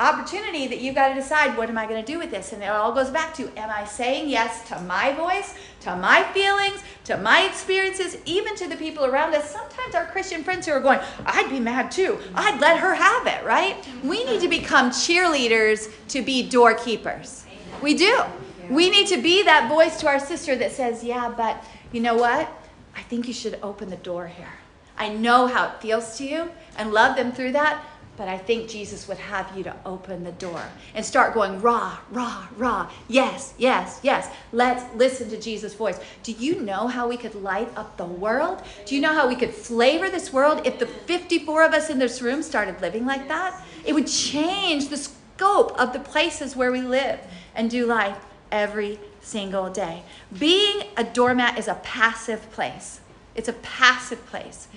opportunity 0.00 0.66
that 0.66 0.80
you've 0.80 0.94
got 0.94 1.08
to 1.08 1.14
decide 1.14 1.56
what 1.56 1.68
am 1.68 1.78
I 1.78 1.86
going 1.86 2.04
to 2.04 2.12
do 2.12 2.18
with 2.18 2.30
this? 2.30 2.52
And 2.52 2.62
it 2.62 2.66
all 2.66 2.92
goes 2.92 3.10
back 3.10 3.32
to 3.34 3.44
am 3.58 3.70
I 3.70 3.84
saying 3.84 4.28
yes 4.28 4.66
to 4.68 4.80
my 4.80 5.12
voice, 5.12 5.54
to 5.80 5.94
my 5.96 6.24
feelings, 6.32 6.82
to 7.04 7.16
my 7.16 7.42
experiences, 7.42 8.16
even 8.24 8.56
to 8.56 8.68
the 8.68 8.76
people 8.76 9.04
around 9.04 9.34
us? 9.34 9.50
Sometimes 9.50 9.94
our 9.94 10.06
Christian 10.06 10.42
friends 10.42 10.66
who 10.66 10.72
are 10.72 10.80
going, 10.80 10.98
I'd 11.26 11.48
be 11.48 11.60
mad 11.60 11.90
too. 11.90 12.18
I'd 12.34 12.60
let 12.60 12.78
her 12.78 12.94
have 12.94 13.26
it, 13.26 13.44
right? 13.44 13.76
We 14.02 14.24
need 14.24 14.40
to 14.40 14.48
become 14.48 14.90
cheerleaders 14.90 15.92
to 16.08 16.22
be 16.22 16.48
doorkeepers. 16.48 17.44
We 17.80 17.94
do. 17.94 18.22
We 18.68 18.90
need 18.90 19.06
to 19.08 19.20
be 19.20 19.42
that 19.44 19.68
voice 19.68 20.00
to 20.00 20.08
our 20.08 20.18
sister 20.18 20.56
that 20.56 20.72
says, 20.72 21.04
Yeah, 21.04 21.32
but 21.36 21.64
you 21.92 22.00
know 22.00 22.14
what? 22.14 22.50
I 22.96 23.02
think 23.02 23.28
you 23.28 23.34
should 23.34 23.58
open 23.62 23.90
the 23.90 23.96
door 23.96 24.26
here. 24.26 24.48
I 24.96 25.08
know 25.08 25.46
how 25.46 25.68
it 25.68 25.80
feels 25.80 26.16
to 26.18 26.24
you 26.24 26.50
and 26.78 26.92
love 26.92 27.16
them 27.16 27.32
through 27.32 27.52
that 27.52 27.84
but 28.16 28.28
I 28.28 28.38
think 28.38 28.68
Jesus 28.68 29.08
would 29.08 29.18
have 29.18 29.56
you 29.56 29.64
to 29.64 29.74
open 29.84 30.22
the 30.22 30.32
door 30.32 30.62
and 30.94 31.04
start 31.04 31.34
going 31.34 31.60
rah, 31.60 31.98
rah, 32.10 32.46
rah. 32.56 32.90
Yes, 33.08 33.54
yes, 33.58 33.98
yes. 34.02 34.28
Let's 34.52 34.84
listen 34.94 35.28
to 35.30 35.40
Jesus' 35.40 35.74
voice. 35.74 35.98
Do 36.22 36.32
you 36.32 36.60
know 36.60 36.86
how 36.86 37.08
we 37.08 37.16
could 37.16 37.34
light 37.34 37.70
up 37.76 37.96
the 37.96 38.04
world? 38.04 38.62
Do 38.86 38.94
you 38.94 39.00
know 39.00 39.12
how 39.12 39.26
we 39.26 39.34
could 39.34 39.52
flavor 39.52 40.08
this 40.08 40.32
world 40.32 40.62
if 40.64 40.78
the 40.78 40.86
54 40.86 41.64
of 41.64 41.72
us 41.72 41.90
in 41.90 41.98
this 41.98 42.22
room 42.22 42.42
started 42.42 42.80
living 42.80 43.04
like 43.04 43.26
that? 43.28 43.60
It 43.84 43.94
would 43.94 44.06
change 44.06 44.88
the 44.88 44.96
scope 44.96 45.78
of 45.78 45.92
the 45.92 46.00
places 46.00 46.54
where 46.54 46.70
we 46.70 46.80
live 46.80 47.20
and 47.54 47.70
do 47.70 47.86
life 47.86 48.18
every 48.52 49.00
single 49.20 49.70
day. 49.70 50.02
Being 50.38 50.84
a 50.96 51.02
doormat 51.02 51.58
is 51.58 51.66
a 51.66 51.74
passive 51.74 52.50
place. 52.52 53.00
It's 53.34 53.48
a 53.48 53.54
passive 53.54 54.24
place. 54.26 54.68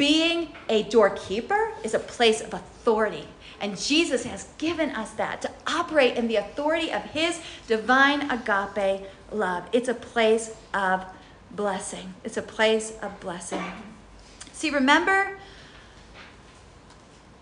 Being 0.00 0.48
a 0.70 0.84
doorkeeper 0.84 1.74
is 1.84 1.92
a 1.92 1.98
place 1.98 2.40
of 2.40 2.54
authority. 2.54 3.28
And 3.60 3.78
Jesus 3.78 4.24
has 4.24 4.48
given 4.56 4.88
us 4.92 5.10
that 5.10 5.42
to 5.42 5.50
operate 5.66 6.16
in 6.16 6.26
the 6.26 6.36
authority 6.36 6.90
of 6.90 7.02
his 7.02 7.38
divine 7.68 8.30
agape 8.30 9.06
love. 9.30 9.64
It's 9.72 9.90
a 9.90 9.94
place 9.94 10.56
of 10.72 11.04
blessing. 11.50 12.14
It's 12.24 12.38
a 12.38 12.42
place 12.42 12.94
of 13.02 13.20
blessing. 13.20 13.62
See, 14.54 14.70
remember 14.70 15.38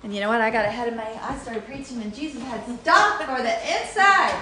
and 0.08 0.14
you 0.14 0.22
know 0.22 0.30
what? 0.30 0.40
I 0.40 0.48
got 0.48 0.64
ahead 0.64 0.88
of 0.88 0.96
my. 0.96 1.04
I 1.20 1.36
started 1.36 1.66
preaching, 1.66 2.00
and 2.00 2.14
Jesus 2.14 2.42
had 2.44 2.64
stuff 2.80 3.20
for 3.26 3.42
the 3.42 3.52
inside. 3.68 4.32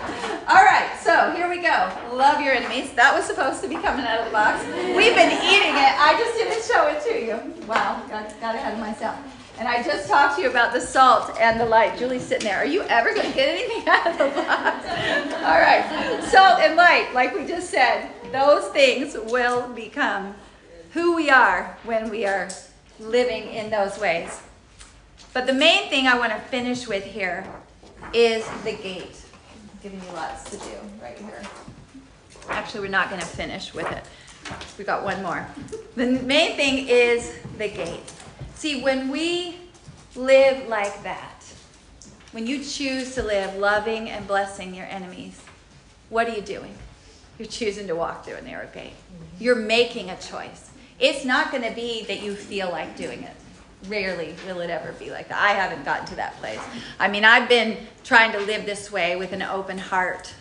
All 0.47 0.63
right, 0.63 0.97
so 1.03 1.33
here 1.33 1.51
we 1.51 1.57
go. 1.57 1.91
Love 2.15 2.41
your 2.41 2.55
enemies. 2.55 2.93
That 2.93 3.13
was 3.13 3.25
supposed 3.25 3.63
to 3.63 3.69
be 3.69 3.75
coming 3.75 4.07
out 4.07 4.21
of 4.21 4.27
the 4.27 4.31
box. 4.31 4.65
We've 4.65 5.17
been 5.17 5.33
eating 5.43 5.75
it. 5.75 5.93
I 5.99 6.15
just 6.17 6.39
didn't 6.39 6.63
show 6.63 6.87
it 6.87 7.03
to 7.11 7.21
you. 7.21 7.67
Wow, 7.67 8.01
got, 8.09 8.41
got 8.41 8.55
ahead 8.55 8.75
of 8.75 8.79
myself. 8.79 9.19
And 9.59 9.67
I 9.67 9.83
just 9.83 10.07
talked 10.07 10.37
to 10.37 10.43
you 10.43 10.51
about 10.51 10.73
the 10.73 10.81
salt 10.81 11.37
and 11.41 11.59
the 11.59 11.67
light. 11.67 11.99
Julie's 11.99 12.23
sitting 12.23 12.47
there. 12.47 12.59
Are 12.59 12.65
you 12.65 12.83
ever 12.83 13.13
going 13.13 13.27
to 13.27 13.37
get 13.37 13.49
anything 13.49 13.83
out 13.89 14.07
of 14.07 14.19
the 14.19 14.41
box? 14.41 14.87
All 15.35 15.59
right, 15.59 16.21
salt 16.31 16.61
and 16.61 16.77
light, 16.77 17.13
like 17.13 17.35
we 17.35 17.45
just 17.45 17.71
said, 17.71 18.09
those 18.31 18.69
things 18.69 19.17
will 19.33 19.69
become 19.73 20.33
who 20.93 21.17
we 21.17 21.29
are 21.29 21.77
when 21.83 22.09
we 22.09 22.25
are 22.25 22.51
living 23.01 23.49
in 23.49 23.69
those 23.69 23.99
ways. 23.99 24.43
But 25.37 25.47
the 25.47 25.53
main 25.53 25.91
thing 25.91 26.07
I 26.07 26.17
want 26.19 26.33
to 26.33 26.39
finish 26.49 26.89
with 26.89 27.05
here 27.05 27.47
is 28.15 28.43
the 28.65 28.73
gate. 28.73 29.23
I'm 29.53 29.79
giving 29.83 30.01
you 30.01 30.15
lots 30.15 30.45
to 30.45 30.57
do 30.57 30.73
right 31.03 31.19
here. 31.19 31.43
Actually, 32.49 32.81
we're 32.81 32.91
not 32.91 33.11
going 33.11 33.21
to 33.21 33.27
finish 33.27 33.75
with 33.75 33.87
it. 33.93 34.03
We 34.79 34.85
got 34.85 35.05
one 35.05 35.23
more. 35.23 35.47
The 35.95 36.07
main 36.07 36.57
thing 36.57 36.89
is 36.89 37.37
the 37.59 37.69
gate. 37.69 38.11
See, 38.55 38.83
when 38.83 39.11
we 39.11 39.59
live 40.15 40.69
like 40.69 41.03
that, 41.03 41.45
when 42.33 42.47
you 42.47 42.65
choose 42.65 43.15
to 43.17 43.23
live 43.23 43.57
loving 43.57 44.09
and 44.09 44.27
blessing 44.27 44.75
your 44.75 44.87
enemies, 44.87 45.39
what 46.09 46.31
are 46.31 46.35
you 46.35 46.41
doing? 46.41 46.75
You're 47.39 47.49
choosing 47.49 47.87
to 47.89 47.95
walk 47.95 48.25
through 48.25 48.37
a 48.37 48.41
narrow 48.41 48.69
gate. 48.73 48.95
You're 49.39 49.55
making 49.55 50.09
a 50.09 50.17
choice. 50.17 50.71
It's 50.99 51.27
not 51.27 51.51
going 51.51 51.63
to 51.63 51.75
be 51.75 52.07
that 52.07 52.23
you 52.23 52.35
feel 52.35 52.71
like 52.71 52.97
doing 52.97 53.23
it 53.23 53.37
rarely 53.89 54.35
will 54.47 54.61
it 54.61 54.71
ever 54.71 54.93
be 54.93 55.11
like 55.11 55.29
that. 55.29 55.43
I 55.43 55.51
haven't 55.51 55.85
gotten 55.85 56.07
to 56.07 56.17
that 56.17 56.37
place. 56.37 56.61
I 56.99 57.09
mean, 57.09 57.25
I've 57.25 57.49
been 57.49 57.77
trying 58.05 58.33
to 58.33 58.41
live 58.41 58.67
this 58.67 58.93
way 58.93 59.17
with 59.17 59.33
an 59.33 59.43
open 59.43 59.79
heart 59.79 60.35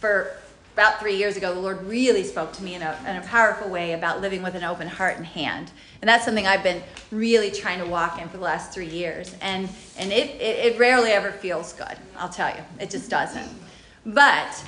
for 0.00 0.36
about 0.74 1.00
three 1.00 1.16
years 1.16 1.36
ago. 1.36 1.52
The 1.52 1.60
Lord 1.60 1.82
really 1.86 2.22
spoke 2.22 2.52
to 2.52 2.62
me 2.62 2.76
in 2.76 2.82
a, 2.82 2.96
in 3.04 3.16
a 3.16 3.22
powerful 3.22 3.68
way 3.68 3.94
about 3.94 4.20
living 4.20 4.44
with 4.44 4.54
an 4.54 4.62
open 4.62 4.86
heart 4.86 5.16
and 5.16 5.26
hand. 5.26 5.72
And 6.00 6.08
that's 6.08 6.24
something 6.24 6.46
I've 6.46 6.62
been 6.62 6.82
really 7.10 7.50
trying 7.50 7.80
to 7.80 7.86
walk 7.86 8.22
in 8.22 8.28
for 8.28 8.36
the 8.36 8.44
last 8.44 8.72
three 8.72 8.86
years. 8.86 9.34
And, 9.40 9.68
and 9.96 10.12
it, 10.12 10.40
it, 10.40 10.74
it 10.74 10.78
rarely 10.78 11.10
ever 11.10 11.32
feels 11.32 11.72
good, 11.72 11.96
I'll 12.16 12.28
tell 12.28 12.54
you. 12.54 12.62
It 12.78 12.90
just 12.90 13.10
doesn't. 13.10 13.50
But 14.06 14.64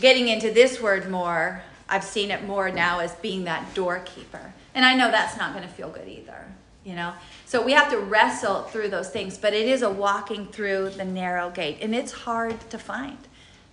getting 0.00 0.28
into 0.28 0.50
this 0.50 0.80
word 0.80 1.10
more, 1.10 1.62
I've 1.86 2.04
seen 2.04 2.30
it 2.30 2.44
more 2.44 2.70
now 2.70 3.00
as 3.00 3.14
being 3.16 3.44
that 3.44 3.74
doorkeeper. 3.74 4.54
And 4.74 4.86
I 4.86 4.94
know 4.94 5.10
that's 5.10 5.36
not 5.36 5.52
going 5.52 5.66
to 5.68 5.72
feel 5.72 5.90
good 5.90 6.08
either 6.08 6.46
you 6.84 6.94
know? 6.94 7.12
So 7.46 7.62
we 7.62 7.72
have 7.72 7.90
to 7.90 7.98
wrestle 7.98 8.62
through 8.62 8.88
those 8.88 9.10
things 9.10 9.38
but 9.38 9.52
it 9.54 9.66
is 9.66 9.82
a 9.82 9.90
walking 9.90 10.46
through 10.46 10.90
the 10.90 11.04
narrow 11.04 11.50
gate 11.50 11.78
and 11.80 11.94
it's 11.94 12.12
hard 12.12 12.58
to 12.70 12.78
find 12.78 13.18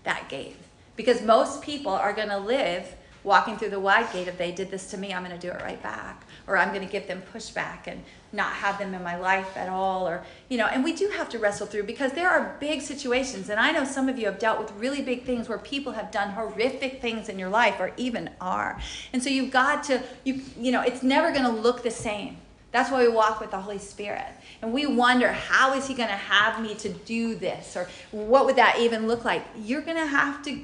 that 0.03 0.29
gate 0.29 0.55
because 0.95 1.21
most 1.21 1.61
people 1.61 1.91
are 1.91 2.13
going 2.13 2.29
to 2.29 2.37
live 2.37 2.95
walking 3.23 3.55
through 3.57 3.69
the 3.69 3.79
wide 3.79 4.11
gate 4.11 4.27
if 4.27 4.37
they 4.37 4.51
did 4.51 4.71
this 4.71 4.89
to 4.89 4.97
me 4.97 5.13
i'm 5.13 5.23
going 5.23 5.37
to 5.37 5.47
do 5.47 5.53
it 5.53 5.61
right 5.61 5.81
back 5.83 6.25
or 6.47 6.57
i'm 6.57 6.69
going 6.69 6.85
to 6.85 6.91
give 6.91 7.07
them 7.07 7.21
pushback 7.33 7.85
and 7.85 8.03
not 8.33 8.51
have 8.53 8.79
them 8.79 8.93
in 8.93 9.03
my 9.03 9.15
life 9.15 9.55
at 9.55 9.69
all 9.69 10.07
or 10.07 10.23
you 10.49 10.57
know 10.57 10.65
and 10.65 10.83
we 10.83 10.93
do 10.93 11.07
have 11.09 11.29
to 11.29 11.37
wrestle 11.37 11.67
through 11.67 11.83
because 11.83 12.13
there 12.13 12.29
are 12.29 12.57
big 12.59 12.81
situations 12.81 13.49
and 13.49 13.59
i 13.59 13.71
know 13.71 13.83
some 13.83 14.09
of 14.09 14.17
you 14.17 14.25
have 14.25 14.39
dealt 14.39 14.59
with 14.59 14.71
really 14.71 15.01
big 15.01 15.23
things 15.23 15.47
where 15.47 15.59
people 15.59 15.91
have 15.91 16.09
done 16.11 16.31
horrific 16.31 16.99
things 16.99 17.29
in 17.29 17.37
your 17.37 17.49
life 17.49 17.75
or 17.79 17.91
even 17.95 18.29
are 18.39 18.79
and 19.13 19.21
so 19.21 19.29
you've 19.29 19.51
got 19.51 19.83
to 19.83 20.01
you 20.23 20.41
you 20.57 20.71
know 20.71 20.81
it's 20.81 21.03
never 21.03 21.31
going 21.31 21.45
to 21.45 21.51
look 21.51 21.83
the 21.83 21.91
same 21.91 22.37
that's 22.71 22.89
why 22.89 23.05
we 23.05 23.09
walk 23.09 23.41
with 23.41 23.51
the 23.51 23.59
Holy 23.59 23.77
Spirit. 23.77 24.25
And 24.61 24.71
we 24.71 24.85
wonder, 24.85 25.31
how 25.31 25.73
is 25.73 25.87
He 25.87 25.93
going 25.93 26.09
to 26.09 26.15
have 26.15 26.61
me 26.61 26.73
to 26.75 26.89
do 26.89 27.35
this? 27.35 27.75
Or 27.75 27.89
what 28.11 28.45
would 28.45 28.55
that 28.55 28.79
even 28.79 29.07
look 29.07 29.25
like? 29.25 29.43
You're 29.57 29.81
going 29.81 29.97
to 29.97 30.05
have 30.05 30.43
to 30.43 30.59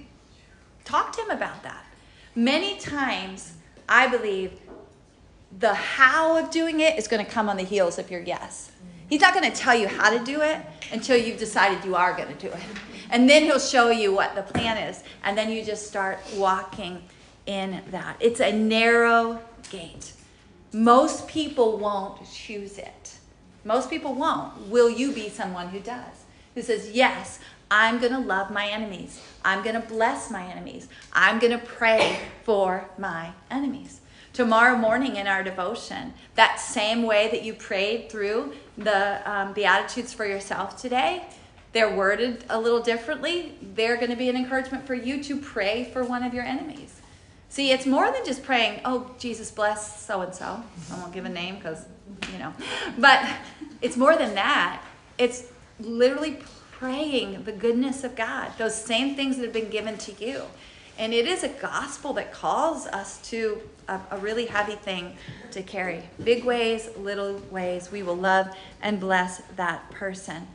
talk 0.85 1.11
to 1.13 1.21
Him 1.21 1.31
about 1.31 1.63
that. 1.63 1.85
Many 2.33 2.77
times, 2.79 3.53
I 3.89 4.07
believe 4.07 4.59
the 5.59 5.73
how 5.73 6.37
of 6.37 6.51
doing 6.51 6.79
it 6.79 6.97
is 6.97 7.07
going 7.07 7.25
to 7.25 7.29
come 7.29 7.49
on 7.49 7.57
the 7.57 7.63
heels 7.63 7.97
of 7.99 8.11
your 8.11 8.21
yes. 8.21 8.71
He's 9.09 9.21
not 9.21 9.33
going 9.33 9.49
to 9.49 9.57
tell 9.57 9.75
you 9.75 9.87
how 9.87 10.09
to 10.15 10.23
do 10.23 10.41
it 10.41 10.59
until 10.91 11.17
you've 11.17 11.39
decided 11.39 11.83
you 11.85 11.95
are 11.95 12.13
going 12.13 12.27
to 12.27 12.35
do 12.35 12.53
it. 12.53 12.59
And 13.09 13.29
then 13.29 13.43
he'll 13.43 13.59
show 13.59 13.89
you 13.89 14.13
what 14.13 14.35
the 14.35 14.43
plan 14.43 14.77
is. 14.77 15.03
And 15.23 15.37
then 15.37 15.49
you 15.49 15.63
just 15.63 15.87
start 15.87 16.19
walking 16.35 17.01
in 17.45 17.81
that. 17.91 18.17
It's 18.19 18.41
a 18.41 18.51
narrow 18.51 19.41
gate. 19.69 20.13
Most 20.73 21.27
people 21.27 21.77
won't 21.77 22.19
choose 22.31 22.77
it. 22.77 23.17
Most 23.63 23.89
people 23.89 24.13
won't. 24.13 24.67
Will 24.67 24.89
you 24.89 25.11
be 25.11 25.29
someone 25.29 25.69
who 25.69 25.79
does? 25.79 26.25
Who 26.55 26.61
says, 26.61 26.91
Yes, 26.91 27.39
I'm 27.69 27.99
going 27.99 28.13
to 28.13 28.19
love 28.19 28.51
my 28.51 28.67
enemies. 28.67 29.21
I'm 29.43 29.63
going 29.63 29.79
to 29.79 29.87
bless 29.87 30.31
my 30.31 30.43
enemies. 30.45 30.87
I'm 31.11 31.39
going 31.39 31.57
to 31.57 31.65
pray 31.65 32.19
for 32.43 32.89
my 32.97 33.31
enemies. 33.51 33.99
Tomorrow 34.31 34.77
morning 34.77 35.15
in 35.15 35.27
our 35.27 35.43
devotion, 35.43 36.13
that 36.35 36.59
same 36.59 37.03
way 37.03 37.29
that 37.31 37.43
you 37.43 37.53
prayed 37.53 38.09
through 38.09 38.53
the 38.77 39.29
um, 39.29 39.53
Beatitudes 39.53 40.13
for 40.13 40.25
yourself 40.25 40.79
today, 40.79 41.25
they're 41.73 41.93
worded 41.93 42.45
a 42.49 42.59
little 42.59 42.81
differently. 42.81 43.57
They're 43.61 43.97
going 43.97 44.11
to 44.11 44.15
be 44.15 44.29
an 44.29 44.35
encouragement 44.35 44.85
for 44.85 44.95
you 44.95 45.23
to 45.23 45.37
pray 45.37 45.85
for 45.91 46.03
one 46.03 46.23
of 46.23 46.33
your 46.33 46.43
enemies. 46.43 46.96
See, 47.49 47.71
it's 47.71 47.85
more 47.85 48.11
than 48.11 48.25
just 48.25 48.43
praying, 48.43 48.81
oh, 48.85 49.11
Jesus 49.17 49.51
bless 49.51 50.05
so 50.05 50.21
and 50.21 50.35
so. 50.35 50.61
I 50.91 50.99
won't 50.99 51.13
give 51.13 51.25
a 51.25 51.29
name 51.29 51.55
because, 51.55 51.85
you 52.31 52.39
know. 52.39 52.53
But 52.97 53.27
it's 53.81 53.97
more 53.97 54.15
than 54.15 54.35
that. 54.35 54.83
It's 55.17 55.45
literally 55.79 56.39
praying 56.71 57.43
the 57.43 57.51
goodness 57.51 58.03
of 58.03 58.15
God, 58.15 58.51
those 58.57 58.75
same 58.75 59.15
things 59.15 59.37
that 59.37 59.45
have 59.45 59.53
been 59.53 59.69
given 59.69 59.97
to 59.97 60.13
you. 60.23 60.43
And 60.99 61.13
it 61.13 61.27
is 61.27 61.43
a 61.43 61.49
gospel 61.49 62.13
that 62.13 62.31
calls 62.31 62.87
us 62.87 63.19
to 63.29 63.61
a, 63.87 63.99
a, 64.11 64.17
really 64.17 64.45
heavy 64.45 64.75
thing 64.75 65.15
to 65.51 65.61
carry. 65.61 66.03
Big 66.23 66.43
ways, 66.43 66.89
little 66.97 67.39
ways, 67.51 67.91
we 67.91 68.01
will 68.01 68.17
love 68.17 68.47
and 68.81 68.99
bless 68.99 69.41
that 69.55 69.89
person. 69.91 70.47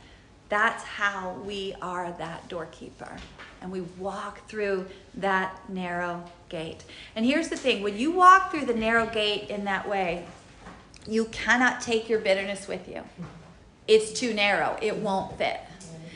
That's 0.49 0.83
how 0.83 1.37
we 1.45 1.75
are 1.81 2.11
that 2.19 2.47
doorkeeper. 2.49 3.15
And 3.63 3.71
we 3.71 3.81
walk 3.97 4.47
through 4.47 4.85
that 5.15 5.57
narrow 5.69 6.23
gate. 6.49 6.83
And 7.15 7.25
here's 7.25 7.47
the 7.47 7.55
thing 7.55 7.81
when 7.81 7.97
you 7.97 8.11
walk 8.11 8.51
through 8.51 8.65
the 8.65 8.75
narrow 8.75 9.07
gate 9.07 9.49
in 9.49 9.63
that 9.63 9.87
way, 9.89 10.25
you 11.07 11.25
cannot 11.25 11.81
take 11.81 12.09
your 12.09 12.19
bitterness 12.19 12.67
with 12.67 12.87
you. 12.87 13.01
It's 13.87 14.13
too 14.13 14.33
narrow, 14.33 14.77
it 14.81 14.97
won't 14.97 15.37
fit. 15.37 15.59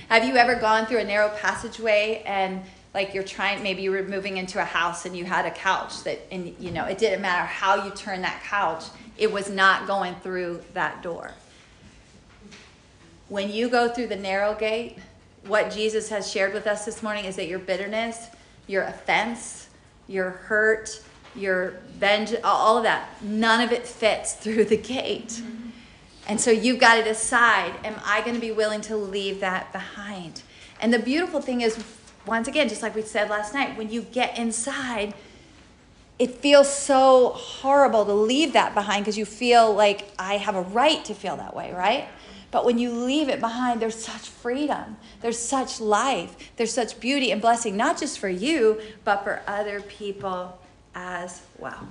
Have 0.10 0.26
you 0.26 0.36
ever 0.36 0.56
gone 0.56 0.86
through 0.86 1.00
a 1.00 1.04
narrow 1.04 1.30
passageway 1.30 2.22
and 2.26 2.62
like 2.94 3.14
you're 3.14 3.24
trying 3.24 3.62
maybe 3.62 3.82
you 3.82 3.92
were 3.92 4.04
moving 4.04 4.38
into 4.38 4.60
a 4.60 4.66
house 4.66 5.06
and 5.06 5.16
you 5.16 5.24
had 5.24 5.46
a 5.46 5.52
couch 5.52 6.04
that 6.04 6.20
and 6.32 6.56
you 6.60 6.72
know 6.72 6.86
it 6.86 6.98
didn't 6.98 7.22
matter 7.22 7.46
how 7.46 7.86
you 7.86 7.92
turned 7.92 8.24
that 8.24 8.42
couch 8.44 8.86
it 9.18 9.32
was 9.32 9.50
not 9.50 9.86
going 9.86 10.16
through 10.16 10.64
that 10.74 11.04
door 11.04 11.32
when 13.28 13.52
you 13.52 13.70
go 13.70 13.88
through 13.90 14.08
the 14.08 14.16
narrow 14.16 14.56
gate 14.56 14.98
what 15.48 15.72
jesus 15.72 16.10
has 16.10 16.30
shared 16.30 16.54
with 16.54 16.68
us 16.68 16.86
this 16.86 17.02
morning 17.02 17.26
is 17.26 17.36
that 17.36 17.48
your 17.48 17.60
bitterness 17.60 18.28
your 18.68 18.84
offense 18.84 19.70
your 20.08 20.30
hurt 20.30 21.02
your 21.36 21.72
vengeance 21.92 22.42
all 22.44 22.78
of 22.78 22.84
that 22.84 23.10
none 23.24 23.62
of 23.62 23.72
it 23.72 23.88
fits 23.88 24.34
through 24.34 24.66
the 24.66 24.78
gate 24.78 25.30
mm-hmm. 25.30 25.70
and 26.28 26.40
so 26.40 26.52
you've 26.52 26.80
got 26.80 26.96
to 26.96 27.04
decide 27.04 27.74
am 27.84 28.00
i 28.06 28.22
going 28.22 28.36
to 28.36 28.42
be 28.42 28.52
willing 28.52 28.82
to 28.82 28.96
leave 28.96 29.40
that 29.40 29.72
behind 29.72 30.42
and 30.80 30.94
the 30.94 31.00
beautiful 31.00 31.42
thing 31.42 31.62
is 31.62 31.84
once 32.28 32.48
again, 32.48 32.68
just 32.68 32.84
like 32.84 32.94
we 32.94 33.02
said 33.02 33.30
last 33.30 33.54
night, 33.54 33.78
when 33.78 33.90
you 33.90 34.02
get 34.02 34.38
inside, 34.38 35.14
it 36.20 36.36
feels 36.36 36.72
so 36.72 37.30
horrible 37.30 38.06
to 38.06 38.14
leave 38.14 38.54
that 38.54 38.76
behind 38.76 39.06
because 39.06 39.18
you 39.18 39.26
feel 39.26 39.74
like 39.74 40.12
I 40.20 40.38
have 40.38 40.56
a 40.56 40.62
right 40.62 41.04
to 41.06 41.14
feel 41.14 41.38
that 41.38 41.56
way, 41.56 41.72
right? 41.74 42.08
But 42.58 42.66
when 42.66 42.80
you 42.80 42.92
leave 42.92 43.30
it 43.30 43.40
behind, 43.40 43.80
there's 43.80 44.04
such 44.04 44.30
freedom, 44.30 44.98
there's 45.22 45.38
such 45.38 45.80
life, 45.80 46.50
there's 46.56 46.74
such 46.74 47.00
beauty 47.00 47.30
and 47.30 47.40
blessing, 47.40 47.78
not 47.78 48.00
just 48.00 48.18
for 48.18 48.30
you, 48.30 48.82
but 49.04 49.24
for 49.24 49.44
other 49.46 49.80
people 49.82 50.58
as 50.96 51.44
well. 51.60 51.88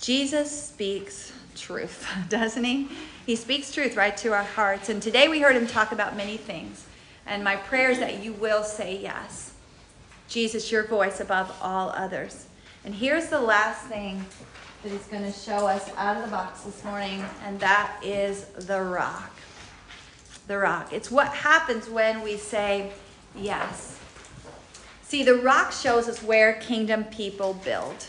Jesus 0.00 0.50
speaks 0.50 1.32
truth, 1.54 2.04
doesn't 2.28 2.64
he? 2.64 2.88
He 3.26 3.36
speaks 3.36 3.70
truth 3.70 3.94
right 3.94 4.16
to 4.16 4.32
our 4.32 4.42
hearts. 4.42 4.88
And 4.88 5.00
today 5.00 5.28
we 5.28 5.38
heard 5.38 5.54
him 5.54 5.68
talk 5.68 5.92
about 5.92 6.16
many 6.16 6.36
things. 6.36 6.84
And 7.24 7.44
my 7.44 7.54
prayer 7.54 7.92
is 7.92 8.00
that 8.00 8.24
you 8.24 8.32
will 8.32 8.64
say 8.64 8.98
yes. 9.00 9.52
Jesus, 10.26 10.72
your 10.72 10.82
voice 10.88 11.20
above 11.20 11.56
all 11.62 11.90
others. 11.90 12.48
And 12.84 12.92
here's 12.92 13.28
the 13.28 13.40
last 13.40 13.86
thing 13.86 14.24
that 14.82 14.90
he's 14.90 15.06
going 15.06 15.22
to 15.22 15.38
show 15.38 15.68
us 15.68 15.92
out 15.96 16.16
of 16.16 16.24
the 16.24 16.30
box 16.30 16.62
this 16.62 16.82
morning, 16.82 17.24
and 17.44 17.60
that 17.60 18.00
is 18.02 18.46
the 18.66 18.82
rock. 18.82 19.30
The 20.46 20.58
rock. 20.58 20.92
It's 20.92 21.10
what 21.10 21.28
happens 21.28 21.88
when 21.88 22.22
we 22.22 22.36
say 22.36 22.92
yes. 23.34 23.98
See, 25.02 25.22
the 25.22 25.36
rock 25.36 25.72
shows 25.72 26.08
us 26.08 26.22
where 26.22 26.54
kingdom 26.54 27.04
people 27.04 27.54
build. 27.64 28.06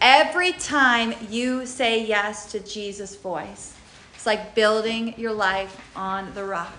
Every 0.00 0.52
time 0.52 1.14
you 1.28 1.66
say 1.66 2.06
yes 2.06 2.50
to 2.52 2.60
Jesus' 2.60 3.16
voice, 3.16 3.74
it's 4.14 4.26
like 4.26 4.54
building 4.54 5.14
your 5.16 5.32
life 5.32 5.80
on 5.96 6.32
the 6.34 6.44
rock. 6.44 6.72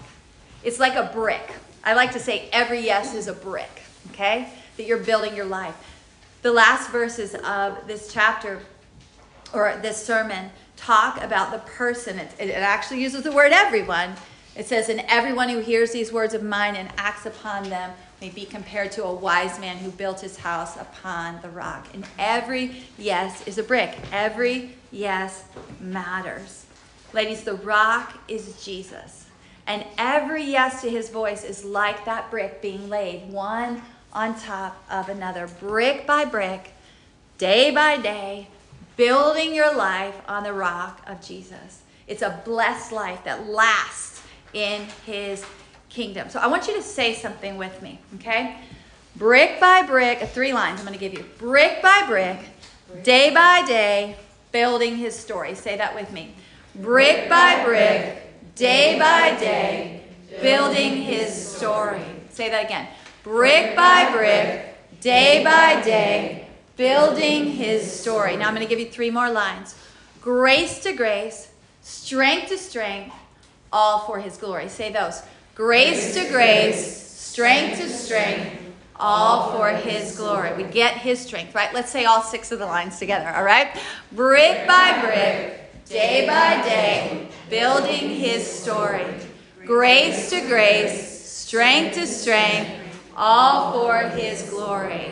It's 0.64 0.80
like 0.80 0.96
a 0.96 1.12
brick. 1.14 1.52
I 1.84 1.94
like 1.94 2.12
to 2.12 2.20
say 2.20 2.50
every 2.52 2.80
yes 2.82 3.16
is 3.16 3.28
a 3.28 3.34
brick, 3.34 3.82
okay? 4.12 4.50
That 4.78 4.86
you're 4.86 5.00
building 5.00 5.36
your 5.36 5.46
life. 5.46 5.76
The 6.44 6.52
last 6.52 6.92
verses 6.92 7.36
of 7.36 7.88
this 7.88 8.14
chapter 8.14 8.62
or 9.54 9.78
this 9.82 10.04
sermon 10.04 10.52
talk 10.78 11.22
about 11.22 11.52
the 11.52 11.60
person. 11.60 12.20
It, 12.20 12.32
it 12.40 12.52
actually 12.52 13.02
uses 13.02 13.24
the 13.24 13.32
word 13.32 13.52
everyone. 13.52 14.14
It 14.62 14.68
says, 14.68 14.90
And 14.90 15.04
everyone 15.08 15.50
who 15.50 15.58
hears 15.58 15.92
these 15.92 16.14
words 16.14 16.36
of 16.36 16.44
mine 16.44 16.76
and 16.76 16.88
acts 16.96 17.26
upon 17.26 17.68
them 17.72 17.94
may 18.22 18.30
be 18.30 18.46
compared 18.46 18.92
to 18.92 19.04
a 19.04 19.12
wise 19.12 19.60
man 19.60 19.78
who 19.78 19.90
built 19.90 20.22
his 20.22 20.38
house 20.38 20.78
upon 20.78 21.42
the 21.42 21.50
rock. 21.50 21.88
And 21.96 22.06
every 22.20 22.84
yes 22.96 23.48
is 23.48 23.58
a 23.58 23.64
brick. 23.64 23.98
Every 24.12 24.76
yes 24.92 25.46
matters. 25.80 26.68
Ladies, 27.12 27.44
the 27.44 27.56
rock 27.56 28.16
is 28.28 28.64
Jesus. 28.64 29.26
And 29.66 29.84
every 29.98 30.44
yes 30.44 30.84
to 30.84 30.92
his 30.92 31.10
voice 31.10 31.44
is 31.44 31.66
like 31.66 32.06
that 32.06 32.30
brick 32.30 32.62
being 32.62 32.88
laid 32.88 33.32
one 33.34 33.82
on 34.14 34.40
top 34.40 34.86
of 34.92 35.10
another, 35.10 35.50
brick 35.60 36.06
by 36.06 36.24
brick, 36.24 36.74
day 37.40 37.72
by 37.72 37.98
day, 37.98 38.48
building 38.96 39.56
your 39.56 39.74
life 39.74 40.22
on 40.28 40.44
the 40.44 40.54
rock 40.54 41.02
of 41.08 41.20
Jesus. 41.20 41.82
It's 42.06 42.22
a 42.22 42.40
blessed 42.46 42.92
life 42.92 43.24
that 43.24 43.48
lasts 43.48 44.21
in 44.54 44.86
his 45.06 45.46
kingdom. 45.90 46.30
So 46.30 46.40
I 46.40 46.48
want 46.48 46.68
you 46.68 46.76
to 46.76 46.82
say 46.82 47.14
something 47.14 47.58
with 47.58 47.82
me, 47.82 48.00
okay? 48.16 48.58
Brick 49.16 49.60
by 49.60 49.84
brick, 49.84 50.22
uh, 50.22 50.26
three 50.26 50.54
lines 50.54 50.80
I'm 50.80 50.86
going 50.86 50.98
to 50.98 51.00
give 51.00 51.14
you. 51.14 51.26
Brick 51.38 51.82
by 51.82 52.06
brick, 52.08 52.40
day 53.04 53.34
by 53.34 53.66
day, 53.66 54.16
building 54.52 54.96
his 54.96 55.18
story. 55.18 55.54
Say 55.56 55.78
that 55.78 55.94
with 55.94 56.12
me. 56.12 56.34
Brick 56.76 57.28
by 57.30 57.64
brick, 57.66 58.56
day 58.56 58.98
by 58.98 59.38
day, 59.38 60.04
building 60.42 61.02
his 61.02 61.34
story. 61.34 62.02
Say 62.30 62.50
that 62.50 62.66
again. 62.66 62.88
Brick 63.24 63.76
by 63.76 64.12
brick, 64.12 64.78
day 65.02 65.44
by 65.44 65.82
day, 65.82 66.48
building 66.78 67.48
his 67.48 67.92
story. 67.92 68.38
Now 68.38 68.48
I'm 68.48 68.56
going 68.56 68.66
to 68.66 68.70
give 68.70 68.80
you 68.80 68.90
three 68.90 69.12
more 69.12 69.30
lines. 69.30 69.76
Grace 70.22 70.80
to 70.84 70.94
grace, 70.94 71.52
strength 71.82 72.48
to 72.50 72.58
strength, 72.58 73.14
all 73.72 74.00
for 74.00 74.20
his 74.20 74.38
glory. 74.38 74.68
Say 74.70 74.92
those. 74.92 75.22
Grace 75.56 76.14
to 76.14 76.30
grace, 76.30 76.98
strength 77.08 77.80
to 77.80 77.90
strength, 77.90 78.62
all 78.96 79.52
for 79.52 79.70
his 79.70 80.16
glory. 80.18 80.54
We 80.56 80.64
get 80.64 80.96
his 80.98 81.20
strength, 81.20 81.56
right? 81.56 81.74
Let's 81.74 81.92
say 81.92 82.06
all 82.06 82.22
six 82.22 82.52
of 82.52 82.60
the 82.60 82.66
lines 82.66 83.00
together, 83.00 83.30
all 83.30 83.44
right? 83.44 83.78
Brick 84.12 84.68
by 84.68 85.02
brick, 85.02 85.86
day 85.86 86.26
by 86.26 86.62
day, 86.64 87.28
building 87.50 88.10
his 88.10 88.46
story. 88.46 89.06
Grace 89.66 90.30
to 90.30 90.42
grace, 90.48 91.22
strength 91.30 91.96
to 91.96 92.08
strength, 92.08 92.72
all 93.16 93.74
for 93.74 93.98
his 94.10 94.44
glory. 94.50 95.12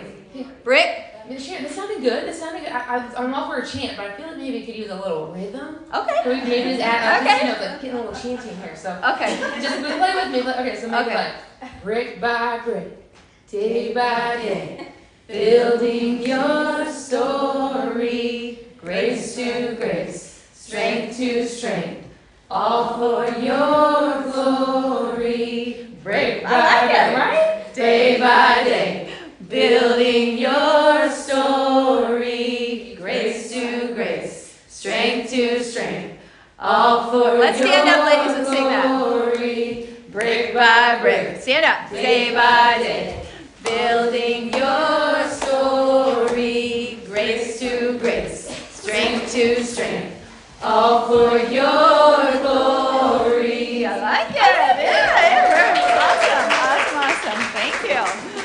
Brick? 0.63 1.08
This 1.29 1.75
sounded 1.75 2.01
good. 2.01 2.27
This 2.27 2.39
sounded 2.39 2.63
good. 2.63 2.71
I, 2.71 3.07
I, 3.15 3.23
am 3.23 3.33
all 3.33 3.49
for 3.49 3.57
a 3.57 3.65
chant, 3.65 3.95
but 3.95 4.07
I 4.07 4.15
feel 4.15 4.27
like 4.27 4.37
maybe 4.37 4.59
we 4.59 4.65
could 4.65 4.75
use 4.75 4.89
a 4.89 4.95
little 4.95 5.27
rhythm. 5.27 5.77
Okay. 5.93 6.21
We 6.25 6.49
maybe 6.49 6.69
just 6.71 6.81
add, 6.81 7.21
uh, 7.21 7.25
okay. 7.25 7.47
you 7.47 7.53
know, 7.53 7.59
like 7.59 7.81
getting 7.81 7.97
a 7.97 8.01
little 8.01 8.19
chanting 8.19 8.57
here. 8.57 8.75
So 8.75 8.99
okay, 9.13 9.37
just 9.61 9.79
play 9.79 10.15
with 10.15 10.31
me. 10.31 10.51
Okay, 10.51 10.75
so 10.75 10.87
maybe 10.87 11.09
okay. 11.09 11.15
like 11.61 11.83
brick 11.83 12.19
by 12.19 12.59
brick, 12.59 13.13
day 13.47 13.93
by 13.93 14.37
day, 14.37 14.87
building 15.27 16.23
your 16.23 16.91
story, 16.91 18.59
grace 18.81 19.35
to 19.35 19.75
grace, 19.75 20.47
strength 20.53 21.17
to 21.17 21.47
strength 21.47 22.09
all 22.49 22.97
for 22.97 23.39
your 23.39 24.23
glory. 24.31 25.87
Break 26.03 26.43
by 26.43 26.49
like 26.49 26.91
it, 26.91 27.17
right? 27.17 27.73
Day 27.73 28.19
by 28.19 28.63
day, 28.63 29.08
Building 29.49 30.37
your 30.37 31.09
story, 31.09 32.95
grace 32.99 33.51
to 33.51 33.95
grace, 33.95 34.61
strength 34.67 35.31
to 35.31 35.63
strength, 35.63 36.19
all 36.59 37.09
for 37.09 37.39
Let's 37.39 37.57
stand 37.57 37.89
up, 37.89 38.05
ladies, 38.05 38.37
and 38.37 38.45
sing 38.45 38.65
that. 38.65 40.11
Brick 40.11 40.53
by 40.53 40.99
brick, 41.01 41.41
stand 41.41 41.65
up. 41.65 41.89
Day 41.89 42.31
by 42.31 42.77
day, 42.77 43.25
building 43.63 44.53
your 44.53 45.27
story, 45.31 46.99
grace 47.07 47.59
to 47.59 47.97
grace, 47.97 48.55
strength 48.69 49.31
to 49.31 49.63
strength, 49.63 50.15
all 50.61 51.07
for 51.07 51.39
your 51.39 52.41
glory. 52.43 53.83
I 53.83 53.99
like 53.99 54.29
it. 54.35 54.98